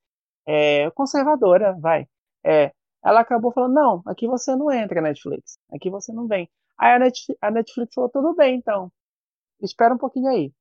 é, 0.47 0.91
conservadora, 0.93 1.77
vai, 1.79 2.07
é, 2.45 2.73
ela 3.05 3.21
acabou 3.21 3.53
falando: 3.53 3.75
não, 3.75 4.03
aqui 4.07 4.27
você 4.27 4.55
não 4.57 4.71
entra, 4.71 5.01
Netflix, 5.01 5.59
aqui 5.73 5.91
você 5.91 6.13
não 6.13 6.27
vem. 6.27 6.49
Aí 6.79 6.93
a 6.95 6.99
Netflix, 6.99 7.39
a 7.43 7.51
Netflix 7.51 7.95
falou: 7.95 8.11
tudo 8.11 8.35
bem, 8.35 8.57
então, 8.57 8.91
espera 9.63 9.95
um 9.95 9.99
pouquinho 9.99 10.29
aí. 10.29 10.53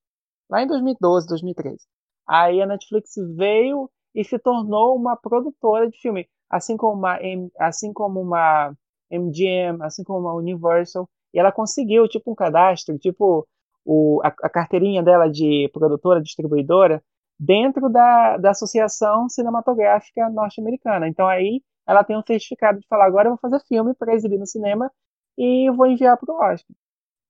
Lá 0.49 0.61
em 0.63 0.67
2012, 0.67 1.27
2013. 1.27 1.85
Aí 2.27 2.61
a 2.61 2.65
Netflix 2.65 3.13
veio 3.35 3.89
e 4.15 4.23
se 4.23 4.39
tornou 4.39 4.95
uma 4.95 5.15
produtora 5.15 5.89
de 5.89 5.99
filme, 5.99 6.27
assim 6.49 6.77
como 6.77 6.97
uma, 6.97 7.19
assim 7.59 7.93
como 7.93 8.21
uma 8.21 8.73
MGM, 9.11 9.81
assim 9.83 10.03
como 10.03 10.19
uma 10.19 10.33
Universal. 10.35 11.09
E 11.37 11.39
ela 11.39 11.51
conseguiu, 11.51 12.07
tipo, 12.07 12.31
um 12.31 12.35
cadastro, 12.35 12.97
tipo, 12.97 13.47
o, 13.85 14.19
a, 14.23 14.29
a 14.29 14.49
carteirinha 14.49 15.03
dela 15.03 15.29
de 15.29 15.69
produtora, 15.71 16.19
distribuidora, 16.19 16.99
dentro 17.39 17.89
da, 17.89 18.37
da 18.37 18.49
Associação 18.49 19.29
Cinematográfica 19.29 20.31
Norte-Americana. 20.31 21.07
Então 21.07 21.27
aí 21.27 21.61
ela 21.85 22.03
tem 22.03 22.17
um 22.17 22.23
certificado 22.25 22.79
de 22.79 22.87
falar, 22.87 23.05
agora 23.05 23.27
eu 23.27 23.33
vou 23.33 23.39
fazer 23.39 23.63
filme 23.67 23.93
para 23.93 24.15
exibir 24.15 24.39
no 24.39 24.47
cinema 24.47 24.91
e 25.37 25.69
vou 25.69 25.85
enviar 25.85 26.17
para 26.17 26.33
o 26.33 26.37
Oscar. 26.37 26.75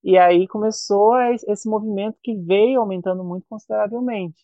E 0.02 0.16
aí 0.16 0.48
começou 0.48 1.14
esse 1.46 1.68
movimento 1.68 2.16
que 2.22 2.34
veio 2.34 2.80
aumentando 2.80 3.22
muito 3.22 3.46
consideravelmente, 3.46 4.42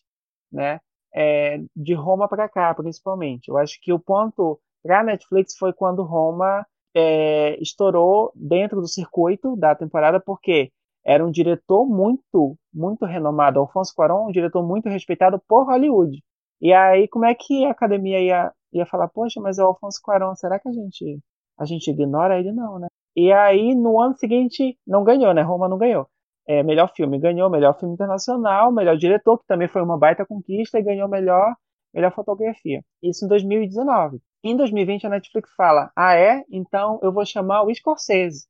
né? 0.51 0.79
É, 1.11 1.59
de 1.75 1.95
Roma 1.95 2.27
para 2.27 2.47
cá, 2.47 2.71
principalmente. 2.75 3.47
Eu 3.47 3.57
acho 3.57 3.79
que 3.81 3.91
o 3.91 3.99
ponto 3.99 4.59
para 4.83 4.99
a 4.99 5.03
Netflix 5.03 5.57
foi 5.57 5.73
quando 5.73 6.03
Roma 6.03 6.63
é, 6.95 7.61
estourou 7.61 8.31
dentro 8.33 8.79
do 8.79 8.87
circuito 8.87 9.55
da 9.57 9.75
temporada, 9.75 10.19
porque 10.19 10.71
era 11.05 11.25
um 11.25 11.29
diretor 11.29 11.85
muito, 11.85 12.57
muito 12.73 13.05
renomado. 13.05 13.59
Alfonso 13.59 13.93
Cuarón, 13.93 14.27
um 14.29 14.31
diretor 14.31 14.65
muito 14.65 14.89
respeitado 14.89 15.39
por 15.47 15.65
Hollywood. 15.65 16.23
E 16.61 16.73
aí, 16.73 17.07
como 17.07 17.25
é 17.25 17.35
que 17.35 17.65
a 17.65 17.71
academia 17.71 18.19
ia, 18.19 18.51
ia 18.73 18.85
falar, 18.85 19.09
poxa, 19.09 19.39
mas 19.41 19.59
é 19.59 19.63
o 19.63 19.67
Alfonso 19.67 19.99
Cuarón, 20.01 20.33
será 20.35 20.57
que 20.59 20.69
a 20.69 20.71
gente, 20.71 21.19
a 21.59 21.65
gente 21.65 21.91
ignora 21.91 22.39
ele? 22.39 22.51
Não, 22.51 22.79
né? 22.79 22.87
E 23.15 23.31
aí, 23.31 23.75
no 23.75 23.99
ano 24.01 24.15
seguinte, 24.17 24.77
não 24.87 25.03
ganhou, 25.03 25.33
né? 25.33 25.41
Roma 25.41 25.67
não 25.69 25.77
ganhou. 25.77 26.07
É, 26.47 26.63
melhor 26.63 26.91
filme, 26.95 27.19
ganhou 27.19 27.49
melhor 27.49 27.77
filme 27.77 27.93
internacional, 27.93 28.71
melhor 28.71 28.97
diretor, 28.97 29.37
que 29.39 29.47
também 29.47 29.67
foi 29.67 29.81
uma 29.81 29.97
baita 29.97 30.25
conquista, 30.25 30.79
e 30.79 30.83
ganhou 30.83 31.07
melhor, 31.09 31.55
melhor 31.93 32.13
fotografia. 32.13 32.81
Isso 33.01 33.25
em 33.25 33.27
2019. 33.27 34.19
Em 34.47 34.55
2020 34.55 35.07
a 35.07 35.09
Netflix 35.09 35.49
fala: 35.55 35.91
Ah, 35.95 36.13
é? 36.13 36.45
Então 36.51 36.99
eu 37.01 37.11
vou 37.11 37.25
chamar 37.25 37.63
o 37.63 37.73
Scorsese. 37.73 38.45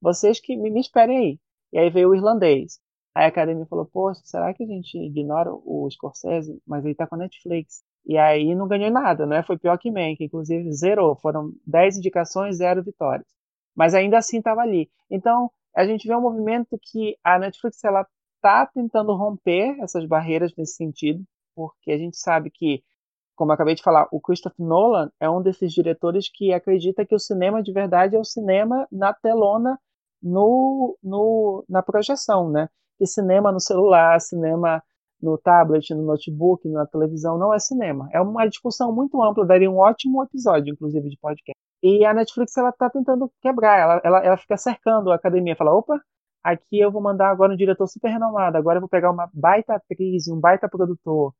Vocês 0.00 0.38
que 0.38 0.56
me, 0.56 0.70
me 0.70 0.80
esperem 0.80 1.18
aí. 1.18 1.40
E 1.72 1.78
aí 1.80 1.90
veio 1.90 2.10
o 2.10 2.14
irlandês. 2.14 2.78
Aí 3.12 3.24
a 3.24 3.28
academia 3.28 3.66
falou: 3.66 3.84
Poxa, 3.84 4.20
será 4.24 4.54
que 4.54 4.62
a 4.62 4.66
gente 4.66 4.96
ignora 4.96 5.50
o 5.52 5.90
Scorsese? 5.90 6.62
Mas 6.64 6.84
ele 6.84 6.94
tá 6.94 7.04
com 7.04 7.16
a 7.16 7.18
Netflix. 7.18 7.82
E 8.06 8.16
aí 8.16 8.54
não 8.54 8.68
ganhou 8.68 8.92
nada, 8.92 9.26
né? 9.26 9.42
Foi 9.42 9.58
pior 9.58 9.76
que 9.76 9.90
Man, 9.90 10.14
que 10.14 10.26
inclusive 10.26 10.72
zerou. 10.72 11.16
Foram 11.16 11.52
10 11.66 11.98
indicações, 11.98 12.58
zero 12.58 12.84
vitórias. 12.84 13.26
Mas 13.74 13.92
ainda 13.92 14.18
assim 14.18 14.38
estava 14.38 14.60
ali. 14.60 14.88
Então 15.10 15.50
a 15.74 15.84
gente 15.84 16.06
vê 16.06 16.14
um 16.14 16.20
movimento 16.20 16.78
que 16.80 17.16
a 17.24 17.40
Netflix 17.40 17.82
ela 17.82 18.06
tá 18.40 18.66
tentando 18.66 19.12
romper 19.16 19.76
essas 19.82 20.06
barreiras 20.06 20.54
nesse 20.56 20.76
sentido, 20.76 21.24
porque 21.56 21.90
a 21.90 21.98
gente 21.98 22.16
sabe 22.16 22.50
que 22.50 22.84
como 23.40 23.52
eu 23.52 23.54
acabei 23.54 23.74
de 23.74 23.82
falar, 23.82 24.06
o 24.12 24.20
Christopher 24.20 24.66
Nolan 24.66 25.10
é 25.18 25.30
um 25.30 25.40
desses 25.40 25.72
diretores 25.72 26.28
que 26.30 26.52
acredita 26.52 27.06
que 27.06 27.14
o 27.14 27.18
cinema 27.18 27.62
de 27.62 27.72
verdade 27.72 28.14
é 28.14 28.18
o 28.18 28.24
cinema 28.24 28.86
na 28.92 29.14
telona, 29.14 29.78
no, 30.22 30.94
no, 31.02 31.64
na 31.66 31.82
projeção, 31.82 32.50
né? 32.50 32.68
Que 32.98 33.06
cinema 33.06 33.50
no 33.50 33.58
celular, 33.58 34.20
cinema 34.20 34.82
no 35.22 35.38
tablet, 35.38 35.88
no 35.94 36.02
notebook, 36.02 36.68
na 36.68 36.84
televisão 36.84 37.38
não 37.38 37.54
é 37.54 37.58
cinema. 37.58 38.10
É 38.12 38.20
uma 38.20 38.46
discussão 38.46 38.94
muito 38.94 39.22
ampla, 39.22 39.46
daria 39.46 39.70
um 39.70 39.78
ótimo 39.78 40.22
episódio, 40.22 40.74
inclusive, 40.74 41.08
de 41.08 41.16
podcast. 41.18 41.58
E 41.82 42.04
a 42.04 42.12
Netflix 42.12 42.54
ela 42.58 42.68
está 42.68 42.90
tentando 42.90 43.32
quebrar, 43.40 43.80
ela, 43.80 44.00
ela, 44.04 44.18
ela 44.22 44.36
fica 44.36 44.58
cercando 44.58 45.10
a 45.10 45.14
academia, 45.14 45.56
fala, 45.56 45.72
opa, 45.72 45.98
aqui 46.44 46.78
eu 46.78 46.92
vou 46.92 47.00
mandar 47.00 47.30
agora 47.30 47.54
um 47.54 47.56
diretor 47.56 47.86
super 47.86 48.10
renomado, 48.10 48.58
agora 48.58 48.76
eu 48.76 48.80
vou 48.82 48.88
pegar 48.90 49.10
uma 49.10 49.30
baita 49.32 49.76
atriz, 49.76 50.28
um 50.28 50.38
baita 50.38 50.68
produtor, 50.68 51.32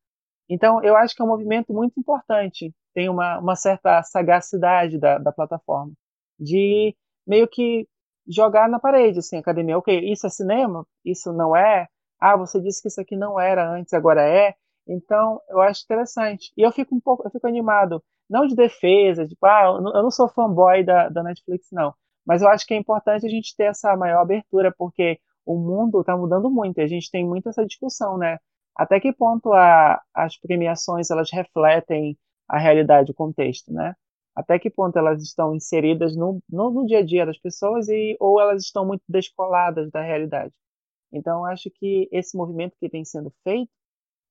então, 0.51 0.83
eu 0.83 0.97
acho 0.97 1.15
que 1.15 1.23
é 1.23 1.25
um 1.25 1.29
movimento 1.29 1.73
muito 1.73 1.99
importante, 1.99 2.75
tem 2.93 3.09
uma, 3.09 3.39
uma 3.39 3.57
certa 3.57 4.03
sagacidade 4.03 4.99
da, 4.99 5.17
da 5.19 5.33
plataforma, 5.33 5.93
de 6.39 6.95
meio 7.27 7.47
que 7.49 7.87
jogar 8.29 8.69
na 8.69 8.81
parede, 8.81 9.21
assim, 9.21 9.39
academia, 9.39 9.79
ok, 9.79 10.11
isso 10.13 10.27
é 10.27 10.31
cinema? 10.31 10.85
Isso 11.05 11.33
não 11.33 11.55
é? 11.57 11.87
Ah, 12.21 12.37
você 12.37 12.61
disse 12.61 12.83
que 12.83 12.89
isso 12.89 13.01
aqui 13.01 13.17
não 13.17 13.39
era 13.41 13.71
antes, 13.71 13.93
agora 13.95 14.23
é? 14.23 14.55
Então, 14.87 15.41
eu 15.49 15.61
acho 15.61 15.85
interessante. 15.85 16.53
E 16.57 16.63
eu 16.63 16.73
fico 16.73 16.95
um 16.95 17.01
pouco, 17.01 17.27
eu 17.27 17.31
fico 17.31 17.47
animado, 17.47 18.03
não 18.29 18.47
de 18.47 18.55
defesa, 18.55 19.27
tipo, 19.27 19.45
ah, 19.47 19.65
eu 19.67 20.03
não 20.03 20.11
sou 20.11 20.29
fanboy 20.29 20.85
da, 20.85 21.09
da 21.09 21.23
Netflix, 21.23 21.69
não. 21.73 21.95
Mas 22.27 22.43
eu 22.43 22.49
acho 22.49 22.67
que 22.67 22.75
é 22.75 22.77
importante 22.77 23.27
a 23.27 23.29
gente 23.29 23.55
ter 23.57 23.65
essa 23.65 23.97
maior 23.97 24.21
abertura, 24.21 24.73
porque 24.77 25.19
o 25.47 25.57
mundo 25.57 26.01
está 26.01 26.17
mudando 26.17 26.51
muito, 26.51 26.79
e 26.79 26.83
a 26.83 26.87
gente 26.87 27.11
tem 27.11 27.27
muito 27.27 27.49
essa 27.49 27.65
discussão, 27.65 28.19
né? 28.19 28.39
Até 28.77 29.01
que 29.01 29.13
ponto 29.13 29.53
a, 29.53 30.03
as 30.15 30.37
premiações 30.39 31.11
elas 31.11 31.31
refletem 31.33 32.19
a 32.49 32.59
realidade, 32.59 33.11
o 33.13 33.15
contexto, 33.15 33.73
né? 33.73 33.95
Até 34.35 34.59
que 34.59 34.71
ponto 34.71 34.99
elas 34.99 35.23
estão 35.23 35.55
inseridas 35.55 36.17
no, 36.17 36.41
no, 36.49 36.71
no 36.71 36.87
dia 36.87 36.99
a 37.01 37.05
dia 37.05 37.27
das 37.27 37.39
pessoas 37.39 37.89
e 37.89 38.17
ou 38.21 38.41
elas 38.41 38.65
estão 38.65 38.87
muito 38.87 39.03
descoladas 39.09 39.91
da 39.91 40.03
realidade. 40.03 40.53
Então, 41.13 41.45
acho 41.47 41.71
que 41.71 42.09
esse 42.13 42.37
movimento 42.37 42.77
que 42.81 42.89
tem 42.91 43.05
sendo 43.05 43.33
feito, 43.45 43.71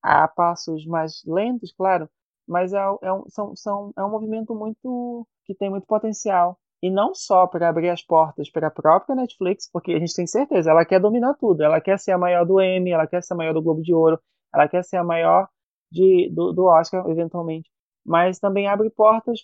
a 0.04 0.28
passos 0.28 0.86
mais 0.86 1.24
lentos, 1.26 1.74
claro, 1.74 2.10
mas 2.48 2.74
é, 2.74 2.80
é, 3.04 3.14
um, 3.14 3.26
são, 3.30 3.56
são, 3.56 3.94
é 3.98 4.04
um 4.06 4.12
movimento 4.12 4.56
muito 4.56 5.28
que 5.46 5.56
tem 5.56 5.70
muito 5.72 5.88
potencial. 5.88 6.59
E 6.82 6.90
não 6.90 7.14
só 7.14 7.46
para 7.46 7.68
abrir 7.68 7.90
as 7.90 8.02
portas 8.02 8.50
para 8.50 8.68
a 8.68 8.72
própria 8.72 9.16
Netflix, 9.16 9.70
porque 9.72 9.92
a 9.94 10.00
gente 10.00 10.16
tem 10.16 10.26
certeza, 10.26 10.72
ela 10.72 10.86
quer 10.86 11.00
dominar 11.00 11.34
tudo. 11.36 11.62
Ela 11.64 11.82
quer 11.82 12.00
ser 12.00 12.12
a 12.12 12.18
maior 12.18 12.46
do 12.46 12.62
Emmy, 12.62 12.92
ela 12.92 13.08
quer 13.08 13.22
ser 13.22 13.34
a 13.34 13.38
maior 13.38 13.54
do 13.54 13.62
Globo 13.62 13.82
de 13.82 13.94
Ouro, 13.94 14.20
ela 14.54 14.68
quer 14.68 14.84
ser 14.84 14.98
a 14.98 15.04
maior 15.04 15.50
de, 15.92 16.30
do, 16.34 16.54
do 16.54 16.66
Oscar, 16.66 17.08
eventualmente. 17.10 17.70
Mas 18.06 18.40
também 18.40 18.68
abre 18.68 18.90
portas 18.90 19.40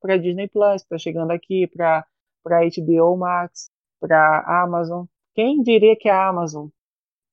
para 0.00 0.14
a 0.14 0.18
Disney 0.18 0.48
Plus, 0.48 0.84
para 0.84 0.98
chegando 0.98 1.30
aqui, 1.30 1.66
para 1.68 2.04
HBO 2.44 3.16
Max, 3.16 3.70
para 4.00 4.62
Amazon. 4.64 5.06
Quem 5.34 5.62
diria 5.62 5.96
que 5.96 6.08
a 6.08 6.28
Amazon 6.28 6.68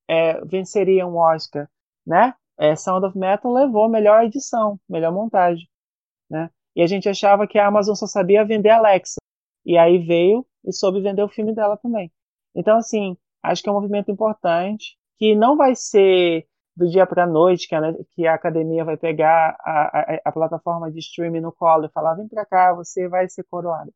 é, 0.08 0.40
venceria 0.44 1.06
um 1.06 1.16
Oscar, 1.16 1.68
né? 2.06 2.34
É, 2.58 2.74
Sound 2.76 3.06
of 3.06 3.18
Metal 3.18 3.52
levou 3.52 3.88
melhor 3.88 4.24
edição, 4.24 4.80
melhor 4.88 5.12
montagem, 5.12 5.68
né? 6.30 6.50
E 6.76 6.82
a 6.82 6.86
gente 6.86 7.08
achava 7.08 7.46
que 7.46 7.58
a 7.58 7.66
Amazon 7.66 7.94
só 7.94 8.06
sabia 8.06 8.44
vender 8.44 8.68
Alexa. 8.68 9.16
E 9.64 9.78
aí 9.78 9.98
veio 9.98 10.46
e 10.62 10.72
soube 10.72 11.00
vender 11.00 11.22
o 11.22 11.28
filme 11.28 11.54
dela 11.54 11.76
também. 11.78 12.12
Então, 12.54 12.76
assim, 12.76 13.16
acho 13.42 13.62
que 13.62 13.68
é 13.68 13.72
um 13.72 13.76
movimento 13.76 14.10
importante, 14.10 14.96
que 15.18 15.34
não 15.34 15.56
vai 15.56 15.74
ser 15.74 16.46
do 16.76 16.88
dia 16.88 17.06
para 17.06 17.24
a 17.24 17.26
noite 17.26 17.66
que 18.14 18.26
a, 18.26 18.34
academia 18.34 18.84
vai 18.84 18.98
pegar 18.98 19.56
a, 19.60 19.98
a, 19.98 20.20
a, 20.26 20.32
plataforma 20.32 20.90
de 20.90 20.98
streaming 20.98 21.40
no 21.40 21.50
colo 21.50 21.86
e 21.86 21.90
falar: 21.90 22.14
vem 22.14 22.28
para 22.28 22.44
cá, 22.44 22.74
você 22.74 23.08
vai 23.08 23.28
ser 23.28 23.44
coroado. 23.44 23.92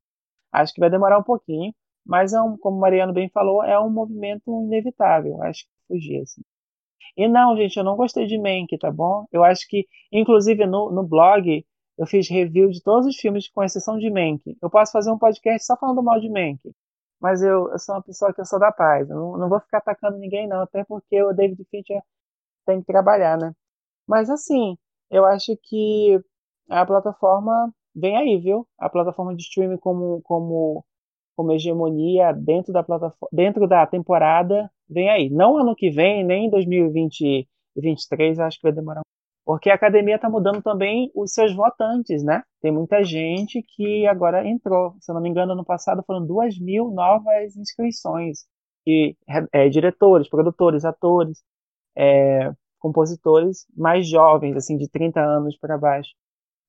Acho 0.51 0.73
que 0.73 0.81
vai 0.81 0.91
demorar 0.91 1.19
um 1.19 1.23
pouquinho, 1.23 1.75
mas 2.05 2.33
é 2.33 2.41
um, 2.41 2.57
como 2.57 2.79
o 2.79 2.81
Mariano 2.81 3.13
bem 3.13 3.29
falou, 3.29 3.63
é 3.63 3.79
um 3.79 3.91
movimento 3.91 4.43
inevitável. 4.65 5.43
Acho 5.43 5.65
que 5.65 5.71
fugir 5.89 6.23
assim. 6.23 6.43
E 7.17 7.29
não, 7.29 7.57
gente, 7.57 7.77
eu 7.77 7.85
não 7.85 7.97
gostei 7.97 8.27
de 8.27 8.39
Mank, 8.39 8.79
tá 8.79 8.91
bom? 8.91 9.27
Eu 9.33 9.45
acho 9.45 9.67
que, 9.69 9.87
inclusive 10.13 10.67
no, 10.67 10.91
no 10.91 11.03
blog, 11.07 11.65
eu 12.01 12.07
fiz 12.07 12.31
review 12.31 12.71
de 12.71 12.83
todos 12.83 13.07
os 13.07 13.17
filmes, 13.17 13.47
com 13.51 13.63
exceção 13.63 13.99
de 13.99 14.11
Mank. 14.11 14.57
Eu 14.63 14.71
posso 14.71 14.91
fazer 14.91 15.11
um 15.13 15.19
podcast 15.19 15.67
só 15.67 15.77
falando 15.77 16.03
mal 16.03 16.19
de 16.19 16.31
Mank. 16.31 16.59
Mas 17.21 17.43
eu, 17.43 17.71
eu 17.71 17.79
sou 17.79 17.95
uma 17.95 18.03
pessoa 18.03 18.33
que 18.33 18.41
eu 18.41 18.47
sou 18.47 18.59
da 18.59 18.73
paz. 18.73 19.11
Eu 19.11 19.17
não, 19.17 19.37
não 19.37 19.51
vou 19.51 19.61
ficar 19.61 19.79
atacando 19.79 20.17
ninguém, 20.17 20.49
não. 20.49 20.63
Até 20.63 20.83
porque 20.85 21.23
o 21.23 21.35
David 21.35 21.63
Fincher 21.71 22.01
tem 22.65 22.81
que 22.81 22.87
trabalhar, 22.87 23.37
né? 23.37 23.53
Mas 24.09 24.31
assim, 24.31 24.79
eu 25.11 25.27
acho 25.27 25.55
que 25.63 26.19
a 26.71 26.87
plataforma 26.87 27.71
vem 27.95 28.17
aí, 28.17 28.39
viu? 28.39 28.67
A 28.79 28.89
plataforma 28.89 29.37
de 29.37 29.43
streaming 29.43 29.77
como, 29.77 30.23
como, 30.23 30.83
como 31.37 31.53
hegemonia 31.53 32.33
dentro 32.33 32.73
da 32.73 32.83
plataforma, 32.83 33.29
dentro 33.31 33.69
da 33.69 33.87
temporada, 33.87 34.71
vem 34.89 35.11
aí. 35.11 35.29
Não 35.29 35.59
ano 35.59 35.77
que 35.77 35.91
vem, 35.91 36.25
nem 36.25 36.47
em 36.47 36.51
2023, 36.51 38.39
acho 38.41 38.57
que 38.59 38.63
vai 38.63 38.73
demorar. 38.73 39.03
Porque 39.45 39.71
a 39.71 39.75
academia 39.75 40.17
está 40.17 40.29
mudando 40.29 40.63
também 40.63 41.11
os 41.15 41.33
seus 41.33 41.55
votantes, 41.55 42.23
né? 42.23 42.43
Tem 42.61 42.71
muita 42.71 43.03
gente 43.03 43.63
que 43.63 44.07
agora 44.07 44.47
entrou. 44.47 44.95
Se 45.01 45.11
eu 45.11 45.15
não 45.15 45.23
me 45.23 45.29
engano, 45.29 45.55
no 45.55 45.65
passado 45.65 46.05
foram 46.07 46.25
duas 46.25 46.59
mil 46.59 46.91
novas 46.91 47.57
inscrições 47.57 48.47
de 48.87 49.17
é, 49.53 49.69
diretores, 49.69 50.29
produtores, 50.29 50.85
atores 50.85 51.43
é, 51.97 52.53
compositores 52.79 53.67
mais 53.77 54.09
jovens, 54.09 54.57
assim, 54.57 54.77
de 54.77 54.89
30 54.89 55.21
anos 55.21 55.57
para 55.59 55.79
baixo, 55.79 56.11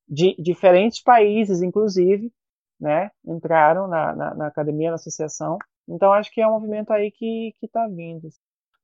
de 0.08 0.36
diferentes 0.38 1.02
países, 1.02 1.62
inclusive, 1.62 2.32
né, 2.80 3.10
entraram 3.26 3.88
na, 3.88 4.16
na, 4.16 4.36
na, 4.36 4.48
academia, 4.48 4.90
na 4.90 4.96
associação. 4.96 5.58
Então, 5.88 6.12
acho 6.14 6.32
que 6.32 6.42
é 6.42 6.48
um 6.48 6.52
movimento 6.52 6.92
aí 6.92 7.12
que 7.12 7.54
está 7.62 7.88
vindo. 7.88 8.28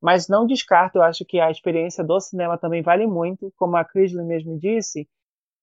Mas 0.00 0.28
não 0.28 0.46
descarto, 0.46 0.98
eu 0.98 1.02
acho 1.02 1.24
que 1.24 1.40
a 1.40 1.50
experiência 1.50 2.04
do 2.04 2.20
cinema 2.20 2.56
também 2.58 2.82
vale 2.82 3.06
muito, 3.06 3.52
como 3.56 3.76
a 3.76 3.84
Crisley 3.84 4.24
mesmo 4.24 4.58
disse, 4.58 5.08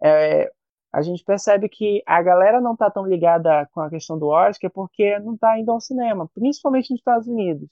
é, 0.03 0.51
a 0.93 1.01
gente 1.01 1.23
percebe 1.23 1.69
que 1.69 2.03
a 2.05 2.21
galera 2.21 2.61
não 2.61 2.73
está 2.73 2.89
tão 2.91 3.05
ligada 3.05 3.67
com 3.71 3.81
a 3.81 3.89
questão 3.89 4.17
do 4.19 4.27
Oscar 4.27 4.71
porque 4.71 5.17
não 5.19 5.35
está 5.35 5.57
indo 5.59 5.71
ao 5.71 5.81
cinema, 5.81 6.29
principalmente 6.33 6.91
nos 6.91 6.99
Estados 6.99 7.27
Unidos 7.27 7.69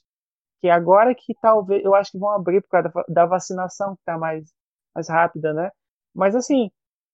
que 0.64 0.70
agora 0.70 1.14
que 1.14 1.34
talvez, 1.42 1.84
eu 1.84 1.94
acho 1.94 2.10
que 2.10 2.18
vão 2.18 2.30
abrir 2.30 2.62
por 2.62 2.70
causa 2.70 2.90
da, 3.06 3.26
vacinação 3.26 3.94
que 3.94 4.00
está 4.00 4.16
mais, 4.16 4.50
mais 4.94 5.10
rápida, 5.10 5.52
né? 5.52 5.70
Mas 6.14 6.34
assim, 6.34 6.70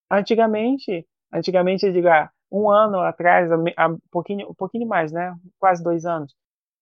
antigamente, 0.09 1.05
antigamente 1.33 1.85
eu 1.85 1.93
digo, 1.93 2.07
ah, 2.07 2.31
um 2.49 2.71
ano 2.71 3.01
atrás, 3.01 3.51
um 3.51 3.99
pouquinho, 4.09 4.49
um 4.51 4.55
pouquinho 4.55 4.87
mais, 4.87 5.11
né? 5.11 5.35
Quase 5.59 5.83
dois 5.83 6.07
anos, 6.07 6.33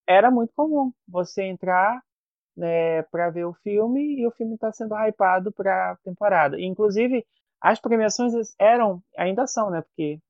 era 0.06 0.30
muito 0.30 0.52
comum 0.54 0.92
você 1.08 1.44
entrar 1.44 2.02
né, 2.58 3.02
para 3.04 3.30
ver 3.30 3.44
o 3.44 3.54
filme 3.54 4.20
e 4.20 4.26
o 4.26 4.32
filme 4.32 4.54
está 4.54 4.72
sendo 4.72 4.94
hypado 4.96 5.52
para 5.52 5.92
a 5.92 5.96
temporada. 6.04 6.60
inclusive, 6.60 7.24
as 7.60 7.80
premiações 7.80 8.32
eram, 8.58 9.02
ainda 9.16 9.46
são, 9.46 9.70
né? 9.70 9.82
Porque 9.82 10.20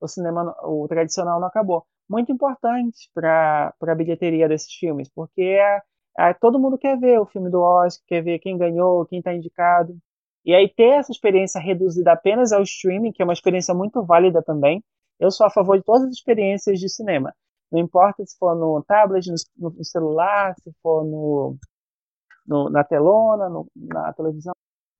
o 0.00 0.08
cinema, 0.08 0.54
o 0.62 0.86
tradicional 0.88 1.40
não 1.40 1.48
acabou 1.48 1.84
muito 2.08 2.32
importante 2.32 3.10
para 3.14 3.74
a 3.80 3.94
bilheteria 3.94 4.48
desses 4.48 4.72
filmes, 4.72 5.08
porque 5.08 5.42
é, 5.42 5.80
é, 6.18 6.34
todo 6.34 6.58
mundo 6.58 6.78
quer 6.78 6.98
ver 6.98 7.20
o 7.20 7.26
filme 7.26 7.50
do 7.50 7.60
Oscar, 7.60 8.04
quer 8.06 8.22
ver 8.22 8.38
quem 8.38 8.56
ganhou, 8.56 9.06
quem 9.06 9.18
está 9.18 9.34
indicado. 9.34 9.96
E 10.44 10.54
aí 10.54 10.68
ter 10.68 10.98
essa 10.98 11.12
experiência 11.12 11.60
reduzida 11.60 12.12
apenas 12.12 12.52
ao 12.52 12.62
streaming, 12.62 13.12
que 13.12 13.22
é 13.22 13.24
uma 13.24 13.34
experiência 13.34 13.74
muito 13.74 14.04
válida 14.04 14.42
também. 14.42 14.82
Eu 15.20 15.30
sou 15.30 15.46
a 15.46 15.50
favor 15.50 15.76
de 15.76 15.84
todas 15.84 16.04
as 16.04 16.12
experiências 16.12 16.78
de 16.80 16.88
cinema. 16.88 17.34
Não 17.70 17.80
importa 17.80 18.24
se 18.24 18.36
for 18.38 18.54
no 18.56 18.82
tablet, 18.84 19.26
no, 19.58 19.70
no 19.70 19.84
celular, 19.84 20.54
se 20.62 20.72
for 20.82 21.04
no, 21.04 21.56
no 22.46 22.70
na 22.70 22.84
telona, 22.84 23.48
no, 23.48 23.66
na 23.76 24.12
televisão. 24.14 24.54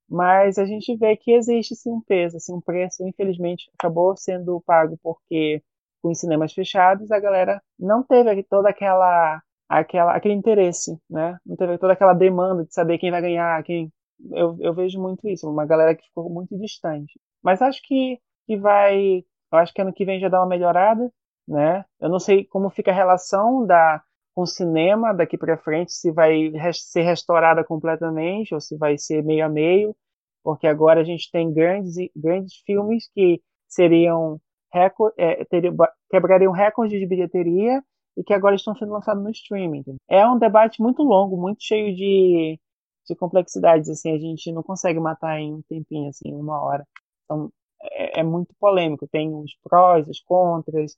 Mas 0.09 0.59
a 0.59 0.67
gente 0.67 0.97
vê 0.97 1.17
que 1.17 1.33
existe 1.33 1.77
sim 1.77 1.93
um 1.93 2.01
peso, 2.03 2.37
assim, 2.39 2.55
um 2.55 2.61
preço, 2.61 3.07
infelizmente, 3.07 3.71
acabou 3.79 4.17
sendo 4.17 4.61
pago 4.63 4.99
porque 5.03 5.63
com 6.03 6.11
os 6.11 6.21
cinemas 6.21 6.53
fechados, 6.53 7.11
a 7.11 7.21
galera 7.21 7.63
não 7.79 8.03
teve 8.03 8.43
toda 8.45 8.71
aquela, 8.71 9.43
aquela 9.69 10.15
aquele 10.17 10.35
interesse, 10.35 10.99
né? 11.11 11.39
Não 11.45 11.57
teve 11.57 11.79
toda 11.79 11.93
aquela 11.95 12.15
demanda 12.15 12.65
de 12.65 12.73
saber 12.75 12.99
quem 12.99 13.11
vai 13.11 13.21
ganhar, 13.21 13.63
quem 13.65 13.93
eu, 14.33 14.57
eu 14.61 14.75
vejo 14.75 15.01
muito 15.01 15.29
isso, 15.29 15.51
uma 15.51 15.67
galera 15.67 15.95
que 15.95 16.05
ficou 16.07 16.31
muito 16.31 16.57
distante. 16.59 17.21
Mas 17.43 17.63
acho 17.63 17.81
que, 17.83 18.19
que 18.47 18.57
vai, 18.57 19.19
eu 19.53 19.59
acho 19.59 19.73
que 19.73 19.81
ano 19.83 19.93
que 19.93 20.05
vem 20.05 20.21
já 20.21 20.29
dá 20.29 20.41
uma 20.41 20.49
melhorada, 20.49 21.11
né? 21.49 21.85
Eu 22.01 22.09
não 22.09 22.19
sei 22.21 22.45
como 22.45 22.71
fica 22.71 22.91
a 22.91 22.95
relação 22.95 23.67
da 23.67 24.03
com 24.35 24.43
o 24.43 24.47
cinema 24.47 25.13
daqui 25.13 25.37
para 25.37 25.59
frente, 25.59 25.93
se 25.93 26.13
vai 26.13 26.53
ser 26.73 27.03
restaurada 27.03 27.65
completamente 27.65 28.55
ou 28.55 28.61
se 28.61 28.77
vai 28.77 28.97
ser 28.97 29.25
meio 29.25 29.45
a 29.45 29.49
meio, 29.49 29.97
porque 30.45 30.67
agora 30.69 31.01
a 31.01 31.05
gente 31.05 31.29
tem 31.31 31.53
grandes 31.53 31.97
grandes 32.15 32.55
filmes 32.65 33.11
que 33.13 33.43
seriam 33.67 34.41
recorde, 34.73 35.15
é, 35.19 35.45
teria, 35.45 35.73
quebrariam 36.11 36.53
recorde 36.53 36.99
de 36.99 37.07
bilheteria 37.07 37.83
e 38.17 38.23
que 38.23 38.35
agora 38.35 38.55
estão 38.55 38.75
sendo 38.77 38.93
lançados 38.93 39.23
no 39.23 39.31
streaming. 39.31 39.85
É 40.09 40.27
um 40.27 40.39
debate 40.39 40.83
muito 40.83 41.03
longo, 41.03 41.37
muito 41.37 41.63
cheio 41.63 41.95
de, 41.95 42.59
de 43.07 43.17
complexidades, 43.17 43.89
assim, 43.89 44.13
a 44.13 44.19
gente 44.19 44.53
não 44.53 44.63
consegue 44.63 45.01
matar 45.01 45.39
em 45.41 45.55
um 45.55 45.63
tempinho, 45.69 46.09
assim, 46.11 46.33
uma 46.35 46.63
hora. 46.63 46.87
Então, 47.25 47.51
é, 47.83 48.21
é 48.21 48.23
muito 48.23 48.55
polêmico, 48.59 49.09
tem 49.09 49.35
os 49.35 49.53
prós, 49.63 50.07
os 50.09 50.21
contras, 50.21 50.97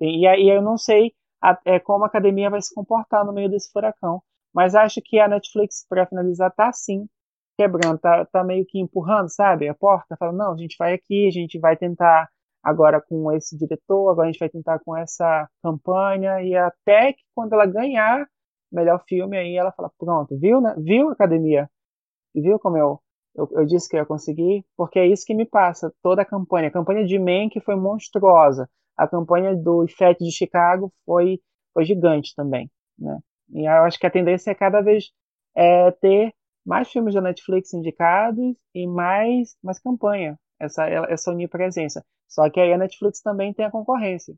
e 0.00 0.26
aí 0.26 0.48
eu 0.48 0.62
não 0.62 0.76
sei 0.76 1.12
a, 1.42 1.58
é, 1.64 1.78
como 1.80 2.04
a 2.04 2.06
academia 2.06 2.50
vai 2.50 2.62
se 2.62 2.74
comportar 2.74 3.24
no 3.24 3.32
meio 3.32 3.50
desse 3.50 3.70
furacão, 3.72 4.22
mas 4.52 4.74
acho 4.74 5.00
que 5.02 5.18
a 5.18 5.28
Netflix, 5.28 5.86
para 5.88 6.06
finalizar, 6.06 6.52
tá 6.54 6.72
sim 6.72 7.08
quebrando, 7.56 7.98
tá, 7.98 8.24
tá 8.26 8.42
meio 8.44 8.64
que 8.66 8.80
empurrando, 8.80 9.28
sabe, 9.28 9.68
a 9.68 9.74
porta, 9.74 10.16
falando, 10.16 10.38
não, 10.38 10.52
a 10.52 10.56
gente 10.56 10.76
vai 10.78 10.94
aqui, 10.94 11.28
a 11.28 11.30
gente 11.30 11.58
vai 11.58 11.76
tentar 11.76 12.28
agora 12.62 13.00
com 13.00 13.30
esse 13.32 13.56
diretor, 13.56 14.10
agora 14.10 14.28
a 14.28 14.32
gente 14.32 14.40
vai 14.40 14.48
tentar 14.48 14.78
com 14.80 14.96
essa 14.96 15.48
campanha, 15.62 16.42
e 16.42 16.56
até 16.56 17.12
que 17.12 17.22
quando 17.34 17.52
ela 17.52 17.66
ganhar 17.66 18.26
melhor 18.72 19.02
filme, 19.06 19.36
aí 19.38 19.56
ela 19.56 19.72
fala, 19.72 19.90
pronto, 19.98 20.36
viu, 20.38 20.60
né? 20.60 20.74
Viu, 20.78 21.10
academia? 21.10 21.70
Viu 22.34 22.58
como 22.58 22.76
eu, 22.76 23.00
eu, 23.36 23.48
eu 23.52 23.66
disse 23.66 23.88
que 23.88 23.96
eu 23.96 24.00
ia 24.00 24.06
conseguir? 24.06 24.64
Porque 24.76 24.98
é 24.98 25.06
isso 25.06 25.24
que 25.26 25.34
me 25.34 25.46
passa, 25.46 25.92
toda 26.02 26.22
a 26.22 26.24
campanha. 26.24 26.68
A 26.68 26.72
campanha 26.72 27.04
de 27.04 27.18
Mank 27.18 27.60
foi 27.60 27.76
monstruosa. 27.76 28.68
A 28.96 29.08
campanha 29.08 29.54
do 29.56 29.86
FET 29.88 30.22
de 30.22 30.32
Chicago 30.32 30.92
foi, 31.04 31.40
foi 31.72 31.84
gigante 31.84 32.34
também, 32.34 32.70
né? 32.98 33.18
E 33.50 33.66
eu 33.66 33.82
acho 33.84 33.98
que 33.98 34.06
a 34.06 34.10
tendência 34.10 34.50
é 34.50 34.54
cada 34.54 34.80
vez 34.80 35.10
é, 35.54 35.90
ter 35.92 36.32
mais 36.64 36.90
filmes 36.90 37.14
da 37.14 37.20
Netflix 37.20 37.72
indicados 37.74 38.56
e 38.74 38.86
mais, 38.86 39.56
mais 39.62 39.78
campanha, 39.78 40.38
essa, 40.58 40.86
essa 40.88 41.30
onipresença. 41.30 42.04
Só 42.28 42.48
que 42.50 42.58
aí 42.60 42.72
a 42.72 42.78
Netflix 42.78 43.20
também 43.20 43.52
tem 43.52 43.64
a 43.66 43.70
concorrência. 43.70 44.34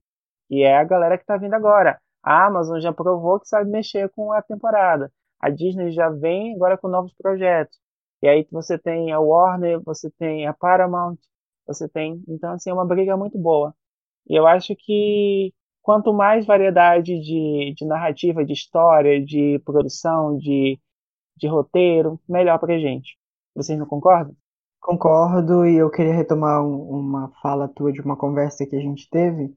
E 0.50 0.62
é 0.62 0.76
a 0.76 0.84
galera 0.84 1.16
que 1.16 1.24
está 1.24 1.36
vindo 1.36 1.54
agora. 1.54 2.00
A 2.22 2.46
Amazon 2.46 2.80
já 2.80 2.92
provou 2.92 3.40
que 3.40 3.48
sabe 3.48 3.70
mexer 3.70 4.08
com 4.10 4.32
a 4.32 4.42
temporada. 4.42 5.12
A 5.40 5.48
Disney 5.50 5.92
já 5.92 6.08
vem 6.08 6.54
agora 6.54 6.76
com 6.76 6.88
novos 6.88 7.14
projetos. 7.14 7.78
E 8.22 8.28
aí 8.28 8.46
você 8.50 8.78
tem 8.78 9.12
a 9.12 9.20
Warner, 9.20 9.80
você 9.82 10.10
tem 10.10 10.46
a 10.46 10.52
Paramount, 10.52 11.18
você 11.66 11.88
tem. 11.88 12.22
Então, 12.28 12.52
assim, 12.52 12.70
é 12.70 12.74
uma 12.74 12.86
briga 12.86 13.16
muito 13.16 13.38
boa. 13.38 13.74
E 14.28 14.38
eu 14.38 14.46
acho 14.46 14.74
que 14.76 15.52
quanto 15.82 16.12
mais 16.12 16.44
variedade 16.44 17.18
de, 17.20 17.74
de 17.76 17.84
narrativa, 17.86 18.44
de 18.44 18.52
história, 18.52 19.24
de 19.24 19.60
produção, 19.64 20.36
de, 20.36 20.78
de 21.36 21.46
roteiro, 21.46 22.20
melhor 22.28 22.58
pra 22.58 22.78
gente. 22.78 23.16
Vocês 23.54 23.78
não 23.78 23.86
concordam? 23.86 24.34
Concordo, 24.80 25.64
e 25.64 25.76
eu 25.76 25.90
queria 25.90 26.14
retomar 26.14 26.64
um, 26.64 26.90
uma 26.90 27.32
fala 27.40 27.68
tua 27.68 27.92
de 27.92 28.00
uma 28.00 28.16
conversa 28.16 28.66
que 28.66 28.76
a 28.76 28.80
gente 28.80 29.08
teve, 29.10 29.54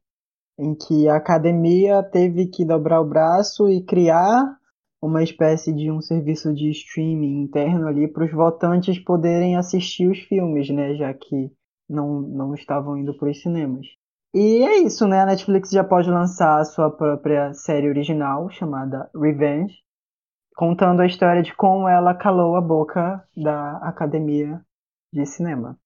em 0.58 0.76
que 0.76 1.08
a 1.08 1.16
academia 1.16 2.04
teve 2.04 2.48
que 2.48 2.66
dobrar 2.66 3.02
o 3.02 3.08
braço 3.08 3.70
e 3.70 3.84
criar 3.84 4.58
uma 5.02 5.24
espécie 5.24 5.74
de 5.74 5.90
um 5.90 6.02
serviço 6.02 6.54
de 6.54 6.70
streaming 6.72 7.42
interno 7.42 7.88
ali 7.88 8.08
para 8.08 8.26
os 8.26 8.32
votantes 8.32 9.00
poderem 9.00 9.56
assistir 9.56 10.10
os 10.10 10.20
filmes, 10.20 10.70
né, 10.70 10.96
já 10.96 11.14
que 11.14 11.52
não, 11.88 12.22
não 12.22 12.54
estavam 12.54 12.98
indo 12.98 13.18
para 13.18 13.30
os 13.30 13.42
cinemas. 13.42 13.88
E 14.34 14.64
é 14.64 14.78
isso, 14.84 15.08
né? 15.08 15.22
A 15.22 15.26
Netflix 15.26 15.72
já 15.72 15.84
pode 15.84 16.10
lançar 16.10 16.60
a 16.60 16.66
sua 16.66 16.92
própria 16.92 17.52
série 17.54 17.90
original, 17.90 18.50
chamada 18.52 19.10
Revenge, 19.16 19.76
contando 20.56 21.02
a 21.02 21.08
história 21.08 21.42
de 21.42 21.56
como 21.56 21.88
ela 21.88 22.14
calou 22.14 22.56
a 22.56 22.62
boca 22.62 23.28
da 23.36 23.78
academia 23.78 24.62
de 25.12 25.26
cinema. 25.26 25.80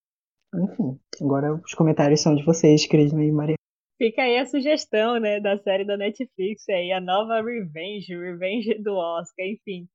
Enfim, 0.53 0.99
agora 1.21 1.53
os 1.53 1.73
comentários 1.73 2.21
são 2.21 2.35
de 2.35 2.43
vocês, 2.43 2.85
Crisma 2.85 3.23
e 3.23 3.31
Maria. 3.31 3.55
Fica 3.97 4.23
aí 4.23 4.37
a 4.37 4.45
sugestão, 4.45 5.19
né, 5.19 5.39
da 5.39 5.57
série 5.59 5.85
da 5.85 5.95
Netflix 5.95 6.67
aí, 6.67 6.91
a 6.91 6.99
nova 6.99 7.41
Revenge, 7.41 8.13
Revenge 8.13 8.73
do 8.83 8.93
Oscar, 8.95 9.45
enfim. 9.45 9.87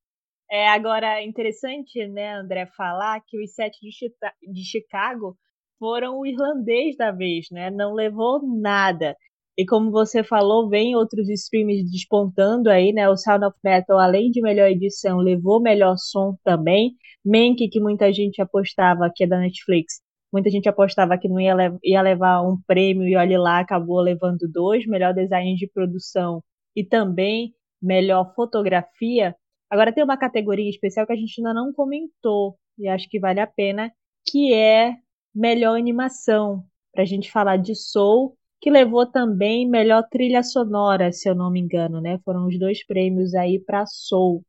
É 0.50 0.68
agora 0.70 1.22
interessante, 1.22 2.06
né, 2.08 2.32
André, 2.32 2.64
falar 2.74 3.20
que 3.26 3.38
os 3.42 3.54
sete 3.54 3.78
de 3.82 4.64
Chicago 4.64 5.36
foram 5.78 6.18
o 6.18 6.26
irlandês 6.26 6.96
da 6.96 7.10
vez, 7.10 7.46
né? 7.50 7.70
Não 7.70 7.94
levou 7.94 8.40
nada. 8.46 9.16
E 9.56 9.66
como 9.66 9.90
você 9.90 10.22
falou, 10.22 10.68
vem 10.68 10.94
outros 10.94 11.28
streams 11.28 11.90
despontando 11.90 12.70
aí, 12.70 12.92
né? 12.92 13.08
O 13.08 13.16
Sound 13.16 13.44
of 13.44 13.56
Metal, 13.64 13.98
além 13.98 14.30
de 14.30 14.40
melhor 14.40 14.68
edição, 14.68 15.18
levou 15.18 15.60
melhor 15.60 15.96
som 15.96 16.36
também. 16.44 16.94
Mank, 17.24 17.68
que 17.68 17.80
muita 17.80 18.12
gente 18.12 18.40
apostava, 18.40 19.10
que 19.14 19.24
é 19.24 19.26
da 19.26 19.38
Netflix, 19.38 20.00
muita 20.32 20.50
gente 20.50 20.68
apostava 20.68 21.18
que 21.18 21.28
não 21.28 21.40
ia, 21.40 21.54
ia 21.82 22.02
levar 22.02 22.42
um 22.42 22.56
prêmio 22.66 23.06
e 23.06 23.16
olha 23.16 23.38
lá, 23.40 23.60
acabou 23.60 24.00
levando 24.00 24.48
dois, 24.52 24.86
melhor 24.86 25.12
design 25.14 25.56
de 25.56 25.66
produção 25.66 26.42
e 26.76 26.84
também 26.84 27.52
melhor 27.82 28.32
fotografia. 28.34 29.34
Agora 29.70 29.92
tem 29.92 30.04
uma 30.04 30.16
categoria 30.16 30.70
especial 30.70 31.06
que 31.06 31.12
a 31.12 31.16
gente 31.16 31.40
ainda 31.40 31.52
não 31.52 31.72
comentou 31.72 32.56
e 32.78 32.88
acho 32.88 33.08
que 33.08 33.18
vale 33.18 33.40
a 33.40 33.46
pena, 33.46 33.90
que 34.30 34.54
é 34.54 34.94
melhor 35.38 35.78
animação, 35.78 36.64
para 36.92 37.02
a 37.02 37.06
gente 37.06 37.30
falar 37.30 37.56
de 37.56 37.74
Soul, 37.74 38.36
que 38.60 38.70
levou 38.70 39.06
também 39.06 39.68
melhor 39.68 40.02
trilha 40.10 40.42
sonora, 40.42 41.12
se 41.12 41.28
eu 41.28 41.34
não 41.34 41.50
me 41.50 41.60
engano, 41.60 42.00
né? 42.00 42.18
Foram 42.24 42.46
os 42.46 42.58
dois 42.58 42.84
prêmios 42.84 43.34
aí 43.34 43.60
para 43.60 43.86
Soul. 43.86 44.44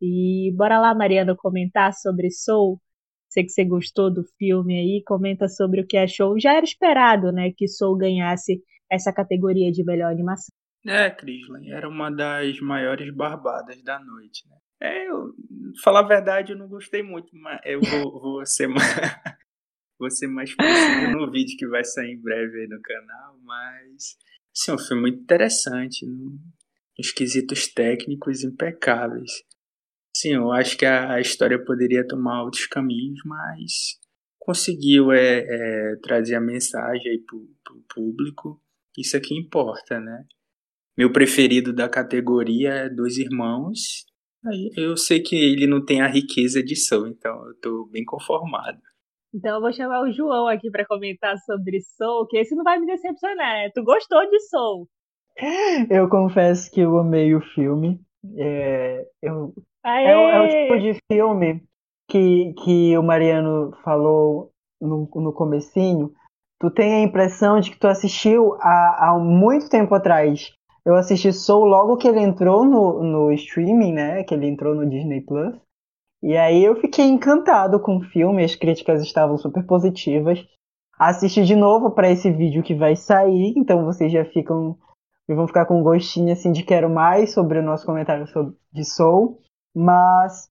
E 0.00 0.52
bora 0.56 0.78
lá, 0.78 0.94
Mariana, 0.94 1.34
comentar 1.34 1.92
sobre 1.92 2.30
Soul. 2.30 2.80
Sei 3.28 3.42
que 3.42 3.50
você 3.50 3.64
gostou 3.64 4.12
do 4.12 4.22
filme 4.38 4.78
aí, 4.78 5.02
comenta 5.04 5.48
sobre 5.48 5.80
o 5.80 5.86
que 5.86 5.96
achou. 5.96 6.38
Já 6.38 6.54
era 6.54 6.64
esperado, 6.64 7.32
né, 7.32 7.52
que 7.54 7.66
Soul 7.66 7.96
ganhasse 7.96 8.62
essa 8.90 9.12
categoria 9.12 9.72
de 9.72 9.84
melhor 9.84 10.10
animação. 10.10 10.54
É, 10.86 11.10
Crislan, 11.10 11.66
era 11.66 11.88
uma 11.88 12.10
das 12.10 12.60
maiores 12.60 13.12
barbadas 13.12 13.82
da 13.82 13.98
noite, 13.98 14.48
né? 14.48 14.56
É, 14.80 15.08
eu, 15.08 15.34
falar 15.82 16.00
a 16.00 16.08
verdade, 16.08 16.52
eu 16.52 16.58
não 16.58 16.68
gostei 16.68 17.02
muito, 17.02 17.28
mas 17.32 17.60
eu 17.64 17.80
vou, 17.80 18.20
vou 18.20 18.46
ser 18.46 18.68
mais, 18.68 18.84
vou 19.98 20.10
ser 20.10 20.28
mais 20.28 20.54
preciso 20.54 21.10
no 21.12 21.30
vídeo 21.30 21.56
que 21.56 21.66
vai 21.66 21.84
sair 21.84 22.12
em 22.12 22.20
breve 22.20 22.60
aí 22.60 22.68
no 22.68 22.80
canal, 22.80 23.38
mas 23.42 24.16
assim, 24.54 24.72
um 24.72 24.78
filme 24.78 25.02
muito 25.02 25.20
interessante, 25.20 26.06
nos 26.98 27.12
quesitos 27.12 27.68
técnicos 27.68 28.42
impecáveis. 28.42 29.30
Sim, 30.14 30.34
eu 30.34 30.50
acho 30.50 30.76
que 30.76 30.84
a, 30.84 31.14
a, 31.14 31.20
história 31.20 31.62
poderia 31.62 32.06
tomar 32.06 32.42
outros 32.42 32.66
caminhos, 32.66 33.20
mas 33.24 33.98
conseguiu 34.38 35.12
é, 35.12 35.44
é, 35.46 35.96
trazer 36.02 36.34
a 36.34 36.40
mensagem 36.40 37.12
aí 37.12 37.18
pro, 37.18 37.48
pro 37.62 37.84
público. 37.94 38.60
Isso 38.96 39.16
é 39.16 39.20
que 39.20 39.34
importa, 39.38 40.00
né? 40.00 40.24
Meu 40.96 41.12
preferido 41.12 41.72
da 41.72 41.88
categoria 41.88 42.70
é 42.70 42.88
Dois 42.88 43.18
Irmãos. 43.18 44.04
Aí 44.44 44.72
eu 44.76 44.96
sei 44.96 45.20
que 45.20 45.36
ele 45.36 45.68
não 45.68 45.84
tem 45.84 46.00
a 46.00 46.08
riqueza 46.08 46.60
de 46.62 46.74
som, 46.74 47.06
então 47.06 47.46
eu 47.46 47.54
tô 47.60 47.86
bem 47.86 48.04
conformado. 48.04 48.80
Então 49.34 49.56
eu 49.56 49.60
vou 49.60 49.72
chamar 49.72 50.02
o 50.02 50.12
João 50.12 50.46
aqui 50.46 50.70
para 50.70 50.86
comentar 50.86 51.36
sobre 51.38 51.80
Soul, 51.80 52.26
que 52.26 52.38
esse 52.38 52.54
não 52.54 52.64
vai 52.64 52.78
me 52.78 52.86
decepcionar. 52.86 53.36
Né? 53.36 53.70
Tu 53.74 53.82
gostou 53.82 54.28
de 54.28 54.40
Soul? 54.48 54.88
Eu 55.90 56.08
confesso 56.08 56.70
que 56.70 56.80
eu 56.80 56.98
amei 56.98 57.34
o 57.34 57.40
filme. 57.40 58.00
É, 58.36 59.06
eu, 59.22 59.54
é, 59.84 60.10
é, 60.10 60.40
o 60.40 60.48
tipo 60.48 60.80
de 60.80 60.98
filme 61.10 61.62
que, 62.08 62.52
que 62.64 62.98
o 62.98 63.02
Mariano 63.02 63.72
falou 63.84 64.50
no, 64.80 65.08
no 65.14 65.32
comecinho. 65.32 66.12
Tu 66.58 66.70
tem 66.70 66.94
a 66.94 67.02
impressão 67.02 67.60
de 67.60 67.70
que 67.70 67.78
tu 67.78 67.86
assistiu 67.86 68.54
há, 68.60 69.10
há 69.10 69.18
muito 69.18 69.68
tempo 69.68 69.94
atrás. 69.94 70.52
Eu 70.84 70.96
assisti 70.96 71.32
Soul 71.32 71.66
logo 71.66 71.96
que 71.98 72.08
ele 72.08 72.20
entrou 72.20 72.64
no, 72.64 73.02
no 73.02 73.32
streaming, 73.32 73.92
né? 73.92 74.24
Que 74.24 74.34
ele 74.34 74.48
entrou 74.48 74.74
no 74.74 74.88
Disney 74.88 75.20
Plus. 75.20 75.54
E 76.22 76.36
aí 76.36 76.64
eu 76.64 76.80
fiquei 76.80 77.06
encantado 77.06 77.80
com 77.80 77.98
o 77.98 78.02
filme, 78.02 78.44
as 78.44 78.54
críticas 78.54 79.02
estavam 79.02 79.38
super 79.38 79.64
positivas. 79.64 80.44
Assisti 80.98 81.44
de 81.44 81.54
novo 81.54 81.92
para 81.92 82.10
esse 82.10 82.30
vídeo 82.30 82.62
que 82.62 82.74
vai 82.74 82.96
sair, 82.96 83.54
então 83.56 83.84
vocês 83.84 84.10
já 84.10 84.24
ficam 84.24 84.76
vão 85.28 85.46
ficar 85.46 85.66
com 85.66 85.78
um 85.78 85.82
gostinho 85.82 86.32
assim 86.32 86.52
de 86.52 86.62
quero 86.62 86.88
mais 86.88 87.34
sobre 87.34 87.58
o 87.58 87.62
nosso 87.62 87.84
comentário 87.84 88.26
sobre, 88.28 88.56
de 88.72 88.84
Soul. 88.84 89.38
Mas 89.76 90.48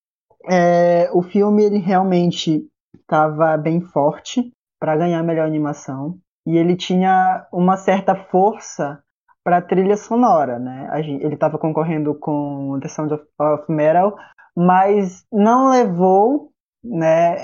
é, 0.48 1.10
o 1.14 1.22
filme 1.22 1.64
ele 1.64 1.80
realmente 1.80 2.66
estava 2.96 3.58
bem 3.58 3.82
forte 3.82 4.52
para 4.80 4.96
ganhar 4.96 5.24
melhor 5.24 5.48
animação 5.48 6.18
e 6.46 6.58
ele 6.58 6.76
tinha 6.76 7.46
uma 7.52 7.76
certa 7.76 8.16
força 8.16 9.02
para 9.44 9.62
trilha 9.62 9.98
sonora, 9.98 10.60
né? 10.60 10.90
Ele 11.00 11.34
estava 11.34 11.58
concorrendo 11.58 12.16
com 12.16 12.78
The 12.82 12.88
Sound 12.88 13.14
of, 13.14 13.24
of 13.40 13.72
Metal, 13.72 14.16
mas 14.58 15.24
não 15.32 15.70
levou, 15.70 16.52
né? 16.84 17.36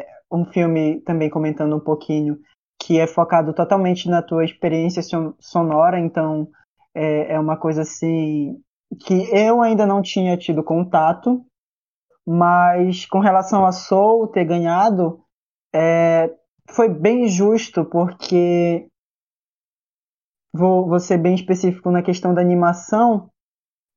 É, 0.00 0.06
um 0.28 0.44
filme 0.44 1.00
também 1.02 1.30
comentando 1.30 1.76
um 1.76 1.80
pouquinho 1.80 2.36
que 2.80 2.98
é 2.98 3.06
focado 3.06 3.52
totalmente 3.52 4.08
na 4.08 4.22
tua 4.22 4.44
experiência 4.44 5.00
sonora, 5.38 6.00
então 6.00 6.48
é, 6.92 7.34
é 7.34 7.38
uma 7.38 7.56
coisa 7.56 7.82
assim 7.82 8.60
que 9.00 9.28
eu 9.32 9.62
ainda 9.62 9.86
não 9.86 10.02
tinha 10.02 10.36
tido 10.36 10.64
contato, 10.64 11.44
mas 12.26 13.06
com 13.06 13.20
relação 13.20 13.64
a 13.64 13.70
Soul 13.70 14.26
ter 14.26 14.44
ganhado, 14.44 15.22
é, 15.72 16.34
foi 16.70 16.88
bem 16.88 17.28
justo, 17.28 17.84
porque 17.84 18.88
vou, 20.52 20.88
vou 20.88 20.98
ser 20.98 21.18
bem 21.18 21.36
específico 21.36 21.90
na 21.90 22.02
questão 22.02 22.34
da 22.34 22.40
animação, 22.40 23.30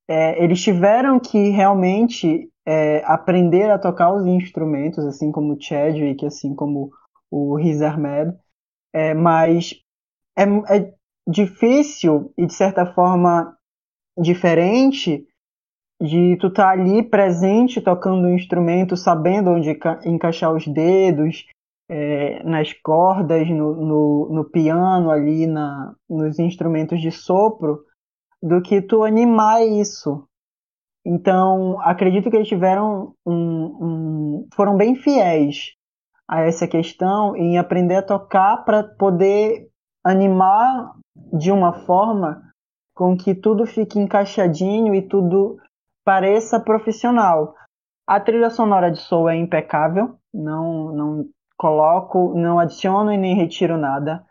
é, 0.08 0.44
eles 0.44 0.62
tiveram 0.62 1.20
que 1.20 1.50
realmente 1.50 2.51
é, 2.66 3.04
aprender 3.06 3.70
a 3.72 3.80
tocar 3.80 4.14
os 4.14 4.26
instrumentos, 4.26 5.06
assim 5.06 5.32
como 5.32 5.54
o 5.54 5.62
Chadwick, 5.62 6.26
assim 6.26 6.56
como 6.56 6.92
o 7.30 7.56
Riz 7.56 7.82
Ahmed, 7.82 8.38
é, 8.94 9.14
mas 9.14 9.76
é, 10.38 10.44
é 10.44 10.94
difícil 11.28 12.34
e 12.38 12.46
de 12.46 12.54
certa 12.54 12.86
forma 12.86 13.56
diferente 14.18 15.26
de 16.02 16.36
tu 16.38 16.48
estar 16.48 16.66
tá 16.66 16.70
ali 16.72 17.04
presente 17.04 17.80
tocando 17.80 18.26
o 18.26 18.32
um 18.32 18.36
instrumento, 18.36 18.98
sabendo 18.98 19.52
onde 19.52 19.78
encaixar 20.06 20.52
os 20.52 20.68
dedos, 20.68 21.46
é, 21.88 22.42
nas 22.44 22.74
cordas, 22.74 23.48
no, 23.50 23.76
no, 23.76 24.30
no, 24.32 24.46
piano 24.46 25.12
ali, 25.12 25.46
na, 25.46 25.94
nos 26.10 26.40
instrumentos 26.40 27.02
de 27.02 27.12
sopro, 27.12 27.84
do 28.42 28.62
que 28.62 28.82
tu 28.82 29.04
animar 29.04 29.62
isso, 29.62 30.26
então, 31.06 31.80
acredito 31.82 32.30
que 32.30 32.36
eles 32.36 32.48
tiveram 32.48 33.16
um, 33.26 33.34
um, 33.34 34.48
foram 34.54 34.78
bem 34.78 34.96
fiéis 34.96 35.74
a 36.28 36.42
essa 36.42 36.68
questão 36.68 37.36
em 37.36 37.58
aprender 37.58 37.96
a 37.96 38.04
tocar 38.04 38.64
para 38.64 38.84
poder 38.84 39.68
animar 40.04 40.94
de 41.34 41.52
uma 41.52 41.86
forma 41.86 42.42
com 42.96 43.18
que 43.18 43.34
tudo 43.34 43.66
fique 43.66 44.00
encaixadinho 44.00 44.94
e 44.94 45.02
tudo 45.02 45.58
pareça 46.06 46.60
profissional. 46.60 47.56
A 48.08 48.20
trilha 48.20 48.50
sonora 48.50 48.92
de 48.92 49.00
Soul 49.00 49.30
é 49.30 49.36
impecável, 49.36 50.16
não, 50.34 50.92
não 50.94 51.30
coloco, 51.58 52.34
não 52.36 52.60
adiciono 52.60 53.12
e 53.12 53.18
nem 53.18 53.36
retiro 53.36 53.78
nada. 53.78 54.24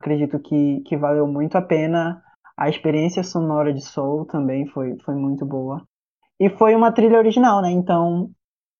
Acredito 0.00 0.38
que, 0.38 0.80
que 0.80 0.96
valeu 0.96 1.26
muito 1.26 1.56
a 1.56 1.62
pena. 1.62 2.22
A 2.56 2.68
experiência 2.68 3.22
sonora 3.22 3.72
de 3.72 3.80
Soul 3.80 4.26
também 4.26 4.66
foi, 4.66 4.96
foi 5.04 5.14
muito 5.14 5.46
boa. 5.46 5.87
E 6.40 6.48
foi 6.50 6.74
uma 6.74 6.92
trilha 6.92 7.18
original, 7.18 7.60
né? 7.60 7.70
Então, 7.70 8.30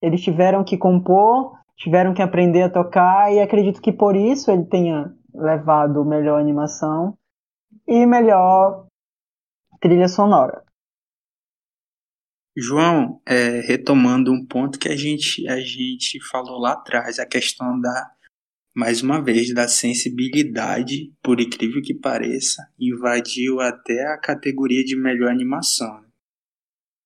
eles 0.00 0.20
tiveram 0.20 0.64
que 0.64 0.78
compor, 0.78 1.58
tiveram 1.76 2.14
que 2.14 2.22
aprender 2.22 2.62
a 2.62 2.70
tocar, 2.70 3.32
e 3.32 3.40
acredito 3.40 3.80
que 3.80 3.92
por 3.92 4.14
isso 4.16 4.50
ele 4.50 4.64
tenha 4.64 5.12
levado 5.34 6.04
melhor 6.04 6.40
animação 6.40 7.16
e 7.86 8.06
melhor 8.06 8.86
trilha 9.80 10.08
sonora. 10.08 10.64
João, 12.56 13.20
é, 13.24 13.60
retomando 13.60 14.32
um 14.32 14.44
ponto 14.44 14.80
que 14.80 14.88
a 14.88 14.96
gente, 14.96 15.46
a 15.48 15.60
gente 15.60 16.18
falou 16.28 16.58
lá 16.58 16.72
atrás, 16.72 17.20
a 17.20 17.26
questão 17.26 17.80
da, 17.80 18.10
mais 18.74 19.00
uma 19.00 19.22
vez, 19.22 19.54
da 19.54 19.68
sensibilidade, 19.68 21.12
por 21.22 21.40
incrível 21.40 21.80
que 21.80 21.94
pareça, 21.94 22.68
invadiu 22.78 23.60
até 23.60 24.12
a 24.12 24.18
categoria 24.18 24.84
de 24.84 24.96
melhor 24.96 25.30
animação. 25.30 26.07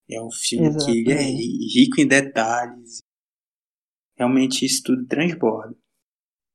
É 0.09 0.21
um 0.21 0.29
filme 0.31 0.67
Exatamente. 0.67 1.03
que 1.03 1.11
é 1.11 1.21
rico 1.21 2.01
em 2.01 2.07
detalhes. 2.07 2.99
Realmente 4.17 4.65
isso 4.65 4.81
tudo 4.83 5.05
transborda. 5.07 5.75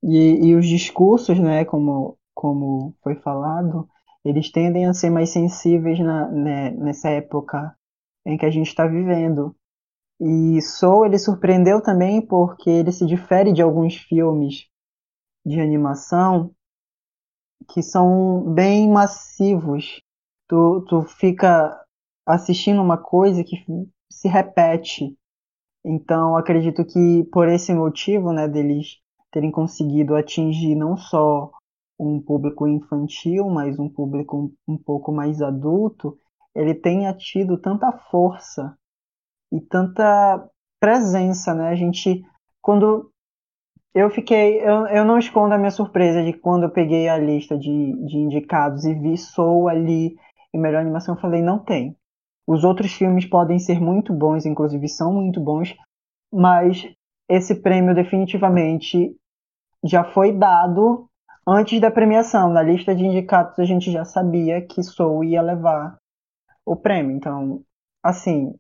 E, 0.03 0.49
e 0.49 0.55
os 0.55 0.67
discursos, 0.67 1.39
né, 1.39 1.65
como, 1.65 2.19
como 2.35 2.95
foi 3.03 3.17
falado, 3.17 3.89
eles 4.25 4.51
tendem 4.51 4.87
a 4.87 4.95
ser 4.95 5.11
mais 5.11 5.31
sensíveis 5.31 5.99
na, 5.99 6.31
né, 6.31 6.71
nessa 6.73 7.09
época 7.11 7.75
em 8.25 8.37
que 8.37 8.47
a 8.47 8.51
gente 8.51 8.69
está 8.69 8.87
vivendo. 8.87 9.57
E 10.21 10.61
Soul 10.61 11.07
ele 11.07 11.19
surpreendeu 11.19 11.83
também 11.83 12.25
porque 12.25 12.69
ele 12.69 12.93
se 12.93 13.07
difere 13.07 13.53
de 13.53 13.63
alguns 13.63 13.97
filmes 13.97 14.67
de 15.47 15.61
animação 15.61 16.53
que 17.73 17.83
são 17.83 18.53
bem 18.55 18.91
massivos. 18.91 20.01
Tu, 20.49 20.85
tu 20.89 21.03
fica 21.03 21.79
assistindo 22.29 22.83
uma 22.83 22.99
coisa 22.99 23.43
que 23.43 23.57
se 24.11 24.29
repete. 24.29 25.17
Então, 25.85 26.37
acredito 26.37 26.85
que 26.85 27.25
por 27.33 27.49
esse 27.49 27.73
motivo, 27.73 28.33
né, 28.33 28.47
deles 28.47 28.99
terem 29.31 29.51
conseguido 29.51 30.15
atingir 30.15 30.75
não 30.75 30.97
só 30.97 31.51
um 31.99 32.21
público 32.21 32.67
infantil, 32.69 33.49
mas 33.49 33.79
um 33.79 33.89
público 33.89 34.53
um, 34.67 34.77
pouco 34.77 35.11
mais 35.11 35.43
adulto, 35.43 36.17
ele 36.55 36.75
tenha 36.75 37.13
tido 37.13 37.59
tanta 37.59 37.91
força 38.11 38.77
e 39.53 39.61
tanta 39.61 40.49
presença, 40.79 41.55
né? 41.55 41.69
A 41.69 41.75
gente, 41.75 42.23
quando 42.61 43.11
eu 43.95 44.11
fiquei, 44.11 44.61
eu, 44.61 44.87
eu 44.87 45.05
não 45.05 45.19
escondo 45.19 45.55
a 45.55 45.59
minha 45.59 45.71
surpresa 45.71 46.23
de 46.23 46.33
quando 46.33 46.65
eu 46.65 46.71
peguei 46.71 47.09
a 47.09 47.19
lista 47.19 47.59
de, 47.59 47.93
de 48.05 48.17
indicados 48.17 48.85
e 48.85 48.95
vi 48.95 49.17
Soul 49.17 49.69
ali 49.69 50.17
em 50.55 50.61
melhor 50.61 50.81
animação, 50.81 51.15
eu 51.15 51.21
falei, 51.21 51.43
não 51.43 51.59
tem. 51.59 51.97
Os 52.49 52.65
outros 52.65 52.95
filmes 52.95 53.27
podem 53.27 53.59
ser 53.59 53.79
muito 53.79 54.11
bons, 54.11 54.47
inclusive 54.47 54.89
são 54.89 55.13
muito 55.13 55.39
bons, 55.39 55.77
mas 56.33 56.91
esse 57.29 57.55
prêmio 57.55 57.95
definitivamente 57.95 59.15
já 59.85 60.03
foi 60.03 60.33
dado 60.33 61.07
antes 61.47 61.79
da 61.79 61.91
premiação. 61.91 62.51
Na 62.51 62.63
lista 62.63 62.95
de 62.95 63.05
indicados 63.05 63.59
a 63.59 63.67
gente 63.67 63.93
já 63.93 64.03
sabia 64.03 64.63
que 64.63 64.83
Soul 64.83 65.25
ia 65.25 65.43
levar 65.43 65.99
o 66.65 66.75
prêmio. 66.75 67.15
Então, 67.15 67.61
assim, 68.03 68.55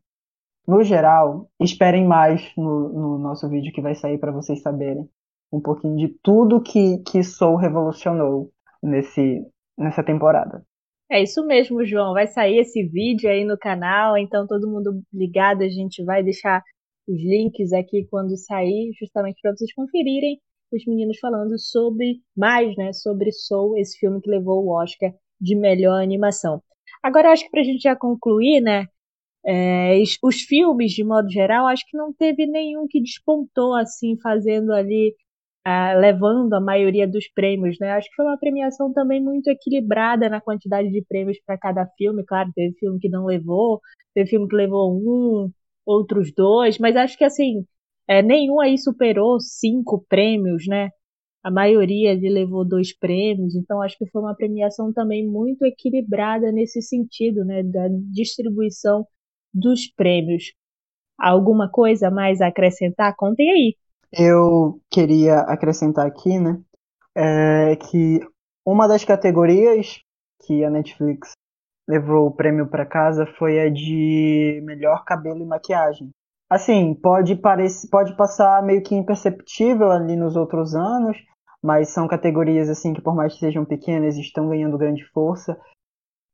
no 0.66 0.84
geral, 0.84 1.48
esperem 1.58 2.06
mais 2.06 2.52
no, 2.58 2.90
no 2.90 3.18
nosso 3.18 3.48
vídeo 3.48 3.72
que 3.72 3.80
vai 3.80 3.94
sair 3.94 4.18
para 4.18 4.30
vocês 4.30 4.60
saberem 4.60 5.08
um 5.50 5.62
pouquinho 5.62 5.96
de 5.96 6.08
tudo 6.22 6.60
que, 6.60 6.98
que 6.98 7.24
Soul 7.24 7.56
revolucionou 7.56 8.50
nesse, 8.82 9.42
nessa 9.78 10.04
temporada. 10.04 10.62
É 11.10 11.22
isso 11.22 11.44
mesmo, 11.46 11.84
João. 11.84 12.12
Vai 12.12 12.26
sair 12.26 12.58
esse 12.58 12.82
vídeo 12.82 13.30
aí 13.30 13.44
no 13.44 13.58
canal, 13.58 14.16
então 14.16 14.46
todo 14.46 14.68
mundo 14.68 15.02
ligado, 15.12 15.62
a 15.62 15.68
gente 15.68 16.04
vai 16.04 16.22
deixar 16.22 16.62
os 17.06 17.20
links 17.22 17.72
aqui 17.72 18.06
quando 18.10 18.36
sair, 18.36 18.92
justamente 18.98 19.40
para 19.40 19.52
vocês 19.52 19.72
conferirem 19.72 20.38
os 20.70 20.84
meninos 20.86 21.18
falando 21.18 21.58
sobre 21.58 22.20
mais, 22.36 22.76
né, 22.76 22.92
sobre 22.92 23.32
Soul, 23.32 23.78
esse 23.78 23.98
filme 23.98 24.20
que 24.20 24.30
levou 24.30 24.64
o 24.64 24.70
Oscar 24.70 25.10
de 25.40 25.56
melhor 25.56 26.02
animação. 26.02 26.62
Agora, 27.02 27.30
acho 27.32 27.44
que 27.44 27.50
para 27.50 27.60
a 27.62 27.64
gente 27.64 27.80
já 27.80 27.96
concluir, 27.96 28.60
né? 28.60 28.86
É, 29.46 29.94
os 30.22 30.42
filmes, 30.42 30.92
de 30.92 31.04
modo 31.04 31.30
geral, 31.30 31.66
acho 31.66 31.84
que 31.88 31.96
não 31.96 32.12
teve 32.12 32.46
nenhum 32.46 32.86
que 32.88 33.00
despontou 33.00 33.74
assim, 33.74 34.18
fazendo 34.20 34.72
ali, 34.72 35.14
uh, 35.68 35.98
levando 36.00 36.54
a 36.54 36.60
maioria 36.60 37.06
dos 37.06 37.28
prêmios, 37.28 37.76
né? 37.80 37.90
Acho 37.92 38.08
que 38.08 38.16
foi 38.16 38.26
uma 38.26 38.38
premiação 38.38 38.92
também 38.92 39.22
muito 39.22 39.48
equilibrada 39.48 40.28
na 40.28 40.40
quantidade 40.40 40.90
de 40.90 41.04
prêmios 41.06 41.38
para 41.44 41.58
cada 41.58 41.86
filme. 41.98 42.24
Claro, 42.24 42.50
teve 42.54 42.74
filme 42.78 42.98
que 42.98 43.08
não 43.08 43.26
levou, 43.26 43.80
teve 44.14 44.30
filme 44.30 44.48
que 44.48 44.56
levou 44.56 44.92
um, 44.96 45.50
outros 45.86 46.32
dois, 46.34 46.78
mas 46.78 46.96
acho 46.96 47.18
que 47.18 47.24
assim, 47.24 47.64
é, 48.08 48.22
nenhum 48.22 48.60
aí 48.60 48.78
superou 48.78 49.38
cinco 49.40 50.04
prêmios, 50.08 50.66
né? 50.66 50.90
a 51.42 51.50
maioria 51.50 52.12
ele 52.12 52.28
levou 52.28 52.64
dois 52.64 52.96
prêmios, 52.96 53.54
então 53.54 53.80
acho 53.80 53.96
que 53.96 54.06
foi 54.10 54.20
uma 54.20 54.34
premiação 54.34 54.92
também 54.92 55.26
muito 55.26 55.64
equilibrada 55.64 56.52
nesse 56.52 56.82
sentido, 56.82 57.44
né, 57.44 57.62
da 57.62 57.88
distribuição 58.12 59.06
dos 59.54 59.86
prêmios. 59.86 60.52
Alguma 61.18 61.70
coisa 61.70 62.10
mais 62.10 62.40
a 62.40 62.48
acrescentar? 62.48 63.14
Contem 63.16 63.50
aí. 63.50 63.76
Eu 64.12 64.80
queria 64.90 65.40
acrescentar 65.40 66.06
aqui, 66.06 66.38
né, 66.38 66.60
é 67.14 67.76
que 67.76 68.20
uma 68.64 68.86
das 68.86 69.04
categorias 69.04 70.00
que 70.46 70.64
a 70.64 70.70
Netflix 70.70 71.32
levou 71.88 72.26
o 72.26 72.30
prêmio 72.30 72.68
para 72.68 72.86
casa 72.86 73.26
foi 73.38 73.60
a 73.60 73.70
de 73.70 74.60
melhor 74.64 75.04
cabelo 75.04 75.42
e 75.42 75.46
maquiagem. 75.46 76.10
Assim, 76.50 76.94
pode, 76.94 77.36
parecer, 77.36 77.88
pode 77.88 78.16
passar 78.16 78.62
meio 78.62 78.82
que 78.82 78.94
imperceptível 78.94 79.90
ali 79.90 80.16
nos 80.16 80.36
outros 80.36 80.74
anos, 80.74 81.16
mas 81.62 81.90
são 81.90 82.08
categorias 82.08 82.68
assim 82.68 82.94
que 82.94 83.02
por 83.02 83.14
mais 83.14 83.34
que 83.34 83.40
sejam 83.40 83.64
pequenas 83.64 84.16
estão 84.16 84.48
ganhando 84.48 84.78
grande 84.78 85.04
força. 85.12 85.58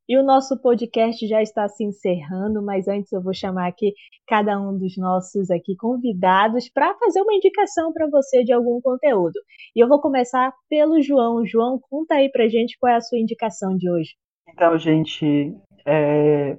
E 0.07 0.17
o 0.17 0.23
nosso 0.23 0.59
podcast 0.61 1.27
já 1.27 1.41
está 1.41 1.67
se 1.67 1.83
encerrando, 1.83 2.63
mas 2.63 2.87
antes 2.87 3.11
eu 3.11 3.21
vou 3.21 3.33
chamar 3.33 3.67
aqui 3.67 3.93
cada 4.27 4.59
um 4.59 4.77
dos 4.77 4.95
nossos 4.97 5.49
aqui 5.49 5.75
convidados 5.75 6.69
para 6.69 6.93
fazer 6.95 7.21
uma 7.21 7.33
indicação 7.33 7.91
para 7.91 8.07
você 8.07 8.43
de 8.43 8.53
algum 8.53 8.79
conteúdo. 8.81 9.39
E 9.75 9.83
eu 9.83 9.87
vou 9.87 9.99
começar 9.99 10.53
pelo 10.69 11.01
João. 11.01 11.45
João, 11.45 11.79
conta 11.89 12.15
aí 12.15 12.29
pra 12.29 12.47
gente 12.47 12.77
qual 12.79 12.93
é 12.93 12.97
a 12.97 13.01
sua 13.01 13.17
indicação 13.17 13.75
de 13.75 13.89
hoje. 13.89 14.11
Então, 14.47 14.77
gente, 14.77 15.55
é... 15.87 16.57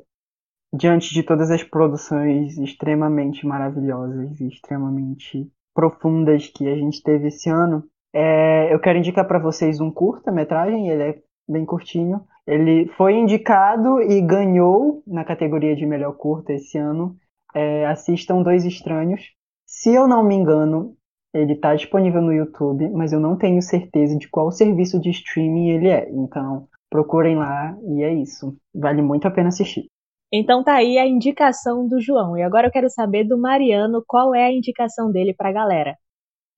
diante 0.74 1.14
de 1.14 1.22
todas 1.22 1.50
as 1.50 1.62
produções 1.62 2.58
extremamente 2.58 3.46
maravilhosas 3.46 4.40
e 4.40 4.48
extremamente 4.48 5.48
profundas 5.72 6.48
que 6.48 6.66
a 6.66 6.74
gente 6.74 7.02
teve 7.02 7.28
esse 7.28 7.48
ano, 7.48 7.84
é, 8.12 8.72
eu 8.72 8.80
quero 8.80 8.98
indicar 8.98 9.26
para 9.28 9.38
vocês 9.38 9.78
um 9.78 9.90
curta-metragem, 9.90 10.88
ele 10.88 11.02
é 11.02 11.22
bem 11.46 11.66
curtinho. 11.66 12.26
Ele 12.46 12.88
foi 12.96 13.14
indicado 13.14 14.00
e 14.00 14.20
ganhou 14.20 15.02
na 15.06 15.24
categoria 15.24 15.74
de 15.74 15.84
melhor 15.84 16.12
curta 16.12 16.52
esse 16.52 16.78
ano. 16.78 17.16
É, 17.54 17.86
assistam 17.86 18.42
Dois 18.42 18.64
Estranhos. 18.64 19.20
Se 19.66 19.92
eu 19.92 20.06
não 20.06 20.22
me 20.22 20.34
engano, 20.34 20.94
ele 21.34 21.54
está 21.54 21.74
disponível 21.74 22.22
no 22.22 22.32
YouTube, 22.32 22.88
mas 22.90 23.12
eu 23.12 23.18
não 23.18 23.36
tenho 23.36 23.60
certeza 23.60 24.16
de 24.16 24.28
qual 24.28 24.50
serviço 24.50 25.00
de 25.00 25.10
streaming 25.10 25.70
ele 25.70 25.88
é. 25.88 26.08
Então, 26.10 26.68
procurem 26.88 27.36
lá 27.36 27.76
e 27.82 28.02
é 28.02 28.14
isso. 28.14 28.56
Vale 28.74 29.02
muito 29.02 29.26
a 29.26 29.30
pena 29.30 29.48
assistir. 29.48 29.86
Então 30.32 30.62
tá 30.62 30.74
aí 30.74 30.98
a 30.98 31.06
indicação 31.06 31.86
do 31.86 32.00
João. 32.00 32.36
E 32.36 32.42
agora 32.42 32.66
eu 32.66 32.72
quero 32.72 32.90
saber 32.90 33.24
do 33.24 33.38
Mariano 33.38 34.02
qual 34.06 34.34
é 34.34 34.44
a 34.44 34.52
indicação 34.52 35.10
dele 35.10 35.34
para 35.34 35.50
a 35.50 35.52
galera. 35.52 35.96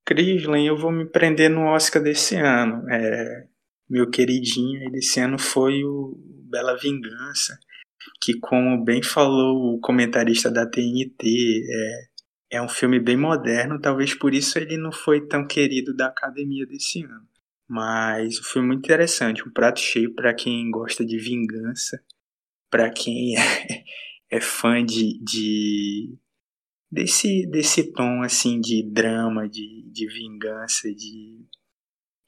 Crislen, 0.06 0.66
eu 0.66 0.76
vou 0.76 0.90
me 0.90 1.04
prender 1.04 1.50
no 1.50 1.66
Oscar 1.66 2.02
desse 2.02 2.34
ano. 2.36 2.88
É, 2.90 3.44
meu 3.88 4.10
queridinho 4.10 4.90
desse 4.90 5.20
ano 5.20 5.38
foi 5.38 5.84
o 5.84 6.16
Bela 6.50 6.76
Vingança, 6.76 7.58
que, 8.20 8.38
como 8.38 8.84
bem 8.84 9.02
falou 9.02 9.74
o 9.74 9.80
comentarista 9.80 10.50
da 10.50 10.66
TNT, 10.66 11.64
é, 11.70 12.56
é 12.58 12.62
um 12.62 12.68
filme 12.68 12.98
bem 12.98 13.16
moderno, 13.16 13.80
talvez 13.80 14.14
por 14.14 14.34
isso 14.34 14.58
ele 14.58 14.76
não 14.76 14.92
foi 14.92 15.26
tão 15.26 15.46
querido 15.46 15.94
da 15.94 16.06
academia 16.06 16.66
desse 16.66 17.02
ano. 17.04 17.28
Mas 17.68 18.38
o 18.38 18.44
filme 18.44 18.68
muito 18.68 18.84
interessante, 18.84 19.46
um 19.46 19.52
prato 19.52 19.80
cheio 19.80 20.14
para 20.14 20.32
quem 20.34 20.70
gosta 20.70 21.04
de 21.04 21.18
vingança, 21.18 22.02
para 22.70 22.90
quem 22.90 23.36
é, 23.38 23.84
é 24.30 24.40
fã 24.40 24.84
de, 24.84 25.18
de 25.22 26.16
desse, 26.90 27.46
desse 27.50 27.92
tom 27.92 28.22
assim 28.22 28.60
de 28.60 28.82
drama, 28.82 29.48
de, 29.48 29.84
de 29.90 30.06
vingança, 30.06 30.92
de 30.94 31.46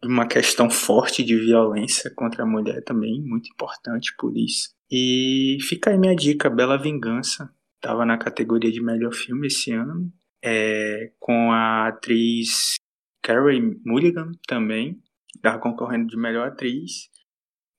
uma 0.05 0.27
questão 0.27 0.71
forte 0.71 1.23
de 1.23 1.37
violência 1.37 2.11
contra 2.15 2.43
a 2.43 2.47
mulher 2.47 2.83
também, 2.83 3.23
muito 3.23 3.51
importante 3.51 4.15
por 4.19 4.37
isso. 4.37 4.71
E 4.91 5.59
fica 5.63 5.91
aí 5.91 5.99
minha 5.99 6.17
dica, 6.17 6.51
Bela 6.51 6.77
Vingança, 6.77 7.55
estava 7.77 8.05
na 8.05 8.19
categoria 8.19 8.73
de 8.73 8.83
melhor 8.83 9.13
filme 9.13 9.47
esse 9.47 9.73
ano, 9.73 10.13
é, 10.43 11.13
com 11.19 11.53
a 11.53 11.89
atriz 11.89 12.75
Carey 13.23 13.61
Mulligan 13.85 14.33
também, 14.47 15.01
estava 15.37 15.59
concorrendo 15.59 16.09
de 16.09 16.17
melhor 16.17 16.49
atriz, 16.49 17.11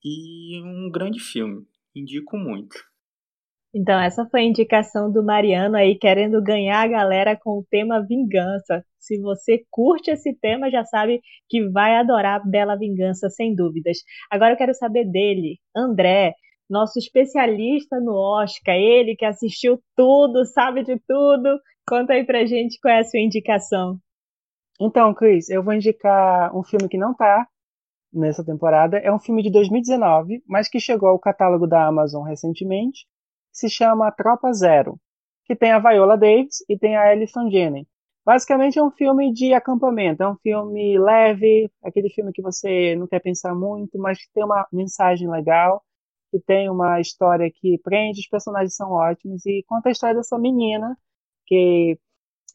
e 0.03 0.61
um 0.63 0.89
grande 0.91 1.19
filme, 1.19 1.65
indico 1.95 2.37
muito. 2.37 2.90
Então, 3.73 3.99
essa 4.01 4.25
foi 4.25 4.41
a 4.41 4.45
indicação 4.45 5.09
do 5.09 5.23
Mariano 5.23 5.77
aí, 5.77 5.97
querendo 5.97 6.43
ganhar 6.43 6.81
a 6.81 6.87
galera 6.87 7.39
com 7.41 7.59
o 7.59 7.65
tema 7.69 8.05
vingança. 8.05 8.83
Se 8.99 9.17
você 9.21 9.63
curte 9.69 10.11
esse 10.11 10.33
tema, 10.39 10.69
já 10.69 10.83
sabe 10.83 11.21
que 11.49 11.69
vai 11.69 11.95
adorar 11.95 12.45
Bela 12.45 12.77
Vingança, 12.77 13.29
sem 13.29 13.55
dúvidas. 13.55 13.99
Agora 14.29 14.53
eu 14.53 14.57
quero 14.57 14.73
saber 14.73 15.05
dele, 15.05 15.57
André. 15.75 16.33
nosso 16.69 16.99
especialista 16.99 17.99
no 17.99 18.13
Oscar, 18.13 18.75
ele 18.75 19.15
que 19.15 19.25
assistiu 19.25 19.79
tudo, 19.95 20.45
sabe 20.45 20.83
de 20.83 20.99
tudo. 21.07 21.59
Conta 21.87 22.13
aí 22.13 22.25
pra 22.25 22.45
gente 22.45 22.79
qual 22.81 22.93
é 22.93 22.99
a 22.99 23.03
sua 23.03 23.19
indicação. 23.19 23.97
Então, 24.79 25.13
Cris, 25.13 25.49
eu 25.49 25.63
vou 25.63 25.73
indicar 25.73 26.55
um 26.55 26.63
filme 26.63 26.89
que 26.89 26.97
não 26.97 27.13
tá 27.13 27.47
nessa 28.13 28.43
temporada. 28.43 28.97
É 28.97 29.11
um 29.13 29.19
filme 29.19 29.43
de 29.43 29.51
2019, 29.51 30.43
mas 30.47 30.67
que 30.67 30.79
chegou 30.79 31.09
ao 31.09 31.19
catálogo 31.19 31.67
da 31.67 31.85
Amazon 31.85 32.23
recentemente. 32.23 33.05
Se 33.51 33.69
chama 33.69 34.11
Tropa 34.11 34.53
Zero, 34.53 34.99
que 35.45 35.55
tem 35.55 35.71
a 35.71 35.79
Viola 35.79 36.17
Davis 36.17 36.63
e 36.69 36.77
tem 36.77 36.95
a 36.95 37.09
Alison 37.09 37.49
Janney. 37.49 37.87
Basicamente 38.25 38.77
é 38.77 38.83
um 38.83 38.91
filme 38.91 39.33
de 39.33 39.53
acampamento, 39.53 40.21
é 40.21 40.29
um 40.29 40.35
filme 40.37 40.97
leve, 40.99 41.71
aquele 41.83 42.09
filme 42.09 42.31
que 42.31 42.41
você 42.41 42.95
não 42.95 43.07
quer 43.07 43.19
pensar 43.19 43.55
muito, 43.55 43.97
mas 43.97 44.19
que 44.19 44.31
tem 44.33 44.43
uma 44.43 44.67
mensagem 44.71 45.29
legal, 45.29 45.83
que 46.31 46.39
tem 46.39 46.69
uma 46.69 46.99
história 47.01 47.51
que 47.51 47.79
prende, 47.79 48.21
os 48.21 48.27
personagens 48.27 48.75
são 48.75 48.91
ótimos 48.91 49.45
e 49.45 49.63
conta 49.67 49.89
a 49.89 49.91
história 49.91 50.15
dessa 50.15 50.37
menina 50.37 50.95
que 51.47 51.99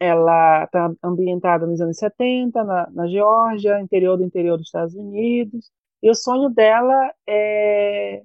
ela 0.00 0.64
está 0.64 0.92
ambientada 1.02 1.66
nos 1.66 1.80
anos 1.80 1.98
70, 1.98 2.62
na, 2.64 2.90
na 2.90 3.08
Geórgia, 3.08 3.80
interior 3.80 4.16
do 4.16 4.24
interior 4.24 4.56
dos 4.56 4.66
Estados 4.68 4.94
Unidos, 4.94 5.70
e 6.02 6.10
o 6.10 6.14
sonho 6.14 6.48
dela 6.50 7.12
é 7.26 8.22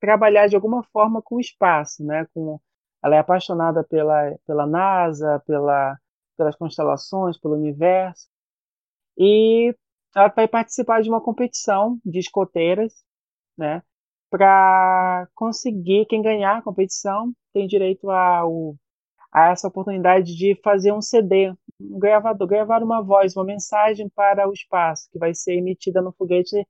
trabalhar 0.00 0.48
de 0.48 0.56
alguma 0.56 0.82
forma 0.92 1.22
com 1.22 1.36
o 1.36 1.40
espaço, 1.40 2.04
né? 2.04 2.26
Com, 2.34 2.60
ela 3.02 3.16
é 3.16 3.18
apaixonada 3.18 3.84
pela, 3.84 4.36
pela 4.46 4.66
NASA, 4.66 5.42
pela, 5.46 5.96
pelas 6.36 6.56
constelações, 6.56 7.38
pelo 7.38 7.54
universo, 7.54 8.28
e 9.18 9.74
ela 10.16 10.28
vai 10.28 10.48
participar 10.48 11.02
de 11.02 11.08
uma 11.08 11.20
competição 11.20 11.98
de 12.04 12.18
escoteiras, 12.18 12.92
né? 13.56 13.82
Para 14.30 15.28
conseguir, 15.34 16.06
quem 16.06 16.22
ganhar 16.22 16.58
a 16.58 16.62
competição 16.62 17.32
tem 17.52 17.66
direito 17.66 18.10
ao 18.10 18.76
a 19.32 19.50
essa 19.50 19.68
oportunidade 19.68 20.34
de 20.36 20.58
fazer 20.62 20.92
um 20.92 21.00
CD, 21.00 21.52
um 21.80 21.98
gravador, 21.98 22.48
gravar 22.48 22.82
uma 22.82 23.02
voz, 23.02 23.36
uma 23.36 23.44
mensagem 23.44 24.08
para 24.08 24.48
o 24.48 24.52
espaço, 24.52 25.08
que 25.12 25.18
vai 25.18 25.34
ser 25.34 25.54
emitida 25.54 26.02
no 26.02 26.12
foguete 26.12 26.66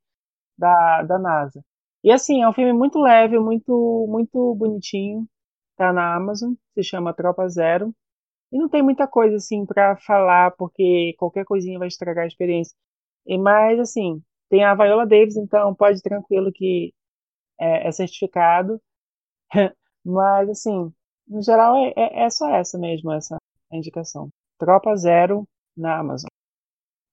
da, 0.59 1.02
da 1.02 1.19
NASA. 1.19 1.65
E 2.02 2.10
assim, 2.10 2.43
é 2.43 2.48
um 2.48 2.52
filme 2.52 2.72
muito 2.72 2.98
leve, 2.98 3.39
muito, 3.39 4.06
muito 4.09 4.55
bonitinho, 4.55 5.27
tá 5.77 5.93
na 5.93 6.14
Amazon, 6.14 6.55
se 6.74 6.82
chama 6.82 7.14
Tropa 7.14 7.48
Zero. 7.48 7.94
E 8.52 8.59
não 8.59 8.68
tem 8.68 8.82
muita 8.82 9.06
coisa 9.06 9.36
assim 9.36 9.66
para 9.66 9.97
falar, 9.98 10.52
porque 10.56 11.14
qualquer 11.18 11.44
coisinha 11.44 11.78
vai 11.78 11.89
estragar 11.89 12.24
a 12.24 12.28
experiência. 12.28 12.77
E 13.27 13.39
mais 13.39 13.78
assim, 13.81 14.22
tem 14.48 14.64
a 14.64 14.74
Viola 14.74 15.06
Davis, 15.06 15.36
então 15.36 15.74
pode 15.74 16.02
tranquilo 16.02 16.52
que 16.52 16.93
é, 17.60 17.89
é 17.89 17.93
certificado. 17.93 18.81
Mas 20.05 20.48
assim, 20.51 20.93
no 21.28 21.43
geral, 21.43 21.77
é, 21.77 21.93
é, 21.97 22.24
é 22.24 22.31
só 22.31 22.48
essa 22.55 22.78
mesmo, 22.78 23.12
essa 23.12 23.36
indicação. 23.72 24.31
Tropa 24.59 24.97
Zero 24.97 25.47
na 25.77 25.98
Amazon. 25.98 26.28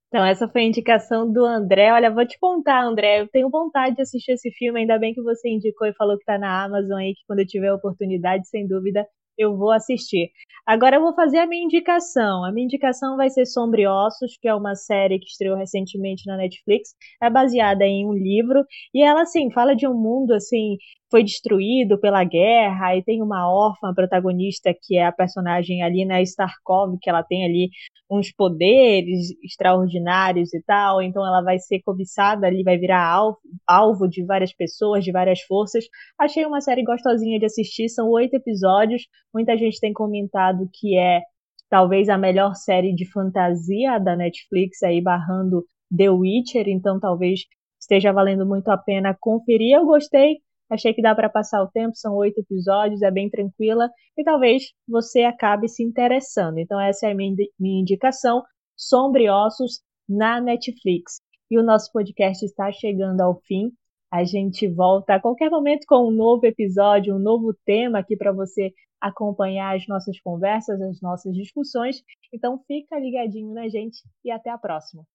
Então, 0.08 0.24
essa 0.26 0.48
foi 0.48 0.62
a 0.62 0.66
indicação 0.66 1.32
do 1.32 1.46
André. 1.46 1.92
Olha, 1.92 2.10
vou 2.10 2.26
te 2.26 2.40
contar, 2.40 2.82
André, 2.84 3.22
eu 3.22 3.28
tenho 3.28 3.50
vontade 3.50 3.96
de 3.96 4.02
assistir 4.02 4.32
esse 4.34 4.50
filme, 4.52 4.80
ainda 4.80 4.98
bem 4.98 5.14
que 5.14 5.22
você 5.22 5.50
indicou 5.50 5.86
e 5.88 5.94
falou 5.94 6.16
que 6.16 6.24
está 6.24 6.38
na 6.38 6.64
Amazon 6.64 6.98
aí, 7.00 7.14
que 7.14 7.24
quando 7.28 7.40
eu 7.40 7.48
tiver 7.48 7.68
a 7.68 7.76
oportunidade, 7.76 8.48
sem 8.48 8.66
dúvida, 8.66 9.06
eu 9.38 9.56
vou 9.58 9.72
assistir. 9.72 10.32
Agora 10.66 10.98
eu 10.98 11.02
vou 11.02 11.14
fazer 11.14 11.38
a 11.40 11.48
minha 11.48 11.64
indicação. 11.64 12.44
A 12.44 12.52
minha 12.52 12.66
indicação 12.66 13.16
vai 13.16 13.30
ser 13.30 13.46
Sombriossos, 13.46 14.38
que 14.42 14.48
é 14.48 14.56
uma 14.56 14.76
série 14.76 15.20
que 15.20 15.28
estreou 15.28 15.56
recentemente 15.56 16.26
na 16.26 16.38
Netflix. 16.38 16.90
É 17.22 17.30
baseada 17.30 17.86
em 17.86 18.06
um 18.06 18.14
livro 18.14 18.64
e 18.94 19.04
ela 19.04 19.22
assim 19.22 19.52
fala 19.52 19.76
de 19.76 19.88
um 19.88 19.94
mundo 19.94 20.34
assim 20.34 20.78
foi 21.10 21.24
destruído 21.24 21.98
pela 22.00 22.24
guerra 22.24 22.96
e 22.98 23.04
tem 23.04 23.22
uma 23.22 23.50
órfã 23.50 23.94
protagonista 23.94 24.74
que 24.74 24.98
é 24.98 25.06
a 25.06 25.12
personagem 25.12 25.82
Alina 25.82 26.22
Starkov, 26.22 26.98
que 27.02 27.10
ela 27.10 27.24
tem 27.24 27.46
ali 27.46 27.70
uns 28.10 28.32
poderes 28.32 29.32
extraordinários 29.44 30.54
e 30.54 30.62
tal, 30.64 31.02
então 31.02 31.26
ela 31.26 31.42
vai 31.42 31.60
ser 31.60 31.82
cobiçada 31.82 32.48
ali, 32.48 32.64
vai 32.64 32.78
virar 32.78 33.06
alvo, 33.06 33.38
alvo 33.68 34.08
de 34.08 34.24
várias 34.26 34.54
pessoas, 34.54 35.04
de 35.04 35.12
várias 35.12 35.42
forças. 35.42 35.86
Achei 36.18 36.46
uma 36.46 36.62
série 36.62 36.84
gostosinha 36.84 37.38
de 37.40 37.46
assistir, 37.46 37.90
são 37.90 38.10
oito 38.10 38.36
episódios, 38.36 39.04
muita 39.34 39.58
gente 39.58 39.80
tem 39.80 39.92
comentado 39.92 40.70
que 40.74 40.98
é 40.98 41.22
talvez 41.70 42.08
a 42.10 42.18
melhor 42.18 42.56
série 42.56 42.94
de 42.94 43.10
fantasia 43.12 44.00
da 44.00 44.16
Netflix, 44.16 44.82
aí 44.84 45.02
barrando 45.02 45.66
The 45.96 46.10
Witcher, 46.10 46.68
então 46.68 47.00
talvez 47.00 47.42
esteja 47.80 48.12
valendo 48.12 48.46
muito 48.46 48.70
a 48.70 48.78
pena 48.78 49.16
conferir. 49.20 49.76
Eu 49.76 49.86
gostei, 49.86 50.38
Achei 50.70 50.94
que 50.94 51.02
dá 51.02 51.16
para 51.16 51.30
passar 51.30 51.64
o 51.64 51.70
tempo, 51.72 51.96
são 51.96 52.16
oito 52.16 52.40
episódios, 52.40 53.02
é 53.02 53.10
bem 53.10 53.30
tranquila 53.30 53.90
e 54.18 54.24
talvez 54.24 54.64
você 54.88 55.24
acabe 55.24 55.70
se 55.70 55.84
interessando. 55.84 56.58
Então, 56.58 56.80
essa 56.80 57.08
é 57.08 57.12
a 57.12 57.16
minha, 57.16 57.36
indicação: 57.60 58.44
Sombriossos 58.76 59.82
na 60.08 60.42
Netflix. 60.42 61.22
E 61.50 61.58
o 61.58 61.64
nosso 61.64 61.92
podcast 61.92 62.44
está 62.44 62.72
chegando 62.72 63.22
ao 63.22 63.40
fim. 63.46 63.72
A 64.12 64.24
gente 64.24 64.68
volta 64.68 65.16
a 65.16 65.20
qualquer 65.20 65.50
momento 65.50 65.86
com 65.88 66.08
um 66.08 66.12
novo 66.12 66.46
episódio, 66.46 67.16
um 67.16 67.20
novo 67.20 67.54
tema 67.66 68.00
aqui 68.00 68.16
para 68.18 68.32
você 68.32 68.74
acompanhar 69.00 69.76
as 69.76 69.88
nossas 69.88 70.20
conversas, 70.20 70.82
as 70.82 71.02
nossas 71.02 71.34
discussões. 71.34 72.02
Então 72.34 72.60
fica 72.68 73.00
ligadinho 73.00 73.54
na 73.54 73.70
gente 73.70 74.02
e 74.24 74.32
até 74.32 74.50
a 74.50 74.58
próxima. 74.58 75.06